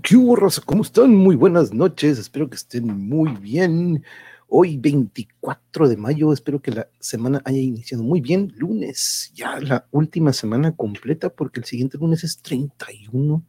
¿Qué 0.00 0.16
hubo? 0.16 0.38
¿Cómo 0.64 0.82
están? 0.82 1.14
Muy 1.14 1.36
buenas 1.36 1.74
noches. 1.74 2.18
Espero 2.18 2.48
que 2.48 2.56
estén 2.56 2.86
muy 2.86 3.32
bien. 3.32 4.04
Hoy, 4.48 4.78
24 4.78 5.88
de 5.88 5.96
mayo, 5.96 6.32
espero 6.32 6.62
que 6.62 6.70
la 6.70 6.88
semana 6.98 7.42
haya 7.44 7.58
iniciado 7.58 8.02
muy 8.02 8.20
bien. 8.20 8.52
Lunes, 8.56 9.32
ya 9.34 9.58
la 9.60 9.86
última 9.90 10.32
semana 10.32 10.74
completa, 10.74 11.30
porque 11.30 11.60
el 11.60 11.66
siguiente 11.66 11.98
lunes 11.98 12.24
es 12.24 12.38
31 12.40 13.42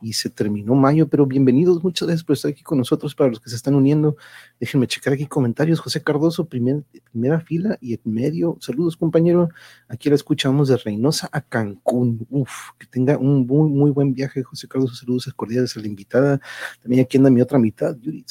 y 0.00 0.12
se 0.12 0.28
terminó 0.28 0.74
mayo, 0.74 1.08
pero 1.08 1.26
bienvenidos, 1.26 1.82
muchas 1.82 2.06
gracias 2.06 2.24
por 2.24 2.34
estar 2.34 2.50
aquí 2.50 2.62
con 2.62 2.78
nosotros, 2.78 3.14
para 3.14 3.30
los 3.30 3.40
que 3.40 3.48
se 3.48 3.56
están 3.56 3.74
uniendo, 3.74 4.16
déjenme 4.60 4.86
checar 4.86 5.14
aquí 5.14 5.26
comentarios, 5.26 5.80
José 5.80 6.02
Cardoso, 6.02 6.46
primera 6.46 7.40
fila 7.40 7.78
y 7.80 7.94
en 7.94 8.00
medio, 8.04 8.58
saludos 8.60 8.96
compañero, 8.96 9.48
aquí 9.88 10.08
la 10.08 10.14
escuchamos 10.14 10.68
de 10.68 10.76
Reynosa 10.76 11.28
a 11.32 11.40
Cancún, 11.40 12.26
uf, 12.30 12.50
que 12.78 12.86
tenga 12.86 13.16
un 13.16 13.46
muy, 13.46 13.70
muy 13.70 13.90
buen 13.90 14.12
viaje, 14.12 14.42
José 14.42 14.68
Cardoso, 14.68 14.94
saludos 14.94 15.32
cordiales 15.34 15.76
a 15.76 15.80
la 15.80 15.86
invitada, 15.86 16.40
también 16.82 17.02
aquí 17.02 17.16
anda 17.16 17.30
mi 17.30 17.40
otra 17.40 17.58
mitad, 17.58 17.96
Yuri, 17.98 18.24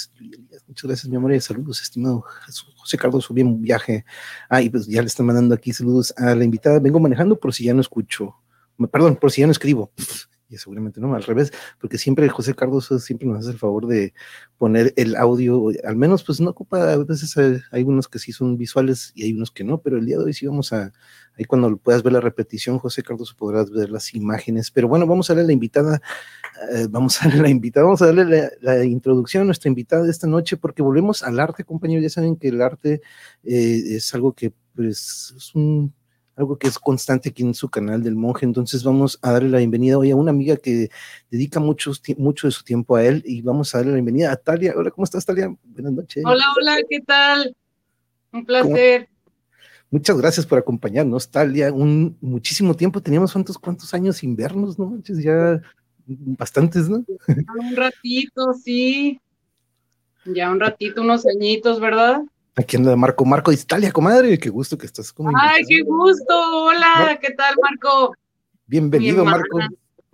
muchas 0.67 0.83
gracias 0.83 1.07
mi 1.07 1.15
amor 1.15 1.33
y 1.33 1.41
saludos, 1.41 1.81
estimado 1.81 2.23
José 2.77 2.97
Cardoso, 2.97 3.33
bien 3.33 3.61
viaje, 3.61 4.05
ah, 4.49 4.61
y 4.61 4.69
pues 4.69 4.85
ya 4.85 5.01
le 5.01 5.07
están 5.07 5.25
mandando 5.25 5.55
aquí 5.55 5.73
saludos 5.73 6.13
a 6.17 6.35
la 6.35 6.43
invitada, 6.43 6.79
vengo 6.79 6.99
manejando 6.99 7.39
por 7.39 7.53
si 7.53 7.65
ya 7.65 7.73
no 7.73 7.81
escucho, 7.81 8.35
perdón, 8.91 9.15
por 9.15 9.31
si 9.31 9.41
ya 9.41 9.47
no 9.47 9.51
escribo, 9.51 9.91
y 10.49 10.57
seguramente 10.57 11.01
no, 11.01 11.15
al 11.15 11.23
revés, 11.23 11.51
porque 11.79 11.97
siempre 11.97 12.29
José 12.29 12.53
Cardoso 12.53 12.99
siempre 12.99 13.27
nos 13.27 13.39
hace 13.39 13.51
el 13.51 13.57
favor 13.57 13.87
de 13.87 14.13
poner 14.57 14.93
el 14.95 15.15
audio, 15.15 15.69
al 15.83 15.95
menos 15.95 16.23
pues 16.23 16.39
no 16.39 16.51
ocupa, 16.51 16.93
a 16.93 16.97
veces 16.97 17.35
hay, 17.71 17.83
unos 17.83 18.07
que 18.07 18.19
sí 18.19 18.31
son 18.31 18.57
visuales 18.57 19.11
y 19.15 19.23
hay 19.23 19.33
unos 19.33 19.51
que 19.51 19.63
no, 19.63 19.81
pero 19.81 19.97
el 19.97 20.05
día 20.05 20.17
de 20.17 20.25
hoy 20.25 20.33
sí 20.33 20.45
vamos 20.45 20.71
a, 20.71 20.93
ahí 21.37 21.45
cuando 21.45 21.75
puedas 21.77 22.03
ver 22.03 22.13
la 22.13 22.21
repetición, 22.21 22.77
José 22.77 23.01
Cardoso 23.01 23.35
podrás 23.35 23.71
ver 23.71 23.89
las 23.89 24.13
imágenes, 24.13 24.69
pero 24.71 24.87
bueno, 24.87 25.07
vamos 25.07 25.29
a 25.29 25.33
darle 25.33 25.47
la 25.47 25.53
invitada, 25.53 26.01
eh, 26.73 26.87
vamos 26.89 27.21
a 27.21 27.27
darle 27.27 27.41
la 27.41 27.49
invitada, 27.49 27.85
vamos 27.85 28.01
a 28.01 28.07
darle 28.07 28.51
la, 28.61 28.85
introducción 28.85 29.41
a 29.41 29.45
nuestra 29.45 29.69
invitada 29.69 30.03
de 30.03 30.11
esta 30.11 30.27
noche, 30.27 30.57
porque 30.57 30.81
volvemos 30.81 31.23
al 31.23 31.39
arte, 31.39 31.63
compañeros, 31.63 32.03
ya 32.03 32.09
saben 32.09 32.35
que 32.35 32.49
el 32.49 32.61
arte 32.61 33.01
eh, 33.43 33.95
es 33.95 34.13
algo 34.13 34.33
que 34.33 34.53
pues 34.75 35.33
es 35.35 35.55
un 35.55 35.93
algo 36.35 36.57
que 36.57 36.67
es 36.67 36.77
constante 36.77 37.29
aquí 37.29 37.43
en 37.43 37.53
su 37.53 37.69
canal 37.69 38.03
del 38.03 38.15
monje. 38.15 38.45
Entonces 38.45 38.83
vamos 38.83 39.17
a 39.21 39.31
darle 39.31 39.49
la 39.49 39.57
bienvenida 39.59 39.97
hoy 39.97 40.11
a 40.11 40.15
una 40.15 40.31
amiga 40.31 40.57
que 40.57 40.89
dedica 41.31 41.59
mucho, 41.59 41.91
mucho 42.17 42.47
de 42.47 42.51
su 42.51 42.63
tiempo 42.63 42.95
a 42.95 43.05
él 43.05 43.23
y 43.25 43.41
vamos 43.41 43.73
a 43.73 43.79
darle 43.79 43.91
la 43.91 43.95
bienvenida 43.95 44.31
a 44.31 44.35
Talia. 44.35 44.73
Hola, 44.75 44.91
¿cómo 44.91 45.05
estás, 45.05 45.25
Talia? 45.25 45.55
Buenas 45.63 45.93
noches. 45.93 46.23
Hola, 46.25 46.45
hola, 46.57 46.77
¿qué 46.89 47.01
tal? 47.01 47.55
Un 48.31 48.45
placer. 48.45 49.09
Muchas 49.89 50.17
gracias 50.17 50.45
por 50.45 50.59
acompañarnos, 50.59 51.29
Talia. 51.29 51.71
Un 51.71 52.17
muchísimo 52.19 52.75
tiempo, 52.75 53.01
teníamos 53.01 53.31
cuántos, 53.31 53.57
cuántos 53.57 53.93
años 53.93 54.17
sin 54.17 54.35
vernos, 54.35 54.77
¿no? 54.77 54.99
Ya 55.05 55.61
bastantes, 56.05 56.89
¿no? 56.89 57.05
Un 57.27 57.75
ratito, 57.75 58.53
sí. 58.53 59.21
Ya 60.25 60.51
un 60.51 60.59
ratito, 60.59 61.01
unos 61.01 61.25
añitos, 61.25 61.79
¿verdad? 61.79 62.21
Aquí 62.57 62.77
anda 62.77 62.95
Marco, 62.95 63.25
Marco 63.25 63.51
de 63.51 63.57
Italia, 63.57 63.91
comadre, 63.91 64.39
qué 64.39 64.49
gusto 64.49 64.77
que 64.77 64.85
estás 64.85 65.11
como. 65.11 65.29
Ay, 65.37 65.63
qué 65.67 65.81
gusto, 65.81 66.63
hola, 66.63 67.19
¿qué 67.21 67.31
tal, 67.31 67.53
Marco? 67.61 68.15
Bienvenido, 68.65 69.25
Marco. 69.25 69.59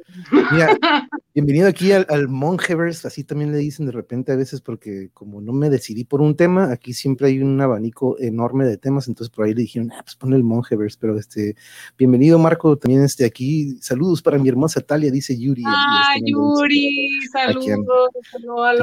bienvenido 1.36 1.68
aquí 1.68 1.92
al, 1.92 2.08
al 2.10 2.28
Mongeverse, 2.28 3.08
así 3.08 3.24
también 3.24 3.52
le 3.52 3.60
dicen 3.60 3.86
de 3.86 3.92
repente 3.92 4.32
a 4.32 4.36
veces, 4.36 4.60
porque 4.60 5.12
como 5.14 5.40
no 5.40 5.54
me 5.54 5.70
decidí 5.70 6.04
por 6.04 6.20
un 6.20 6.36
tema, 6.36 6.72
aquí 6.72 6.94
siempre 6.94 7.28
hay 7.28 7.44
un 7.44 7.62
abanico 7.62 8.20
enorme 8.20 8.66
de 8.66 8.78
temas, 8.78 9.08
entonces 9.08 9.30
por 9.30 9.46
ahí 9.46 9.54
le 9.54 9.62
dijeron, 9.62 9.92
ah, 9.92 10.02
pues 10.04 10.16
pon 10.16 10.34
el 10.34 10.44
Mongeverse, 10.44 10.98
pero 11.00 11.20
este, 11.20 11.56
bienvenido 11.96 12.40
Marco, 12.40 12.76
también 12.76 13.04
este 13.04 13.24
aquí, 13.24 13.78
saludos 13.82 14.24
para 14.24 14.40
mi 14.40 14.50
hermosa 14.50 14.82
Talia, 14.82 15.12
dice 15.12 15.40
Yuri. 15.40 15.64
Ah, 15.68 16.16
Yuri, 16.26 17.08
saludos, 17.32 17.64
aquí 17.64 17.72
anda, 17.72 17.94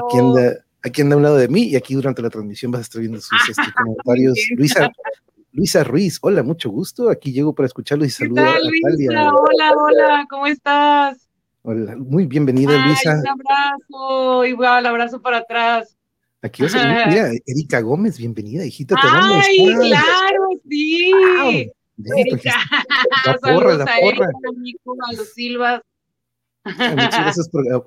aquí 0.07 0.19
anda 0.19 0.65
a 0.85 1.17
un 1.17 1.23
lado 1.23 1.37
de 1.37 1.49
mí 1.49 1.65
y 1.65 1.77
aquí 1.77 1.95
durante 1.95 2.23
la 2.23 2.31
transmisión 2.31 2.71
vas 2.71 2.81
a 2.81 2.83
estar 2.83 3.01
viendo 3.01 3.21
sus 3.21 3.49
este, 3.49 3.63
comentarios. 3.77 4.39
Luisa, 4.57 4.91
Luisa 5.53 5.85
Ruiz, 5.85 6.19
hola, 6.23 6.43
mucho 6.43 6.71
gusto. 6.71 7.11
Aquí 7.11 7.33
llego 7.33 7.55
para 7.55 7.67
escucharlo 7.67 8.05
y 8.05 8.11
saludar 8.11 8.49
a 8.49 8.59
Luisa? 8.61 9.33
Hola, 9.33 9.73
hola, 9.77 10.27
¿cómo 10.31 10.47
estás? 10.47 11.29
Hola, 11.63 11.97
muy 11.97 12.27
bienvenida, 12.27 12.87
Luisa. 12.87 13.19
Un 13.19 13.29
abrazo, 13.29 14.45
igual, 14.45 14.87
abrazo 14.87 15.21
para 15.21 15.39
atrás. 15.39 15.97
Aquí 16.41 16.63
vas 16.63 16.75
a 16.77 17.07
mira, 17.09 17.31
Erika 17.47 17.81
Gómez, 17.81 18.17
bienvenida, 18.17 18.65
hijita. 18.65 18.95
Te 18.95 19.01
Ay, 19.11 19.75
claro, 19.75 20.49
sí. 20.69 21.13
Erika. 22.17 22.55
La 23.27 23.35
porra, 23.43 23.75
la 23.75 23.85
porra. 23.85 24.29
a 24.29 25.13
los 25.15 25.33
Silvas. 25.35 25.83
Ah, 26.77 27.33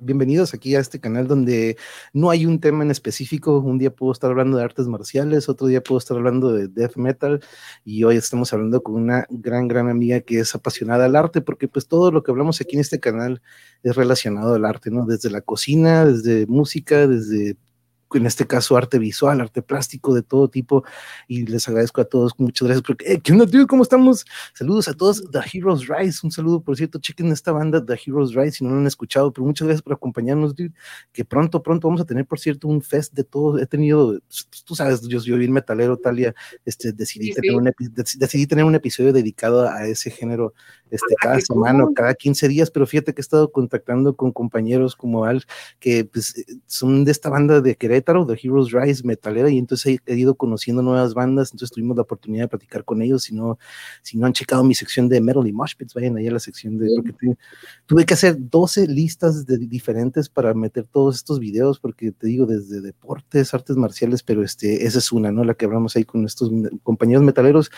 bienvenidos 0.01 0.53
aquí 0.53 0.75
a 0.75 0.79
este 0.79 0.99
canal 0.99 1.27
donde 1.27 1.77
no 2.13 2.29
hay 2.29 2.45
un 2.45 2.59
tema 2.59 2.83
en 2.83 2.91
específico. 2.91 3.59
Un 3.59 3.77
día 3.77 3.93
puedo 3.93 4.11
estar 4.11 4.29
hablando 4.31 4.57
de 4.57 4.63
artes 4.63 4.87
marciales, 4.87 5.49
otro 5.49 5.67
día 5.67 5.81
puedo 5.81 5.99
estar 5.99 6.17
hablando 6.17 6.51
de 6.51 6.67
death 6.67 6.95
metal 6.95 7.41
y 7.85 8.03
hoy 8.03 8.17
estamos 8.17 8.51
hablando 8.53 8.81
con 8.81 8.95
una 8.95 9.25
gran, 9.29 9.67
gran 9.67 9.89
amiga 9.89 10.21
que 10.21 10.39
es 10.39 10.55
apasionada 10.55 11.05
al 11.05 11.15
arte 11.15 11.41
porque 11.41 11.67
pues 11.67 11.87
todo 11.87 12.11
lo 12.11 12.23
que 12.23 12.31
hablamos 12.31 12.59
aquí 12.61 12.75
en 12.75 12.81
este 12.81 12.99
canal 12.99 13.41
es 13.83 13.95
relacionado 13.95 14.55
al 14.55 14.65
arte, 14.65 14.89
¿no? 14.89 15.05
Desde 15.05 15.29
la 15.29 15.41
cocina, 15.41 16.05
desde 16.05 16.47
música, 16.47 17.07
desde 17.07 17.57
en 18.13 18.25
este 18.25 18.47
caso 18.47 18.77
arte 18.77 18.99
visual, 18.99 19.41
arte 19.41 19.61
plástico 19.61 20.13
de 20.13 20.23
todo 20.23 20.49
tipo, 20.49 20.83
y 21.27 21.45
les 21.45 21.67
agradezco 21.67 22.01
a 22.01 22.05
todos, 22.05 22.33
muchas 22.37 22.67
gracias, 22.67 22.83
porque, 22.85 23.13
eh, 23.13 23.21
¿qué 23.21 23.31
onda, 23.31 23.45
tío? 23.45 23.65
¿Cómo 23.67 23.83
estamos? 23.83 24.25
Saludos 24.53 24.87
a 24.87 24.93
todos, 24.93 25.23
The 25.31 25.39
Heroes 25.53 25.87
Rise, 25.87 26.19
un 26.23 26.31
saludo, 26.31 26.61
por 26.61 26.75
cierto, 26.75 26.99
chequen 26.99 27.31
esta 27.31 27.51
banda, 27.51 27.85
The 27.85 27.99
Heroes 28.05 28.33
Rise, 28.33 28.57
si 28.57 28.63
no 28.63 28.71
lo 28.71 28.77
han 28.77 28.87
escuchado, 28.87 29.31
pero 29.31 29.45
muchas 29.45 29.67
gracias 29.67 29.81
por 29.81 29.93
acompañarnos, 29.93 30.55
dude, 30.55 30.73
que 31.11 31.25
pronto, 31.25 31.61
pronto 31.63 31.87
vamos 31.87 32.01
a 32.01 32.05
tener, 32.05 32.25
por 32.25 32.39
cierto, 32.39 32.67
un 32.67 32.81
fest 32.81 33.13
de 33.13 33.23
todo, 33.23 33.59
he 33.59 33.65
tenido, 33.65 34.19
tú 34.65 34.75
sabes, 34.75 35.01
yo 35.01 35.19
soy 35.19 35.37
bien 35.37 35.51
metalero, 35.51 35.97
Talia, 35.97 36.33
este, 36.65 36.91
decidí, 36.91 37.31
Tener 37.31 37.55
un, 37.55 37.71
decidí 38.17 38.45
tener 38.45 38.65
un 38.65 38.75
episodio 38.75 39.13
dedicado 39.13 39.67
a 39.67 39.87
ese 39.87 40.11
género, 40.11 40.53
este, 40.89 41.15
cada 41.21 41.39
semana 41.39 41.85
o 41.85 41.93
cada 41.93 42.13
15 42.13 42.47
días, 42.47 42.69
pero 42.69 42.85
fíjate 42.85 43.13
que 43.13 43.21
he 43.21 43.23
estado 43.23 43.51
contactando 43.51 44.15
con 44.15 44.31
compañeros 44.31 44.95
como 44.95 45.25
Al, 45.25 45.45
que 45.79 46.05
pues, 46.05 46.37
eh, 46.37 46.45
son 46.65 47.05
de 47.05 47.11
esta 47.11 47.29
banda 47.29 47.61
de 47.61 47.75
Querétaro, 47.75 48.00
de 48.01 48.39
Heroes 48.41 48.71
Rise, 48.71 49.05
metalera, 49.05 49.49
y 49.49 49.57
entonces 49.57 49.99
he, 50.05 50.15
ido 50.15 50.35
conociendo 50.35 50.81
nuevas 50.81 51.13
bandas, 51.13 51.49
entonces 51.51 51.71
tuvimos 51.71 51.95
la 51.95 52.03
oportunidad 52.03 52.45
de 52.45 52.47
platicar 52.49 52.83
con 52.83 53.01
ellos, 53.01 53.23
si 53.23 53.35
no, 53.35 53.57
si 54.01 54.17
no 54.17 54.25
han 54.25 54.33
checado 54.33 54.63
mi 54.63 54.75
sección 54.75 55.07
de 55.07 55.21
Metal 55.21 55.45
y 55.47 55.53
Mosh 55.53 55.75
Pits, 55.75 55.93
vayan 55.93 56.17
ahí 56.17 56.27
a 56.27 56.31
la 56.31 56.39
sección 56.39 56.77
de, 56.77 56.89
porque 56.95 57.35
tuve 57.85 58.05
que 58.05 58.13
hacer 58.13 58.35
12 58.37 58.87
listas 58.87 59.45
de 59.45 59.57
diferentes 59.57 60.29
para 60.29 60.53
meter 60.53 60.85
todos 60.85 61.15
estos 61.15 61.39
videos, 61.39 61.79
porque 61.79 62.11
te 62.11 62.27
digo, 62.27 62.45
desde 62.45 62.81
deportes, 62.81 63.53
artes 63.53 63.75
marciales, 63.77 64.23
pero 64.23 64.43
este, 64.43 64.85
esa 64.85 64.99
es 64.99 65.11
una, 65.11 65.31
¿no? 65.31 65.43
La 65.43 65.53
que 65.53 65.65
hablamos 65.65 65.95
ahí 65.95 66.03
con 66.03 66.25
estos 66.25 66.51
compañeros 66.83 67.23
metaleros, 67.23 67.71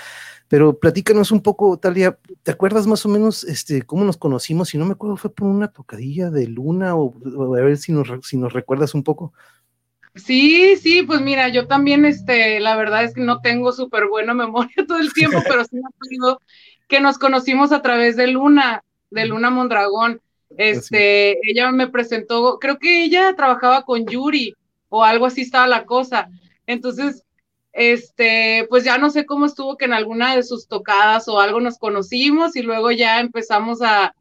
pero 0.48 0.78
platícanos 0.78 1.32
un 1.32 1.42
poco, 1.42 1.78
Talia, 1.78 2.20
¿te 2.44 2.52
acuerdas 2.52 2.86
más 2.86 3.06
o 3.06 3.10
menos 3.10 3.44
este, 3.44 3.82
cómo 3.82 4.04
nos 4.04 4.18
conocimos? 4.18 4.70
Si 4.70 4.78
no 4.78 4.86
me 4.86 4.94
acuerdo, 4.94 5.18
fue 5.18 5.34
por 5.34 5.48
una 5.48 5.70
tocadilla 5.70 6.30
de 6.30 6.48
luna 6.48 6.96
o, 6.96 7.56
a 7.56 7.62
ver 7.62 7.78
si 7.78 7.92
nos, 7.92 8.08
si 8.24 8.38
nos 8.38 8.54
recuerdas 8.54 8.94
un 8.94 9.04
poco. 9.04 9.34
Sí, 10.16 10.76
sí, 10.78 11.02
pues 11.02 11.22
mira, 11.22 11.50
yo 11.50 11.68
también, 11.68 12.06
este, 12.06 12.60
la 12.60 12.76
verdad 12.76 13.04
es 13.04 13.16
que 13.16 13.22
no 13.22 13.42
tengo 13.42 13.72
súper 13.72 14.08
buena 14.08 14.34
memoria 14.34 14.74
todo 14.88 15.00
el 15.00 15.12
tiempo, 15.14 15.38
pero 15.48 15.66
sí 15.66 15.76
me 15.76 15.88
acuerdo 15.88 16.40
que 16.88 17.00
nos 17.00 17.18
conocimos 17.18 17.72
a 17.72 17.82
través 17.82 18.16
de 18.16 18.28
Luna, 18.28 18.84
de 19.10 19.26
Luna 19.26 19.50
Mondragón. 19.50 20.22
Este, 20.56 21.40
ella 21.50 21.72
me 21.72 21.88
presentó, 21.88 22.60
creo 22.60 22.78
que 22.78 23.04
ella 23.04 23.36
trabajaba 23.36 23.84
con 23.84 24.06
Yuri 24.06 24.54
o 24.90 25.04
algo 25.04 25.26
así 25.26 25.42
estaba 25.42 25.66
la 25.66 25.86
cosa. 25.86 26.30
Entonces, 26.68 27.24
este, 27.72 28.68
pues 28.70 28.84
ya 28.84 29.00
no 29.00 29.10
sé 29.10 29.26
cómo 29.26 29.48
estuvo 29.48 29.78
que 29.78 29.86
en 29.86 29.94
alguna 29.94 30.36
de 30.36 30.44
sus 30.44 30.68
tocadas 30.68 31.28
o 31.28 31.40
algo 31.40 31.60
nos 31.60 31.80
conocimos 31.80 32.56
y 32.56 32.62
luego 32.62 32.92
ya 32.92 33.20
empezamos 33.20 33.82
a, 33.82 34.14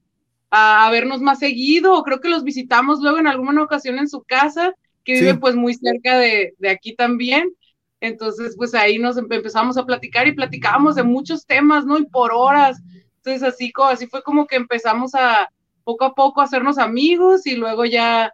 a, 0.50 0.90
vernos 0.90 1.20
más 1.20 1.38
seguido, 1.38 2.02
creo 2.02 2.20
que 2.20 2.30
los 2.30 2.44
visitamos 2.44 3.00
luego 3.00 3.18
en 3.18 3.26
alguna 3.26 3.62
ocasión 3.62 3.98
en 3.98 4.08
su 4.08 4.22
casa, 4.22 4.74
que 5.04 5.14
vive 5.14 5.34
pues 5.36 5.54
muy 5.54 5.74
cerca 5.74 6.18
de, 6.18 6.54
de, 6.58 6.70
aquí 6.70 6.94
también. 6.94 7.52
Entonces, 8.00 8.54
pues 8.56 8.74
ahí 8.74 8.98
nos 8.98 9.16
empezamos 9.16 9.76
a 9.76 9.86
platicar 9.86 10.26
y 10.26 10.32
platicábamos 10.32 10.96
de 10.96 11.04
muchos 11.04 11.46
temas, 11.46 11.84
¿no? 11.84 11.98
Y 11.98 12.06
por 12.06 12.32
horas. 12.32 12.80
Entonces, 13.16 13.42
así, 13.42 13.72
así 13.88 14.06
fue 14.08 14.22
como 14.22 14.46
que 14.46 14.56
empezamos 14.56 15.14
a 15.14 15.48
poco 15.84 16.04
a 16.04 16.14
poco 16.14 16.40
hacernos 16.40 16.78
amigos 16.78 17.46
y 17.46 17.56
luego 17.56 17.84
ya, 17.84 18.32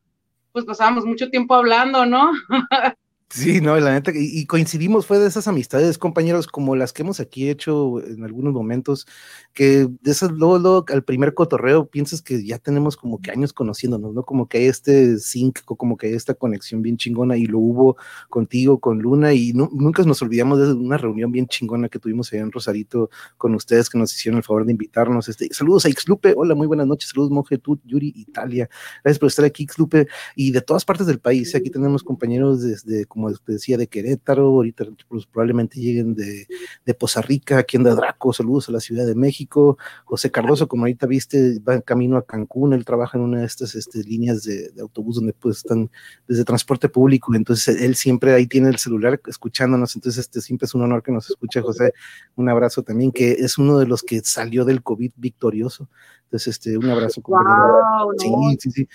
pues 0.53 0.65
pasábamos 0.65 1.05
mucho 1.05 1.31
tiempo 1.31 1.55
hablando, 1.55 2.07
¿no? 2.07 2.33
Sí, 3.31 3.61
no, 3.61 3.77
la 3.79 3.93
neta, 3.93 4.11
y, 4.15 4.47
coincidimos, 4.47 5.05
fue 5.05 5.19
de 5.19 5.29
esas 5.29 5.47
amistades, 5.49 5.99
compañeros, 5.99 6.47
como 6.47 6.75
las 6.77 6.95
que 6.95 7.03
hemos 7.03 7.21
aquí 7.21 7.51
hecho 7.51 8.03
en 8.03 8.25
algunos 8.25 8.55
momentos, 8.55 9.07
que 9.53 9.87
de 9.87 10.11
esas, 10.11 10.31
luego, 10.31 10.59
luego, 10.59 10.85
al 10.89 11.05
primer 11.05 11.35
cotorreo, 11.35 11.87
piensas 11.91 12.23
que 12.23 12.43
ya 12.43 12.59
tenemos 12.59 12.97
como 12.97 13.21
que 13.21 13.31
años 13.31 13.53
conociéndonos, 13.53 14.15
¿no? 14.15 14.23
Como 14.23 14.49
que 14.49 14.59
hay 14.59 14.65
este 14.65 15.19
sync, 15.19 15.61
como 15.63 15.99
que 15.99 16.07
hay 16.07 16.15
esta 16.15 16.33
conexión 16.33 16.81
bien 16.81 16.97
chingona, 16.97 17.37
y 17.37 17.45
lo 17.45 17.59
hubo 17.59 17.99
contigo, 18.31 18.81
con 18.81 19.01
Luna, 19.01 19.35
y 19.35 19.53
nunca 19.53 20.05
nos 20.05 20.23
olvidamos 20.23 20.59
de 20.59 20.73
una 20.73 20.97
reunión 20.97 21.31
bien 21.31 21.49
chingona 21.49 21.91
que 21.91 21.99
tuvimos 21.99 22.33
allá 22.33 22.41
en 22.41 22.51
Rosarito 22.51 23.11
con 23.37 23.55
ustedes, 23.55 23.91
que 23.91 23.99
nos 23.99 24.11
hicieron 24.15 24.39
el 24.39 24.45
favor 24.45 24.65
de 24.65 24.73
invitarnos. 24.73 25.29
Este, 25.29 25.53
saludos 25.53 25.85
a 25.85 25.91
Xlupe, 25.91 26.33
hola, 26.35 26.55
muy 26.55 26.67
buenas 26.67 26.87
noches, 26.87 27.11
saludos, 27.11 27.31
Monje, 27.31 27.59
tú, 27.59 27.79
Yuri, 27.85 28.11
Italia, 28.17 28.71
gracias 29.05 29.19
por 29.19 29.27
estar 29.29 29.45
aquí, 29.45 29.67
Xlupe, 29.67 30.09
y 30.35 30.51
de 30.51 30.63
todas 30.63 30.87
partes 30.87 31.07
del 31.07 31.19
país, 31.19 31.55
aquí 31.55 31.69
tenemos 31.69 32.03
compañeros 32.03 32.63
desde 32.63 33.05
como 33.19 33.35
decía, 33.49 33.77
de 33.77 33.89
Querétaro, 33.89 34.45
ahorita 34.45 34.85
pues, 35.09 35.27
probablemente 35.27 35.81
lleguen 35.81 36.15
de, 36.15 36.47
de 36.87 36.95
Poza 36.95 37.21
Rica, 37.21 37.59
aquí 37.59 37.77
anda 37.77 37.93
Draco, 37.97 38.33
saludos 38.33 38.69
a 38.69 38.73
la 38.73 38.79
Ciudad 38.79 39.07
de 39.07 39.17
México, 39.17 39.77
José 40.05 40.31
Cardoso, 40.31 40.69
como 40.69 40.85
ahorita 40.85 41.09
viste, 41.09 41.59
va 41.59 41.75
en 41.75 41.81
camino 41.81 42.17
a 42.17 42.25
Cancún, 42.25 42.75
él 42.75 42.85
trabaja 42.85 43.19
en 43.19 43.25
una 43.25 43.41
de 43.41 43.47
estas 43.47 43.75
este, 43.75 44.05
líneas 44.05 44.45
de, 44.45 44.71
autobús 44.81 45.17
donde 45.17 45.33
pues 45.33 45.57
están 45.59 45.91
desde 46.29 46.45
transporte 46.45 46.89
público, 46.89 47.35
entonces 47.35 47.81
él 47.83 47.97
siempre 47.97 48.35
ahí 48.35 48.47
tiene 48.47 48.69
el 48.69 48.79
celular 48.79 49.21
escuchándonos, 49.27 49.97
entonces 49.97 50.21
este 50.21 50.41
siempre 50.41 50.67
es 50.67 50.75
un 50.75 50.83
honor 50.83 51.03
que 51.03 51.11
nos 51.11 51.29
escuche, 51.29 51.61
José, 51.61 51.93
un 52.37 52.49
abrazo 52.49 52.85
también, 52.85 53.11
que 53.11 53.33
es 53.33 53.59
uno 53.59 53.81
de 53.81 53.87
los 53.87 54.05
que 54.05 54.21
salió 54.21 54.65
del 54.65 54.85
COVID 54.85 55.11
victorioso, 55.17 55.89
entonces 56.27 56.55
este, 56.55 56.79
un 56.79 56.89
abrazo. 56.89 57.21
Wow, 57.23 58.13
sí, 58.17 58.29
sí, 58.61 58.71
sí. 58.71 58.89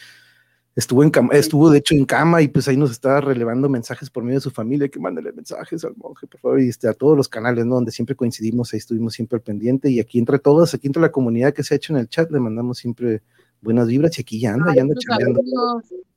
Estuvo, 0.76 1.04
en 1.04 1.12
cama, 1.12 1.34
estuvo 1.34 1.70
de 1.70 1.78
hecho 1.78 1.94
en 1.94 2.06
cama 2.06 2.42
y 2.42 2.48
pues 2.48 2.68
ahí 2.68 2.76
nos 2.76 2.90
estaba 2.90 3.22
relevando 3.22 3.70
mensajes 3.70 4.10
por 4.10 4.24
medio 4.24 4.40
de 4.40 4.44
su 4.44 4.50
familia, 4.50 4.90
que 4.90 5.00
mándale 5.00 5.32
mensajes 5.32 5.86
al 5.86 5.94
monje, 5.96 6.26
por 6.26 6.40
favor, 6.40 6.60
y 6.60 6.70
este, 6.70 6.88
a 6.88 6.94
todos 6.94 7.16
los 7.16 7.30
canales, 7.30 7.66
¿no? 7.66 7.76
Donde 7.76 7.92
siempre 7.92 8.16
coincidimos, 8.16 8.74
ahí 8.74 8.80
estuvimos 8.80 9.14
siempre 9.14 9.36
al 9.36 9.44
pendiente 9.44 9.92
y 9.92 10.00
aquí 10.00 10.18
entre 10.18 10.40
todos, 10.40 10.74
aquí 10.74 10.88
entre 10.88 11.02
la 11.02 11.12
comunidad 11.12 11.54
que 11.54 11.64
se 11.64 11.76
ha 11.76 11.78
hecho 11.78 11.94
en 11.94 12.00
el 12.00 12.10
chat, 12.10 12.32
le 12.32 12.40
mandamos 12.40 12.80
siempre 12.80 13.22
buenas 13.62 13.88
vibras 13.88 14.18
y 14.18 14.22
aquí 14.22 14.40
ya 14.40 14.54
anda, 14.54 14.74
ya 14.74 14.82
anda 14.82 14.96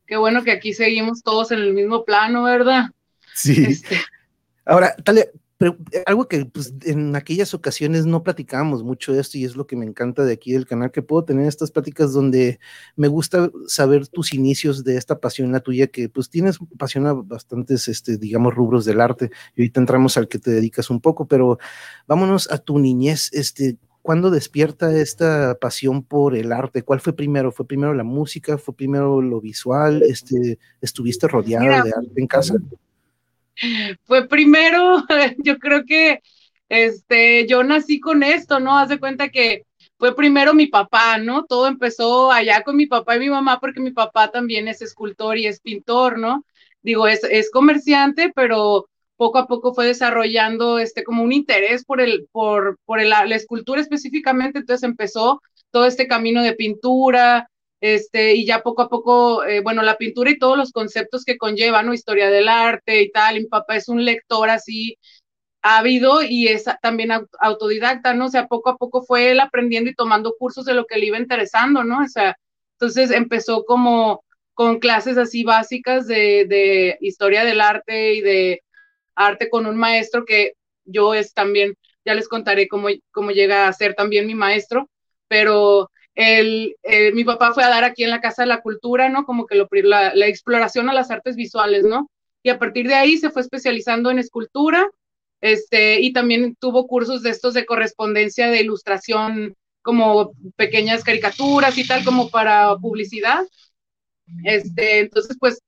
Qué 0.07 0.17
bueno 0.17 0.43
que 0.43 0.53
aquí 0.53 0.73
seguimos 0.73 1.23
todos 1.23 1.51
en 1.51 1.59
el 1.59 1.75
mismo 1.75 2.05
plano, 2.05 2.45
¿verdad? 2.45 2.91
Sí. 3.35 3.65
Este. 3.69 3.97
Ahora, 4.65 4.97
Talia, 4.97 5.27
pero 5.59 5.77
eh, 5.93 6.03
algo 6.07 6.29
que 6.29 6.45
pues, 6.45 6.75
en 6.85 7.17
aquellas 7.17 7.55
ocasiones 7.55 8.07
no 8.07 8.23
platicábamos 8.23 8.83
mucho 8.83 9.13
de 9.13 9.21
esto 9.21 9.39
y 9.39 9.45
es 9.45 9.57
lo 9.57 9.67
que 9.67 9.77
me 9.77 9.87
encanta 9.87 10.25
de 10.25 10.33
aquí 10.33 10.53
del 10.53 10.67
canal, 10.67 10.91
que 10.91 11.03
puedo 11.03 11.25
tener 11.25 11.47
estas 11.47 11.71
pláticas 11.71 12.13
donde 12.13 12.59
me 12.95 13.09
gusta 13.09 13.51
saber 13.67 14.07
tus 14.09 14.35
inicios 14.35 14.85
de 14.85 14.97
esta 14.97 15.19
pasión, 15.19 15.53
la 15.53 15.61
tuya, 15.61 15.87
que 15.87 16.09
pues 16.09 16.29
tienes 16.29 16.59
pasión 16.79 17.07
a 17.07 17.15
bastantes, 17.15 17.89
este, 17.89 18.19
digamos, 18.19 18.55
rubros 18.55 18.85
del 18.85 19.01
arte 19.01 19.31
y 19.55 19.63
ahorita 19.63 19.81
entramos 19.81 20.17
al 20.17 20.29
que 20.29 20.39
te 20.39 20.51
dedicas 20.51 20.91
un 20.91 21.01
poco, 21.01 21.27
pero 21.27 21.59
vámonos 22.07 22.51
a 22.51 22.59
tu 22.59 22.79
niñez, 22.79 23.31
este, 23.33 23.79
¿cuándo 24.03 24.31
despierta 24.31 24.95
esta 24.95 25.57
pasión 25.59 26.03
por 26.03 26.37
el 26.37 26.53
arte? 26.53 26.83
¿Cuál 26.83 27.01
fue 27.01 27.15
primero? 27.15 27.51
¿Fue 27.51 27.67
primero 27.67 27.95
la 27.95 28.05
música? 28.05 28.59
¿Fue 28.59 28.75
primero 28.75 29.23
lo 29.23 29.41
visual? 29.41 30.03
Este, 30.03 30.59
¿Estuviste 30.81 31.27
rodeado 31.27 31.85
de 31.85 31.93
arte 31.97 32.13
en 32.21 32.27
casa? 32.27 32.55
Fue 34.05 34.29
primero, 34.29 35.05
yo 35.45 35.59
creo 35.59 35.85
que 35.85 36.21
este, 36.69 37.47
yo 37.47 37.63
nací 37.63 38.01
con 38.01 38.23
esto, 38.23 38.61
¿no? 38.61 38.79
Haz 38.79 38.89
de 38.89 38.99
cuenta 38.99 39.29
que 39.29 39.63
fue 39.99 40.15
primero 40.15 40.55
mi 40.55 40.67
papá, 40.67 41.19
¿no? 41.19 41.45
Todo 41.45 41.69
empezó 41.69 42.33
allá 42.33 42.63
con 42.63 42.77
mi 42.77 42.87
papá 42.87 43.17
y 43.17 43.21
mi 43.21 43.31
mamá 43.31 43.61
porque 43.61 43.81
mi 43.81 43.93
papá 43.93 44.31
también 44.31 44.69
es 44.69 44.83
escultor 44.83 45.39
y 45.39 45.47
es 45.47 45.61
pintor, 45.61 46.19
¿no? 46.19 46.45
Digo, 46.83 47.09
es, 47.09 47.25
es 47.25 47.51
comerciante, 47.51 48.33
pero 48.35 48.89
poco 49.17 49.39
a 49.39 49.47
poco 49.47 49.75
fue 49.75 49.87
desarrollando 49.87 50.79
este 50.79 51.03
como 51.03 51.23
un 51.23 51.33
interés 51.33 51.85
por 51.85 52.01
el 52.01 52.29
por 52.33 52.79
por 52.85 53.01
el, 53.01 53.11
la 53.11 53.25
escultura 53.35 53.81
específicamente, 53.81 54.59
entonces 54.59 54.83
empezó 54.83 55.41
todo 55.71 55.87
este 55.87 56.07
camino 56.07 56.43
de 56.43 56.55
pintura, 56.55 57.49
este, 57.81 58.35
y 58.35 58.47
ya 58.47 58.63
poco 58.63 58.83
a 58.83 58.89
poco, 58.89 59.45
eh, 59.45 59.61
bueno, 59.61 59.83
la 59.83 59.97
pintura 59.97 60.31
y 60.31 60.39
todos 60.39 60.57
los 60.57 60.73
conceptos 60.73 61.25
que 61.25 61.37
conlleva, 61.39 61.83
¿no? 61.83 61.95
Historia 61.95 62.31
del 62.31 62.49
arte 62.49 63.03
y 63.03 63.11
tal, 63.13 63.37
mi 63.37 63.47
papá 63.47 63.77
es 63.77 63.89
un 63.89 64.05
lector 64.05 64.51
así 64.51 64.97
ávido 65.63 66.23
y 66.23 66.49
es 66.49 66.65
también 66.83 67.11
autodidacta, 67.41 68.15
¿no? 68.15 68.27
O 68.27 68.29
sea, 68.29 68.47
poco 68.47 68.71
a 68.71 68.77
poco 68.77 69.03
fue 69.03 69.31
él 69.33 69.41
aprendiendo 69.41 69.91
y 69.91 69.95
tomando 69.95 70.35
cursos 70.39 70.65
de 70.65 70.75
lo 70.75 70.87
que 70.87 70.99
le 70.99 71.07
iba 71.07 71.19
interesando, 71.19 71.85
¿no? 71.85 72.03
O 72.05 72.09
sea, 72.09 72.37
entonces 72.75 73.11
empezó 73.11 73.65
como 73.65 74.25
con 74.55 74.79
clases 74.79 75.19
así 75.19 75.45
básicas 75.45 76.07
de, 76.07 76.47
de 76.49 76.99
historia 77.01 77.45
del 77.45 77.61
arte 77.61 78.15
y 78.15 78.21
de 78.23 78.63
arte 79.15 79.49
con 79.51 79.67
un 79.67 79.77
maestro 79.77 80.25
que 80.25 80.53
yo 80.85 81.15
es 81.15 81.35
también, 81.35 81.75
ya 82.05 82.15
les 82.15 82.29
contaré 82.29 82.69
cómo, 82.69 82.89
cómo 83.13 83.31
llega 83.33 83.69
a 83.69 83.73
ser 83.73 83.95
también 83.95 84.27
mi 84.27 84.35
maestro, 84.35 84.89
pero 85.29 85.91
el, 86.17 86.77
eh, 86.83 87.13
mi 87.13 87.25
papá 87.25 87.53
fue 87.53 87.63
a 87.63 87.69
dar 87.69 87.85
aquí 87.85 88.03
en 88.03 88.11
la 88.11 88.21
Casa 88.21 88.43
de 88.43 88.49
la 88.49 88.63
Cultura, 88.63 89.09
¿no? 89.09 89.25
Como 89.25 89.47
que 89.47 89.55
lo, 89.55 89.69
la, 89.71 90.15
la, 90.15 90.27
exploración 90.27 90.89
a 90.89 90.95
las 90.95 91.11
artes 91.11 91.37
visuales, 91.37 91.85
¿no? 91.85 92.11
Y 92.43 92.49
a 92.49 92.59
partir 92.59 92.89
de 92.89 92.95
ahí 92.95 93.19
se 93.19 93.31
fue 93.31 93.43
especializando 93.43 94.11
en 94.11 94.19
escultura, 94.19 94.89
este, 95.43 96.01
y 96.01 96.13
también 96.13 96.57
tuvo 96.59 96.87
cursos 96.87 97.23
de 97.23 97.31
estos 97.31 97.55
de 97.55 97.67
correspondencia 97.67 98.49
de 98.49 98.63
ilustración, 98.63 99.55
como 99.83 100.33
pequeñas 100.57 101.05
caricaturas 101.05 101.77
y 101.79 101.87
tal, 101.87 102.03
como 102.03 102.31
para 102.31 102.75
publicidad. 102.77 103.47
Este, 104.43 105.01
entonces, 105.01 105.37
pues 105.39 105.61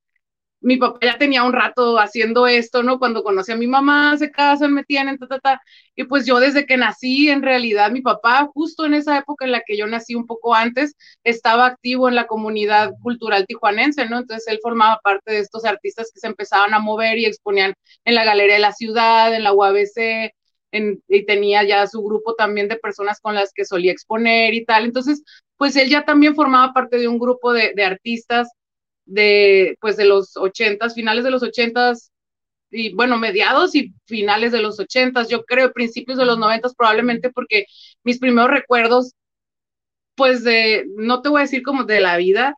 mi 0.61 0.77
papá 0.77 0.99
ya 1.01 1.17
tenía 1.17 1.43
un 1.43 1.53
rato 1.53 1.99
haciendo 1.99 2.45
esto, 2.47 2.83
¿no? 2.83 2.99
Cuando 2.99 3.23
conocí 3.23 3.51
a 3.51 3.55
mi 3.55 3.67
mamá, 3.67 4.17
se 4.17 4.29
casan, 4.29 4.73
me 4.73 4.83
tienen, 4.83 5.17
ta, 5.17 5.27
ta, 5.27 5.39
ta. 5.39 5.61
Y 5.95 6.03
pues 6.03 6.25
yo 6.25 6.39
desde 6.39 6.65
que 6.65 6.75
nací, 6.77 7.29
en 7.29 7.41
realidad, 7.41 7.91
mi 7.91 8.01
papá, 8.01 8.49
justo 8.53 8.85
en 8.85 8.93
esa 8.93 9.17
época 9.17 9.45
en 9.45 9.53
la 9.53 9.61
que 9.65 9.77
yo 9.77 9.87
nací 9.87 10.15
un 10.15 10.25
poco 10.27 10.53
antes, 10.53 10.95
estaba 11.23 11.65
activo 11.65 12.09
en 12.09 12.15
la 12.15 12.27
comunidad 12.27 12.91
cultural 13.01 13.45
tijuanense, 13.47 14.05
¿no? 14.09 14.19
Entonces 14.19 14.47
él 14.47 14.59
formaba 14.61 14.99
parte 15.03 15.31
de 15.33 15.39
estos 15.39 15.63
artistas 15.65 16.11
que 16.13 16.19
se 16.19 16.27
empezaban 16.27 16.73
a 16.73 16.79
mover 16.79 17.17
y 17.17 17.25
exponían 17.25 17.73
en 18.03 18.15
la 18.15 18.25
Galería 18.25 18.55
de 18.55 18.59
la 18.59 18.73
Ciudad, 18.73 19.33
en 19.33 19.43
la 19.43 19.53
UABC, 19.53 20.33
en, 20.71 21.01
y 21.07 21.25
tenía 21.25 21.63
ya 21.63 21.87
su 21.87 22.01
grupo 22.03 22.35
también 22.35 22.67
de 22.67 22.75
personas 22.75 23.19
con 23.21 23.33
las 23.33 23.53
que 23.53 23.65
solía 23.65 23.91
exponer 23.93 24.53
y 24.53 24.65
tal. 24.65 24.85
Entonces, 24.85 25.23
pues 25.57 25.75
él 25.77 25.89
ya 25.89 26.05
también 26.05 26.35
formaba 26.35 26.73
parte 26.73 26.97
de 26.97 27.07
un 27.07 27.17
grupo 27.19 27.53
de 27.53 27.83
artistas 27.83 28.49
de, 29.09 29.77
pues, 29.81 29.97
de 29.97 30.05
los 30.05 30.37
ochentas, 30.37 30.93
finales 30.95 31.23
de 31.23 31.31
los 31.31 31.43
ochentas, 31.43 32.11
y 32.71 32.93
bueno, 32.93 33.17
mediados 33.17 33.75
y 33.75 33.93
finales 34.05 34.51
de 34.51 34.61
los 34.61 34.79
ochentas, 34.79 35.29
yo 35.29 35.43
creo, 35.45 35.73
principios 35.73 36.17
de 36.17 36.25
los 36.25 36.37
noventas 36.37 36.75
probablemente, 36.75 37.31
porque 37.31 37.65
mis 38.03 38.19
primeros 38.19 38.51
recuerdos, 38.51 39.13
pues 40.15 40.43
de, 40.43 40.85
no 40.97 41.21
te 41.21 41.29
voy 41.29 41.39
a 41.39 41.43
decir 41.43 41.63
como 41.63 41.83
de 41.85 42.01
la 42.01 42.17
vida, 42.17 42.55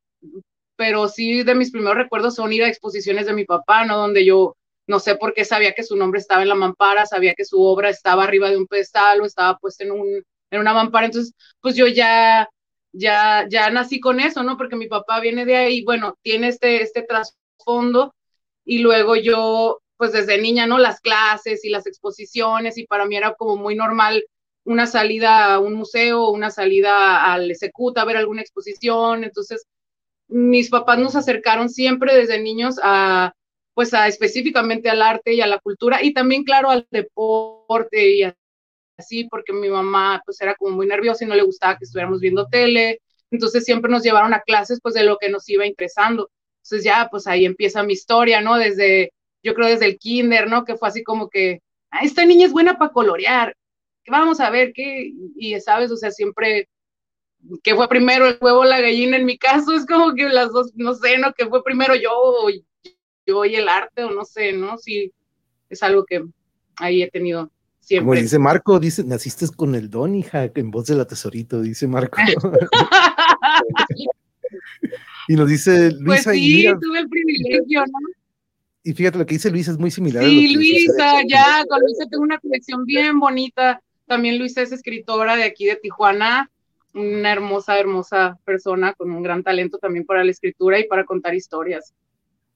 pero 0.76 1.08
sí 1.08 1.44
de 1.44 1.56
mis 1.56 1.72
primeros 1.72 1.98
recuerdos 1.98 2.36
son 2.36 2.52
ir 2.54 2.64
a 2.64 2.68
exposiciones 2.68 3.26
de 3.28 3.34
mi 3.34 3.46
papá, 3.46 3.86
¿no? 3.86 3.98
Donde 3.98 4.26
yo 4.26 4.58
no 4.88 5.00
sé 5.00 5.16
por 5.16 5.34
qué 5.34 5.46
sabía 5.46 5.74
que 5.74 5.84
su 5.84 5.96
nombre 5.96 6.20
estaba 6.20 6.42
en 6.42 6.50
la 6.50 6.56
mampara, 6.56 7.06
sabía 7.06 7.34
que 7.36 7.46
su 7.46 7.62
obra 7.62 7.90
estaba 7.90 8.24
arriba 8.24 8.50
de 8.50 8.58
un 8.58 8.68
pedestal 8.68 9.22
o 9.22 9.26
estaba 9.26 9.58
puesta 9.58 9.84
en, 9.84 9.92
un, 9.92 10.24
en 10.52 10.60
una 10.60 10.74
mampara, 10.74 11.06
entonces 11.06 11.34
pues 11.62 11.76
yo 11.76 11.88
ya 11.88 12.50
ya, 12.94 13.48
ya 13.50 13.70
nací 13.70 14.00
con 14.00 14.20
eso, 14.20 14.44
¿no? 14.44 14.58
Porque 14.58 14.76
mi 14.76 14.88
papá 14.88 15.20
viene 15.20 15.46
de 15.46 15.56
ahí, 15.56 15.84
bueno, 15.84 16.18
tiene 16.22 16.50
este, 16.50 16.82
este 16.82 17.04
trasfondo 17.04 18.14
y 18.66 18.80
luego 18.80 19.16
yo, 19.16 19.82
pues 19.98 20.12
desde 20.12 20.42
niña, 20.42 20.68
¿no? 20.68 20.78
Las 20.78 21.00
clases 21.00 21.64
y 21.66 21.70
las 21.70 21.88
exposiciones 21.88 22.78
y 22.78 22.86
para 22.86 23.06
mí 23.06 23.16
era 23.16 23.34
como 23.34 23.56
muy 23.58 23.76
normal 23.76 24.24
una 24.64 24.88
salida 24.88 25.54
a 25.54 25.60
un 25.60 25.74
museo, 25.74 26.30
una 26.30 26.52
salida 26.52 27.34
al 27.34 27.52
SQT 27.52 27.98
a 27.98 28.06
ver 28.06 28.18
alguna 28.18 28.42
exposición, 28.42 29.24
entonces 29.24 29.66
mis 30.28 30.70
papás 30.70 31.00
nos 31.00 31.16
acercaron 31.16 31.70
siempre 31.70 32.16
desde 32.16 32.40
niños 32.42 32.76
a, 32.84 33.34
pues 33.74 33.94
a 33.94 34.08
específicamente 34.08 34.90
al 34.90 35.02
arte 35.02 35.34
y 35.34 35.42
a 35.42 35.48
la 35.48 35.60
cultura 35.60 36.04
y 36.04 36.14
también, 36.14 36.44
claro, 36.44 36.70
al 36.70 36.88
deporte 36.92 38.16
y 38.16 38.24
a 38.24 38.36
así, 39.02 39.26
porque 39.26 39.54
mi 39.54 39.70
mamá 39.70 40.22
pues 40.26 40.42
era 40.42 40.56
como 40.56 40.76
muy 40.76 40.88
nerviosa 40.88 41.26
y 41.26 41.28
no 41.28 41.36
le 41.36 41.44
gustaba 41.44 41.78
que 41.78 41.86
estuviéramos 41.86 42.20
viendo 42.20 42.48
tele, 42.48 43.02
entonces 43.32 43.64
siempre 43.64 43.92
nos 43.92 44.04
llevaron 44.04 44.34
a 44.34 44.42
clases 44.42 44.80
pues 44.82 44.96
de 44.96 45.04
lo 45.04 45.18
que 45.18 45.30
nos 45.30 45.48
iba 45.50 45.66
interesando. 45.66 46.30
Entonces 46.64 46.84
ya 46.84 47.08
pues 47.10 47.28
ahí 47.28 47.46
empieza 47.46 47.84
mi 47.84 47.94
historia, 47.94 48.42
¿no? 48.42 48.58
Desde, 48.58 49.14
yo 49.44 49.54
creo 49.54 49.68
desde 49.68 49.86
el 49.86 49.98
kinder, 49.98 50.50
¿no? 50.50 50.66
Que 50.66 50.78
fue 50.78 50.88
así 50.90 51.04
como 51.04 51.30
que, 51.30 51.62
ah, 51.92 52.02
esta 52.04 52.26
niña 52.26 52.46
es 52.46 52.52
buena 52.52 52.78
para 52.78 52.92
colorear, 52.92 53.56
vamos 54.08 54.40
a 54.40 54.50
ver 54.50 54.74
qué, 54.74 55.14
y 55.36 55.60
sabes, 55.60 55.92
o 55.92 55.98
sea, 55.98 56.12
siempre, 56.12 56.70
que 57.64 57.76
fue 57.76 57.88
primero 57.88 58.28
el 58.28 58.38
huevo 58.40 58.60
o 58.60 58.66
la 58.66 58.82
gallina 58.82 59.18
en 59.18 59.26
mi 59.26 59.38
caso, 59.38 59.74
es 59.74 59.86
como 59.86 60.14
que 60.14 60.30
las 60.30 60.52
dos, 60.52 60.72
no 60.76 60.94
sé, 60.94 61.18
¿no? 61.18 61.34
Que 61.34 61.48
fue 61.48 61.64
primero 61.64 61.96
yo, 61.96 62.48
yo 63.26 63.46
y 63.46 63.56
el 63.56 63.70
arte, 63.70 64.04
o 64.04 64.12
no 64.12 64.26
sé, 64.26 64.54
¿no? 64.54 64.78
Sí, 64.78 65.12
es 65.70 65.84
algo 65.84 66.06
que 66.06 66.24
ahí 66.78 67.04
he 67.04 67.10
tenido 67.10 67.52
como 67.90 68.14
dice 68.14 68.40
Marco, 68.40 68.80
dice, 68.80 69.04
naciste 69.04 69.48
con 69.56 69.76
el 69.76 69.90
don, 69.90 70.16
hija, 70.16 70.50
en 70.54 70.72
voz 70.72 70.88
de 70.88 70.96
la 70.96 71.06
tesorito, 71.06 71.62
dice 71.62 71.88
Marco. 71.88 72.18
y 75.28 75.36
nos 75.36 75.50
dice 75.50 75.92
Luisa. 75.92 76.24
Pues 76.32 76.38
sí, 76.38 76.66
tuve 76.80 77.00
el 77.00 77.10
privilegio, 77.10 77.82
¿no? 77.82 78.00
Y 78.84 78.94
fíjate, 78.94 79.18
lo 79.18 79.26
que 79.26 79.36
dice 79.36 79.52
Luisa 79.52 79.72
es 79.72 79.78
muy 79.78 79.92
similar. 79.92 80.24
Sí, 80.24 80.56
Luisa, 80.56 81.22
ya, 81.28 81.64
con 81.70 81.82
Luisa 81.82 82.06
tengo 82.10 82.24
una 82.24 82.40
colección 82.40 82.86
bien 82.86 83.20
bonita. 83.20 83.82
También 84.08 84.40
Luisa 84.40 84.62
es 84.62 84.72
escritora 84.72 85.36
de 85.36 85.44
aquí 85.44 85.66
de 85.66 85.76
Tijuana, 85.76 86.50
una 86.94 87.32
hermosa, 87.32 87.80
hermosa 87.80 88.40
persona 88.44 88.94
con 88.94 89.12
un 89.12 89.22
gran 89.22 89.44
talento 89.44 89.78
también 89.78 90.06
para 90.06 90.24
la 90.24 90.32
escritura 90.32 90.80
y 90.80 90.88
para 90.88 91.06
contar 91.06 91.36
historias. 91.36 91.94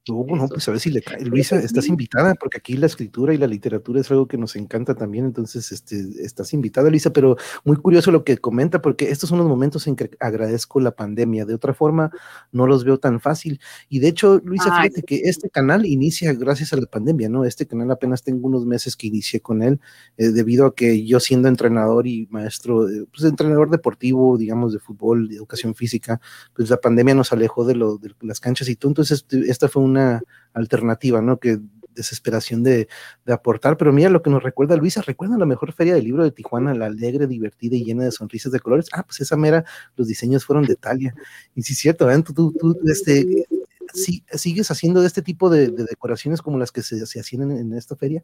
No, 0.08 0.24
no, 0.36 0.48
pues 0.48 0.68
a 0.68 0.72
ver 0.72 0.80
si 0.80 0.92
le 0.92 1.02
cae. 1.02 1.26
Luisa, 1.26 1.58
estás 1.58 1.88
invitada, 1.88 2.36
porque 2.36 2.60
aquí 2.60 2.78
la 2.78 2.86
escritura 2.86 3.34
y 3.34 3.40
la 3.40 3.48
literatura 3.48 4.02
es 4.02 4.12
algo 4.12 4.28
que 4.28 4.38
nos 4.38 4.56
encanta 4.56 4.94
también, 4.94 5.26
entonces 5.26 5.72
este, 5.72 6.00
estás 6.20 6.54
invitada, 6.54 6.92
Luisa, 6.92 7.12
pero 7.12 7.38
muy 7.64 7.76
curioso 7.78 8.12
lo 8.12 8.24
que 8.24 8.38
comenta, 8.38 8.84
porque 8.84 9.10
estos 9.10 9.30
son 9.30 9.40
los 9.40 9.48
momentos 9.48 9.88
en 9.88 9.96
que 9.96 10.12
agradezco 10.20 10.80
la 10.80 10.92
pandemia, 10.92 11.46
de 11.46 11.56
otra 11.56 11.74
forma 11.74 12.12
no 12.52 12.68
los 12.68 12.84
veo 12.84 13.00
tan 13.00 13.20
fácil. 13.20 13.60
Y 13.90 13.98
de 13.98 14.10
hecho, 14.10 14.40
Luisa, 14.44 14.66
fíjate 14.66 15.02
que 15.02 15.22
este 15.24 15.50
canal 15.50 15.88
inicia 15.88 16.34
gracias 16.34 16.72
a 16.74 16.78
la 16.78 16.86
pandemia, 16.86 17.28
¿no? 17.28 17.44
Este 17.44 17.66
canal 17.66 17.90
apenas 17.90 18.22
tengo 18.22 18.46
unos 18.48 18.68
meses 18.68 18.96
que 18.96 19.08
inicié 19.08 19.40
con 19.40 19.64
él, 19.64 19.80
eh, 20.18 20.28
debido 20.30 20.68
a 20.68 20.76
que 20.76 21.04
yo 21.04 21.20
siendo 21.20 21.48
entrenador 21.48 22.06
y 22.06 22.28
maestro, 22.30 22.88
eh, 22.88 23.06
pues 23.12 23.24
entrenador 23.24 23.72
deportivo, 23.72 24.38
digamos, 24.38 24.72
de 24.72 24.78
fútbol, 24.78 25.30
de 25.30 25.38
educación 25.38 25.74
física, 25.74 26.22
pues 26.54 26.70
la 26.70 26.78
pandemia 26.78 27.16
nos 27.16 27.34
alejó 27.34 27.66
de, 27.66 27.74
lo, 27.74 27.98
de 27.98 28.12
las 28.22 28.40
canchas 28.40 28.70
y 28.70 28.76
todo, 28.76 28.92
entonces 28.92 29.26
este, 29.28 29.50
esta 29.50 29.68
fue 29.68 29.82
una 29.82 29.95
una 29.96 30.22
alternativa, 30.54 31.22
¿no? 31.22 31.40
Que 31.40 31.60
desesperación 31.96 32.62
de, 32.62 32.88
aportar, 33.28 33.78
pero 33.78 33.92
mira 33.92 34.10
lo 34.10 34.22
que 34.22 34.30
nos 34.30 34.44
recuerda 34.44 34.76
Luisa, 34.76 35.02
¿recuerdan 35.02 35.40
la 35.40 35.46
mejor 35.46 35.74
feria 35.74 35.96
del 35.96 36.04
libro 36.04 36.24
de 36.24 36.32
Tijuana, 36.32 36.76
la 36.76 36.88
alegre, 36.88 37.26
divertida 37.26 37.76
y 37.76 37.86
llena 37.86 38.04
de 38.04 38.12
sonrisas 38.12 38.52
de 38.52 38.60
colores? 38.60 38.88
Ah, 38.92 39.04
pues 39.04 39.22
esa 39.22 39.38
mera, 39.38 39.64
los 39.96 40.08
diseños 40.08 40.46
fueron 40.46 40.66
de 40.66 40.76
Talia. 40.76 41.16
Y 41.56 41.64
sí, 41.64 41.74
cierto, 41.74 42.10
¿eh? 42.12 42.22
tú, 42.22 42.52
tú, 42.52 42.78
este, 42.86 43.48
sí, 43.94 44.24
sigues 44.34 44.70
haciendo 44.70 45.04
este 45.04 45.22
tipo 45.22 45.50
de, 45.50 45.70
decoraciones 45.70 46.42
como 46.42 46.60
las 46.60 46.72
que 46.72 46.84
se, 46.84 47.06
se 47.06 47.20
hacían 47.20 47.52
en, 47.52 47.74
esta 47.74 47.96
feria. 47.96 48.24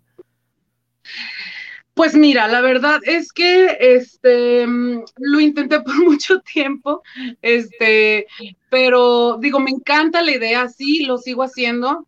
Pues 1.94 2.16
mira, 2.16 2.48
la 2.48 2.62
verdad 2.62 3.02
es 3.04 3.34
que 3.34 3.78
este 3.80 4.66
lo 4.66 5.40
intenté 5.40 5.82
por 5.82 5.96
mucho 6.04 6.40
tiempo, 6.40 7.04
este, 7.42 8.28
pero 8.70 9.38
digo, 9.40 9.60
me 9.60 9.72
encanta 9.72 10.22
la 10.22 10.32
idea, 10.32 10.70
sí, 10.70 11.04
lo 11.04 11.18
sigo 11.18 11.44
haciendo, 11.44 12.08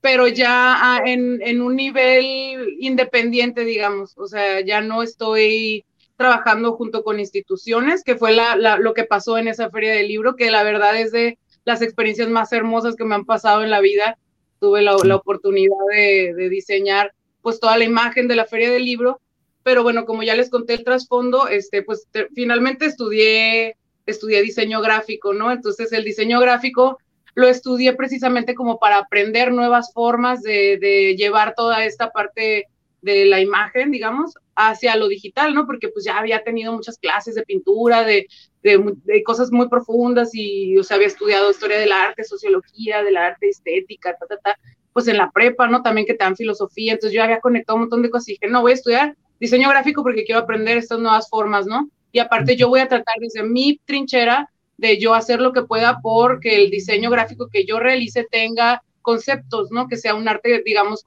pero 0.00 0.28
ya 0.28 0.76
ah, 0.78 1.02
en, 1.04 1.60
un 1.60 1.76
nivel 1.76 2.76
independiente, 2.80 3.64
digamos, 3.64 4.16
o 4.16 4.26
sea, 4.26 4.60
ya 4.60 4.80
no 4.80 5.02
estoy 5.02 5.84
trabajando 6.16 6.72
junto 6.72 7.04
con 7.04 7.20
instituciones, 7.20 8.02
que 8.02 8.16
fue 8.16 8.34
lo 8.56 8.94
que 8.94 9.04
pasó 9.04 9.38
en 9.38 9.48
esa 9.48 9.70
feria 9.70 9.92
del 9.92 10.08
libro, 10.08 10.36
que 10.36 10.50
la 10.50 10.62
verdad 10.62 10.98
es 10.98 11.12
de 11.12 11.38
las 11.64 11.82
experiencias 11.82 12.28
más 12.28 12.52
hermosas 12.52 12.96
que 12.96 13.04
me 13.04 13.14
han 13.14 13.24
pasado 13.24 13.62
en 13.62 13.70
la 13.70 13.80
vida. 13.80 14.18
Tuve 14.58 14.82
la, 14.82 14.96
oportunidad 14.96 15.76
de, 15.94 16.34
de, 16.34 16.48
diseñar 16.48 17.12
pues 17.48 17.60
toda 17.60 17.78
la 17.78 17.84
imagen 17.84 18.28
de 18.28 18.36
la 18.36 18.44
feria 18.44 18.70
del 18.70 18.84
libro, 18.84 19.22
pero 19.62 19.82
bueno, 19.82 20.04
como 20.04 20.22
ya 20.22 20.34
les 20.34 20.50
conté 20.50 20.74
el 20.74 20.84
trasfondo, 20.84 21.48
este, 21.48 21.82
pues 21.82 22.06
finalmente 22.34 22.84
estudié 22.84 23.74
estudié 24.04 24.42
diseño 24.42 24.82
gráfico, 24.82 25.32
¿no? 25.32 25.50
Entonces 25.50 25.90
el 25.92 26.04
diseño 26.04 26.40
gráfico 26.40 26.98
lo 27.34 27.48
estudié 27.48 27.94
precisamente 27.94 28.54
como 28.54 28.78
para 28.78 28.98
aprender 28.98 29.50
nuevas 29.50 29.94
formas 29.94 30.42
de, 30.42 31.14
llevar 31.16 31.54
toda 31.56 31.86
esta 31.86 32.10
parte 32.10 32.66
de 33.00 33.24
la 33.24 33.40
imagen, 33.40 33.90
digamos, 33.90 34.34
hacia 34.54 34.94
lo 34.94 35.08
digital, 35.08 35.54
¿no? 35.54 35.64
Porque 35.64 35.88
pues 35.88 36.04
ya 36.04 36.18
había 36.18 36.44
tenido 36.44 36.74
muchas 36.74 36.98
clases 36.98 37.34
de 37.34 37.44
pintura, 37.44 38.04
de, 38.04 38.26
de, 38.62 39.22
cosas 39.22 39.50
muy 39.50 39.70
profundas 39.70 40.34
y, 40.34 40.76
o 40.76 40.84
sea, 40.84 40.96
había 40.96 41.06
estudiado 41.06 41.50
historia 41.50 41.78
del 41.78 41.92
arte, 41.92 42.24
sociología, 42.24 43.02
del 43.02 43.16
arte, 43.16 43.48
estética, 43.48 44.14
ta, 44.18 44.26
ta, 44.26 44.36
ta, 44.36 44.58
pues 44.92 45.08
en 45.08 45.16
la 45.16 45.30
prepa, 45.30 45.68
¿no? 45.68 45.82
También 45.82 46.06
que 46.06 46.14
te 46.14 46.24
dan 46.24 46.36
filosofía, 46.36 46.92
entonces 46.92 47.14
yo 47.14 47.22
había 47.22 47.40
conectado 47.40 47.76
un 47.76 47.82
montón 47.82 48.02
de 48.02 48.10
cosas 48.10 48.28
y 48.28 48.32
dije, 48.32 48.48
no, 48.48 48.62
voy 48.62 48.72
a 48.72 48.74
estudiar 48.74 49.16
diseño 49.40 49.68
gráfico 49.68 50.02
porque 50.02 50.24
quiero 50.24 50.40
aprender 50.40 50.76
estas 50.78 50.98
nuevas 50.98 51.28
formas, 51.28 51.66
¿no? 51.66 51.88
Y 52.12 52.18
aparte 52.18 52.56
yo 52.56 52.68
voy 52.68 52.80
a 52.80 52.88
tratar 52.88 53.16
desde 53.20 53.42
mi 53.42 53.80
trinchera 53.84 54.50
de 54.76 54.98
yo 54.98 55.14
hacer 55.14 55.40
lo 55.40 55.52
que 55.52 55.62
pueda 55.62 56.00
porque 56.00 56.56
el 56.56 56.70
diseño 56.70 57.10
gráfico 57.10 57.48
que 57.52 57.64
yo 57.66 57.78
realice 57.78 58.26
tenga 58.30 58.82
conceptos, 59.02 59.70
¿no? 59.70 59.88
Que 59.88 59.96
sea 59.96 60.14
un 60.14 60.28
arte, 60.28 60.62
digamos, 60.64 61.04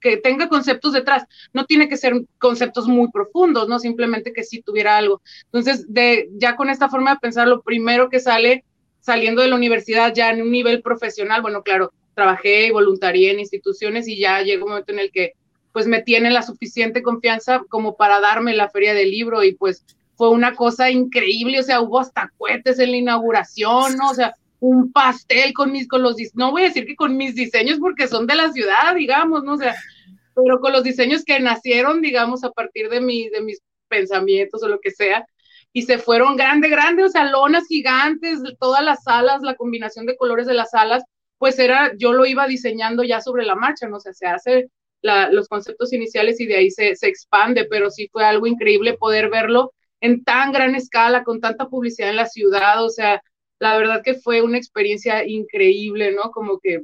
que 0.00 0.16
tenga 0.18 0.48
conceptos 0.48 0.92
detrás. 0.92 1.24
No 1.52 1.64
tiene 1.64 1.88
que 1.88 1.96
ser 1.96 2.14
conceptos 2.38 2.86
muy 2.86 3.10
profundos, 3.10 3.68
¿no? 3.68 3.78
Simplemente 3.78 4.32
que 4.32 4.44
sí 4.44 4.62
tuviera 4.62 4.96
algo. 4.96 5.22
Entonces, 5.44 5.86
de, 5.92 6.28
ya 6.34 6.56
con 6.56 6.70
esta 6.70 6.88
forma 6.88 7.12
de 7.12 7.20
pensar, 7.20 7.48
lo 7.48 7.62
primero 7.62 8.10
que 8.10 8.20
sale 8.20 8.64
saliendo 9.00 9.42
de 9.42 9.48
la 9.48 9.56
universidad 9.56 10.12
ya 10.14 10.30
en 10.30 10.42
un 10.42 10.50
nivel 10.50 10.82
profesional, 10.82 11.40
bueno, 11.40 11.62
claro, 11.62 11.92
trabajé 12.16 12.66
y 12.66 12.70
voluntarié 12.70 13.30
en 13.30 13.40
instituciones 13.40 14.08
y 14.08 14.18
ya 14.18 14.40
llega 14.40 14.64
un 14.64 14.70
momento 14.70 14.92
en 14.92 14.98
el 14.98 15.12
que 15.12 15.34
pues 15.72 15.86
me 15.86 16.00
tiene 16.00 16.30
la 16.30 16.40
suficiente 16.40 17.02
confianza 17.02 17.62
como 17.68 17.96
para 17.96 18.18
darme 18.18 18.54
la 18.54 18.70
feria 18.70 18.94
del 18.94 19.10
libro 19.10 19.44
y 19.44 19.54
pues 19.54 19.84
fue 20.16 20.30
una 20.30 20.54
cosa 20.54 20.90
increíble, 20.90 21.60
o 21.60 21.62
sea, 21.62 21.82
hubo 21.82 22.00
hasta 22.00 22.32
cohetes 22.38 22.78
en 22.78 22.92
la 22.92 22.96
inauguración, 22.96 23.98
¿no? 23.98 24.08
O 24.08 24.14
sea, 24.14 24.34
un 24.60 24.90
pastel 24.90 25.52
con 25.52 25.70
mis, 25.70 25.86
con 25.86 26.02
los, 26.02 26.16
no 26.32 26.50
voy 26.50 26.62
a 26.62 26.68
decir 26.68 26.86
que 26.86 26.96
con 26.96 27.18
mis 27.18 27.34
diseños 27.34 27.78
porque 27.78 28.08
son 28.08 28.26
de 28.26 28.34
la 28.34 28.50
ciudad, 28.50 28.94
digamos, 28.94 29.44
¿no? 29.44 29.52
O 29.52 29.58
sea, 29.58 29.76
pero 30.34 30.58
con 30.60 30.72
los 30.72 30.82
diseños 30.82 31.22
que 31.22 31.38
nacieron, 31.38 32.00
digamos, 32.00 32.42
a 32.44 32.50
partir 32.50 32.88
de, 32.88 33.02
mi, 33.02 33.28
de 33.28 33.42
mis 33.42 33.60
pensamientos 33.88 34.62
o 34.62 34.68
lo 34.68 34.80
que 34.80 34.92
sea, 34.92 35.26
y 35.74 35.82
se 35.82 35.98
fueron 35.98 36.36
grande, 36.36 36.70
grande, 36.70 37.04
o 37.04 37.08
sea, 37.10 37.30
lonas 37.30 37.66
gigantes, 37.68 38.40
todas 38.58 38.82
las 38.82 39.02
salas, 39.02 39.42
la 39.42 39.56
combinación 39.56 40.06
de 40.06 40.16
colores 40.16 40.46
de 40.46 40.54
las 40.54 40.70
salas, 40.70 41.04
pues 41.38 41.58
era, 41.58 41.92
yo 41.98 42.12
lo 42.12 42.26
iba 42.26 42.46
diseñando 42.46 43.02
ya 43.04 43.20
sobre 43.20 43.44
la 43.44 43.54
marcha, 43.54 43.88
¿no? 43.88 43.96
O 43.96 44.00
sea, 44.00 44.12
se 44.14 44.26
hace 44.26 44.70
la, 45.02 45.30
los 45.30 45.48
conceptos 45.48 45.92
iniciales 45.92 46.40
y 46.40 46.46
de 46.46 46.56
ahí 46.56 46.70
se, 46.70 46.96
se 46.96 47.08
expande, 47.08 47.66
pero 47.66 47.90
sí 47.90 48.08
fue 48.10 48.24
algo 48.24 48.46
increíble 48.46 48.94
poder 48.94 49.30
verlo 49.30 49.72
en 50.00 50.24
tan 50.24 50.52
gran 50.52 50.74
escala, 50.74 51.24
con 51.24 51.40
tanta 51.40 51.68
publicidad 51.68 52.10
en 52.10 52.16
la 52.16 52.26
ciudad, 52.26 52.84
o 52.84 52.90
sea, 52.90 53.22
la 53.58 53.76
verdad 53.76 54.02
que 54.04 54.14
fue 54.14 54.42
una 54.42 54.58
experiencia 54.58 55.26
increíble, 55.26 56.12
¿no? 56.12 56.30
Como 56.30 56.58
que 56.58 56.82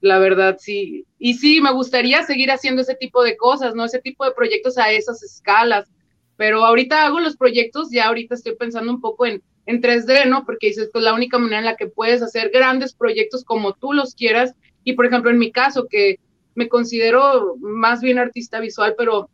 la 0.00 0.18
verdad 0.18 0.56
sí. 0.58 1.06
Y 1.18 1.34
sí, 1.34 1.60
me 1.60 1.72
gustaría 1.72 2.22
seguir 2.22 2.50
haciendo 2.50 2.82
ese 2.82 2.94
tipo 2.94 3.22
de 3.22 3.36
cosas, 3.36 3.74
¿no? 3.74 3.84
Ese 3.84 4.00
tipo 4.00 4.24
de 4.24 4.32
proyectos 4.32 4.78
a 4.78 4.90
esas 4.92 5.22
escalas. 5.22 5.90
Pero 6.36 6.64
ahorita 6.64 7.04
hago 7.04 7.20
los 7.20 7.36
proyectos, 7.36 7.90
ya 7.90 8.06
ahorita 8.06 8.34
estoy 8.34 8.56
pensando 8.56 8.90
un 8.92 9.00
poco 9.00 9.26
en, 9.26 9.42
en 9.66 9.80
3D, 9.80 10.28
¿no? 10.28 10.44
Porque 10.44 10.68
dices, 10.68 10.90
pues 10.92 11.04
la 11.04 11.14
única 11.14 11.38
manera 11.38 11.58
en 11.58 11.64
la 11.64 11.76
que 11.76 11.86
puedes 11.86 12.22
hacer 12.22 12.50
grandes 12.50 12.94
proyectos 12.94 13.44
como 13.44 13.74
tú 13.74 13.92
los 13.92 14.14
quieras. 14.14 14.54
Y 14.84 14.94
por 14.94 15.06
ejemplo, 15.06 15.30
en 15.30 15.38
mi 15.38 15.52
caso, 15.52 15.86
que 15.88 16.18
me 16.54 16.68
considero 16.68 17.56
más 17.60 18.00
bien 18.00 18.18
artista 18.18 18.60
visual, 18.60 18.94
pero 18.96 19.28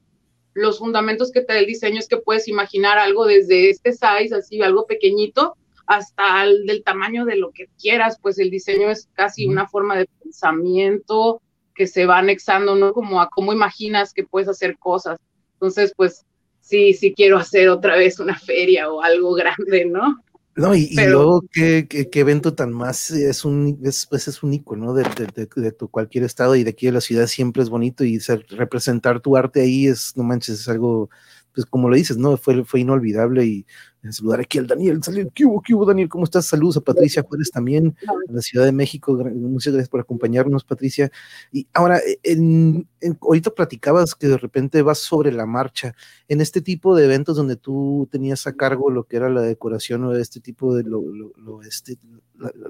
los 0.54 0.78
fundamentos 0.78 1.32
que 1.32 1.42
te 1.42 1.52
da 1.52 1.58
el 1.58 1.66
diseño 1.66 1.98
es 1.98 2.08
que 2.08 2.16
puedes 2.16 2.48
imaginar 2.48 2.98
algo 2.98 3.26
desde 3.26 3.70
este 3.70 3.92
size, 3.92 4.34
así 4.34 4.62
algo 4.62 4.86
pequeñito, 4.86 5.56
hasta 5.86 6.44
el 6.44 6.66
del 6.66 6.82
tamaño 6.82 7.24
de 7.24 7.36
lo 7.36 7.50
que 7.52 7.68
quieras, 7.80 8.18
pues 8.20 8.38
el 8.38 8.50
diseño 8.50 8.90
es 8.90 9.08
casi 9.14 9.46
una 9.46 9.68
forma 9.68 9.96
de 9.96 10.08
pensamiento 10.22 11.40
que 11.74 11.86
se 11.86 12.06
va 12.06 12.18
anexando, 12.18 12.74
¿no? 12.74 12.92
Como 12.92 13.20
a 13.20 13.28
cómo 13.28 13.52
imaginas 13.52 14.12
que 14.12 14.24
puedes 14.24 14.48
hacer 14.48 14.78
cosas. 14.78 15.18
Entonces, 15.54 15.92
pues 15.96 16.24
sí, 16.66 16.94
sí 16.94 17.14
quiero 17.14 17.38
hacer 17.38 17.68
otra 17.68 17.96
vez 17.96 18.18
una 18.18 18.36
feria 18.38 18.90
o 18.90 19.00
algo 19.00 19.34
grande, 19.34 19.84
¿no? 19.86 20.20
No, 20.56 20.74
y, 20.74 20.88
luego 20.94 21.44
¿qué, 21.52 21.86
evento 22.14 22.54
tan 22.54 22.72
más 22.72 23.10
es 23.10 23.44
un 23.44 23.78
es, 23.84 24.06
pues 24.08 24.26
es 24.26 24.42
único, 24.42 24.74
¿no? 24.74 24.94
De, 24.94 25.04
de, 25.34 25.72
tu 25.72 25.88
cualquier 25.88 26.24
estado 26.24 26.56
y 26.56 26.64
de 26.64 26.70
aquí 26.70 26.86
de 26.86 26.92
la 26.92 27.02
ciudad 27.02 27.26
siempre 27.26 27.62
es 27.62 27.68
bonito 27.68 28.04
y 28.04 28.18
ser, 28.20 28.46
representar 28.48 29.20
tu 29.20 29.36
arte 29.36 29.60
ahí 29.60 29.86
es, 29.86 30.16
no 30.16 30.24
manches, 30.24 30.60
es 30.60 30.68
algo, 30.68 31.10
pues 31.54 31.66
como 31.66 31.90
lo 31.90 31.96
dices, 31.96 32.16
¿no? 32.16 32.38
Fue, 32.38 32.64
fue 32.64 32.80
inolvidable 32.80 33.44
y 33.44 33.66
saludar 34.12 34.40
aquí 34.40 34.58
al 34.58 34.66
Daniel. 34.66 35.00
¿Qué 35.34 35.44
hubo, 35.44 35.60
qué 35.60 35.74
hubo, 35.74 35.84
Daniel? 35.84 36.08
¿Cómo 36.08 36.24
estás? 36.24 36.46
Saludos 36.46 36.76
a 36.76 36.80
Patricia 36.80 37.22
Juárez 37.22 37.50
también, 37.50 37.96
en 38.28 38.34
la 38.34 38.42
Ciudad 38.42 38.64
de 38.64 38.72
México. 38.72 39.14
Muchas 39.34 39.72
gracias 39.72 39.88
por 39.88 40.00
acompañarnos, 40.00 40.64
Patricia. 40.64 41.10
Y 41.52 41.66
ahora, 41.72 42.00
en, 42.22 42.88
ahorita 43.20 43.50
platicabas 43.50 44.14
que 44.14 44.28
de 44.28 44.38
repente 44.38 44.82
vas 44.82 44.98
sobre 44.98 45.32
la 45.32 45.46
marcha. 45.46 45.94
En 46.28 46.40
este 46.40 46.60
tipo 46.60 46.94
de 46.94 47.04
eventos 47.04 47.36
donde 47.36 47.56
tú 47.56 48.08
tenías 48.10 48.46
a 48.46 48.54
cargo 48.54 48.90
lo 48.90 49.04
que 49.04 49.16
era 49.16 49.28
la 49.30 49.42
decoración 49.42 50.04
o 50.04 50.14
este 50.14 50.40
tipo 50.40 50.74
de 50.74 50.84
lo, 50.84 51.02
lo, 51.02 51.62
este, 51.62 51.98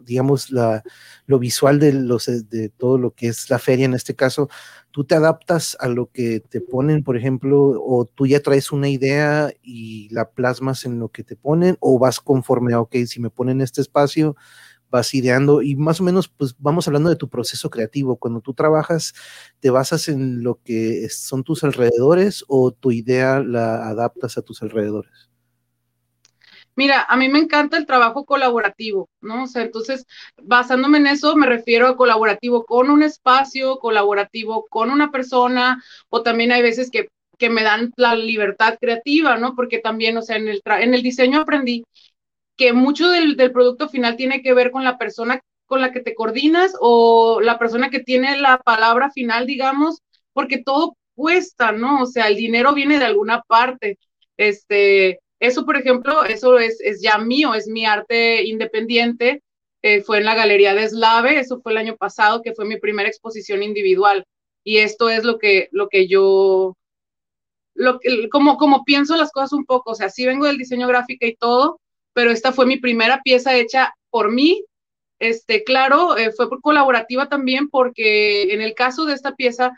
digamos, 0.04 0.50
la, 0.50 0.82
lo 1.26 1.38
visual 1.38 1.78
de, 1.78 1.92
los, 1.92 2.26
de 2.26 2.68
todo 2.68 2.98
lo 2.98 3.12
que 3.12 3.28
es 3.28 3.50
la 3.50 3.58
feria 3.58 3.84
en 3.84 3.94
este 3.94 4.14
caso, 4.14 4.48
tú 4.90 5.04
te 5.04 5.14
adaptas 5.14 5.76
a 5.80 5.88
lo 5.88 6.10
que 6.10 6.40
te 6.40 6.60
ponen, 6.60 7.04
por 7.04 7.16
ejemplo, 7.16 7.74
o 7.84 8.06
tú 8.06 8.26
ya 8.26 8.40
traes 8.40 8.72
una 8.72 8.88
idea 8.88 9.52
y 9.62 10.08
la 10.10 10.30
plasmas 10.30 10.84
en 10.84 10.98
lo 10.98 11.08
que 11.08 11.24
te 11.24 11.36
ponen, 11.36 11.76
o 11.80 11.98
vas 11.98 12.20
conforme 12.20 12.74
a, 12.74 12.80
ok, 12.80 12.96
si 13.06 13.20
me 13.20 13.30
ponen 13.30 13.60
este 13.60 13.80
espacio, 13.80 14.36
vas 14.90 15.14
ideando 15.14 15.62
y 15.62 15.76
más 15.76 16.00
o 16.00 16.04
menos, 16.04 16.28
pues 16.28 16.54
vamos 16.58 16.86
hablando 16.86 17.10
de 17.10 17.16
tu 17.16 17.28
proceso 17.28 17.70
creativo. 17.70 18.16
Cuando 18.16 18.40
tú 18.40 18.54
trabajas, 18.54 19.14
¿te 19.60 19.70
basas 19.70 20.08
en 20.08 20.42
lo 20.42 20.60
que 20.62 21.08
son 21.10 21.44
tus 21.44 21.64
alrededores 21.64 22.44
o 22.48 22.72
tu 22.72 22.92
idea 22.92 23.40
la 23.40 23.88
adaptas 23.88 24.38
a 24.38 24.42
tus 24.42 24.62
alrededores? 24.62 25.30
Mira, 26.76 27.06
a 27.08 27.16
mí 27.16 27.30
me 27.30 27.38
encanta 27.38 27.78
el 27.78 27.86
trabajo 27.86 28.26
colaborativo, 28.26 29.08
¿no? 29.22 29.44
O 29.44 29.46
sea, 29.46 29.62
entonces, 29.62 30.06
basándome 30.42 30.98
en 30.98 31.06
eso, 31.06 31.34
me 31.34 31.46
refiero 31.46 31.88
a 31.88 31.96
colaborativo 31.96 32.66
con 32.66 32.90
un 32.90 33.02
espacio, 33.02 33.78
colaborativo 33.78 34.66
con 34.68 34.90
una 34.90 35.10
persona, 35.10 35.82
o 36.10 36.22
también 36.22 36.52
hay 36.52 36.60
veces 36.60 36.90
que, 36.90 37.08
que 37.38 37.48
me 37.48 37.62
dan 37.62 37.94
la 37.96 38.14
libertad 38.14 38.76
creativa, 38.78 39.38
¿no? 39.38 39.54
Porque 39.54 39.78
también, 39.78 40.18
o 40.18 40.22
sea, 40.22 40.36
en 40.36 40.48
el, 40.48 40.62
en 40.66 40.92
el 40.92 41.02
diseño 41.02 41.40
aprendí 41.40 41.84
que 42.56 42.72
mucho 42.72 43.08
del, 43.10 43.36
del 43.36 43.52
producto 43.52 43.88
final 43.88 44.16
tiene 44.16 44.42
que 44.42 44.54
ver 44.54 44.70
con 44.70 44.84
la 44.84 44.98
persona 44.98 45.40
con 45.66 45.80
la 45.80 45.92
que 45.92 46.00
te 46.00 46.14
coordinas 46.14 46.72
o 46.80 47.40
la 47.40 47.58
persona 47.58 47.90
que 47.90 48.00
tiene 48.00 48.38
la 48.38 48.58
palabra 48.58 49.10
final, 49.10 49.46
digamos, 49.46 50.00
porque 50.32 50.62
todo 50.62 50.96
cuesta, 51.14 51.72
¿no? 51.72 52.02
O 52.02 52.06
sea, 52.06 52.28
el 52.28 52.36
dinero 52.36 52.72
viene 52.72 52.98
de 52.98 53.04
alguna 53.04 53.42
parte. 53.42 53.98
Este, 54.36 55.20
eso, 55.40 55.64
por 55.66 55.76
ejemplo, 55.76 56.24
eso 56.24 56.58
es, 56.58 56.80
es 56.80 57.02
ya 57.02 57.18
mío, 57.18 57.54
es 57.54 57.66
mi 57.68 57.84
arte 57.84 58.44
independiente. 58.44 59.42
Eh, 59.82 60.02
fue 60.02 60.18
en 60.18 60.24
la 60.24 60.34
Galería 60.34 60.74
de 60.74 60.84
Eslave, 60.84 61.38
eso 61.38 61.60
fue 61.60 61.72
el 61.72 61.78
año 61.78 61.96
pasado, 61.96 62.42
que 62.42 62.54
fue 62.54 62.64
mi 62.64 62.78
primera 62.78 63.08
exposición 63.08 63.62
individual. 63.62 64.24
Y 64.64 64.78
esto 64.78 65.10
es 65.10 65.24
lo 65.24 65.38
que, 65.38 65.68
lo 65.72 65.88
que 65.88 66.08
yo, 66.08 66.76
lo 67.74 67.98
que, 68.00 68.28
como, 68.30 68.56
como 68.56 68.84
pienso 68.84 69.16
las 69.16 69.32
cosas 69.32 69.52
un 69.52 69.64
poco, 69.64 69.92
o 69.92 69.94
sea, 69.94 70.10
sí 70.10 70.26
vengo 70.26 70.46
del 70.46 70.58
diseño 70.58 70.88
gráfico 70.88 71.26
y 71.26 71.36
todo, 71.36 71.80
pero 72.16 72.30
esta 72.30 72.50
fue 72.50 72.64
mi 72.64 72.78
primera 72.78 73.20
pieza 73.22 73.54
hecha 73.56 73.94
por 74.08 74.32
mí. 74.32 74.64
Este, 75.18 75.64
claro, 75.64 76.16
eh, 76.16 76.32
fue 76.32 76.48
colaborativa 76.62 77.28
también 77.28 77.68
porque 77.68 78.54
en 78.54 78.62
el 78.62 78.72
caso 78.72 79.04
de 79.04 79.12
esta 79.12 79.34
pieza, 79.34 79.72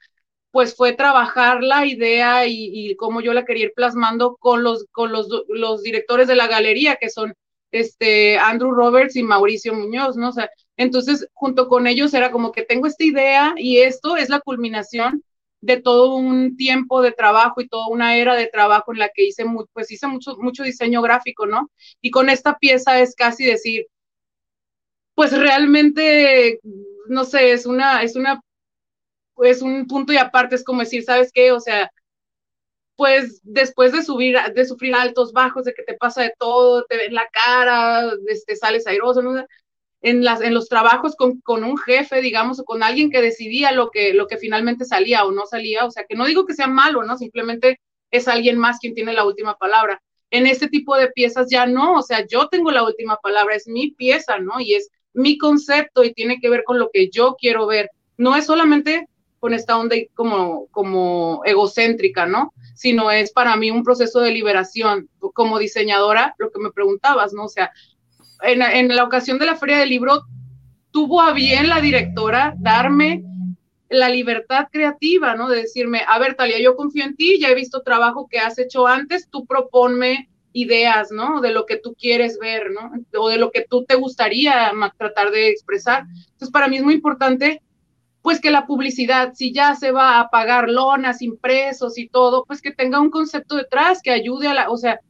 pues 0.53 0.77
fue 0.77 0.93
trabajar 0.93 1.65
la 1.65 1.85
idea 1.85 2.47
y, 2.47 2.95
cómo 2.95 3.21
yo 3.21 3.33
la 3.33 3.45
quería 3.45 3.65
ir 3.65 3.73
plasmando 3.75 4.37
con 4.37 4.63
los, 4.63 4.87
con 4.93 5.11
los, 5.11 5.27
los 5.49 5.83
directores 5.83 6.29
de 6.29 6.37
la 6.37 6.47
galería, 6.47 6.95
que 6.95 7.11
son 7.11 7.35
este, 7.73 8.39
Andrew 8.39 8.71
Roberts 8.71 9.17
y 9.17 9.25
Mauricio 9.25 9.75
Muñoz, 9.75 10.17
¿no? 10.17 10.29
O 10.29 10.33
sea, 10.33 10.49
entonces, 10.77 11.27
junto 11.33 11.67
con 11.67 11.89
ellos 11.89 12.15
era 12.15 12.31
como 12.31 12.53
que 12.53 12.63
tengo 12.63 12.87
esta 12.87 13.03
idea 13.03 13.55
y 13.57 13.79
esto 13.79 14.17
es 14.17 14.29
la 14.29 14.39
culminación 14.39 15.25
de 15.61 15.81
todo 15.81 16.15
un 16.17 16.57
tiempo 16.57 17.03
de 17.03 17.13
trabajo 17.13 17.61
y 17.61 17.69
toda 17.69 17.89
una 17.89 18.17
era 18.17 18.35
de 18.37 18.47
trabajo 18.47 18.93
en 18.93 19.01
la 19.01 19.11
que 19.15 19.27
hice, 19.27 19.45
pues 19.73 19.91
hice 19.91 20.07
mucho, 20.07 20.37
mucho 20.39 20.63
diseño 20.63 21.03
gráfico, 21.03 21.47
¿no? 21.47 21.71
Y 22.01 22.11
con 22.11 22.31
esta 22.31 22.59
pieza 22.59 23.01
es 23.01 23.15
casi 23.15 23.45
decir, 23.45 23.87
pues 25.15 25.37
realmente, 25.37 26.61
no 27.09 27.25
sé, 27.25 27.53
es 27.53 27.67
una, 27.67 28.03
es 28.03 28.17
una 28.17 28.41
es 29.45 29.63
un 29.63 29.87
punto 29.87 30.13
y 30.13 30.17
aparte, 30.17 30.57
es 30.57 30.65
como 30.65 30.81
decir, 30.81 31.03
¿sabes 31.05 31.31
qué? 31.33 31.53
O 31.53 31.61
sea, 31.61 31.91
pues 32.97 33.41
después 33.45 33.93
de 33.93 34.03
subir, 34.03 34.37
de 34.55 34.65
sufrir 34.65 34.95
altos, 34.95 35.33
bajos, 35.33 35.65
de 35.65 35.73
que 35.75 35.85
te 35.85 35.95
pasa 35.95 36.23
de 36.23 36.33
todo, 36.39 36.85
te 36.89 36.97
ven 36.97 37.15
la 37.15 37.29
cara, 37.29 38.11
este, 38.27 38.57
sales 38.57 38.87
airoso, 38.87 39.23
¿no? 39.23 39.45
En, 40.01 40.25
los 40.25 40.69
trabajos 40.69 41.17
con, 41.17 41.65
un 41.65 41.77
jefe, 41.77 42.21
digamos, 42.21 42.61
o 42.61 42.65
con 42.65 42.83
alguien 42.83 43.11
que 43.11 43.21
decidía 43.21 43.73
lo 43.73 43.91
que, 43.91 44.15
lo 44.15 44.27
que 44.29 44.37
finalmente 44.37 44.85
salía 44.85 45.25
o 45.25 45.33
no 45.33 45.45
salía, 45.47 45.85
o 45.85 45.91
sea, 45.91 46.05
que 46.05 46.15
no 46.15 46.25
digo 46.25 46.47
que 46.47 46.55
sea 46.55 46.69
malo, 46.69 47.03
¿no? 47.03 47.19
Simplemente 47.19 47.81
es 48.11 48.29
alguien 48.29 48.59
más 48.59 48.79
quien 48.79 48.95
tiene 48.95 49.13
la 49.13 49.25
última 49.25 49.57
palabra. 49.57 50.01
En 50.31 50.47
este 50.47 50.69
tipo 50.69 50.97
de 50.97 51.11
piezas 51.11 51.49
ya 51.51 51.67
no, 51.67 51.95
o 51.95 52.03
sea, 52.03 52.25
yo 52.27 52.49
tengo 52.49 52.71
la 52.71 52.85
última 52.85 53.17
palabra, 53.17 53.57
es 53.57 53.67
mi 53.67 53.91
pieza, 53.91 54.39
¿no? 54.39 54.61
Y 54.61 54.75
es 54.75 54.91
mi 55.15 55.37
concepto 55.37 56.05
y 56.05 56.13
tiene 56.13 56.39
que 56.41 56.51
ver 56.51 56.65
con 56.65 56.79
lo 56.79 56.91
que 56.93 57.11
yo 57.11 57.37
quiero 57.39 57.67
ver. 57.67 57.91
No 58.17 58.37
es 58.37 58.47
solamente 58.47 59.09
con 59.41 59.55
esta 59.55 59.79
onda 59.79 59.97
como, 60.15 60.67
como 60.69 61.43
egocéntrica, 61.45 62.27
¿no? 62.27 62.53
Sino 62.75 63.11
es 63.11 63.33
para 63.33 63.57
mí 63.57 63.71
un 63.71 63.85
proceso 63.85 64.21
de 64.21 64.33
liberación. 64.33 65.09
Como 65.19 65.59
diseñadora, 65.59 66.35
lo 66.39 66.51
que 66.51 66.61
me 66.61 66.73
preguntabas, 66.73 67.33
¿no? 67.33 67.45
O 67.45 67.49
sea, 67.49 67.73
en, 68.43 68.63
en 68.63 68.95
la 68.95 69.05
ocasión 69.05 69.39
de 69.39 69.47
la 69.47 69.57
feria 69.57 69.79
del 69.79 69.91
libro, 69.91 70.23
tuvo 70.91 71.21
a 71.21 71.33
bien 71.33 71.69
la 71.69 71.81
directora 71.81 72.55
darme 72.59 73.25
la 73.89 74.09
libertad 74.09 74.67
creativa, 74.71 75.35
¿no? 75.35 75.49
De 75.49 75.63
decirme, 75.63 76.03
a 76.07 76.19
ver, 76.19 76.35
Talia, 76.35 76.61
yo 76.61 76.77
confío 76.77 77.05
en 77.05 77.17
ti, 77.17 77.39
ya 77.41 77.49
he 77.49 77.55
visto 77.55 77.83
trabajo 77.83 78.29
que 78.31 78.39
has 78.39 78.59
hecho 78.59 78.87
antes, 78.87 79.29
tú 79.31 79.47
proponme 79.47 80.29
ideas, 80.53 81.11
¿no? 81.11 81.41
De 81.41 81.53
lo 81.53 81.67
que 81.67 81.77
tú 81.77 81.95
quieres 81.99 82.39
ver, 82.39 82.71
¿no? 82.71 82.93
O 83.19 83.29
de 83.29 83.39
lo 83.39 83.51
que 83.51 83.67
tú 83.69 83.85
te 83.85 83.95
gustaría 83.95 84.73
tratar 84.97 85.31
de 85.31 85.49
expresar. 85.49 86.05
Entonces, 86.33 86.51
para 86.51 86.69
mí 86.69 86.77
es 86.77 86.83
muy 86.83 86.95
importante 86.95 87.63
pues 88.21 88.41
que 88.41 88.51
la 88.51 88.67
publicidad, 88.67 89.33
si 89.35 89.53
ya 89.53 89.75
se 89.75 89.91
va 89.91 90.21
a 90.21 90.29
pagar 90.29 90.69
lonas, 90.69 91.23
impresos 91.23 91.97
y 91.97 92.09
todo, 92.09 92.45
pues 92.45 92.61
que 92.61 92.73
tenga 92.73 93.01
un 93.01 93.11
concepto 93.11 93.55
detrás 93.55 94.03
que 94.03 94.11
ayude 94.11 94.49
a 94.49 94.55
la, 94.55 94.71
o 94.71 94.77
sea, 94.77 95.01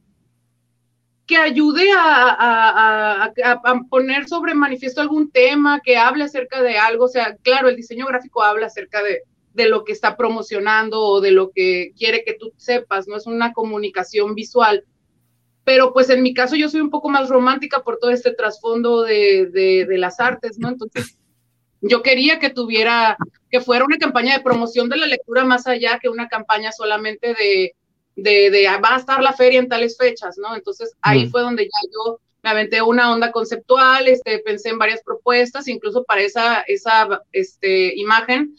que 1.29 1.37
ayude 1.37 1.91
a, 1.95 3.31
poner 3.87 4.27
sobre 4.27 4.55
manifiesto 4.55 4.99
algún 4.99 5.29
tema, 5.29 5.79
que 5.79 5.95
hable 5.95 6.23
acerca 6.23 6.63
de 6.63 6.79
algo, 6.79 7.05
o 7.05 7.07
sea, 7.07 7.37
claro, 7.43 7.69
el 7.69 7.75
diseño 7.75 8.07
gráfico 8.07 8.41
habla 8.41 8.65
acerca 8.65 9.03
de, 9.03 9.21
lo 9.67 9.83
que 9.83 9.91
está 9.91 10.17
promocionando 10.17 11.01
o 11.01 11.21
de 11.21 11.31
lo 11.31 11.51
que 11.51 11.91
quiere 11.95 12.23
que 12.23 12.33
tú 12.33 12.51
sepas, 12.57 13.07
no 13.07 13.15
es 13.15 13.27
una 13.27 13.53
comunicación 13.53 14.33
visual. 14.33 14.85
Pero 15.65 15.93
pues 15.93 16.09
en 16.09 16.23
mi 16.23 16.33
caso 16.33 16.55
yo 16.55 16.67
soy 16.67 16.81
un 16.81 16.89
poco 16.89 17.09
más 17.09 17.29
romántica 17.29 17.83
por 17.83 17.99
todo 17.99 18.09
este 18.09 18.33
trasfondo 18.33 19.03
de, 19.03 19.49
de 19.51 19.97
las 19.99 20.19
artes, 20.19 20.57
¿no? 20.57 20.69
Entonces, 20.69 21.19
yo 21.81 22.01
quería 22.01 22.39
que 22.39 22.49
tuviera, 22.49 23.17
que 23.51 23.59
fuera 23.59 23.85
una 23.85 23.97
campaña 23.97 24.35
de 24.35 24.43
promoción 24.43 24.89
de 24.89 24.97
la 24.97 25.05
lectura 25.05 25.45
más 25.45 25.67
allá 25.67 25.99
que 26.01 26.09
una 26.09 26.27
campaña 26.27 26.71
solamente 26.71 27.35
de, 27.35 27.75
de, 28.23 28.49
de 28.49 28.67
va 28.83 28.95
a 28.95 28.99
estar 28.99 29.21
la 29.21 29.33
feria 29.33 29.59
en 29.59 29.69
tales 29.69 29.97
fechas, 29.97 30.37
¿no? 30.37 30.55
Entonces 30.55 30.95
ahí 31.01 31.27
fue 31.29 31.41
donde 31.41 31.65
ya 31.65 31.89
yo 31.93 32.19
me 32.41 32.49
aventé 32.49 32.81
una 32.81 33.11
onda 33.11 33.31
conceptual, 33.31 34.07
este, 34.07 34.39
pensé 34.39 34.69
en 34.69 34.77
varias 34.77 35.01
propuestas, 35.03 35.67
incluso 35.67 36.03
para 36.05 36.21
esa, 36.21 36.61
esa 36.61 37.21
este, 37.31 37.95
imagen 37.97 38.55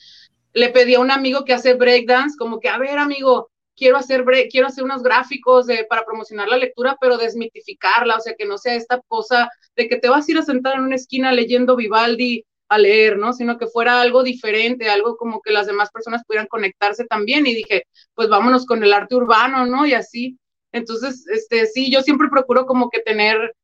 le 0.53 0.70
pedí 0.70 0.94
a 0.94 1.01
un 1.01 1.11
amigo 1.11 1.44
que 1.44 1.55
hace 1.55 1.75
breakdance, 1.75 2.37
como 2.37 2.61
que, 2.61 2.68
a 2.68 2.79
ver, 2.79 2.99
amigo, 2.99 3.51
quiero 3.77 3.96
hacer, 3.96 4.25
quiero 4.51 4.66
hacer 4.66 4.85
unos 4.85 5.03
gráficos 5.03 5.66
de, 5.66 5.85
para 5.85 6.05
promocionar 6.05 6.49
la 6.49 6.57
lectura, 6.57 6.96
pero 7.01 7.18
desmitificarla, 7.18 8.16
o 8.16 8.20
sea, 8.20 8.35
que 8.37 8.46
no 8.46 8.59
sea 8.59 8.75
esta 8.75 9.01
cosa 9.07 9.49
de 9.77 9.88
que 9.88 9.96
te 9.96 10.09
vas 10.09 10.29
a 10.29 10.33
ir 10.33 10.38
a 10.38 10.42
sentar 10.42 10.75
en 10.75 10.83
una 10.83 10.96
esquina 10.96 11.33
leyendo 11.33 11.77
Vivaldi 11.77 12.44
a 12.70 12.78
leer, 12.78 13.18
¿no? 13.18 13.33
Sino 13.33 13.59
que 13.59 13.66
fuera 13.66 14.00
algo 14.00 14.22
diferente, 14.22 14.88
algo 14.88 15.16
como 15.16 15.42
que 15.42 15.52
las 15.52 15.66
demás 15.66 15.90
personas 15.90 16.22
pudieran 16.24 16.46
conectarse 16.46 17.04
también. 17.04 17.46
Y 17.46 17.54
dije, 17.54 17.85
pues 18.14 18.28
vámonos 18.28 18.64
con 18.64 18.83
el 18.85 18.92
arte 18.92 19.16
urbano, 19.16 19.66
¿no? 19.66 19.85
Y 19.87 19.94
así. 19.94 20.38
Entonces, 20.72 21.26
este, 21.26 21.66
sí, 21.66 21.90
yo 21.92 22.00
siempre 22.02 22.28
procuro 22.30 22.66
como 22.66 22.88
que 22.88 23.00
tener, 23.00 23.56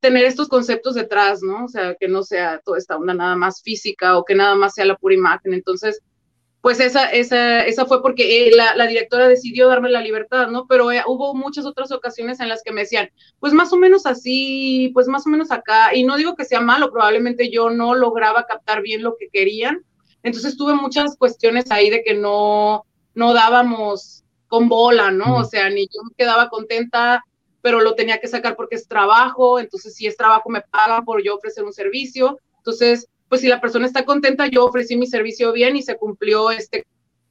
tener 0.00 0.24
estos 0.24 0.48
conceptos 0.48 0.94
detrás, 0.96 1.42
¿no? 1.42 1.64
O 1.64 1.68
sea, 1.68 1.94
que 1.94 2.08
no 2.08 2.24
sea 2.24 2.60
toda 2.64 2.78
esta 2.78 2.96
onda 2.96 3.14
nada 3.14 3.36
más 3.36 3.62
física 3.62 4.18
o 4.18 4.24
que 4.24 4.34
nada 4.34 4.56
más 4.56 4.74
sea 4.74 4.84
la 4.84 4.96
pura 4.96 5.14
imagen. 5.14 5.54
Entonces, 5.54 6.00
pues 6.64 6.80
esa, 6.80 7.10
esa, 7.10 7.60
esa 7.66 7.84
fue 7.84 8.00
porque 8.00 8.48
eh, 8.48 8.50
la, 8.56 8.74
la, 8.74 8.86
directora 8.86 9.28
decidió 9.28 9.68
darme 9.68 9.90
la 9.90 10.00
libertad, 10.00 10.48
¿no? 10.48 10.66
Pero 10.66 10.90
eh, 10.90 11.02
hubo 11.06 11.34
muchas 11.34 11.66
otras 11.66 11.92
ocasiones 11.92 12.40
en 12.40 12.48
las 12.48 12.62
que 12.62 12.72
me 12.72 12.80
decían, 12.80 13.10
pues 13.38 13.52
más 13.52 13.70
o 13.74 13.76
menos 13.76 14.06
así, 14.06 14.90
pues 14.94 15.06
más 15.06 15.26
o 15.26 15.28
menos 15.28 15.50
acá, 15.50 15.94
y 15.94 16.04
no 16.04 16.16
digo 16.16 16.34
que 16.34 16.46
sea 16.46 16.62
malo, 16.62 16.90
probablemente 16.90 17.50
yo 17.50 17.68
no 17.68 17.94
lograba 17.94 18.46
captar 18.46 18.80
bien 18.80 19.02
lo 19.02 19.14
que 19.18 19.28
querían, 19.30 19.84
entonces 20.22 20.56
tuve 20.56 20.72
muchas 20.72 21.18
cuestiones 21.18 21.70
ahí 21.70 21.90
de 21.90 22.02
que 22.02 22.14
no, 22.14 22.86
no 23.12 23.34
dábamos 23.34 24.24
con 24.48 24.70
bola, 24.70 25.10
¿no? 25.10 25.36
O 25.36 25.44
sea, 25.44 25.68
ni 25.68 25.82
yo 25.82 26.02
me 26.02 26.14
quedaba 26.16 26.48
contenta, 26.48 27.22
pero 27.60 27.82
lo 27.82 27.94
tenía 27.94 28.20
que 28.20 28.28
sacar 28.28 28.56
porque 28.56 28.76
es 28.76 28.88
trabajo, 28.88 29.58
entonces 29.58 29.94
si 29.94 30.06
es 30.06 30.16
trabajo 30.16 30.48
me 30.48 30.62
pagan 30.62 31.04
por 31.04 31.22
yo 31.22 31.36
ofrecer 31.36 31.62
un 31.62 31.74
servicio, 31.74 32.38
entonces 32.56 33.06
pues 33.34 33.40
si 33.40 33.48
la 33.48 33.60
persona 33.60 33.84
está 33.84 34.04
contenta, 34.04 34.46
yo 34.46 34.64
ofrecí 34.64 34.96
mi 34.96 35.08
servicio 35.08 35.50
bien 35.50 35.74
y 35.74 35.82
se 35.82 35.96
cumplió 35.96 36.52
este, 36.52 36.86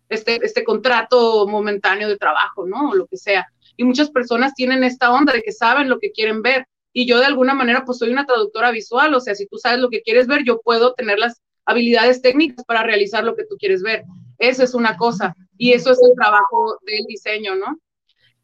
este, 0.10 0.46
este 0.46 0.66
contrato 0.66 1.48
momentáneo 1.48 2.10
de 2.10 2.18
trabajo, 2.18 2.68
¿no? 2.68 2.90
O 2.90 2.94
lo 2.94 3.08
que 3.08 3.16
sea. 3.16 3.48
Y 3.78 3.86
muchas 3.86 4.12
personas 4.12 4.54
tienen 4.54 4.84
esta 4.84 5.14
onda 5.14 5.32
de 5.32 5.42
que 5.42 5.54
saben 5.54 5.88
lo 5.88 6.00
que 6.00 6.12
quieren 6.12 6.42
ver. 6.42 6.68
Y 6.92 7.08
yo 7.08 7.20
de 7.20 7.26
alguna 7.26 7.54
manera, 7.54 7.86
pues 7.86 8.00
soy 8.00 8.10
una 8.10 8.26
traductora 8.26 8.72
visual, 8.72 9.14
o 9.14 9.22
sea, 9.22 9.34
si 9.34 9.48
tú 9.48 9.58
sabes 9.58 9.80
lo 9.80 9.90
que 9.90 10.02
quieres 10.02 10.28
ver, 10.28 10.44
yo 10.44 10.60
puedo 10.60 10.94
tener 10.94 11.20
las 11.20 11.42
habilidades 11.64 12.22
técnicas 12.22 12.66
para 12.66 12.84
realizar 12.84 13.24
lo 13.24 13.38
que 13.38 13.46
tú 13.46 13.56
quieres 13.58 13.82
ver. 13.82 14.04
Eso 14.40 14.62
es 14.62 14.74
una 14.74 14.98
cosa. 14.98 15.34
Y 15.58 15.72
eso 15.72 15.90
es 15.90 16.00
el 16.04 16.14
trabajo 16.18 16.80
del 16.86 17.06
diseño, 17.08 17.56
¿no? 17.56 17.80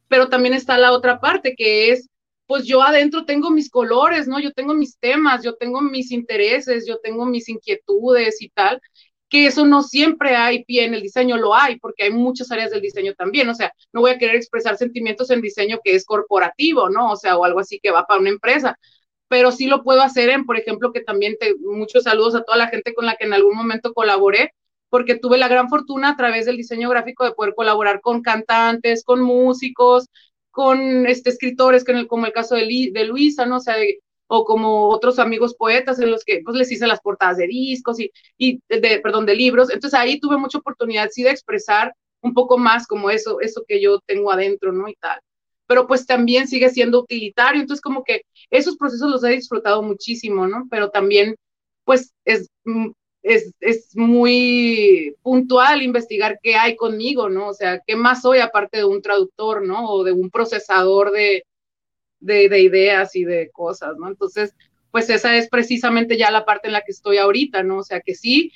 Pero 0.08 0.30
también 0.30 0.54
está 0.54 0.78
la 0.78 0.94
otra 0.94 1.20
parte, 1.20 1.56
que 1.58 1.92
es 1.92 2.08
pues 2.50 2.66
yo 2.66 2.82
adentro 2.82 3.26
tengo 3.26 3.52
mis 3.52 3.70
colores, 3.70 4.28
¿no? 4.28 4.40
Yo 4.40 4.52
tengo 4.54 4.74
mis 4.74 4.98
temas, 4.98 5.44
yo 5.44 5.56
tengo 5.56 5.82
mis 5.82 6.12
intereses, 6.12 6.84
yo 6.88 6.98
tengo 6.98 7.28
mis 7.28 7.48
inquietudes 7.48 8.42
y 8.42 8.50
tal, 8.50 8.82
que 9.30 9.46
eso 9.46 9.68
no 9.68 9.84
siempre 9.84 10.36
hay 10.36 10.66
pie 10.66 10.86
en 10.86 10.96
el 10.96 11.04
diseño, 11.04 11.38
lo 11.38 11.54
hay, 11.54 11.78
porque 11.80 12.06
hay 12.06 12.12
muchas 12.12 12.52
áreas 12.52 12.72
del 12.72 12.82
diseño 12.82 13.14
también, 13.14 13.48
o 13.50 13.54
sea, 13.54 13.72
no 13.94 14.02
voy 14.02 14.10
a 14.10 14.18
querer 14.18 14.36
expresar 14.36 14.78
sentimientos 14.78 15.30
en 15.30 15.42
diseño 15.42 15.80
que 15.84 15.94
es 15.94 16.06
corporativo, 16.06 16.90
¿no? 16.90 17.12
O 17.12 17.16
sea, 17.18 17.38
o 17.38 17.46
algo 17.46 17.60
así 17.60 17.80
que 17.80 17.92
va 17.92 18.08
para 18.08 18.20
una 18.20 18.32
empresa, 18.32 18.80
pero 19.28 19.52
sí 19.52 19.68
lo 19.68 19.84
puedo 19.84 20.02
hacer 20.02 20.30
en, 20.32 20.46
por 20.48 20.58
ejemplo, 20.58 20.92
que 20.92 21.02
también 21.02 21.38
te, 21.40 21.54
muchos 21.60 22.06
saludos 22.06 22.34
a 22.34 22.42
toda 22.42 22.58
la 22.58 22.70
gente 22.70 22.96
con 22.96 23.06
la 23.06 23.16
que 23.16 23.26
en 23.26 23.34
algún 23.34 23.56
momento 23.56 23.94
colaboré, 23.94 24.54
porque 24.90 25.14
tuve 25.20 25.38
la 25.38 25.48
gran 25.48 25.70
fortuna 25.70 26.10
a 26.10 26.18
través 26.18 26.48
del 26.48 26.58
diseño 26.58 26.90
gráfico 26.90 27.26
de 27.26 27.34
poder 27.34 27.54
colaborar 27.54 28.02
con 28.02 28.24
cantantes, 28.24 29.04
con 29.04 29.22
músicos, 29.22 30.08
con 30.52 31.08
este, 31.08 31.30
escritores 31.30 31.84
como 32.08 32.26
el 32.26 32.34
caso 32.34 32.56
de, 32.56 32.92
de 32.94 33.06
Luisa, 33.06 33.46
¿no? 33.46 33.58
O 33.58 33.60
sea, 33.60 33.76
o 34.28 34.46
como 34.46 34.90
otros 34.90 35.18
amigos 35.18 35.56
poetas 35.56 36.00
en 36.00 36.12
los 36.12 36.24
que 36.24 36.42
pues 36.44 36.56
les 36.56 36.72
hice 36.72 36.86
las 36.86 37.02
portadas 37.02 37.38
de 37.38 37.48
discos 37.48 38.00
y, 38.00 38.12
y 38.38 38.62
de, 38.70 39.00
perdón, 39.00 39.26
de 39.26 39.36
libros. 39.36 39.72
Entonces 39.72 40.00
ahí 40.00 40.20
tuve 40.20 40.38
mucha 40.38 40.60
oportunidad 40.60 41.10
sí 41.12 41.24
de 41.24 41.32
expresar 41.32 41.94
un 42.22 42.34
poco 42.34 42.58
más 42.58 42.86
como 42.86 43.10
eso, 43.10 43.42
eso 43.42 43.64
que 43.68 43.82
yo 43.82 44.00
tengo 44.06 44.32
adentro, 44.32 44.72
¿no? 44.72 44.88
Y 44.88 44.96
tal. 44.96 45.20
Pero 45.68 45.88
pues 45.88 46.06
también 46.06 46.48
sigue 46.48 46.70
siendo 46.70 47.00
utilitario, 47.02 47.62
entonces 47.62 47.82
como 47.82 48.04
que 48.04 48.22
esos 48.52 48.78
procesos 48.78 49.10
los 49.10 49.24
he 49.24 49.30
disfrutado 49.30 49.82
muchísimo, 49.82 50.48
¿no? 50.48 50.68
Pero 50.70 50.92
también 50.92 51.36
pues 51.84 52.14
es, 52.24 52.50
mm, 52.66 52.90
es, 53.22 53.54
es 53.60 53.96
muy 53.96 55.16
puntual 55.22 55.82
investigar 55.82 56.40
qué 56.42 56.56
hay 56.56 56.76
conmigo, 56.76 57.30
¿no? 57.30 57.50
O 57.50 57.54
sea, 57.54 57.82
qué 57.86 57.96
más 57.96 58.22
soy 58.22 58.40
aparte 58.40 58.78
de 58.78 58.86
un 58.86 59.02
traductor, 59.02 59.66
¿no? 59.66 59.90
O 59.90 60.04
de 60.04 60.12
un 60.12 60.30
procesador 60.30 61.12
de, 61.12 61.46
de, 62.20 62.50
de 62.50 62.62
ideas 62.62 63.16
y 63.16 63.26
de 63.26 63.50
cosas, 63.52 63.98
¿no? 63.98 64.08
Entonces, 64.08 64.56
pues 64.92 65.10
esa 65.10 65.36
es 65.38 65.50
precisamente 65.50 66.18
ya 66.18 66.32
la 66.32 66.46
parte 66.46 66.68
en 66.68 66.74
la 66.74 66.82
que 66.82 66.92
estoy 66.92 67.18
ahorita, 67.18 67.64
¿no? 67.64 67.80
O 67.80 67.84
sea, 67.84 68.02
que 68.02 68.16
sí, 68.16 68.52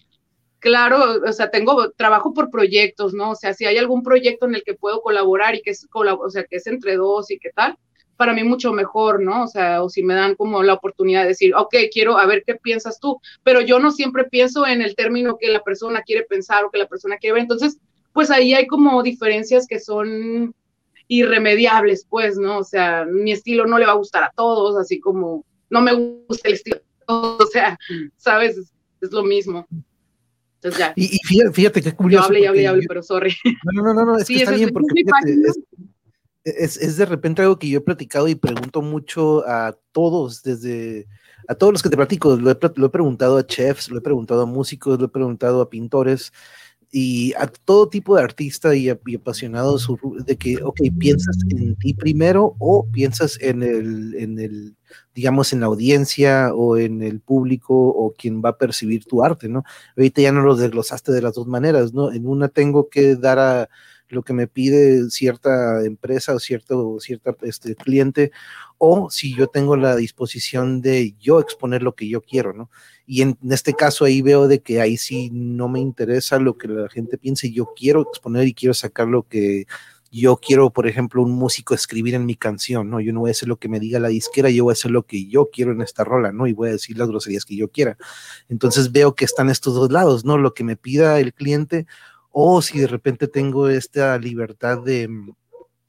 claro, 0.59 1.21
o 1.27 1.33
sea, 1.33 1.51
tengo 1.51 1.91
trabajo 1.91 2.33
por 2.33 2.49
proyectos, 2.49 3.13
¿no? 3.13 3.31
O 3.31 3.35
sea, 3.35 3.53
si 3.53 3.65
hay 3.65 3.77
algún 3.77 4.01
proyecto 4.01 4.45
en 4.47 4.55
el 4.55 4.63
que 4.63 4.73
puedo 4.75 5.01
colaborar 5.01 5.55
y 5.55 5.61
que 5.61 5.71
es, 5.71 5.87
o 5.93 6.29
sea, 6.29 6.45
que 6.45 6.55
es 6.57 6.67
entre 6.67 6.95
dos 6.95 7.29
y 7.31 7.37
qué 7.39 7.51
tal, 7.51 7.77
para 8.23 8.33
mí 8.33 8.45
mucho 8.45 8.71
mejor, 8.71 9.21
¿no? 9.21 9.43
O 9.43 9.47
sea, 9.47 9.83
o 9.83 9.89
si 9.89 10.01
me 10.01 10.13
dan 10.13 10.35
como 10.35 10.63
la 10.63 10.75
oportunidad 10.75 11.23
de 11.23 11.27
decir, 11.27 11.53
ok, 11.53 11.75
quiero 11.91 12.17
a 12.17 12.25
ver 12.25 12.45
qué 12.47 12.55
piensas 12.55 12.97
tú, 13.01 13.19
pero 13.43 13.59
yo 13.59 13.79
no 13.79 13.91
siempre 13.91 14.23
pienso 14.23 14.65
en 14.65 14.81
el 14.81 14.95
término 14.95 15.35
que 15.37 15.49
la 15.49 15.61
persona 15.61 16.03
quiere 16.03 16.23
pensar 16.23 16.63
o 16.63 16.71
que 16.71 16.77
la 16.77 16.87
persona 16.87 17.17
quiere 17.17 17.33
ver, 17.33 17.41
entonces, 17.41 17.79
pues 18.13 18.31
ahí 18.31 18.53
hay 18.53 18.65
como 18.65 19.03
diferencias 19.03 19.67
que 19.67 19.77
son 19.77 20.55
irremediables, 21.09 22.07
pues, 22.09 22.37
¿no? 22.37 22.59
O 22.59 22.63
sea, 22.63 23.03
mi 23.03 23.33
estilo 23.33 23.65
no 23.65 23.77
le 23.77 23.87
va 23.87 23.91
a 23.91 23.97
gustar 23.97 24.23
a 24.23 24.31
todos, 24.33 24.77
así 24.77 25.01
como 25.01 25.43
no 25.69 25.81
me 25.81 25.93
gusta 25.93 26.47
el 26.47 26.53
estilo 26.53 26.77
o 27.09 27.45
sea, 27.51 27.77
¿sabes? 28.15 28.57
Es 29.01 29.11
lo 29.11 29.23
mismo. 29.23 29.67
Y, 30.95 31.19
fíjate, 31.51 31.81
qué 31.81 31.91
curioso. 31.93 32.31
Yo 32.31 32.47
hablé, 32.47 32.67
hablé, 32.67 32.85
pero 32.87 33.03
sorry. 33.03 33.35
No, 33.73 33.83
no, 33.83 33.93
no, 33.93 34.05
no, 34.05 34.17
es 34.17 34.29
que 34.29 34.43
está 34.43 34.51
bien, 34.51 34.69
porque 34.69 35.01
es, 35.01 35.57
es, 35.57 35.59
de 36.43 37.05
repente 37.05 37.41
algo 37.41 37.57
que 37.57 37.69
yo 37.69 37.79
he 37.79 37.81
platicado 37.81 38.27
y 38.27 38.35
pregunto 38.35 38.81
mucho 38.81 39.47
a 39.47 39.77
todos, 39.91 40.43
desde 40.43 41.07
a 41.47 41.55
todos 41.55 41.73
los 41.73 41.83
que 41.83 41.89
te 41.89 41.97
platico, 41.97 42.35
lo 42.35 42.51
he, 42.51 42.57
lo 42.75 42.85
he 42.85 42.89
preguntado 42.89 43.37
a 43.37 43.45
chefs, 43.45 43.89
lo 43.89 43.97
he 43.97 44.01
preguntado 44.01 44.43
a 44.43 44.45
músicos, 44.45 44.99
lo 44.99 45.05
he 45.05 45.09
preguntado 45.09 45.61
a 45.61 45.69
pintores, 45.69 46.31
y 46.95 47.33
a 47.39 47.47
todo 47.47 47.89
tipo 47.89 48.15
de 48.15 48.21
artista 48.21 48.75
y, 48.75 48.87
apasionados 48.87 49.89
de 50.27 50.37
que, 50.37 50.61
ok, 50.61 50.79
piensas 50.99 51.35
en 51.49 51.75
ti 51.77 51.95
primero 51.95 52.55
o 52.59 52.85
piensas 52.85 53.39
en 53.41 53.63
el, 53.63 54.13
en 54.13 54.37
el, 54.37 54.75
digamos, 55.15 55.53
en 55.53 55.61
la 55.61 55.65
audiencia 55.65 56.53
o 56.53 56.77
en 56.77 57.01
el 57.01 57.19
público 57.19 57.73
o 57.75 58.13
quien 58.13 58.43
va 58.45 58.49
a 58.49 58.57
percibir 58.59 59.05
tu 59.05 59.23
arte, 59.23 59.49
¿no? 59.49 59.63
Ahorita 59.97 60.21
ya 60.21 60.31
no 60.31 60.43
lo 60.43 60.55
desglosaste 60.55 61.11
de 61.11 61.23
las 61.23 61.33
dos 61.33 61.47
maneras, 61.47 61.93
¿no? 61.95 62.11
En 62.11 62.27
una 62.27 62.47
tengo 62.47 62.87
que 62.89 63.15
dar 63.15 63.39
a 63.39 63.69
lo 64.13 64.23
que 64.23 64.33
me 64.33 64.47
pide 64.47 65.09
cierta 65.09 65.83
empresa 65.85 66.33
o 66.33 66.39
cierto 66.39 66.97
cierta, 66.99 67.35
este, 67.41 67.75
cliente, 67.75 68.31
o 68.77 69.09
si 69.09 69.35
yo 69.35 69.47
tengo 69.47 69.75
la 69.77 69.95
disposición 69.95 70.81
de 70.81 71.15
yo 71.19 71.39
exponer 71.39 71.83
lo 71.83 71.95
que 71.95 72.07
yo 72.07 72.21
quiero, 72.21 72.53
¿no? 72.53 72.69
Y 73.05 73.21
en, 73.21 73.37
este 73.49 73.73
caso 73.73 74.05
ahí 74.05 74.21
veo 74.21 74.47
de 74.47 74.61
que 74.61 74.81
ahí 74.81 74.97
sí 74.97 75.29
no 75.31 75.67
me 75.69 75.79
interesa 75.79 76.39
lo 76.39 76.57
que 76.57 76.67
la 76.67 76.89
gente 76.89 77.17
piense, 77.17 77.51
yo 77.51 77.73
quiero 77.75 78.01
exponer 78.01 78.47
y 78.47 78.53
quiero 78.53 78.73
sacar 78.73 79.07
lo 79.07 79.23
que 79.27 79.65
yo 80.13 80.37
quiero, 80.37 80.69
por 80.69 80.87
ejemplo, 80.87 81.23
un 81.23 81.31
músico 81.31 81.73
escribir 81.73 82.13
en 82.13 82.25
mi 82.27 82.35
canción, 82.35 82.87
¿no? 82.87 82.99
Yo 82.99 83.11
no 83.13 83.21
voy 83.21 83.29
a 83.29 83.31
hacer 83.31 83.49
lo 83.49 83.57
que 83.57 83.67
me 83.67 83.79
diga 83.79 83.99
la 83.99 84.09
disquera, 84.09 84.51
yo 84.51 84.65
voy 84.65 84.71
a 84.71 84.73
hacer 84.73 84.91
lo 84.91 85.07
que 85.07 85.25
yo 85.25 85.49
quiero 85.51 85.71
en 85.71 85.81
esta 85.81 86.03
rola, 86.03 86.31
¿no? 86.31 86.45
Y 86.45 86.53
voy 86.53 86.69
a 86.69 86.73
decir 86.73 86.99
las 86.99 87.07
groserías 87.07 87.45
que 87.45 87.55
yo 87.55 87.69
quiera. 87.69 87.97
Entonces 88.47 88.91
veo 88.91 89.15
que 89.15 89.25
están 89.25 89.49
estos 89.49 89.73
dos 89.73 89.91
lados, 89.91 90.23
¿no? 90.23 90.37
Lo 90.37 90.53
que 90.53 90.63
me 90.63 90.77
pida 90.77 91.19
el 91.19 91.33
cliente 91.33 91.87
o 92.33 92.61
si 92.61 92.79
de 92.79 92.87
repente 92.87 93.27
tengo 93.27 93.69
esta 93.69 94.17
libertad 94.17 94.83
de, 94.83 95.07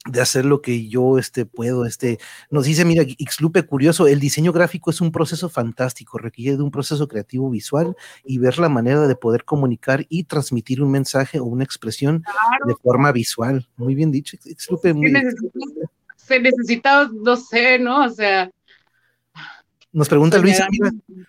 de 0.05 0.21
hacer 0.21 0.45
lo 0.45 0.61
que 0.61 0.87
yo 0.87 1.17
este, 1.17 1.45
puedo. 1.45 1.85
Este, 1.85 2.19
nos 2.51 2.65
dice, 2.65 2.85
mira, 2.85 3.03
Xlupe, 3.03 3.63
curioso, 3.63 4.07
el 4.07 4.19
diseño 4.19 4.53
gráfico 4.53 4.91
es 4.91 5.01
un 5.01 5.11
proceso 5.11 5.49
fantástico, 5.49 6.19
requiere 6.19 6.57
de 6.57 6.63
un 6.63 6.71
proceso 6.71 7.07
creativo 7.07 7.49
visual 7.49 7.95
y 8.23 8.37
ver 8.37 8.59
la 8.59 8.69
manera 8.69 9.07
de 9.07 9.15
poder 9.15 9.43
comunicar 9.43 10.05
y 10.07 10.25
transmitir 10.25 10.81
un 10.81 10.91
mensaje 10.91 11.39
o 11.39 11.45
una 11.45 11.63
expresión 11.63 12.23
de 12.67 12.75
forma 12.75 13.11
visual. 13.11 13.67
Muy 13.75 13.95
bien 13.95 14.11
dicho, 14.11 14.37
Xlupe. 14.39 14.93
Muy... 14.93 15.11
se 16.15 16.39
necesita, 16.39 17.09
no 17.11 17.35
sé, 17.35 17.79
¿no? 17.79 18.05
O 18.05 18.09
sea, 18.09 18.51
nos 19.95 20.09
pregunta 20.09 20.37
Luis, 20.39 20.61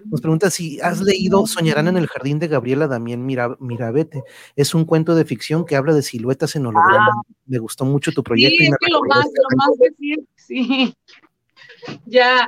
nos 0.06 0.20
pregunta 0.20 0.50
si 0.50 0.80
has 0.80 1.00
leído 1.00 1.46
Soñarán 1.46 1.86
en 1.86 1.96
el 1.96 2.08
jardín 2.08 2.40
de 2.40 2.48
Gabriela 2.48 2.88
Damián 2.88 3.24
Mirabete. 3.24 4.24
Es 4.56 4.74
un 4.74 4.84
cuento 4.84 5.14
de 5.14 5.24
ficción 5.24 5.64
que 5.64 5.76
habla 5.76 5.94
de 5.94 6.02
siluetas 6.02 6.56
en 6.56 6.66
holograma. 6.66 7.12
Ah. 7.16 7.32
Me 7.46 7.58
gustó 7.58 7.84
mucho 7.84 8.10
tu 8.10 8.24
proyecto. 8.24 8.56
Sí, 8.58 8.66
es 8.66 8.74
que 8.80 8.92
lo 8.92 9.02
más, 9.04 9.24
lo 9.24 9.56
más 9.56 9.78
decir, 9.78 10.18
sí. 10.34 10.92
Ya. 12.06 12.44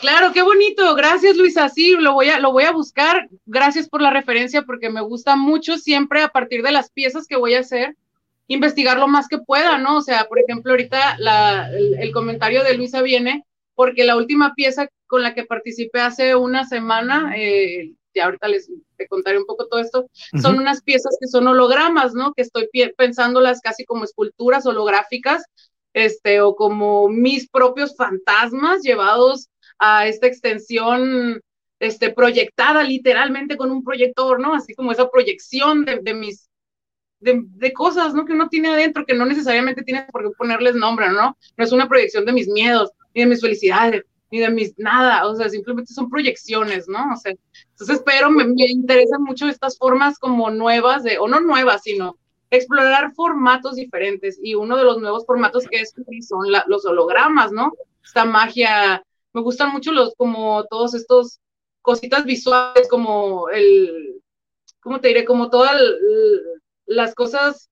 Claro, 0.00 0.32
qué 0.32 0.42
bonito. 0.42 0.96
Gracias, 0.96 1.36
Luisa. 1.36 1.68
Sí, 1.68 1.94
lo 1.96 2.14
voy 2.14 2.30
a, 2.30 2.40
lo 2.40 2.50
voy 2.50 2.64
a 2.64 2.72
buscar. 2.72 3.28
Gracias 3.46 3.88
por 3.88 4.02
la 4.02 4.10
referencia 4.10 4.62
porque 4.62 4.90
me 4.90 5.00
gusta 5.00 5.36
mucho 5.36 5.78
siempre 5.78 6.22
a 6.22 6.30
partir 6.30 6.64
de 6.64 6.72
las 6.72 6.90
piezas 6.90 7.28
que 7.28 7.36
voy 7.36 7.54
a 7.54 7.60
hacer 7.60 7.96
investigar 8.48 8.98
lo 8.98 9.06
más 9.06 9.28
que 9.28 9.38
pueda, 9.38 9.78
¿no? 9.78 9.98
O 9.98 10.02
sea, 10.02 10.24
por 10.24 10.40
ejemplo, 10.40 10.72
ahorita 10.72 11.18
el 12.00 12.10
comentario 12.10 12.64
de 12.64 12.74
Luisa 12.74 13.00
viene 13.00 13.44
porque 13.76 14.04
la 14.04 14.16
última 14.16 14.54
pieza 14.56 14.88
con 15.10 15.22
la 15.24 15.34
que 15.34 15.44
participé 15.44 16.00
hace 16.00 16.36
una 16.36 16.64
semana, 16.64 17.34
eh, 17.36 17.92
y 18.14 18.20
ahorita 18.20 18.46
les 18.46 18.70
te 18.96 19.08
contaré 19.08 19.38
un 19.38 19.44
poco 19.44 19.66
todo 19.66 19.80
esto, 19.80 20.08
son 20.40 20.56
unas 20.56 20.82
piezas 20.82 21.16
que 21.20 21.26
son 21.26 21.48
hologramas, 21.48 22.14
¿no? 22.14 22.32
Que 22.32 22.42
estoy 22.42 22.68
pensándolas 22.96 23.60
casi 23.60 23.84
como 23.84 24.04
esculturas 24.04 24.66
holográficas, 24.66 25.42
este, 25.94 26.40
o 26.40 26.54
como 26.54 27.08
mis 27.08 27.48
propios 27.48 27.96
fantasmas 27.96 28.82
llevados 28.82 29.48
a 29.80 30.06
esta 30.06 30.28
extensión, 30.28 31.40
este, 31.80 32.10
proyectada 32.10 32.84
literalmente 32.84 33.56
con 33.56 33.72
un 33.72 33.82
proyector, 33.82 34.38
¿no? 34.38 34.54
Así 34.54 34.74
como 34.74 34.92
esa 34.92 35.10
proyección 35.10 35.84
de, 35.84 35.98
de 36.00 36.14
mis 36.14 36.48
de, 37.18 37.42
de, 37.44 37.72
cosas, 37.72 38.14
¿no? 38.14 38.24
Que 38.24 38.32
uno 38.32 38.48
tiene 38.48 38.68
adentro, 38.68 39.04
que 39.04 39.14
no 39.14 39.26
necesariamente 39.26 39.82
tiene 39.82 40.06
por 40.12 40.22
qué 40.22 40.30
ponerles 40.38 40.76
nombre, 40.76 41.08
¿no? 41.10 41.36
No 41.56 41.64
es 41.64 41.72
una 41.72 41.88
proyección 41.88 42.24
de 42.24 42.32
mis 42.32 42.48
miedos, 42.48 42.90
ni 43.12 43.22
de 43.22 43.28
mis 43.28 43.40
felicidades, 43.40 44.04
ni 44.30 44.38
de 44.38 44.50
mis 44.50 44.78
nada, 44.78 45.26
o 45.26 45.34
sea, 45.34 45.48
simplemente 45.48 45.92
son 45.92 46.08
proyecciones, 46.08 46.88
¿no? 46.88 47.12
O 47.12 47.16
sea, 47.16 47.34
entonces, 47.72 48.02
pero 48.04 48.30
me, 48.30 48.44
interesan 48.68 49.22
mucho 49.22 49.48
estas 49.48 49.76
formas 49.76 50.18
como 50.18 50.50
nuevas 50.50 51.02
de, 51.02 51.18
o 51.18 51.26
no 51.26 51.40
nuevas, 51.40 51.82
sino 51.82 52.16
explorar 52.50 53.12
formatos 53.14 53.76
diferentes. 53.76 54.38
Y 54.42 54.54
uno 54.54 54.76
de 54.76 54.84
los 54.84 55.00
nuevos 55.00 55.24
formatos 55.26 55.66
que 55.66 55.80
es 55.80 55.94
son 56.28 56.46
los 56.66 56.84
hologramas, 56.84 57.52
¿no? 57.52 57.72
Esta 58.04 58.24
magia, 58.24 59.02
me 59.32 59.42
gustan 59.42 59.72
mucho 59.72 59.92
los, 59.92 60.14
como 60.14 60.64
todos 60.64 60.94
estos 60.94 61.40
cositas 61.82 62.24
visuales, 62.24 62.88
como 62.88 63.48
el, 63.48 64.20
¿cómo 64.80 65.00
te 65.00 65.08
diré? 65.08 65.24
Como 65.24 65.50
todas 65.50 65.76
las 66.86 67.14
cosas 67.14 67.69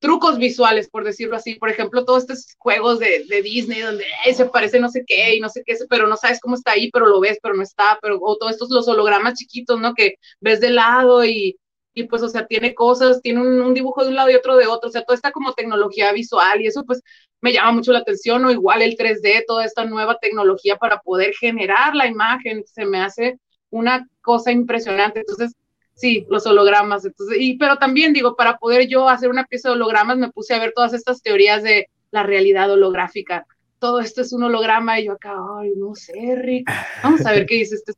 trucos 0.00 0.38
visuales, 0.38 0.88
por 0.88 1.04
decirlo 1.04 1.36
así. 1.36 1.56
Por 1.56 1.70
ejemplo, 1.70 2.04
todos 2.04 2.22
estos 2.22 2.54
juegos 2.58 2.98
de, 2.98 3.24
Disney 3.42 3.80
donde 3.80 4.04
se 4.34 4.46
parece 4.46 4.80
no 4.80 4.88
sé 4.88 5.04
qué 5.06 5.36
y 5.36 5.40
no 5.40 5.48
sé 5.48 5.62
qué, 5.64 5.76
pero 5.88 6.06
no 6.06 6.16
sabes 6.16 6.40
cómo 6.40 6.56
está 6.56 6.72
ahí, 6.72 6.90
pero 6.90 7.06
lo 7.06 7.20
ves, 7.20 7.38
pero 7.42 7.54
no 7.54 7.62
está, 7.62 7.98
pero 8.02 8.18
o 8.20 8.36
todos 8.36 8.52
estos 8.52 8.70
los 8.70 8.88
hologramas 8.88 9.34
chiquitos, 9.34 9.80
¿no? 9.80 9.94
Que 9.94 10.14
ves 10.40 10.60
de 10.60 10.70
lado 10.70 11.24
y, 11.24 11.58
y 11.94 12.04
pues, 12.04 12.22
o 12.22 12.28
sea, 12.28 12.46
tiene 12.46 12.74
cosas, 12.74 13.20
tiene 13.22 13.40
un, 13.40 13.60
un, 13.60 13.74
dibujo 13.74 14.02
de 14.02 14.08
un 14.08 14.16
lado 14.16 14.30
y 14.30 14.34
otro 14.34 14.56
de 14.56 14.66
otro, 14.66 14.88
o 14.88 14.92
sea, 14.92 15.02
toda 15.04 15.16
esta 15.16 15.32
como 15.32 15.52
tecnología 15.52 16.12
visual 16.12 16.60
y 16.62 16.66
eso 16.66 16.84
pues 16.84 17.02
me 17.40 17.52
llama 17.52 17.72
mucho 17.72 17.92
la 17.92 17.98
atención, 17.98 18.44
o 18.44 18.50
igual 18.50 18.80
el 18.82 18.96
3D, 18.96 19.44
toda 19.46 19.66
esta 19.66 19.84
nueva 19.84 20.18
tecnología 20.18 20.76
para 20.76 21.00
poder 21.00 21.34
generar 21.34 21.94
la 21.94 22.06
imagen, 22.06 22.64
se 22.66 22.86
me 22.86 23.00
hace 23.00 23.38
una 23.68 24.08
cosa 24.22 24.50
impresionante. 24.50 25.20
Entonces, 25.20 25.52
Sí, 25.94 26.26
los 26.28 26.46
hologramas. 26.46 27.04
Entonces, 27.04 27.36
y, 27.40 27.56
pero 27.56 27.76
también 27.76 28.12
digo, 28.12 28.36
para 28.36 28.58
poder 28.58 28.88
yo 28.88 29.08
hacer 29.08 29.30
una 29.30 29.44
pieza 29.44 29.68
de 29.68 29.74
hologramas, 29.74 30.18
me 30.18 30.30
puse 30.30 30.54
a 30.54 30.58
ver 30.58 30.72
todas 30.74 30.92
estas 30.92 31.22
teorías 31.22 31.62
de 31.62 31.88
la 32.10 32.22
realidad 32.22 32.70
holográfica. 32.70 33.46
Todo 33.78 34.00
esto 34.00 34.22
es 34.22 34.32
un 34.32 34.42
holograma 34.42 34.98
y 34.98 35.06
yo 35.06 35.12
acá, 35.12 35.34
ay, 35.58 35.72
no 35.76 35.94
sé, 35.94 36.36
Rick. 36.36 36.70
Vamos 37.02 37.24
a 37.26 37.32
ver 37.32 37.44
qué 37.46 37.56
dice 37.56 37.74
este. 37.74 37.92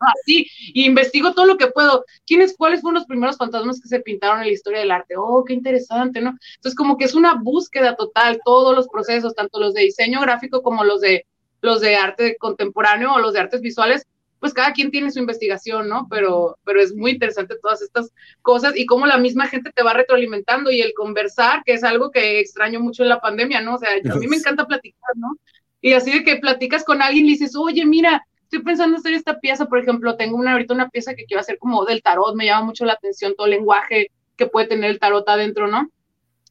Ah, 0.00 0.12
sí, 0.24 0.46
y 0.74 0.84
investigo 0.84 1.32
todo 1.32 1.46
lo 1.46 1.56
que 1.56 1.66
puedo. 1.68 2.04
¿Quiénes, 2.26 2.54
cuáles 2.56 2.82
fueron 2.82 2.96
los 2.96 3.06
primeros 3.06 3.36
fantasmas 3.36 3.80
que 3.80 3.88
se 3.88 4.00
pintaron 4.00 4.40
en 4.40 4.46
la 4.46 4.52
historia 4.52 4.80
del 4.80 4.90
arte? 4.90 5.14
Oh, 5.16 5.42
qué 5.44 5.54
interesante, 5.54 6.20
¿no? 6.20 6.36
Entonces, 6.56 6.76
como 6.76 6.96
que 6.96 7.06
es 7.06 7.14
una 7.14 7.34
búsqueda 7.34 7.96
total, 7.96 8.40
todos 8.44 8.76
los 8.76 8.86
procesos, 8.88 9.34
tanto 9.34 9.58
los 9.58 9.74
de 9.74 9.82
diseño 9.82 10.20
gráfico 10.20 10.62
como 10.62 10.84
los 10.84 11.00
de 11.00 11.26
los 11.62 11.80
de 11.80 11.96
arte 11.96 12.36
contemporáneo 12.38 13.14
o 13.14 13.18
los 13.18 13.32
de 13.32 13.40
artes 13.40 13.62
visuales, 13.62 14.06
pues 14.44 14.52
cada 14.52 14.74
quien 14.74 14.90
tiene 14.90 15.10
su 15.10 15.20
investigación, 15.20 15.88
¿no? 15.88 16.06
Pero, 16.10 16.58
pero 16.66 16.78
es 16.78 16.94
muy 16.94 17.12
interesante 17.12 17.54
todas 17.62 17.80
estas 17.80 18.12
cosas 18.42 18.76
y 18.76 18.84
cómo 18.84 19.06
la 19.06 19.16
misma 19.16 19.46
gente 19.46 19.72
te 19.74 19.82
va 19.82 19.94
retroalimentando 19.94 20.70
y 20.70 20.82
el 20.82 20.92
conversar, 20.92 21.62
que 21.64 21.72
es 21.72 21.82
algo 21.82 22.10
que 22.10 22.40
extraño 22.40 22.78
mucho 22.78 23.04
en 23.04 23.08
la 23.08 23.22
pandemia, 23.22 23.62
¿no? 23.62 23.76
O 23.76 23.78
sea, 23.78 23.88
a 23.92 24.16
mí 24.16 24.26
me 24.26 24.36
encanta 24.36 24.66
platicar, 24.66 25.12
¿no? 25.16 25.38
Y 25.80 25.94
así 25.94 26.12
de 26.12 26.24
que 26.24 26.36
platicas 26.36 26.84
con 26.84 27.00
alguien 27.00 27.24
y 27.24 27.30
dices, 27.30 27.56
oye, 27.56 27.86
mira, 27.86 28.26
estoy 28.42 28.62
pensando 28.62 28.98
hacer 28.98 29.14
esta 29.14 29.40
pieza, 29.40 29.64
por 29.64 29.78
ejemplo, 29.78 30.14
tengo 30.14 30.36
una, 30.36 30.52
ahorita 30.52 30.74
una 30.74 30.90
pieza 30.90 31.14
que 31.14 31.24
quiero 31.24 31.40
hacer 31.40 31.56
como 31.56 31.86
del 31.86 32.02
tarot, 32.02 32.36
me 32.36 32.44
llama 32.44 32.66
mucho 32.66 32.84
la 32.84 32.92
atención 32.92 33.32
todo 33.34 33.46
el 33.46 33.52
lenguaje 33.52 34.10
que 34.36 34.46
puede 34.46 34.66
tener 34.66 34.90
el 34.90 34.98
tarot 34.98 35.26
adentro, 35.26 35.68
¿no? 35.68 35.88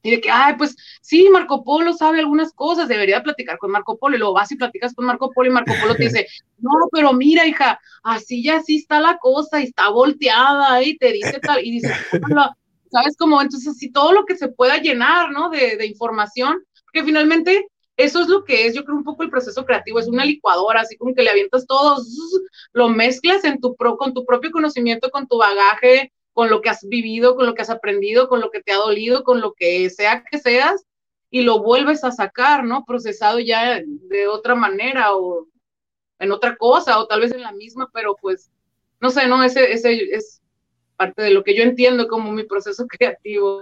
Y 0.03 0.11
de 0.11 0.21
que, 0.21 0.29
ay, 0.29 0.55
pues 0.57 0.75
sí, 1.01 1.29
Marco 1.31 1.63
Polo 1.63 1.93
sabe 1.93 2.19
algunas 2.19 2.51
cosas, 2.51 2.89
debería 2.89 3.23
platicar 3.23 3.57
con 3.57 3.71
Marco 3.71 3.97
Polo. 3.97 4.15
Y 4.15 4.19
luego 4.19 4.33
vas 4.33 4.51
y 4.51 4.57
platicas 4.57 4.93
con 4.93 5.05
Marco 5.05 5.31
Polo 5.31 5.49
y 5.49 5.53
Marco 5.53 5.73
Polo 5.81 5.95
te 5.95 6.03
dice, 6.09 6.27
no, 6.59 6.71
pero 6.91 7.13
mira, 7.13 7.47
hija, 7.47 7.79
así 8.03 8.43
ya 8.43 8.61
sí 8.61 8.77
está 8.77 8.99
la 8.99 9.17
cosa 9.17 9.61
y 9.61 9.63
está 9.63 9.89
volteada 9.89 10.83
y 10.83 10.97
te 10.97 11.13
dice 11.13 11.39
tal. 11.39 11.65
Y 11.65 11.71
dices, 11.71 11.91
¿sabes 12.91 13.15
cómo? 13.17 13.41
Entonces, 13.41 13.75
así 13.75 13.91
todo 13.91 14.11
lo 14.11 14.25
que 14.25 14.35
se 14.35 14.49
pueda 14.49 14.77
llenar, 14.77 15.31
¿no? 15.31 15.49
De, 15.49 15.77
de 15.77 15.87
información, 15.87 16.61
que 16.91 17.03
finalmente 17.03 17.65
eso 17.95 18.21
es 18.21 18.27
lo 18.27 18.43
que 18.43 18.65
es, 18.65 18.75
yo 18.75 18.83
creo, 18.83 18.97
un 18.97 19.03
poco 19.03 19.23
el 19.23 19.29
proceso 19.29 19.65
creativo, 19.65 19.99
es 19.99 20.07
una 20.07 20.25
licuadora, 20.25 20.81
así 20.81 20.97
como 20.97 21.13
que 21.13 21.21
le 21.21 21.29
avientas 21.29 21.67
todo, 21.67 22.01
lo 22.73 22.89
mezclas 22.89 23.43
en 23.43 23.59
tu 23.59 23.75
pro, 23.75 23.97
con 23.97 24.13
tu 24.13 24.25
propio 24.25 24.51
conocimiento, 24.51 25.11
con 25.11 25.27
tu 25.27 25.37
bagaje, 25.37 26.11
con 26.33 26.49
lo 26.49 26.61
que 26.61 26.69
has 26.69 26.87
vivido, 26.87 27.35
con 27.35 27.45
lo 27.45 27.53
que 27.53 27.61
has 27.61 27.69
aprendido, 27.69 28.27
con 28.27 28.41
lo 28.41 28.49
que 28.49 28.61
te 28.61 28.71
ha 28.71 28.77
dolido, 28.77 29.23
con 29.23 29.39
lo 29.39 29.53
que 29.53 29.89
sea 29.89 30.23
que 30.29 30.39
seas, 30.39 30.85
y 31.29 31.41
lo 31.41 31.63
vuelves 31.63 32.03
a 32.03 32.11
sacar, 32.11 32.63
¿no? 32.63 32.85
Procesado 32.85 33.39
ya 33.39 33.81
de 33.85 34.27
otra 34.27 34.55
manera 34.55 35.15
o 35.15 35.47
en 36.19 36.31
otra 36.31 36.55
cosa, 36.57 36.99
o 36.99 37.07
tal 37.07 37.21
vez 37.21 37.31
en 37.31 37.41
la 37.41 37.51
misma, 37.51 37.89
pero 37.93 38.15
pues, 38.21 38.51
no 38.99 39.09
sé, 39.09 39.27
¿no? 39.27 39.43
Ese, 39.43 39.71
ese 39.73 39.93
es 40.15 40.41
parte 40.95 41.21
de 41.21 41.31
lo 41.31 41.43
que 41.43 41.55
yo 41.55 41.63
entiendo 41.63 42.07
como 42.07 42.31
mi 42.31 42.43
proceso 42.43 42.85
creativo. 42.87 43.61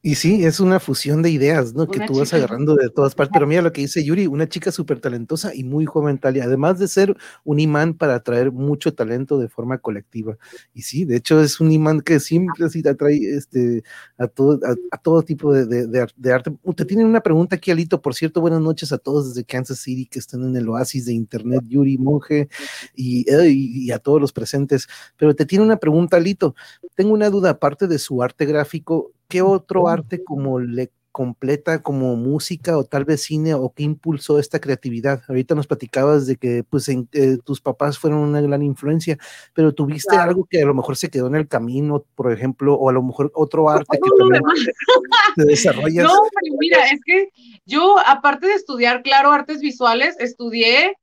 Y 0.00 0.14
sí, 0.14 0.44
es 0.44 0.60
una 0.60 0.78
fusión 0.78 1.22
de 1.22 1.30
ideas, 1.30 1.74
¿no? 1.74 1.88
que 1.88 1.98
tú 2.06 2.18
vas 2.20 2.32
agarrando 2.32 2.76
de 2.76 2.88
todas 2.88 3.16
partes. 3.16 3.32
Pero 3.34 3.48
mira 3.48 3.62
lo 3.62 3.72
que 3.72 3.80
dice 3.80 4.04
Yuri, 4.04 4.28
una 4.28 4.48
chica 4.48 4.70
súper 4.70 5.00
talentosa 5.00 5.52
y 5.52 5.64
muy 5.64 5.86
joven 5.86 6.18
tal, 6.18 6.36
y 6.36 6.40
además 6.40 6.78
de 6.78 6.86
ser 6.86 7.16
un 7.42 7.58
imán 7.58 7.94
para 7.94 8.14
atraer 8.14 8.52
mucho 8.52 8.94
talento 8.94 9.38
de 9.38 9.48
forma 9.48 9.78
colectiva. 9.78 10.38
Y 10.72 10.82
sí, 10.82 11.04
de 11.04 11.16
hecho 11.16 11.40
es 11.40 11.58
un 11.58 11.72
imán 11.72 12.00
que 12.00 12.20
siempre 12.20 12.64
así 12.64 12.86
atrae 12.86 13.18
este, 13.36 13.82
a, 14.18 14.28
todo, 14.28 14.60
a, 14.92 14.98
todo 14.98 15.22
tipo 15.22 15.52
de, 15.52 15.66
de, 15.66 16.32
arte. 16.32 16.52
Te 16.76 16.84
tienen 16.84 17.06
una 17.06 17.20
pregunta 17.20 17.56
aquí, 17.56 17.72
Alito. 17.72 18.00
Por 18.00 18.14
cierto, 18.14 18.40
buenas 18.40 18.60
noches 18.60 18.92
a 18.92 18.98
todos 18.98 19.34
desde 19.34 19.44
Kansas 19.44 19.80
City 19.80 20.06
que 20.06 20.20
están 20.20 20.44
en 20.44 20.54
el 20.54 20.68
oasis 20.68 21.06
de 21.06 21.12
Internet, 21.12 21.64
Yuri, 21.66 21.98
Monje, 21.98 22.48
y, 22.94 23.24
y 23.28 23.90
a 23.90 23.98
todos 23.98 24.20
los 24.20 24.32
presentes. 24.32 24.86
Pero 25.16 25.34
te 25.34 25.44
tiene 25.44 25.64
una 25.64 25.78
pregunta, 25.78 26.18
Alito. 26.18 26.54
Tengo 26.94 27.12
una 27.12 27.30
duda, 27.30 27.50
aparte 27.50 27.88
de 27.88 27.98
su 27.98 28.22
arte 28.22 28.46
gráfico, 28.46 29.12
¿qué 29.28 29.42
otro 29.42 29.88
arte 29.88 30.24
como 30.24 30.58
le 30.58 30.90
completa 31.12 31.82
como 31.82 32.14
música 32.14 32.78
o 32.78 32.84
tal 32.84 33.04
vez 33.04 33.22
cine 33.24 33.52
o 33.52 33.72
qué 33.74 33.82
impulsó 33.82 34.38
esta 34.38 34.60
creatividad? 34.60 35.22
Ahorita 35.28 35.54
nos 35.54 35.66
platicabas 35.66 36.26
de 36.26 36.36
que 36.36 36.64
pues 36.68 36.88
eh, 36.88 37.38
tus 37.44 37.60
papás 37.60 37.98
fueron 37.98 38.20
una 38.20 38.40
gran 38.40 38.62
influencia, 38.62 39.18
pero 39.52 39.74
tuviste 39.74 40.16
algo 40.16 40.46
que 40.48 40.62
a 40.62 40.66
lo 40.66 40.74
mejor 40.74 40.96
se 40.96 41.10
quedó 41.10 41.26
en 41.26 41.34
el 41.34 41.48
camino, 41.48 42.04
por 42.14 42.32
ejemplo, 42.32 42.74
o 42.74 42.88
a 42.88 42.92
lo 42.92 43.02
mejor 43.02 43.30
otro 43.34 43.68
arte 43.68 43.98
que 43.98 44.10
también 44.18 44.42
te 45.36 45.44
desarrollas. 45.44 46.04
No, 46.04 46.20
mira, 46.58 46.86
es 46.86 47.00
que 47.04 47.28
yo 47.66 47.96
aparte 48.06 48.46
de 48.46 48.54
estudiar, 48.54 49.02
claro, 49.02 49.32
artes 49.32 49.60
visuales, 49.60 50.16
estudié, 50.20 50.94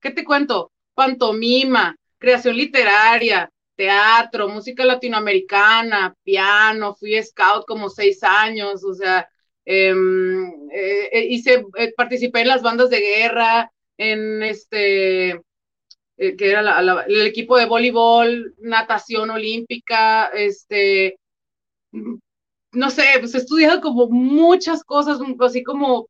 ¿qué 0.00 0.10
te 0.10 0.24
cuento? 0.24 0.70
Pantomima, 0.94 1.96
creación 2.18 2.56
literaria, 2.56 3.50
teatro, 3.76 4.48
música 4.48 4.84
latinoamericana, 4.84 6.14
piano, 6.22 6.94
fui 6.94 7.20
scout 7.22 7.64
como 7.66 7.88
seis 7.88 8.22
años, 8.22 8.84
o 8.84 8.94
sea, 8.94 9.28
em, 9.64 10.46
eh, 10.70 11.08
eh, 11.12 11.26
hice, 11.30 11.64
eh, 11.76 11.92
participé 11.96 12.42
en 12.42 12.48
las 12.48 12.62
bandas 12.62 12.90
de 12.90 13.00
guerra, 13.00 13.72
en 13.96 14.42
este, 14.42 15.40
que 16.16 16.50
era 16.50 16.80
el 17.06 17.26
equipo 17.26 17.56
de 17.56 17.66
voleibol, 17.66 18.54
natación 18.58 19.30
olímpica, 19.30 20.26
este, 20.34 21.18
no 22.72 22.90
sé, 22.90 23.04
pues 23.20 23.34
he 23.34 23.38
estudiado 23.38 23.80
como 23.80 24.08
muchas 24.08 24.84
cosas, 24.84 25.18
así 25.40 25.62
como 25.62 26.08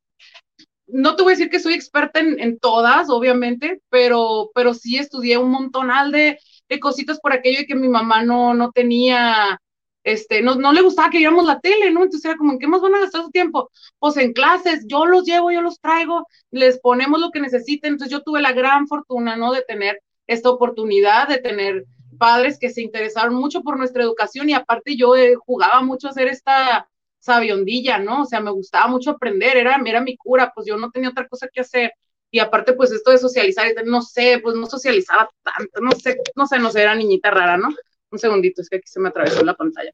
no 0.87 1.17
te 1.17 1.23
voy 1.23 1.33
a 1.33 1.37
decir 1.37 1.51
que 1.51 1.61
soy 1.61 1.75
experta 1.75 2.21
en, 2.21 2.39
en, 2.41 2.59
todas, 2.59 3.09
obviamente, 3.09 3.81
pero, 3.89 4.51
pero 4.55 4.75
sí 4.75 4.99
estudié 4.99 5.39
un 5.39 5.51
montonal 5.51 6.13
de, 6.13 6.39
cositas 6.81 7.21
por 7.21 7.33
aquello 7.33 7.59
de 7.61 7.67
que 7.67 7.75
mi 7.75 7.89
mamá 7.89 8.23
no, 8.23 8.55
no 8.55 8.71
tenía, 8.73 9.61
este, 10.03 10.43
no, 10.43 10.57
no 10.57 10.73
le 10.73 10.83
gustaba 10.83 11.11
que 11.11 11.19
viéramos 11.19 11.45
la 11.47 11.61
tele, 11.61 11.91
¿no? 11.91 12.05
Entonces 12.05 12.25
era 12.25 12.37
como, 12.37 12.53
¿en 12.53 12.59
qué 12.59 12.67
más 12.67 12.81
van 12.81 12.95
a 12.95 13.01
gastar 13.01 13.23
su 13.23 13.31
tiempo? 13.31 13.71
Pues 13.99 14.17
en 14.17 14.33
clases, 14.33 14.85
yo 14.87 15.07
los 15.07 15.25
llevo, 15.25 15.51
yo 15.51 15.63
los 15.63 15.81
traigo, 15.81 16.27
les 16.51 16.79
ponemos 16.81 17.21
lo 17.21 17.31
que 17.31 17.41
necesiten. 17.41 17.93
Entonces 17.95 18.13
yo 18.13 18.23
tuve 18.23 18.41
la 18.41 18.53
gran 18.53 18.87
fortuna, 18.89 19.37
¿no? 19.37 19.53
De 19.53 19.63
tener 19.63 20.01
esta 20.27 20.51
oportunidad, 20.51 21.29
de 21.29 21.39
tener 21.39 21.85
padres 22.19 22.59
que 22.59 22.71
se 22.71 22.83
interesaron 22.83 23.35
mucho 23.35 23.63
por 23.63 23.77
nuestra 23.77 24.03
educación 24.03 24.49
y 24.49 24.55
aparte 24.55 24.97
yo 24.97 25.17
eh, 25.17 25.35
jugaba 25.35 25.83
mucho 25.83 26.07
a 26.07 26.11
hacer 26.11 26.29
esta 26.29 26.89
sabiondilla, 27.19 27.99
¿no? 27.99 28.23
O 28.23 28.27
sea, 28.27 28.41
me 28.41 28.51
gustaba 28.51 28.87
mucho 28.87 29.11
aprender, 29.13 29.57
era, 29.57 29.81
era 29.85 30.01
mi 30.01 30.17
cura, 30.17 30.53
pues 30.55 30.67
yo 30.67 30.77
no 30.77 30.91
tenía 30.91 31.11
otra 31.11 31.27
cosa 31.27 31.49
que 31.53 31.61
hacer 31.61 31.93
y 32.35 32.41
aparte 32.41 32.73
pues 32.73 32.91
esto 32.91 33.13
de 33.13 33.19
socializar, 33.19 33.73
no 33.87 34.03
sé, 34.03 34.41
pues 34.43 34.57
no 34.57 34.67
socializaba 34.67 35.31
tanto, 35.45 35.81
no 35.81 35.93
sé, 35.93 36.17
no 36.35 36.49
sé, 36.49 36.59
no 36.59 36.69
sé, 36.73 36.83
era 36.83 36.97
niñita 36.97 37.31
rara, 37.31 37.57
¿no? 37.57 37.69
Un 38.11 38.19
segundito, 38.19 38.61
es 38.61 38.69
que 38.69 38.79
aquí 38.79 38.89
se 38.89 38.99
me 38.99 39.11
atravesó 39.11 39.45
la 39.45 39.55
pantalla. 39.55 39.93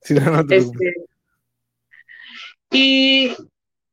Sí, 0.00 0.14
no, 0.14 0.38
este, 0.48 0.94
y, 2.70 3.32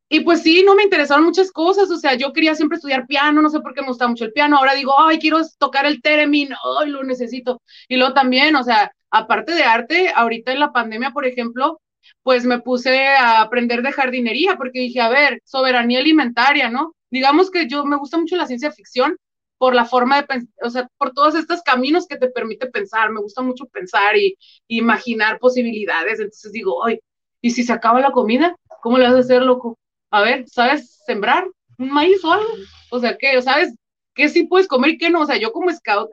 y 0.10 0.20
pues 0.20 0.44
sí, 0.44 0.62
no 0.64 0.76
me 0.76 0.84
interesaron 0.84 1.26
muchas 1.26 1.52
cosas, 1.52 1.90
o 1.90 1.98
sea, 1.98 2.14
yo 2.14 2.34
quería 2.34 2.54
siempre 2.54 2.76
estudiar 2.76 3.08
piano, 3.08 3.42
no 3.42 3.50
sé 3.50 3.62
por 3.62 3.74
qué 3.74 3.82
me 3.82 3.88
gusta 3.88 4.08
mucho 4.08 4.26
el 4.26 4.32
piano, 4.32 4.60
ahora 4.60 4.76
digo, 4.76 4.94
ay, 5.00 5.18
quiero 5.18 5.40
tocar 5.58 5.88
el 5.88 6.00
teremin, 6.00 6.50
ay, 6.80 6.92
lo 6.92 7.04
necesito. 7.04 7.64
Y 7.88 7.98
luego 7.98 8.14
también, 8.14 8.56
o 8.58 8.64
sea, 8.64 8.92
aparte 9.10 9.56
de 9.56 9.64
arte, 9.64 10.14
ahorita 10.16 10.52
en 10.52 10.60
la 10.60 10.72
pandemia, 10.72 11.14
por 11.14 11.26
ejemplo, 11.26 11.82
pues 12.22 12.46
me 12.46 12.60
puse 12.60 13.08
a 13.08 13.42
aprender 13.42 13.82
de 13.82 13.92
jardinería, 13.92 14.56
porque 14.56 14.82
dije, 14.82 15.02
a 15.02 15.10
ver, 15.10 15.42
soberanía 15.46 15.98
alimentaria, 15.98 16.70
¿no? 16.70 16.94
Digamos 17.10 17.52
que 17.52 17.68
yo 17.68 17.86
me 17.86 17.98
gusta 17.98 18.18
mucho 18.18 18.36
la 18.36 18.48
ciencia 18.48 18.72
ficción 18.72 19.18
por 19.58 19.74
la 19.74 19.86
forma 19.86 20.18
de 20.18 20.28
pensar, 20.28 20.54
o 20.64 20.70
sea, 20.70 20.88
por 20.98 21.14
todos 21.14 21.36
estos 21.36 21.62
caminos 21.64 22.08
que 22.08 22.18
te 22.18 22.30
permite 22.30 22.68
pensar, 22.68 23.12
me 23.12 23.22
gusta 23.22 23.42
mucho 23.42 23.66
pensar 23.66 24.16
y, 24.16 24.36
imaginar 24.68 25.40
posibilidades, 25.40 26.20
entonces 26.20 26.52
digo, 26.52 26.86
ay, 26.86 27.00
¿y 27.42 27.52
si 27.52 27.64
se 27.64 27.74
acaba 27.74 28.00
la 28.00 28.12
comida? 28.12 28.56
¿Cómo 28.82 28.98
le 28.98 29.06
vas 29.06 29.16
a 29.16 29.20
hacer, 29.20 29.42
loco? 29.42 29.78
A 30.12 30.22
ver, 30.22 30.48
¿sabes 30.48 31.02
sembrar 31.06 31.48
un 31.78 31.90
maíz 31.90 32.24
o 32.24 32.32
algo? 32.32 32.50
O 32.92 33.00
sea, 33.00 33.18
¿qué? 33.18 33.42
¿Sabes 33.42 33.74
qué 34.14 34.30
sí 34.30 34.44
puedes 34.44 34.68
comer 34.68 34.92
y 34.92 34.98
qué 34.98 35.10
no? 35.10 35.22
O 35.22 35.26
sea, 35.26 35.38
yo 35.38 35.52
como 35.52 35.72
scout, 35.72 36.10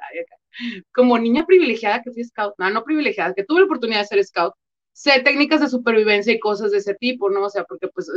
como 0.93 1.19
niña 1.19 1.45
privilegiada 1.47 2.03
que 2.03 2.13
fui 2.13 2.25
scout, 2.25 2.55
no, 2.59 2.71
no 2.71 2.85
privilegiada, 2.85 3.35
que 3.35 3.45
tuve 3.45 3.61
la 3.61 3.67
oportunidad 3.67 4.01
de 4.01 4.07
ser 4.07 4.25
scout, 4.25 4.55
sé 4.95 5.21
técnicas 5.23 5.61
de 5.61 5.69
supervivencia 5.69 6.33
y 6.33 6.39
cosas 6.39 6.71
de 6.71 6.79
ese 6.79 6.95
tipo, 6.95 7.29
¿no? 7.29 7.45
O 7.45 7.51
sea, 7.51 7.65
porque 7.65 7.89
pues 7.89 8.11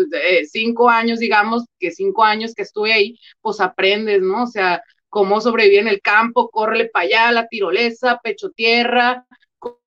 cinco 0.49 0.89
años, 0.89 1.19
digamos, 1.19 1.65
que 1.79 1.91
cinco 1.91 2.23
años 2.23 2.53
que 2.53 2.61
estuve 2.61 2.93
ahí, 2.93 3.19
pues 3.41 3.59
aprendes, 3.59 4.21
¿no? 4.21 4.43
O 4.43 4.47
sea, 4.47 4.81
cómo 5.09 5.41
sobrevivir 5.41 5.79
en 5.79 5.87
el 5.87 6.01
campo, 6.01 6.49
córrele 6.49 6.85
para 6.89 7.05
allá, 7.05 7.31
la 7.31 7.47
tirolesa, 7.47 8.19
pecho 8.23 8.51
tierra, 8.51 9.25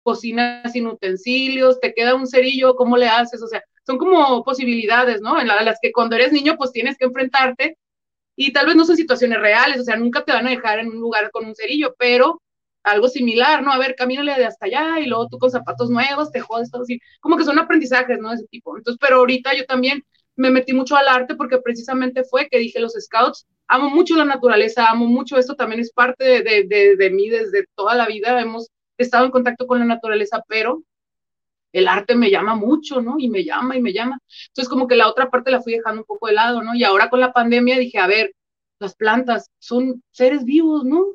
cocina 0.03 0.61
sin 0.71 0.85
utensilios, 0.85 1.79
te 1.79 1.93
queda 1.93 2.13
un 2.13 2.27
cerillo, 2.27 2.75
¿cómo 2.75 2.95
le 2.95 3.07
haces? 3.07 3.41
O 3.41 3.47
sea, 3.47 3.63
son 3.87 3.97
como 3.97 4.43
posibilidades, 4.43 5.19
¿no? 5.21 5.39
En 5.41 5.47
las 5.47 5.79
que 5.81 5.91
cuando 5.91 6.15
eres 6.15 6.31
niño, 6.31 6.55
pues 6.57 6.71
tienes 6.71 6.97
que 6.97 7.05
enfrentarte 7.05 7.77
y 8.35 8.53
tal 8.53 8.67
vez 8.67 8.75
no 8.75 8.85
son 8.85 8.97
situaciones 8.97 9.39
reales, 9.39 9.79
o 9.79 9.83
sea, 9.83 9.95
nunca 9.95 10.23
te 10.23 10.33
van 10.33 10.45
a 10.45 10.51
dejar 10.51 10.79
en 10.79 10.89
un 10.89 10.99
lugar 10.99 11.31
con 11.31 11.45
un 11.45 11.55
cerillo, 11.55 11.95
pero 11.97 12.41
algo 12.85 13.07
similar, 13.09 13.63
¿no? 13.63 13.71
A 13.71 13.77
ver, 13.77 13.95
camínale 13.95 14.35
de 14.35 14.45
hasta 14.45 14.67
allá 14.67 14.99
y 14.99 15.07
luego 15.07 15.27
tú 15.27 15.39
con 15.39 15.51
zapatos 15.51 15.89
nuevos 15.89 16.31
te 16.31 16.39
jodes 16.39 16.71
todo 16.71 16.83
así. 16.83 16.99
Como 17.19 17.35
que 17.35 17.43
son 17.43 17.59
aprendizajes, 17.59 18.19
¿no? 18.19 18.29
De 18.29 18.35
ese 18.35 18.47
tipo. 18.47 18.77
Entonces, 18.77 18.99
pero 19.01 19.17
ahorita 19.17 19.55
yo 19.55 19.65
también 19.65 20.03
me 20.35 20.51
metí 20.51 20.73
mucho 20.73 20.95
al 20.95 21.07
arte 21.07 21.35
porque 21.35 21.59
precisamente 21.59 22.23
fue 22.23 22.47
que 22.49 22.59
dije 22.59 22.79
los 22.79 22.93
scouts, 22.93 23.47
amo 23.67 23.89
mucho 23.89 24.15
la 24.15 24.25
naturaleza, 24.25 24.89
amo 24.89 25.07
mucho 25.07 25.37
esto, 25.37 25.55
también 25.55 25.81
es 25.81 25.91
parte 25.91 26.43
de, 26.43 26.65
de, 26.67 26.95
de, 26.95 27.09
mí 27.09 27.29
desde 27.29 27.65
toda 27.75 27.95
la 27.95 28.05
vida, 28.05 28.39
hemos 28.39 28.69
estado 28.97 29.25
en 29.25 29.31
contacto 29.31 29.65
con 29.65 29.79
la 29.79 29.85
naturaleza, 29.85 30.43
pero 30.47 30.83
el 31.73 31.87
arte 31.87 32.15
me 32.15 32.29
llama 32.29 32.55
mucho, 32.55 33.01
¿no? 33.01 33.15
Y 33.17 33.29
me 33.29 33.43
llama 33.43 33.75
y 33.75 33.81
me 33.81 33.93
llama. 33.93 34.19
Entonces, 34.49 34.69
como 34.69 34.87
que 34.87 34.95
la 34.95 35.09
otra 35.09 35.29
parte 35.29 35.51
la 35.51 35.61
fui 35.61 35.73
dejando 35.73 36.01
un 36.01 36.05
poco 36.05 36.27
de 36.27 36.33
lado, 36.33 36.61
¿no? 36.61 36.75
Y 36.75 36.83
ahora 36.83 37.09
con 37.09 37.19
la 37.19 37.33
pandemia 37.33 37.79
dije, 37.79 37.97
a 37.97 38.07
ver, 38.07 38.33
las 38.79 38.95
plantas 38.95 39.49
son 39.59 40.03
seres 40.11 40.45
vivos, 40.45 40.85
¿no? 40.85 41.05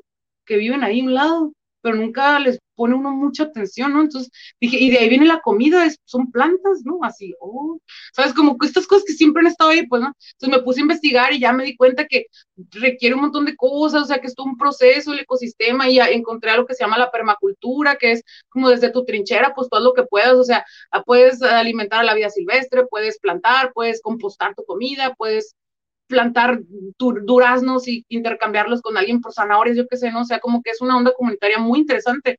Que 0.44 0.56
viven 0.56 0.82
ahí 0.82 1.00
a 1.00 1.04
un 1.04 1.14
lado 1.14 1.52
pero 1.80 1.96
nunca 1.96 2.38
les 2.38 2.58
pone 2.74 2.94
uno 2.94 3.10
mucha 3.10 3.44
atención, 3.44 3.92
¿no? 3.92 4.00
Entonces 4.00 4.30
dije, 4.58 4.78
y 4.78 4.90
de 4.90 4.98
ahí 4.98 5.08
viene 5.10 5.26
la 5.26 5.40
comida, 5.40 5.86
son 6.04 6.30
plantas, 6.30 6.80
¿no? 6.84 7.00
Así, 7.02 7.34
oh, 7.40 7.78
¿sabes? 8.14 8.32
Como 8.32 8.56
que 8.56 8.66
estas 8.66 8.86
cosas 8.86 9.04
que 9.06 9.12
siempre 9.12 9.40
han 9.40 9.48
estado 9.48 9.70
ahí, 9.70 9.86
pues, 9.86 10.00
¿no? 10.00 10.14
Entonces 10.32 10.58
me 10.58 10.64
puse 10.64 10.80
a 10.80 10.82
investigar 10.82 11.32
y 11.32 11.40
ya 11.40 11.52
me 11.52 11.64
di 11.64 11.76
cuenta 11.76 12.06
que 12.06 12.26
requiere 12.70 13.14
un 13.14 13.22
montón 13.22 13.44
de 13.44 13.56
cosas, 13.56 14.04
o 14.04 14.06
sea, 14.06 14.18
que 14.18 14.28
es 14.28 14.34
todo 14.34 14.46
un 14.46 14.56
proceso, 14.56 15.12
el 15.12 15.20
ecosistema, 15.20 15.90
y 15.90 15.98
encontré 15.98 16.50
algo 16.50 16.66
que 16.66 16.74
se 16.74 16.84
llama 16.84 16.98
la 16.98 17.10
permacultura, 17.10 17.96
que 17.96 18.12
es 18.12 18.24
como 18.48 18.70
desde 18.70 18.90
tu 18.90 19.04
trinchera, 19.04 19.52
pues 19.54 19.68
todo 19.68 19.80
lo 19.80 19.92
que 19.92 20.04
puedas, 20.04 20.34
o 20.34 20.44
sea, 20.44 20.64
puedes 21.04 21.42
alimentar 21.42 22.00
a 22.00 22.04
la 22.04 22.14
vida 22.14 22.30
silvestre, 22.30 22.86
puedes 22.86 23.18
plantar, 23.18 23.72
puedes 23.74 24.00
compostar 24.00 24.54
tu 24.54 24.64
comida, 24.64 25.14
puedes 25.16 25.54
plantar 26.10 26.60
duraznos 26.98 27.88
y 27.88 28.04
intercambiarlos 28.08 28.82
con 28.82 28.98
alguien 28.98 29.20
por 29.20 29.32
zanahorias, 29.32 29.76
yo 29.76 29.86
qué 29.88 29.96
sé, 29.96 30.10
¿no? 30.10 30.22
O 30.22 30.24
sea, 30.24 30.40
como 30.40 30.62
que 30.62 30.70
es 30.70 30.82
una 30.82 30.96
onda 30.96 31.12
comunitaria 31.16 31.58
muy 31.58 31.78
interesante. 31.78 32.38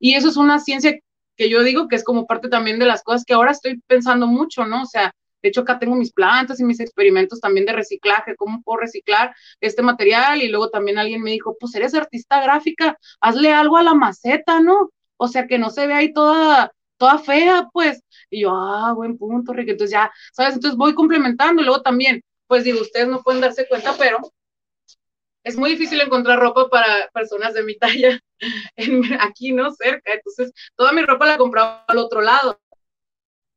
Y 0.00 0.14
eso 0.14 0.28
es 0.28 0.36
una 0.36 0.58
ciencia 0.58 0.98
que 1.36 1.48
yo 1.50 1.62
digo 1.62 1.88
que 1.88 1.96
es 1.96 2.04
como 2.04 2.26
parte 2.26 2.48
también 2.48 2.78
de 2.78 2.86
las 2.86 3.02
cosas 3.02 3.24
que 3.24 3.34
ahora 3.34 3.52
estoy 3.52 3.80
pensando 3.86 4.26
mucho, 4.26 4.66
¿no? 4.66 4.82
O 4.82 4.86
sea, 4.86 5.12
de 5.42 5.48
hecho 5.48 5.62
acá 5.62 5.78
tengo 5.78 5.96
mis 5.96 6.12
plantas 6.12 6.60
y 6.60 6.64
mis 6.64 6.80
experimentos 6.80 7.40
también 7.40 7.66
de 7.66 7.72
reciclaje, 7.72 8.36
cómo 8.36 8.62
puedo 8.62 8.80
reciclar 8.80 9.34
este 9.60 9.82
material 9.82 10.42
y 10.42 10.48
luego 10.48 10.70
también 10.70 10.98
alguien 10.98 11.22
me 11.22 11.30
dijo, 11.32 11.56
pues 11.60 11.74
eres 11.74 11.94
artista 11.94 12.42
gráfica, 12.42 12.96
hazle 13.20 13.52
algo 13.52 13.76
a 13.76 13.82
la 13.82 13.94
maceta, 13.94 14.60
¿no? 14.60 14.90
O 15.16 15.28
sea, 15.28 15.46
que 15.46 15.58
no 15.58 15.70
se 15.70 15.86
vea 15.86 15.98
ahí 15.98 16.12
toda, 16.12 16.72
toda 16.96 17.18
fea, 17.18 17.68
pues. 17.72 18.02
Y 18.30 18.42
yo, 18.42 18.52
ah, 18.54 18.92
buen 18.94 19.18
punto, 19.18 19.52
Rick. 19.52 19.70
Entonces 19.70 19.92
ya, 19.92 20.10
¿sabes? 20.32 20.54
Entonces 20.54 20.76
voy 20.78 20.94
complementando 20.94 21.62
y 21.62 21.64
luego 21.64 21.82
también 21.82 22.22
pues 22.50 22.64
digo, 22.64 22.80
ustedes 22.80 23.06
no 23.06 23.22
pueden 23.22 23.40
darse 23.40 23.68
cuenta, 23.68 23.94
pero 23.96 24.18
es 25.44 25.56
muy 25.56 25.70
difícil 25.70 26.00
encontrar 26.00 26.40
ropa 26.40 26.68
para 26.68 27.08
personas 27.14 27.54
de 27.54 27.62
mi 27.62 27.78
talla 27.78 28.18
aquí, 29.20 29.52
¿no? 29.52 29.70
Cerca. 29.70 30.14
Entonces, 30.14 30.52
toda 30.74 30.90
mi 30.90 31.02
ropa 31.02 31.26
la 31.26 31.38
compraba 31.38 31.84
al 31.86 31.98
otro 31.98 32.20
lado. 32.20 32.60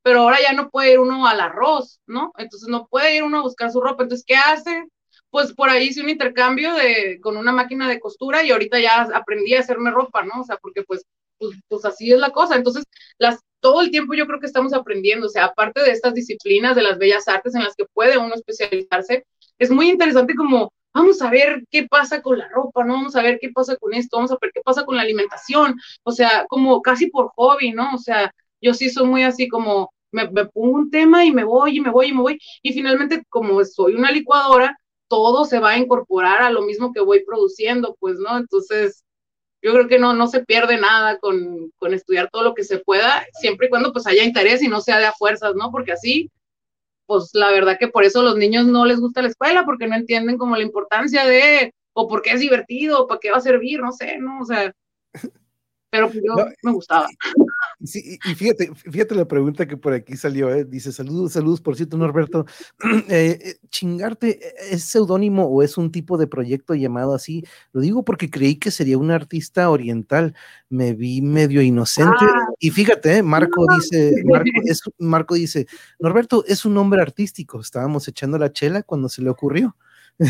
Pero 0.03 0.19
ahora 0.19 0.37
ya 0.43 0.53
no 0.53 0.69
puede 0.69 0.91
ir 0.91 0.99
uno 0.99 1.25
al 1.25 1.41
arroz, 1.41 2.01
¿no? 2.05 2.33
Entonces 2.37 2.69
no 2.69 2.85
puede 2.85 3.15
ir 3.15 3.23
uno 3.23 3.39
a 3.39 3.41
buscar 3.41 3.71
su 3.71 3.81
ropa. 3.81 4.03
Entonces, 4.03 4.25
¿qué 4.27 4.35
hace? 4.35 4.85
Pues 5.31 5.53
por 5.53 5.71
ahí 5.71 5.87
hice 5.87 6.01
un 6.01 6.09
intercambio 6.09 6.75
de, 6.75 7.19
con 7.19 7.35
una 7.35 7.51
máquina 7.51 7.89
de 7.89 7.99
costura 7.99 8.43
y 8.43 8.51
ahorita 8.51 8.79
ya 8.79 9.09
aprendí 9.11 9.55
a 9.55 9.61
hacerme 9.61 9.89
ropa, 9.89 10.23
¿no? 10.23 10.41
O 10.41 10.43
sea, 10.43 10.57
porque 10.57 10.83
pues, 10.83 11.03
pues, 11.39 11.57
pues 11.67 11.83
así 11.85 12.11
es 12.11 12.19
la 12.19 12.29
cosa. 12.29 12.55
Entonces, 12.57 12.83
las 13.17 13.39
todo 13.63 13.81
el 13.81 13.91
tiempo 13.91 14.13
yo 14.13 14.27
creo 14.27 14.41
que 14.41 14.45
estamos 14.45 14.73
aprendiendo, 14.73 15.27
o 15.27 15.29
sea, 15.29 15.45
aparte 15.45 15.81
de 15.81 15.91
estas 15.91 16.13
disciplinas 16.13 16.75
de 16.75 16.83
las 16.83 16.97
bellas 16.97 17.29
artes 17.29 17.55
en 17.55 17.63
las 17.63 17.75
que 17.77 17.85
puede 17.85 18.17
uno 18.17 18.35
especializarse, 18.35 19.25
es 19.57 19.71
muy 19.71 19.89
interesante 19.89 20.35
como, 20.35 20.73
vamos 20.93 21.21
a 21.21 21.29
ver 21.29 21.63
qué 21.71 21.87
pasa 21.87 22.21
con 22.21 22.37
la 22.39 22.49
ropa, 22.49 22.83
¿no? 22.83 22.95
Vamos 22.95 23.15
a 23.15 23.23
ver 23.23 23.39
qué 23.39 23.51
pasa 23.51 23.77
con 23.77 23.93
esto, 23.93 24.17
vamos 24.17 24.33
a 24.33 24.37
ver 24.41 24.51
qué 24.53 24.59
pasa 24.61 24.83
con 24.83 24.97
la 24.97 25.03
alimentación, 25.03 25.79
o 26.03 26.11
sea, 26.11 26.45
como 26.49 26.81
casi 26.81 27.07
por 27.09 27.29
hobby, 27.37 27.71
¿no? 27.71 27.95
O 27.95 27.97
sea, 27.97 28.33
yo 28.61 28.73
sí 28.73 28.89
soy 28.89 29.07
muy 29.07 29.23
así 29.23 29.47
como, 29.47 29.93
me, 30.11 30.29
me 30.29 30.45
pongo 30.45 30.75
un 30.75 30.91
tema 30.91 31.23
y 31.23 31.31
me 31.31 31.45
voy 31.45 31.77
y 31.77 31.79
me 31.79 31.89
voy 31.89 32.07
y 32.07 32.13
me 32.13 32.21
voy, 32.21 32.39
y 32.61 32.73
finalmente 32.73 33.23
como 33.29 33.63
soy 33.63 33.95
una 33.95 34.11
licuadora, 34.11 34.77
todo 35.07 35.45
se 35.45 35.59
va 35.59 35.71
a 35.71 35.77
incorporar 35.77 36.41
a 36.41 36.51
lo 36.51 36.63
mismo 36.63 36.91
que 36.91 36.99
voy 36.99 37.23
produciendo, 37.23 37.95
pues, 38.01 38.17
¿no? 38.19 38.37
Entonces, 38.37 39.02
yo 39.63 39.71
creo 39.71 39.87
que 39.87 39.97
no, 39.97 40.13
no 40.13 40.27
se 40.27 40.43
pierde 40.43 40.77
nada 40.77 41.17
con, 41.19 41.71
con, 41.77 41.93
estudiar 41.93 42.29
todo 42.29 42.43
lo 42.43 42.53
que 42.53 42.65
se 42.65 42.79
pueda, 42.79 43.25
siempre 43.39 43.67
y 43.67 43.69
cuando 43.69 43.93
pues 43.93 44.05
haya 44.05 44.23
interés 44.23 44.61
y 44.61 44.67
no 44.67 44.81
sea 44.81 44.99
de 44.99 45.05
a 45.05 45.13
fuerzas, 45.13 45.55
¿no? 45.55 45.71
Porque 45.71 45.93
así, 45.93 46.29
pues 47.05 47.29
la 47.33 47.49
verdad 47.51 47.77
que 47.79 47.87
por 47.87 48.03
eso 48.03 48.21
los 48.21 48.35
niños 48.35 48.65
no 48.65 48.85
les 48.85 48.99
gusta 48.99 49.21
la 49.21 49.29
escuela, 49.29 49.63
porque 49.65 49.87
no 49.87 49.95
entienden 49.95 50.37
como 50.37 50.57
la 50.57 50.63
importancia 50.63 51.25
de, 51.25 51.73
o 51.93 52.09
porque 52.09 52.31
es 52.31 52.41
divertido, 52.41 53.01
o 53.01 53.07
para 53.07 53.21
qué 53.21 53.31
va 53.31 53.37
a 53.37 53.41
servir, 53.41 53.79
no 53.79 53.93
sé, 53.93 54.17
¿no? 54.17 54.41
O 54.41 54.45
sea, 54.45 54.73
pero 55.93 56.09
pues, 56.09 56.23
yo 56.25 56.33
me 56.63 56.71
gustaba. 56.71 57.07
Sí, 57.83 58.17
y 58.25 58.33
fíjate, 58.33 58.71
fíjate 58.73 59.13
la 59.13 59.27
pregunta 59.27 59.67
que 59.67 59.77
por 59.77 59.93
aquí 59.93 60.17
salió, 60.17 60.49
¿eh? 60.51 60.65
dice, 60.65 60.91
saludos, 60.91 61.33
saludos, 61.33 61.61
por 61.61 61.75
cierto, 61.75 61.97
Norberto, 61.97 62.47
eh, 63.09 63.37
eh, 63.39 63.57
chingarte, 63.69 64.39
¿es 64.73 64.85
seudónimo 64.85 65.45
o 65.45 65.61
es 65.61 65.77
un 65.77 65.91
tipo 65.91 66.17
de 66.17 66.25
proyecto 66.25 66.73
llamado 66.73 67.13
así? 67.13 67.45
Lo 67.73 67.81
digo 67.81 68.03
porque 68.03 68.31
creí 68.31 68.55
que 68.55 68.71
sería 68.71 68.97
un 68.97 69.11
artista 69.11 69.69
oriental, 69.69 70.33
me 70.67 70.93
vi 70.93 71.21
medio 71.21 71.61
inocente, 71.61 72.25
ah. 72.25 72.47
y 72.57 72.71
fíjate, 72.71 73.21
Marco 73.21 73.63
dice, 73.75 74.15
Marco, 74.25 74.49
es, 74.65 74.81
Marco 74.97 75.35
dice, 75.35 75.67
Norberto 75.99 76.43
es 76.47 76.65
un 76.65 76.75
hombre 76.77 77.03
artístico, 77.03 77.61
estábamos 77.61 78.07
echando 78.07 78.39
la 78.39 78.51
chela 78.51 78.81
cuando 78.81 79.09
se 79.09 79.21
le 79.21 79.29
ocurrió. 79.29 79.77
la 80.17 80.25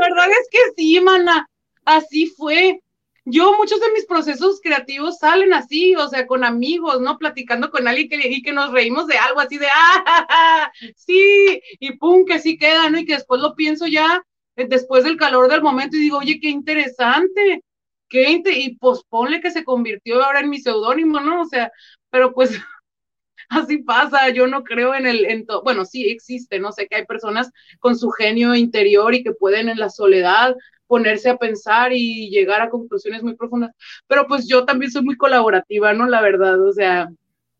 verdad 0.00 0.30
es 0.30 0.48
que 0.50 0.58
sí, 0.76 1.00
mana 1.00 1.48
así 1.86 2.26
fue. 2.26 2.82
Yo, 3.24 3.56
muchos 3.56 3.80
de 3.80 3.90
mis 3.92 4.06
procesos 4.06 4.60
creativos 4.62 5.18
salen 5.18 5.52
así, 5.52 5.96
o 5.96 6.08
sea, 6.08 6.26
con 6.28 6.44
amigos, 6.44 7.00
¿no? 7.00 7.18
Platicando 7.18 7.70
con 7.70 7.88
alguien 7.88 8.20
y 8.22 8.42
que 8.42 8.52
nos 8.52 8.70
reímos 8.70 9.08
de 9.08 9.18
algo 9.18 9.40
así 9.40 9.58
de, 9.58 9.66
ah, 9.74 10.70
sí, 10.94 11.60
y 11.80 11.96
pum, 11.96 12.24
que 12.24 12.38
sí 12.38 12.56
queda, 12.56 12.88
¿no? 12.88 12.98
Y 12.98 13.04
que 13.04 13.14
después 13.14 13.40
lo 13.40 13.56
pienso 13.56 13.86
ya, 13.88 14.22
eh, 14.54 14.66
después 14.68 15.02
del 15.02 15.16
calor 15.16 15.50
del 15.50 15.62
momento, 15.62 15.96
y 15.96 16.00
digo, 16.00 16.18
oye, 16.18 16.38
qué 16.40 16.50
interesante, 16.50 17.64
qué 18.08 18.42
y 18.46 18.76
pues 18.76 19.02
ponle 19.08 19.40
que 19.40 19.50
se 19.50 19.64
convirtió 19.64 20.22
ahora 20.22 20.40
en 20.40 20.50
mi 20.50 20.60
seudónimo, 20.60 21.18
¿no? 21.20 21.42
O 21.42 21.46
sea, 21.46 21.72
pero 22.10 22.32
pues 22.32 22.50
así 23.48 23.78
pasa, 23.78 24.28
yo 24.30 24.46
no 24.46 24.62
creo 24.62 24.94
en 24.94 25.06
el, 25.06 25.24
en 25.24 25.46
bueno, 25.64 25.84
sí 25.84 26.08
existe, 26.08 26.60
no 26.60 26.70
sé, 26.70 26.86
que 26.86 26.96
hay 26.96 27.06
personas 27.06 27.50
con 27.80 27.96
su 27.98 28.10
genio 28.10 28.54
interior 28.54 29.14
y 29.14 29.24
que 29.24 29.32
pueden 29.32 29.68
en 29.68 29.78
la 29.78 29.90
soledad 29.90 30.54
ponerse 30.86 31.28
a 31.28 31.36
pensar 31.36 31.92
y 31.92 32.30
llegar 32.30 32.60
a 32.60 32.70
conclusiones 32.70 33.22
muy 33.22 33.34
profundas. 33.36 33.72
Pero 34.06 34.26
pues 34.26 34.46
yo 34.48 34.64
también 34.64 34.90
soy 34.90 35.02
muy 35.02 35.16
colaborativa, 35.16 35.92
¿no? 35.92 36.06
La 36.06 36.20
verdad, 36.20 36.60
o 36.60 36.72
sea. 36.72 37.08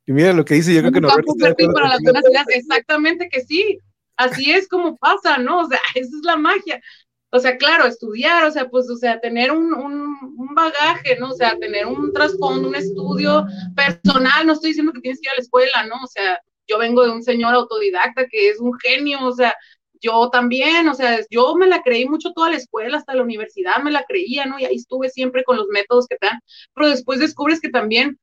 Y 0.07 0.13
mira 0.13 0.33
lo 0.33 0.45
que 0.45 0.55
dice, 0.55 0.75
yo 0.75 0.81
creo 0.81 0.93
que 0.93 1.01
no. 1.01 1.09
Para 1.09 1.89
las 1.89 2.03
buenas 2.03 2.25
ideas, 2.31 2.47
exactamente 2.49 3.29
que 3.31 3.43
sí. 3.43 3.79
Así 4.17 4.51
es 4.51 4.67
como 4.69 4.97
pasa, 4.97 5.39
¿no? 5.39 5.61
O 5.61 5.69
sea, 5.69 5.79
esa 5.95 6.17
es 6.17 6.25
la 6.25 6.37
magia. 6.37 6.81
O 7.31 7.39
sea, 7.39 7.57
claro, 7.59 7.87
estudiar, 7.87 8.45
o 8.45 8.51
sea, 8.51 8.69
pues, 8.69 8.89
o 8.89 8.97
sea, 8.97 9.21
tener 9.21 9.51
un, 9.51 9.75
un, 9.75 10.17
un 10.39 10.55
bagaje, 10.55 11.19
¿no? 11.19 11.31
O 11.31 11.35
sea, 11.35 11.59
tener 11.59 11.85
un 11.85 12.13
trasfondo, 12.13 12.69
un 12.69 12.77
estudio 12.77 13.45
personal, 13.75 14.47
no 14.47 14.53
estoy 14.53 14.71
diciendo 14.71 14.93
que 14.93 15.01
tienes 15.01 15.21
que 15.21 15.27
ir 15.27 15.33
a 15.33 15.35
la 15.35 15.43
escuela, 15.43 15.87
¿no? 15.87 15.97
O 16.03 16.07
sea, 16.07 16.39
yo 16.67 16.79
vengo 16.79 17.05
de 17.05 17.11
un 17.11 17.23
señor 17.23 17.55
autodidacta 17.55 18.27
que 18.27 18.49
es 18.49 18.61
un 18.61 18.73
genio, 18.79 19.25
o 19.25 19.33
sea, 19.33 19.55
yo 20.01 20.31
también, 20.31 20.89
o 20.89 20.95
sea, 20.95 21.21
yo 21.31 21.55
me 21.57 21.67
la 21.67 21.83
creí 21.83 22.09
mucho 22.09 22.33
toda 22.33 22.51
la 22.51 22.57
escuela, 22.57 22.99
hasta 22.99 23.15
la 23.15 23.23
universidad 23.23 23.83
me 23.83 23.91
la 23.91 24.05
creía, 24.05 24.47
¿no? 24.47 24.59
Y 24.59 24.65
ahí 24.65 24.77
estuve 24.77 25.09
siempre 25.11 25.45
con 25.45 25.57
los 25.57 25.69
métodos 25.69 26.07
que 26.09 26.17
te 26.17 26.27
dan, 26.27 26.41
pero 26.75 26.89
después 26.89 27.21
descubres 27.21 27.61
que 27.61 27.71
también, 27.71 28.19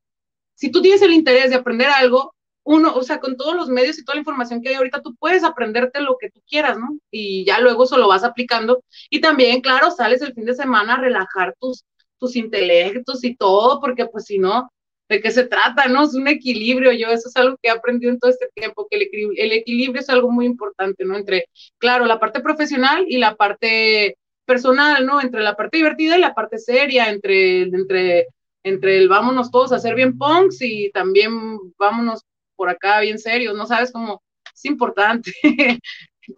si 0.56 0.72
tú 0.72 0.82
tienes 0.82 1.02
el 1.02 1.14
interés 1.14 1.50
de 1.52 1.58
aprender 1.58 1.90
algo, 1.90 2.34
uno, 2.64 2.96
o 2.96 3.04
sea, 3.04 3.20
con 3.20 3.36
todos 3.38 3.56
los 3.56 3.70
medios 3.70 4.00
y 4.00 4.06
toda 4.06 4.16
la 4.16 4.22
información 4.22 4.62
que 4.62 4.70
hay 4.70 4.76
ahorita, 4.76 5.02
tú 5.02 5.16
puedes 5.16 5.44
aprenderte 5.44 6.02
lo 6.02 6.18
que 6.18 6.30
tú 6.32 6.42
quieras, 6.48 6.78
¿no? 6.80 6.98
Y 7.12 7.46
ya 7.46 7.60
luego 7.60 7.84
eso 7.84 7.98
lo 7.98 8.08
vas 8.08 8.24
aplicando. 8.24 8.84
Y 9.10 9.20
también, 9.22 9.62
claro, 9.62 9.92
sales 9.92 10.22
el 10.22 10.34
fin 10.34 10.46
de 10.46 10.56
semana 10.56 10.94
a 10.96 11.02
relajar 11.02 11.56
tus, 11.60 11.84
tus 12.18 12.36
intelectos 12.38 13.24
y 13.24 13.36
todo, 13.36 13.82
porque 13.82 14.06
pues 14.06 14.26
si 14.26 14.40
no, 14.40 14.70
de 15.10 15.22
qué 15.22 15.32
se 15.32 15.46
trata, 15.46 15.88
¿no? 15.88 16.04
Es 16.04 16.14
un 16.14 16.28
equilibrio, 16.28 16.92
yo 16.92 17.08
eso 17.10 17.30
es 17.30 17.36
algo 17.36 17.58
que 17.62 17.70
he 17.70 17.72
aprendido 17.72 18.12
en 18.12 18.20
todo 18.20 18.32
este 18.32 18.50
tiempo, 18.56 18.88
que 18.90 18.98
el, 18.98 19.52
equilibrio 19.52 20.02
es 20.02 20.10
algo 20.10 20.32
muy 20.32 20.46
importante, 20.46 21.06
¿no? 21.06 21.16
Entre, 21.18 21.46
claro, 21.78 22.06
la 22.06 22.20
parte 22.20 22.40
profesional 22.40 23.06
y 23.08 23.18
la 23.18 23.36
parte 23.36 24.18
personal, 24.46 25.06
¿no? 25.06 25.22
Entre 25.22 25.42
la 25.42 25.56
parte 25.56 25.78
divertida 25.78 26.18
y 26.18 26.22
la 26.22 26.34
parte 26.34 26.58
seria, 26.58 27.10
entre, 27.10 27.64
entre, 27.64 28.28
entre 28.64 28.98
el 28.98 29.10
vámonos 29.10 29.52
todos 29.52 29.72
a 29.72 29.76
hacer 29.78 29.96
bien 29.96 30.18
punks 30.18 30.62
y 30.62 30.92
también 30.92 31.32
vámonos 31.78 32.22
por 32.56 32.70
acá 32.70 33.00
bien 33.02 33.20
serios, 33.20 33.56
¿no? 33.56 33.66
Sabes 33.66 33.92
cómo 33.92 34.24
es 34.54 34.66
importante. 34.66 35.34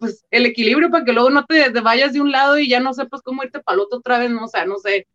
pues 0.00 0.24
el 0.30 0.46
equilibrio 0.46 0.90
para 0.90 1.04
que 1.04 1.12
luego 1.12 1.30
no 1.30 1.44
te, 1.46 1.70
te, 1.70 1.80
vayas 1.80 2.12
de 2.12 2.20
un 2.20 2.32
lado 2.32 2.58
y 2.58 2.68
ya 2.68 2.80
no 2.80 2.92
sepas 2.92 3.22
cómo 3.22 3.44
irte 3.44 3.60
para 3.60 3.76
el 3.76 3.80
otro 3.82 3.98
otra 3.98 4.18
vez, 4.18 4.30
no, 4.30 4.44
o 4.44 4.48
sea, 4.48 4.64
no 4.64 4.78
sé, 4.78 5.06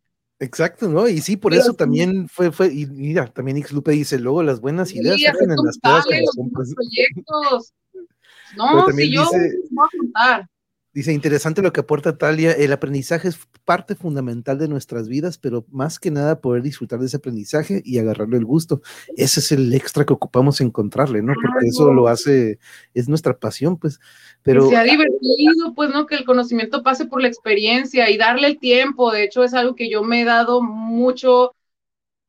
Exacto, 0.42 0.88
¿no? 0.88 1.06
Y 1.06 1.20
sí, 1.20 1.36
por 1.36 1.54
eso 1.54 1.72
también 1.72 2.28
fue, 2.28 2.50
fue, 2.50 2.66
y 2.66 2.86
mira, 2.86 3.28
también 3.28 3.58
X 3.58 3.70
Lupe 3.70 3.92
dice, 3.92 4.18
luego 4.18 4.42
las 4.42 4.60
buenas 4.60 4.92
ideas 4.92 5.14
sí, 5.16 5.24
en 5.24 5.50
las 5.50 5.78
pruebas 5.78 6.04
proyectos. 6.74 7.72
No, 8.56 8.90
si 8.90 9.12
yo 9.12 9.22
dice, 9.22 9.60
voy 9.70 9.86
a 9.86 9.98
contar. 9.98 10.50
Dice, 10.94 11.12
interesante 11.12 11.62
lo 11.62 11.72
que 11.72 11.80
aporta 11.80 12.18
Talia, 12.18 12.52
el 12.52 12.70
aprendizaje 12.70 13.26
es 13.26 13.38
parte 13.64 13.94
fundamental 13.94 14.58
de 14.58 14.68
nuestras 14.68 15.08
vidas, 15.08 15.38
pero 15.38 15.64
más 15.70 15.98
que 15.98 16.10
nada 16.10 16.42
poder 16.42 16.62
disfrutar 16.62 17.00
de 17.00 17.06
ese 17.06 17.16
aprendizaje 17.16 17.80
y 17.82 17.98
agarrarle 17.98 18.36
el 18.36 18.44
gusto. 18.44 18.82
Ese 19.16 19.40
es 19.40 19.52
el 19.52 19.72
extra 19.72 20.04
que 20.04 20.12
ocupamos 20.12 20.60
encontrarle, 20.60 21.22
¿no? 21.22 21.32
Porque 21.32 21.66
eso 21.66 21.90
lo 21.94 22.08
hace, 22.08 22.58
es 22.92 23.08
nuestra 23.08 23.38
pasión, 23.38 23.78
pues. 23.78 24.00
Pero, 24.42 24.64
que 24.64 24.74
sea 24.74 24.84
divertido, 24.84 25.74
pues, 25.74 25.88
¿no? 25.90 26.04
Que 26.04 26.16
el 26.16 26.26
conocimiento 26.26 26.82
pase 26.82 27.06
por 27.06 27.22
la 27.22 27.28
experiencia 27.28 28.10
y 28.10 28.18
darle 28.18 28.48
el 28.48 28.58
tiempo. 28.58 29.10
De 29.12 29.24
hecho, 29.24 29.44
es 29.44 29.54
algo 29.54 29.74
que 29.74 29.88
yo 29.88 30.02
me 30.02 30.20
he 30.20 30.24
dado 30.24 30.60
mucho 30.60 31.54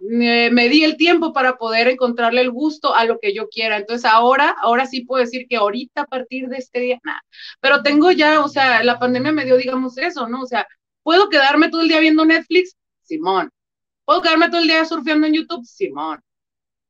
me, 0.10 0.70
di 0.70 0.84
el 0.84 0.97
tiempo 0.97 1.34
para 1.34 1.58
poder 1.58 1.88
encontrarle 1.88 2.41
el 2.41 2.51
gusto 2.51 2.93
a 2.95 3.06
lo 3.06 3.20
que 3.20 3.34
yo 3.34 3.47
quiera. 3.49 3.78
Entonces 3.78 4.06
ahora, 4.06 4.56
ahora 4.62 4.86
sí 4.86 5.06
puedo 5.06 5.24
decir 5.24 5.47
que 5.49 5.58
ahorita 5.58 6.01
a 6.01 6.06
partir 6.06 6.47
de 6.49 6.58
este 6.58 6.80
día, 6.80 6.99
nada. 7.04 7.22
Pero 7.62 7.84
tengo 7.84 8.12
ya, 8.12 8.41
o 8.41 8.49
sea, 8.49 8.84
la 8.84 8.99
pandemia 8.99 9.32
me 9.32 9.45
dio, 9.45 9.58
digamos, 9.58 9.97
eso, 9.97 10.28
¿no? 10.28 10.41
O 10.41 10.45
sea, 10.45 10.68
¿Puedo 11.04 11.30
quedarme 11.30 11.70
todo 11.70 11.82
el 11.82 11.89
día 11.89 11.99
viendo 11.99 12.26
Netflix? 12.26 12.76
Simón. 13.04 13.51
¿Puedo 14.06 14.22
quedarme 14.22 14.49
todo 14.49 14.62
el 14.62 14.68
día 14.68 14.86
surfeando 14.86 15.28
en 15.28 15.34
YouTube? 15.34 15.66
Simón. 15.66 16.22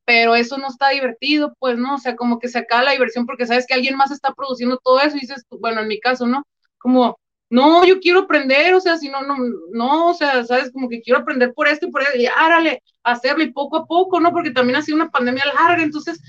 Pero 0.04 0.34
eso 0.36 0.58
no 0.58 0.68
está 0.68 0.90
divertido, 0.90 1.54
pues, 1.58 1.78
¿no? 1.78 1.96
O 1.96 1.98
sea, 1.98 2.16
como 2.16 2.38
que 2.38 2.48
se 2.48 2.58
acaba 2.58 2.84
la 2.84 2.92
diversión 2.92 3.26
porque 3.26 3.46
sabes 3.46 3.66
que 3.66 3.74
alguien 3.74 3.96
más 3.96 4.10
está 4.10 4.32
produciendo 4.34 4.78
todo 4.82 5.00
eso 5.00 5.16
y 5.16 5.20
dices, 5.20 5.44
bueno, 5.50 5.80
en 5.80 5.88
mi 5.88 5.98
caso, 6.00 6.26
¿no? 6.26 6.44
Como, 6.78 7.18
no, 7.50 7.84
yo 7.86 8.00
quiero 8.00 8.20
aprender, 8.20 8.74
o 8.74 8.80
sea, 8.80 8.98
si 8.98 9.08
no, 9.08 9.22
no, 9.22 9.36
no, 9.72 10.10
o 10.10 10.14
sea, 10.14 10.44
sabes, 10.44 10.70
como 10.72 10.88
que 10.88 11.00
quiero 11.02 11.20
aprender 11.20 11.54
por 11.54 11.68
esto 11.68 11.86
y 11.86 11.90
por 11.90 12.02
eso, 12.02 12.16
y 12.16 12.26
árale, 12.26 12.82
hacerlo 13.04 13.44
y 13.44 13.52
poco 13.52 13.76
a 13.76 13.86
poco, 13.86 14.20
¿no? 14.20 14.32
Porque 14.32 14.50
también 14.50 14.76
ha 14.76 14.82
sido 14.82 14.96
una 14.96 15.10
pandemia 15.10 15.44
larga, 15.46 15.82
entonces 15.82 16.20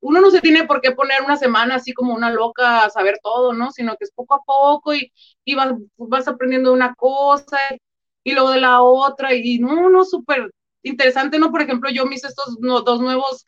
uno 0.00 0.20
no 0.20 0.30
se 0.30 0.40
tiene 0.40 0.64
por 0.64 0.80
qué 0.80 0.92
poner 0.92 1.22
una 1.22 1.36
semana 1.36 1.76
así 1.76 1.92
como 1.92 2.14
una 2.14 2.30
loca 2.30 2.84
a 2.84 2.90
saber 2.90 3.18
todo, 3.22 3.52
¿no? 3.52 3.70
Sino 3.72 3.96
que 3.96 4.04
es 4.04 4.12
poco 4.12 4.34
a 4.34 4.42
poco 4.44 4.94
y, 4.94 5.12
y 5.44 5.54
vas, 5.54 5.74
vas 5.96 6.28
aprendiendo 6.28 6.72
una 6.72 6.94
cosa 6.94 7.58
y 8.24 8.32
luego 8.32 8.50
de 8.50 8.60
la 8.60 8.82
otra 8.82 9.34
y 9.34 9.58
no, 9.58 9.90
no, 9.90 10.04
súper 10.04 10.50
interesante, 10.82 11.38
¿no? 11.38 11.50
Por 11.50 11.62
ejemplo, 11.62 11.90
yo 11.90 12.06
mis 12.06 12.24
estos 12.24 12.58
dos 12.60 13.00
nuevos 13.00 13.44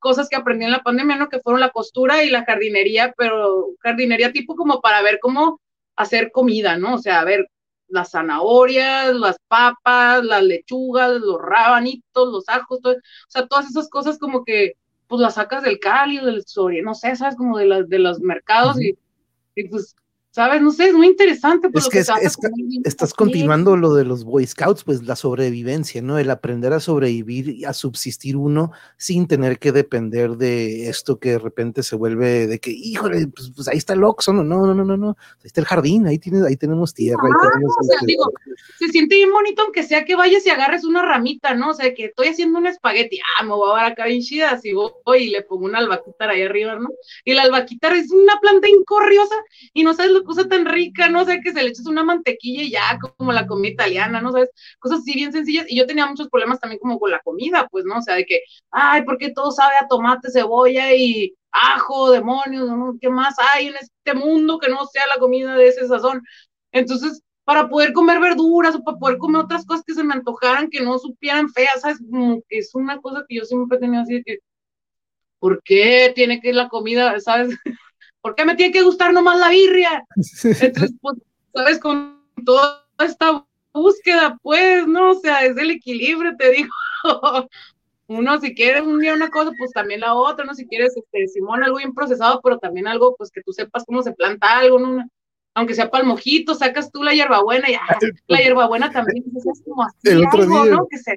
cosas 0.00 0.28
que 0.28 0.36
aprendí 0.36 0.64
en 0.64 0.72
la 0.72 0.82
pandemia, 0.82 1.16
¿no? 1.16 1.28
Que 1.28 1.40
fueron 1.40 1.60
la 1.60 1.70
costura 1.70 2.24
y 2.24 2.30
la 2.30 2.44
jardinería, 2.44 3.14
pero 3.16 3.68
jardinería 3.80 4.32
tipo 4.32 4.54
como 4.56 4.80
para 4.80 5.02
ver 5.02 5.18
cómo 5.20 5.60
hacer 5.96 6.30
comida, 6.32 6.76
¿no? 6.76 6.94
O 6.94 6.98
sea, 6.98 7.20
a 7.20 7.24
ver 7.24 7.48
las 7.88 8.10
zanahorias, 8.10 9.14
las 9.14 9.36
papas, 9.48 10.24
las 10.24 10.42
lechugas, 10.42 11.20
los 11.20 11.40
rabanitos, 11.40 12.28
los 12.32 12.48
ajos, 12.48 12.80
todo, 12.80 12.94
o 12.94 13.30
sea, 13.30 13.46
todas 13.46 13.66
esas 13.70 13.88
cosas 13.88 14.18
como 14.18 14.44
que 14.44 14.74
pues 15.06 15.20
las 15.20 15.34
sacas 15.34 15.62
del 15.62 15.78
Cali 15.78 16.18
del 16.18 16.44
Soria, 16.46 16.82
no 16.82 16.94
sé, 16.94 17.14
sabes, 17.16 17.36
como 17.36 17.58
de, 17.58 17.66
las 17.66 17.88
de 17.88 17.98
los 17.98 18.20
mercados 18.20 18.80
y, 18.80 18.98
y, 19.54 19.68
pues 19.68 19.94
¿sabes? 20.36 20.60
No 20.60 20.70
sé, 20.70 20.88
es 20.88 20.92
muy 20.92 21.06
interesante. 21.06 21.70
Pues, 21.70 21.86
es 21.86 21.90
que, 21.90 21.98
es, 22.00 22.36
que 22.36 22.48
estás 22.84 23.14
continuando 23.14 23.74
lo 23.74 23.94
de 23.94 24.04
los 24.04 24.22
Boy 24.22 24.46
Scouts, 24.46 24.84
pues 24.84 25.02
la 25.04 25.16
sobrevivencia, 25.16 26.02
¿no? 26.02 26.18
El 26.18 26.28
aprender 26.28 26.74
a 26.74 26.80
sobrevivir 26.80 27.48
y 27.48 27.64
a 27.64 27.72
subsistir 27.72 28.36
uno 28.36 28.70
sin 28.98 29.28
tener 29.28 29.58
que 29.58 29.72
depender 29.72 30.32
de 30.32 30.90
esto 30.90 31.18
que 31.18 31.30
de 31.30 31.38
repente 31.38 31.82
se 31.82 31.96
vuelve 31.96 32.46
de 32.46 32.58
que, 32.58 32.70
híjole, 32.70 33.28
pues, 33.28 33.50
pues 33.56 33.66
ahí 33.68 33.78
está 33.78 33.94
el 33.94 34.04
Oxxo, 34.04 34.34
no, 34.34 34.44
no, 34.44 34.74
no, 34.74 34.84
no, 34.84 34.96
no, 34.98 35.16
ahí 35.38 35.46
está 35.46 35.62
el 35.62 35.66
jardín, 35.66 36.06
ahí, 36.06 36.18
tienes, 36.18 36.42
ahí 36.42 36.58
tenemos 36.58 36.92
tierra. 36.92 37.22
ahí 37.24 37.50
tenemos 37.52 37.74
o 37.80 37.84
sea, 37.84 37.98
digo, 38.06 38.30
se 38.78 38.88
siente 38.88 39.14
bien 39.14 39.32
bonito 39.32 39.62
aunque 39.62 39.84
sea 39.84 40.04
que 40.04 40.16
vayas 40.16 40.44
y 40.44 40.50
agarres 40.50 40.84
una 40.84 41.00
ramita, 41.00 41.54
¿no? 41.54 41.70
O 41.70 41.74
sea, 41.74 41.94
que 41.94 42.04
estoy 42.04 42.28
haciendo 42.28 42.58
un 42.58 42.66
espagueti, 42.66 43.20
ah, 43.38 43.42
me 43.42 43.54
voy 43.54 43.70
a 43.70 43.76
dar 43.76 43.92
acá 43.92 44.04
bien 44.04 44.20
chida, 44.20 44.60
si 44.60 44.74
voy 44.74 44.92
y 45.18 45.30
le 45.30 45.40
pongo 45.44 45.64
una 45.64 45.78
albaquitar 45.78 46.28
ahí 46.28 46.42
arriba, 46.42 46.74
¿no? 46.74 46.90
Y 47.24 47.32
la 47.32 47.40
albaquitar 47.40 47.96
es 47.96 48.10
una 48.10 48.38
planta 48.38 48.68
incorriosa 48.68 49.36
y 49.72 49.82
no 49.82 49.94
sabes 49.94 50.12
lo 50.12 50.25
cosa 50.26 50.48
tan 50.48 50.66
rica, 50.66 51.08
no 51.08 51.24
sé, 51.24 51.40
que 51.40 51.52
se 51.52 51.62
le 51.62 51.70
echas 51.70 51.86
una 51.86 52.04
mantequilla 52.04 52.62
y 52.62 52.70
ya, 52.72 52.98
como 53.16 53.32
la 53.32 53.46
comida 53.46 53.72
italiana, 53.72 54.20
¿no 54.20 54.32
sabes? 54.32 54.50
Cosas 54.78 55.00
así 55.00 55.14
bien 55.14 55.32
sencillas. 55.32 55.66
Y 55.68 55.76
yo 55.76 55.86
tenía 55.86 56.06
muchos 56.06 56.28
problemas 56.28 56.60
también 56.60 56.80
como 56.80 56.98
con 56.98 57.10
la 57.10 57.20
comida, 57.20 57.68
pues, 57.70 57.84
¿no? 57.84 57.98
O 57.98 58.02
sea, 58.02 58.16
de 58.16 58.26
que, 58.26 58.40
ay, 58.70 59.02
¿por 59.04 59.18
qué 59.18 59.30
todo 59.32 59.50
sabe 59.52 59.74
a 59.80 59.88
tomate, 59.88 60.30
cebolla 60.30 60.94
y 60.94 61.34
ajo, 61.52 62.10
demonios, 62.10 62.68
¿no? 62.68 62.96
¿qué 63.00 63.08
más 63.08 63.34
hay 63.54 63.68
en 63.68 63.76
este 63.76 64.14
mundo 64.14 64.58
que 64.58 64.68
no 64.70 64.84
sea 64.86 65.06
la 65.06 65.18
comida 65.18 65.56
de 65.56 65.68
ese 65.68 65.86
sazón? 65.88 66.22
Entonces, 66.72 67.22
para 67.44 67.68
poder 67.68 67.92
comer 67.92 68.20
verduras 68.20 68.74
o 68.74 68.82
para 68.82 68.98
poder 68.98 69.18
comer 69.18 69.42
otras 69.42 69.64
cosas 69.64 69.84
que 69.86 69.94
se 69.94 70.04
me 70.04 70.14
antojaran, 70.14 70.68
que 70.68 70.80
no 70.82 70.98
supieran 70.98 71.48
feas, 71.50 71.80
¿sabes? 71.80 71.98
Como 72.10 72.42
que 72.48 72.58
es 72.58 72.74
una 72.74 73.00
cosa 73.00 73.24
que 73.28 73.36
yo 73.36 73.44
siempre 73.44 73.78
he 73.78 73.80
tenido 73.80 74.02
así 74.02 74.14
de 74.14 74.22
que, 74.24 74.38
¿por 75.38 75.62
qué 75.62 76.12
tiene 76.14 76.40
que 76.40 76.48
ir 76.48 76.56
la 76.56 76.68
comida, 76.68 77.18
¿sabes? 77.20 77.56
¿Por 78.26 78.34
qué 78.34 78.44
me 78.44 78.56
tiene 78.56 78.72
que 78.72 78.82
gustar 78.82 79.12
nomás 79.12 79.38
la 79.38 79.50
birria? 79.50 80.04
Entonces, 80.42 80.92
pues, 81.00 81.16
sabes, 81.54 81.78
con 81.78 82.20
toda 82.44 82.84
esta 82.98 83.46
búsqueda, 83.72 84.36
pues, 84.42 84.84
¿no? 84.84 85.12
O 85.12 85.20
sea, 85.20 85.44
es 85.44 85.56
el 85.56 85.70
equilibrio, 85.70 86.34
te 86.36 86.50
digo. 86.50 86.74
Uno, 88.08 88.40
si 88.40 88.52
quieres 88.52 88.82
un 88.82 88.98
día 88.98 89.14
una 89.14 89.30
cosa, 89.30 89.52
pues 89.56 89.70
también 89.70 90.00
la 90.00 90.14
otra, 90.14 90.44
¿no? 90.44 90.54
Si 90.54 90.66
quieres, 90.66 90.96
este, 90.96 91.28
Simón, 91.28 91.62
algo 91.62 91.78
bien 91.78 91.94
procesado, 91.94 92.40
pero 92.42 92.58
también 92.58 92.88
algo, 92.88 93.14
pues, 93.16 93.30
que 93.30 93.42
tú 93.42 93.52
sepas 93.52 93.84
cómo 93.86 94.02
se 94.02 94.12
planta 94.12 94.58
algo, 94.58 94.80
¿no? 94.80 95.08
Aunque 95.56 95.74
sea 95.74 95.90
para 95.90 96.02
el 96.02 96.08
mojito, 96.08 96.54
sacas 96.54 96.92
tú 96.92 97.02
la 97.02 97.14
hierbabuena 97.14 97.70
y 97.70 97.74
ah, 97.74 97.80
la 97.88 98.12
pues, 98.26 98.40
hierbabuena 98.40 98.92
también 98.92 99.24
es 99.34 99.62
como 99.64 99.84
así 99.84 99.96
el 100.02 100.26
otro 100.26 100.42
algo, 100.42 100.64
día, 100.64 100.74
¿no? 100.74 100.86
Que 100.86 100.98
se 100.98 101.12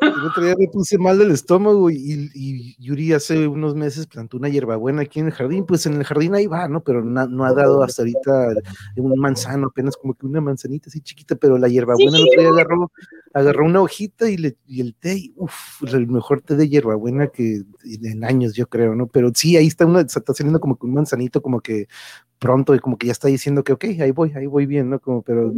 el 0.00 0.26
otro 0.26 0.44
día 0.44 0.54
me 0.56 0.68
puse 0.68 0.98
mal 0.98 1.18
del 1.18 1.32
estómago 1.32 1.90
y, 1.90 2.76
Yuri 2.78 3.12
hace 3.12 3.48
unos 3.48 3.74
meses 3.74 4.06
plantó 4.06 4.36
una 4.36 4.48
hierbabuena 4.48 5.02
aquí 5.02 5.18
en 5.18 5.26
el 5.26 5.32
jardín, 5.32 5.66
pues 5.66 5.84
en 5.86 5.94
el 5.94 6.04
jardín 6.04 6.34
ahí 6.36 6.46
va, 6.46 6.68
¿no? 6.68 6.84
Pero 6.84 7.02
no, 7.02 7.44
ha 7.44 7.52
dado 7.52 7.82
hasta 7.82 8.02
ahorita 8.02 8.54
un 8.96 9.18
manzano, 9.18 9.66
apenas 9.66 9.96
como 9.96 10.14
que 10.14 10.26
una 10.26 10.40
manzanita 10.40 10.88
así 10.88 11.00
chiquita, 11.00 11.34
pero 11.34 11.58
la 11.58 11.68
hierbabuena 11.68 12.16
el 12.16 12.24
otro 12.24 12.40
día 12.40 12.50
agarró, 12.50 12.92
agarró 13.32 13.66
una 13.66 13.80
hojita 13.80 14.30
y, 14.30 14.36
le, 14.36 14.56
y 14.66 14.80
el 14.80 14.94
té, 14.94 15.32
uff, 15.34 15.82
el 15.92 16.06
mejor 16.06 16.40
té 16.40 16.54
de 16.54 16.68
hierbabuena 16.68 17.28
que 17.28 17.62
en 17.84 18.24
años 18.24 18.54
yo 18.54 18.68
creo, 18.68 18.94
¿no? 18.94 19.08
Pero 19.08 19.32
sí, 19.34 19.56
ahí 19.56 19.66
está 19.66 19.86
una, 19.86 20.02
está 20.02 20.22
saliendo 20.34 20.60
como 20.60 20.78
que 20.78 20.86
un 20.86 20.94
manzanito 20.94 21.42
como 21.42 21.60
que 21.60 21.88
pronto 22.44 22.74
y 22.74 22.78
como 22.78 22.98
que 22.98 23.06
ya 23.06 23.12
está 23.12 23.28
diciendo 23.28 23.64
que 23.64 23.72
ok, 23.72 23.84
ahí 24.00 24.10
voy, 24.10 24.32
ahí 24.34 24.46
voy 24.46 24.66
bien, 24.66 24.90
¿no? 24.90 25.00
Como, 25.00 25.22
pero 25.22 25.52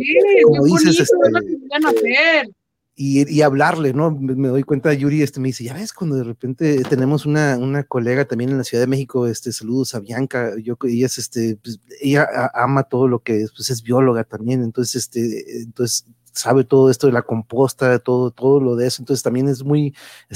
como 0.44 0.64
dices, 0.64 1.00
este, 1.00 2.52
y, 2.98 3.42
hablarle, 3.42 3.92
¿no? 3.92 4.10
Me, 4.10 4.48
doy 4.48 4.62
cuenta, 4.62 4.94
Yuri 4.94 5.20
este, 5.20 5.40
me 5.40 5.48
dice, 5.48 5.64
ya 5.64 5.74
ves, 5.74 5.92
cuando 5.92 6.16
de 6.16 6.24
repente 6.24 6.82
tenemos 6.88 7.26
una, 7.26 7.58
una 7.58 7.82
colega 7.82 8.24
también 8.24 8.50
en 8.50 8.58
la 8.58 8.64
Ciudad 8.64 8.84
de 8.84 8.88
México, 8.88 9.26
este, 9.26 9.52
saludos 9.52 9.94
a 9.94 10.00
Bianca, 10.00 10.52
yo, 10.62 10.78
ella 10.84 11.06
es, 11.06 11.18
este, 11.18 11.58
pues, 11.62 11.78
ella 12.00 12.26
ama 12.54 12.84
todo 12.84 13.06
lo 13.06 13.18
que 13.18 13.42
es, 13.42 13.52
pues 13.52 13.68
es 13.68 13.82
bióloga 13.82 14.24
también, 14.24 14.62
entonces, 14.62 14.96
este, 14.96 15.60
entonces 15.62 16.06
sabe 16.36 16.64
todo 16.64 16.90
esto 16.90 17.06
de 17.06 17.14
la 17.14 17.22
composta, 17.22 17.88
de 17.90 17.98
todo, 17.98 18.30
todo 18.30 18.60
lo 18.60 18.76
de 18.76 18.86
eso. 18.86 19.00
Entonces 19.00 19.22
también 19.22 19.48
es 19.48 19.64
muy, 19.64 19.94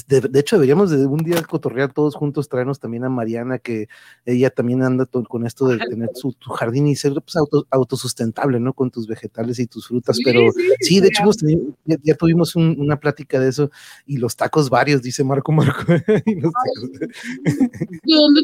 de, 0.08 0.40
hecho 0.40 0.56
deberíamos 0.56 0.90
de 0.90 1.04
un 1.06 1.18
día 1.18 1.42
cotorrear 1.42 1.92
todos 1.92 2.14
juntos, 2.14 2.48
traernos 2.48 2.80
también 2.80 3.04
a 3.04 3.10
Mariana, 3.10 3.58
que 3.58 3.88
ella 4.24 4.48
también 4.50 4.82
anda 4.82 5.06
con 5.06 5.46
esto 5.46 5.68
de 5.68 5.78
tener 5.78 6.08
su 6.14 6.34
jardín 6.54 6.86
y 6.86 6.96
ser 6.96 7.12
pues, 7.12 7.36
autosustentable, 7.70 8.58
¿no? 8.60 8.72
Con 8.72 8.90
tus 8.90 9.06
vegetales 9.06 9.58
y 9.58 9.66
tus 9.66 9.88
frutas. 9.88 10.18
Pero 10.24 10.40
sí, 10.80 11.00
de 11.00 11.08
hecho 11.08 11.22
ya, 11.84 12.14
tuvimos 12.14 12.56
una 12.56 12.98
plática 12.98 13.38
de 13.38 13.50
eso 13.50 13.70
y 14.06 14.16
los 14.16 14.36
tacos 14.36 14.70
varios, 14.70 15.02
dice 15.02 15.22
Marco 15.22 15.52
Marco. 15.52 15.84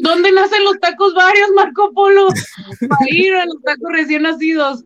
¿Dónde 0.03 0.31
nacen 0.31 0.63
los 0.63 0.79
tacos 0.79 1.15
varios, 1.15 1.49
Marco 1.55 1.91
Polo? 1.93 2.27
Para 2.87 3.09
ir 3.09 3.33
a 3.33 3.45
los 3.45 3.61
tacos 3.63 3.91
recién 3.91 4.21
nacidos. 4.23 4.83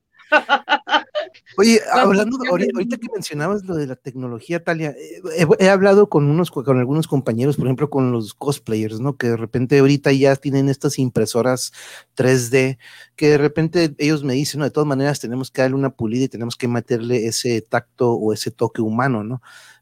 Oye, 1.57 1.79
hablando, 1.91 2.37
ahorita, 2.49 2.97
que 2.97 3.07
mencionabas 3.13 3.63
lo 3.65 3.75
de 3.75 3.87
la 3.87 3.95
tecnología, 3.95 4.63
Talia, 4.63 4.91
eh, 4.91 5.45
he, 5.59 5.69
hablado 5.69 6.09
con 6.09 6.29
unos, 6.29 6.51
con 6.51 6.79
algunos 6.79 7.07
compañeros, 7.07 7.57
por 7.57 7.67
ejemplo, 7.67 7.89
con 7.89 8.11
los 8.11 8.33
cosplayers, 8.33 8.99
¿no? 8.99 9.17
Que 9.17 9.27
de 9.27 9.37
repente 9.37 9.79
ahorita 9.79 10.11
ya 10.11 10.35
tienen 10.35 10.69
estas 10.69 10.99
impresoras 10.99 11.71
3D, 12.15 12.77
que 13.15 13.29
de 13.29 13.37
repente 13.37 13.95
ellos 13.97 14.23
me 14.23 14.33
dicen, 14.33 14.59
no, 14.59 14.65
de 14.65 14.71
todas 14.71 14.87
maneras 14.87 15.19
tenemos 15.19 15.51
que 15.51 15.61
darle 15.61 15.75
una 15.75 15.91
pulida 15.91 16.25
y 16.25 16.29
tenemos 16.29 16.55
que 16.55 16.67
meterle 16.67 17.27
ese 17.27 17.61
tacto 17.61 18.13
o 18.13 18.33
ese 18.33 18.51
toque 18.51 18.81
humano, 18.81 19.23
¿no? 19.23 19.41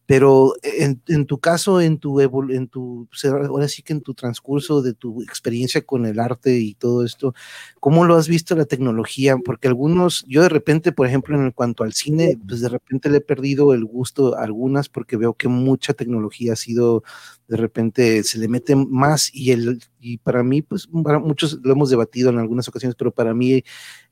Pero 0.10 0.56
en, 0.64 1.00
en, 1.08 1.28
tu 1.28 1.38
caso, 1.38 1.80
en 1.82 2.00
tu, 2.00 2.20
en 2.20 2.68
tu, 2.68 3.08
ahora 3.48 3.68
sí 3.68 3.84
que 3.84 3.94
en 3.94 4.02
tu 4.02 4.16
transcurso 4.16 4.82
de 4.82 4.96
tu 4.96 5.22
experiencia 5.22 5.84
con 5.84 6.08
el 6.08 6.20
arte 6.20 6.58
y 6.58 6.74
todo 6.74 7.06
esto, 7.06 7.36
¿cómo 7.80 8.04
lo 8.06 8.16
has 8.16 8.28
visto 8.28 8.56
la 8.56 8.66
tecnología? 8.66 9.38
Porque 9.38 9.68
algunos, 9.68 10.26
yo 10.28 10.42
de 10.42 10.50
repente, 10.50 10.92
por 10.92 11.06
ejemplo, 11.06 11.40
en 11.40 11.52
cuanto 11.52 11.84
al 11.84 11.94
cine, 11.94 12.40
pues 12.48 12.60
de 12.62 12.70
repente 12.70 13.12
le 13.12 13.18
he 13.18 13.22
perdido 13.22 13.72
el 13.76 13.86
gusto 13.86 14.36
a 14.36 14.46
algunas 14.46 14.90
porque 14.90 15.16
veo 15.16 15.36
que 15.36 15.48
mucha 15.48 15.94
tecnología 15.94 16.54
ha 16.54 16.56
sido, 16.56 17.04
de 17.50 17.58
repente 17.58 18.24
se 18.24 18.38
le 18.38 18.48
mete 18.48 18.76
más 18.76 19.34
y 19.34 19.52
el, 19.52 19.82
y 20.00 20.20
para 20.20 20.44
mí, 20.44 20.62
pues 20.62 20.88
para 21.04 21.18
muchos 21.18 21.60
lo 21.64 21.74
hemos 21.74 21.90
debatido 21.90 22.30
en 22.30 22.38
algunas 22.38 22.68
ocasiones, 22.68 22.96
pero 22.96 23.12
para 23.12 23.34
mí 23.34 23.64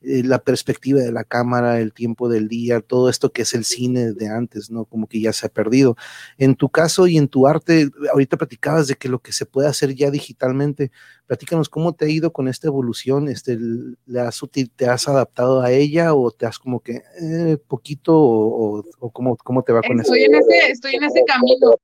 eh, 0.01 0.23
la 0.23 0.39
perspectiva 0.39 1.01
de 1.01 1.11
la 1.11 1.23
cámara, 1.23 1.79
el 1.79 1.93
tiempo 1.93 2.29
del 2.29 2.47
día, 2.47 2.81
todo 2.81 3.09
esto 3.09 3.31
que 3.31 3.43
es 3.43 3.53
el 3.53 3.63
cine 3.63 4.13
de 4.13 4.27
antes, 4.27 4.71
¿no? 4.71 4.85
Como 4.85 5.05
que 5.05 5.21
ya 5.21 5.33
se 5.33 5.45
ha 5.45 5.49
perdido. 5.49 5.95
En 6.39 6.55
tu 6.55 6.69
caso 6.69 7.05
y 7.05 7.17
en 7.17 7.27
tu 7.27 7.45
arte, 7.45 7.91
ahorita 8.11 8.37
platicabas 8.37 8.87
de 8.87 8.95
que 8.95 9.07
lo 9.07 9.19
que 9.19 9.31
se 9.31 9.45
puede 9.45 9.67
hacer 9.67 9.93
ya 9.93 10.09
digitalmente, 10.09 10.91
platícanos 11.27 11.69
cómo 11.69 11.93
te 11.93 12.05
ha 12.05 12.09
ido 12.09 12.33
con 12.33 12.47
esta 12.47 12.65
evolución, 12.65 13.27
este, 13.27 13.59
¿le 13.59 14.19
has, 14.19 14.41
¿te 14.75 14.87
has 14.87 15.07
adaptado 15.07 15.61
a 15.61 15.71
ella 15.71 16.15
o 16.15 16.31
te 16.31 16.47
has 16.47 16.57
como 16.57 16.79
que 16.79 17.03
eh, 17.21 17.57
poquito 17.67 18.17
o, 18.17 18.83
o, 18.99 19.11
cómo, 19.11 19.37
cómo, 19.37 19.61
te 19.61 19.73
va 19.73 19.83
con 19.83 19.99
estoy 19.99 20.23
eso? 20.23 20.31
En 20.31 20.35
ese, 20.41 20.71
estoy 20.71 20.95
en 20.95 21.03
ese 21.03 21.23
camino, 21.27 21.75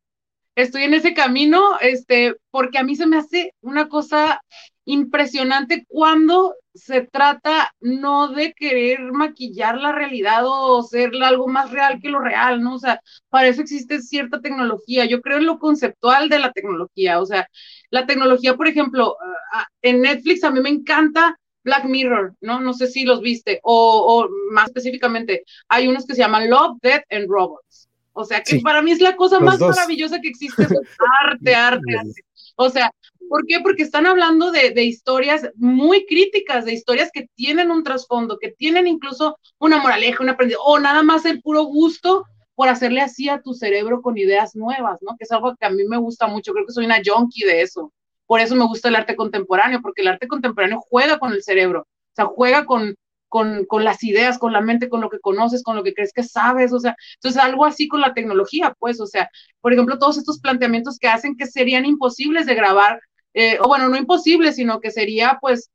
estoy 0.55 0.83
en 0.83 0.93
ese 0.93 1.13
camino, 1.13 1.77
este, 1.81 2.35
porque 2.51 2.77
a 2.77 2.83
mí 2.83 2.95
se 2.95 3.07
me 3.07 3.17
hace 3.17 3.53
una 3.61 3.87
cosa 3.87 4.41
impresionante 4.85 5.85
cuando 5.87 6.55
se 6.73 7.01
trata 7.01 7.73
no 7.79 8.29
de 8.29 8.53
querer 8.53 8.99
maquillar 9.11 9.77
la 9.77 9.91
realidad 9.91 10.43
o 10.45 10.81
ser 10.83 11.11
algo 11.23 11.47
más 11.47 11.71
real 11.71 11.99
que 12.01 12.09
lo 12.09 12.19
real, 12.19 12.61
¿no? 12.61 12.75
O 12.75 12.79
sea, 12.79 12.99
para 13.29 13.47
eso 13.47 13.61
existe 13.61 14.01
cierta 14.01 14.41
tecnología. 14.41 15.05
Yo 15.05 15.21
creo 15.21 15.37
en 15.37 15.45
lo 15.45 15.59
conceptual 15.59 16.29
de 16.29 16.39
la 16.39 16.51
tecnología. 16.51 17.21
O 17.21 17.25
sea, 17.25 17.47
la 17.91 18.05
tecnología, 18.05 18.55
por 18.55 18.67
ejemplo, 18.67 19.15
ah, 19.21 19.61
ah, 19.61 19.67
en 19.81 20.01
Netflix 20.01 20.43
a 20.43 20.51
mí 20.51 20.59
me 20.61 20.69
encanta 20.69 21.37
Black 21.63 21.85
Mirror, 21.85 22.35
¿no? 22.41 22.59
No 22.59 22.73
sé 22.73 22.87
si 22.87 23.05
los 23.05 23.21
viste, 23.21 23.59
o, 23.63 24.27
más 24.51 24.67
específicamente, 24.67 25.43
hay 25.69 25.87
unos 25.87 26.05
que 26.05 26.15
se 26.15 26.21
llaman 26.21 26.49
Love, 26.49 26.77
Death 26.81 27.03
and 27.09 27.29
Robots. 27.29 27.87
O 28.13 28.25
sea, 28.25 28.41
que 28.43 28.59
para 28.59 28.81
mí 28.81 28.91
es 28.91 29.01
la 29.01 29.15
cosa 29.15 29.39
más 29.39 29.59
maravillosa 29.59 30.21
que 30.21 30.29
existe, 30.29 30.63
arte, 31.21 31.55
arte, 31.55 31.97
arte. 31.97 32.23
O 32.55 32.69
sea, 32.69 32.91
¿por 33.27 33.45
qué? 33.47 33.59
Porque 33.61 33.81
están 33.81 34.05
hablando 34.05 34.51
de, 34.51 34.69
de, 34.69 34.83
historias 34.83 35.49
muy 35.55 36.05
críticas, 36.05 36.65
de 36.65 36.73
historias 36.73 37.09
que 37.11 37.27
tienen 37.35 37.71
un 37.71 37.83
trasfondo, 37.83 38.37
que 38.39 38.51
tienen 38.51 38.85
incluso 38.85 39.37
una 39.57 39.79
moraleja, 39.79 40.23
un 40.23 40.29
aprendizaje, 40.29 40.63
o 40.65 40.79
nada 40.79 41.01
más 41.01 41.25
el 41.25 41.41
puro 41.41 41.63
gusto 41.63 42.25
por 42.55 42.69
hacerle 42.69 43.01
así 43.01 43.29
a 43.29 43.41
tu 43.41 43.53
cerebro 43.53 44.01
con 44.01 44.17
ideas 44.17 44.55
nuevas, 44.55 44.99
¿no? 45.01 45.15
Que 45.17 45.23
es 45.23 45.31
algo 45.31 45.55
que 45.55 45.65
a 45.65 45.71
mí 45.71 45.83
me 45.85 45.97
gusta 45.97 46.27
mucho, 46.27 46.53
creo 46.53 46.65
que 46.65 46.73
soy 46.73 46.85
una 46.85 47.01
junkie 47.03 47.45
de 47.45 47.61
eso. 47.61 47.91
Por 48.27 48.39
eso 48.39 48.55
me 48.55 48.65
gusta 48.65 48.89
el 48.89 48.95
arte 48.95 49.15
contemporáneo, 49.15 49.81
porque 49.81 50.01
el 50.01 50.07
arte 50.09 50.27
contemporáneo 50.27 50.79
juega 50.79 51.17
con 51.17 51.33
el 51.33 51.43
cerebro, 51.43 51.81
o 51.81 52.15
sea, 52.15 52.25
juega 52.25 52.65
con, 52.65 52.95
con, 53.33 53.65
con, 53.65 53.83
las 53.83 54.03
ideas, 54.03 54.37
con 54.37 54.53
la 54.53 54.61
mente, 54.61 54.89
con 54.89 55.01
lo 55.01 55.09
que 55.09 55.19
conoces, 55.19 55.63
con 55.63 55.75
lo 55.75 55.83
que 55.83 55.95
crees 55.95 56.13
que 56.13 56.21
sabes, 56.21 56.71
o 56.71 56.79
sea, 56.79 56.95
entonces 57.15 57.41
algo 57.41 57.65
así 57.65 57.87
con 57.87 57.99
la 57.99 58.13
tecnología, 58.13 58.75
pues, 58.77 59.01
o 59.01 59.07
sea, 59.07 59.27
por 59.59 59.73
ejemplo, 59.73 59.97
todos 59.97 60.19
estos 60.19 60.39
planteamientos 60.39 60.99
que 60.99 61.07
hacen 61.07 61.35
que 61.35 61.47
serían 61.47 61.83
imposibles 61.83 62.45
de 62.45 62.53
grabar, 62.53 63.01
eh, 63.33 63.57
o 63.59 63.67
bueno, 63.67 63.89
no 63.89 63.97
imposibles, 63.97 64.55
sino 64.57 64.79
que 64.79 64.91
sería, 64.91 65.39
pues, 65.41 65.71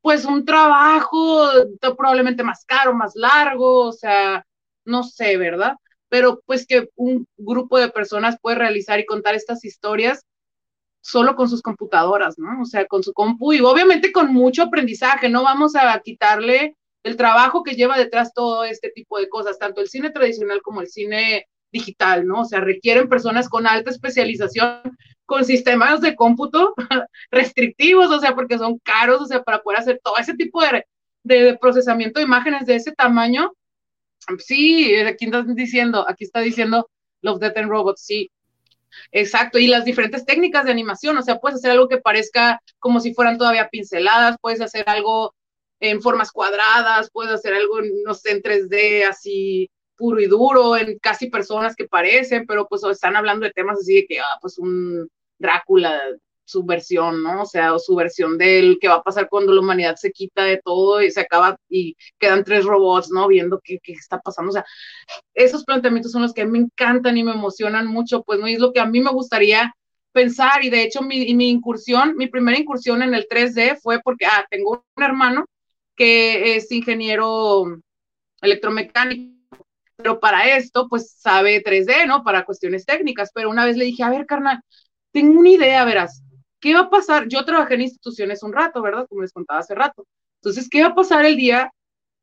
pues 0.00 0.24
un 0.24 0.44
trabajo 0.44 1.48
probablemente 1.96 2.42
más 2.42 2.64
caro, 2.64 2.92
más 2.92 3.12
largo, 3.14 3.84
o 3.86 3.92
sea, 3.92 4.44
no 4.84 5.04
sé, 5.04 5.36
¿verdad? 5.36 5.76
Pero 6.08 6.42
pues 6.44 6.66
que 6.66 6.88
un 6.96 7.24
grupo 7.36 7.78
de 7.78 7.90
personas 7.90 8.36
puede 8.42 8.56
realizar 8.56 8.98
y 8.98 9.06
contar 9.06 9.36
estas 9.36 9.64
historias 9.64 10.24
solo 11.00 11.36
con 11.36 11.48
sus 11.48 11.62
computadoras, 11.62 12.38
¿no? 12.38 12.62
O 12.62 12.64
sea, 12.64 12.86
con 12.86 13.02
su 13.02 13.12
compu 13.12 13.52
y 13.52 13.60
obviamente 13.60 14.12
con 14.12 14.32
mucho 14.32 14.64
aprendizaje, 14.64 15.28
no 15.28 15.42
vamos 15.42 15.74
a 15.76 15.98
quitarle 16.00 16.76
el 17.04 17.16
trabajo 17.16 17.62
que 17.62 17.74
lleva 17.74 17.96
detrás 17.96 18.32
todo 18.34 18.64
este 18.64 18.90
tipo 18.90 19.18
de 19.18 19.28
cosas, 19.28 19.58
tanto 19.58 19.80
el 19.80 19.88
cine 19.88 20.10
tradicional 20.10 20.60
como 20.62 20.80
el 20.80 20.88
cine 20.88 21.46
digital, 21.72 22.26
¿no? 22.26 22.42
O 22.42 22.44
sea, 22.44 22.60
requieren 22.60 23.08
personas 23.08 23.48
con 23.48 23.66
alta 23.66 23.90
especialización, 23.90 24.80
con 25.26 25.44
sistemas 25.44 26.00
de 26.00 26.16
cómputo 26.16 26.74
restrictivos, 27.30 28.10
o 28.10 28.20
sea, 28.20 28.34
porque 28.34 28.58
son 28.58 28.78
caros, 28.78 29.20
o 29.22 29.26
sea, 29.26 29.42
para 29.42 29.60
poder 29.60 29.80
hacer 29.80 30.00
todo 30.02 30.16
ese 30.18 30.34
tipo 30.34 30.62
de, 30.62 30.84
de 31.22 31.58
procesamiento 31.58 32.20
de 32.20 32.26
imágenes 32.26 32.66
de 32.66 32.76
ese 32.76 32.92
tamaño, 32.92 33.52
Sí, 34.38 34.94
aquí 34.96 35.26
está 35.26 35.42
diciendo, 35.42 36.04
aquí 36.08 36.24
está 36.24 36.40
diciendo 36.40 36.88
Love, 37.22 37.40
Death 37.40 37.56
and 37.56 37.70
Robots, 37.70 38.02
sí. 38.04 38.30
Exacto, 39.12 39.58
y 39.58 39.66
las 39.66 39.84
diferentes 39.84 40.24
técnicas 40.24 40.64
de 40.64 40.70
animación, 40.72 41.16
o 41.16 41.22
sea, 41.22 41.38
puedes 41.38 41.58
hacer 41.58 41.70
algo 41.72 41.88
que 41.88 41.98
parezca 41.98 42.60
como 42.78 43.00
si 43.00 43.14
fueran 43.14 43.38
todavía 43.38 43.68
pinceladas, 43.70 44.36
puedes 44.40 44.60
hacer 44.60 44.84
algo 44.88 45.34
en 45.80 46.02
formas 46.02 46.32
cuadradas, 46.32 47.10
puedes 47.12 47.32
hacer 47.32 47.54
algo, 47.54 47.78
no 48.04 48.14
sé, 48.14 48.32
en 48.32 48.42
3D 48.42 49.04
así 49.08 49.70
puro 49.96 50.20
y 50.20 50.26
duro, 50.26 50.76
en 50.76 50.98
casi 50.98 51.28
personas 51.28 51.74
que 51.74 51.86
parecen, 51.88 52.46
pero 52.46 52.66
pues 52.68 52.82
están 52.84 53.16
hablando 53.16 53.44
de 53.46 53.52
temas 53.52 53.78
así 53.80 53.96
de 53.96 54.06
que, 54.06 54.20
ah, 54.20 54.38
pues 54.40 54.58
un 54.58 55.08
Drácula 55.40 56.00
su 56.48 56.64
versión, 56.64 57.22
¿no? 57.22 57.42
O 57.42 57.46
sea, 57.46 57.74
o 57.74 57.78
su 57.78 57.94
versión 57.94 58.38
del 58.38 58.78
qué 58.80 58.88
va 58.88 58.96
a 58.96 59.02
pasar 59.02 59.28
cuando 59.28 59.52
la 59.52 59.60
humanidad 59.60 59.96
se 59.96 60.12
quita 60.12 60.44
de 60.44 60.60
todo 60.64 61.02
y 61.02 61.10
se 61.10 61.20
acaba 61.20 61.58
y 61.68 61.94
quedan 62.18 62.42
tres 62.44 62.64
robots, 62.64 63.10
¿no? 63.10 63.28
Viendo 63.28 63.60
qué, 63.62 63.78
qué 63.82 63.92
está 63.92 64.18
pasando. 64.20 64.50
O 64.50 64.52
sea, 64.52 64.64
esos 65.34 65.64
planteamientos 65.64 66.12
son 66.12 66.22
los 66.22 66.32
que 66.32 66.46
me 66.46 66.58
encantan 66.58 67.16
y 67.18 67.24
me 67.24 67.32
emocionan 67.32 67.86
mucho, 67.86 68.22
pues, 68.22 68.40
¿no? 68.40 68.48
Y 68.48 68.54
es 68.54 68.60
lo 68.60 68.72
que 68.72 68.80
a 68.80 68.86
mí 68.86 69.00
me 69.00 69.10
gustaría 69.10 69.74
pensar 70.12 70.64
y 70.64 70.70
de 70.70 70.82
hecho 70.82 71.02
mi, 71.02 71.34
mi 71.34 71.50
incursión, 71.50 72.16
mi 72.16 72.28
primera 72.28 72.58
incursión 72.58 73.02
en 73.02 73.14
el 73.14 73.28
3D 73.28 73.78
fue 73.80 74.00
porque, 74.02 74.26
ah, 74.26 74.46
tengo 74.50 74.82
un 74.96 75.02
hermano 75.04 75.44
que 75.96 76.56
es 76.56 76.72
ingeniero 76.72 77.64
electromecánico, 78.40 79.38
pero 79.96 80.20
para 80.20 80.56
esto, 80.56 80.88
pues 80.88 81.12
sabe 81.18 81.62
3D, 81.62 82.06
¿no? 82.06 82.22
Para 82.22 82.44
cuestiones 82.44 82.86
técnicas, 82.86 83.30
pero 83.34 83.50
una 83.50 83.66
vez 83.66 83.76
le 83.76 83.84
dije, 83.84 84.02
a 84.04 84.10
ver, 84.10 84.26
carnal, 84.26 84.60
tengo 85.12 85.38
una 85.40 85.50
idea, 85.50 85.84
verás, 85.84 86.22
¿qué 86.60 86.74
va 86.74 86.80
a 86.80 86.90
pasar? 86.90 87.28
Yo 87.28 87.44
trabajé 87.44 87.74
en 87.74 87.82
instituciones 87.82 88.42
un 88.42 88.52
rato, 88.52 88.82
¿verdad? 88.82 89.06
Como 89.08 89.22
les 89.22 89.32
contaba 89.32 89.60
hace 89.60 89.74
rato. 89.74 90.06
Entonces, 90.40 90.68
¿qué 90.70 90.82
va 90.82 90.88
a 90.88 90.94
pasar 90.94 91.24
el 91.24 91.36
día 91.36 91.72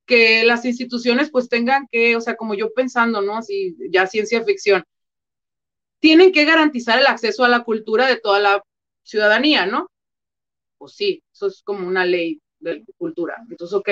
que 0.05 0.43
las 0.43 0.65
instituciones 0.65 1.31
pues 1.31 1.49
tengan 1.49 1.87
que, 1.91 2.15
o 2.15 2.21
sea, 2.21 2.35
como 2.35 2.53
yo 2.53 2.73
pensando, 2.73 3.21
¿no? 3.21 3.37
Así, 3.37 3.75
ya 3.89 4.07
ciencia 4.07 4.43
ficción, 4.43 4.83
tienen 5.99 6.31
que 6.31 6.45
garantizar 6.45 6.99
el 6.99 7.07
acceso 7.07 7.43
a 7.43 7.49
la 7.49 7.63
cultura 7.63 8.07
de 8.07 8.17
toda 8.17 8.39
la 8.39 8.63
ciudadanía, 9.03 9.65
¿no? 9.65 9.89
Pues 10.77 10.93
sí, 10.93 11.23
eso 11.33 11.47
es 11.47 11.61
como 11.63 11.87
una 11.87 12.05
ley 12.05 12.41
de 12.59 12.83
cultura. 12.97 13.37
Entonces, 13.49 13.73
ok. 13.75 13.89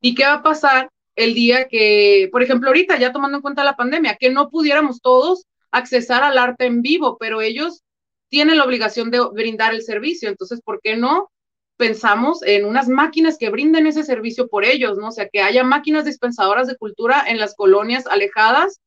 ¿Y 0.00 0.14
qué 0.14 0.24
va 0.24 0.34
a 0.34 0.42
pasar 0.42 0.90
el 1.14 1.34
día 1.34 1.68
que, 1.68 2.28
por 2.32 2.42
ejemplo, 2.42 2.68
ahorita 2.68 2.98
ya 2.98 3.12
tomando 3.12 3.38
en 3.38 3.42
cuenta 3.42 3.64
la 3.64 3.76
pandemia, 3.76 4.16
que 4.18 4.30
no 4.30 4.50
pudiéramos 4.50 5.00
todos 5.00 5.44
accesar 5.70 6.22
al 6.22 6.38
arte 6.38 6.66
en 6.66 6.82
vivo, 6.82 7.16
pero 7.18 7.40
ellos 7.40 7.82
tienen 8.30 8.56
la 8.56 8.64
obligación 8.64 9.10
de 9.10 9.20
brindar 9.32 9.74
el 9.74 9.82
servicio. 9.82 10.30
Entonces, 10.30 10.62
¿por 10.62 10.80
qué 10.80 10.96
no 10.96 11.30
pensamos 11.76 12.42
en 12.42 12.66
unas 12.66 12.88
máquinas 12.88 13.38
que 13.38 13.50
brinden 13.50 13.86
ese 13.86 14.04
servicio 14.04 14.48
por 14.48 14.64
ellos, 14.64 14.98
¿no? 14.98 15.08
O 15.08 15.12
sea, 15.12 15.28
que 15.30 15.40
haya 15.40 15.64
máquinas 15.64 16.04
dispensadoras 16.04 16.66
de 16.68 16.76
cultura 16.76 17.24
en 17.26 17.38
las 17.38 17.54
colonias 17.54 18.06
alejadas 18.06 18.80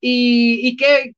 y, 0.00 0.60
y 0.66 0.76
que, 0.76 1.14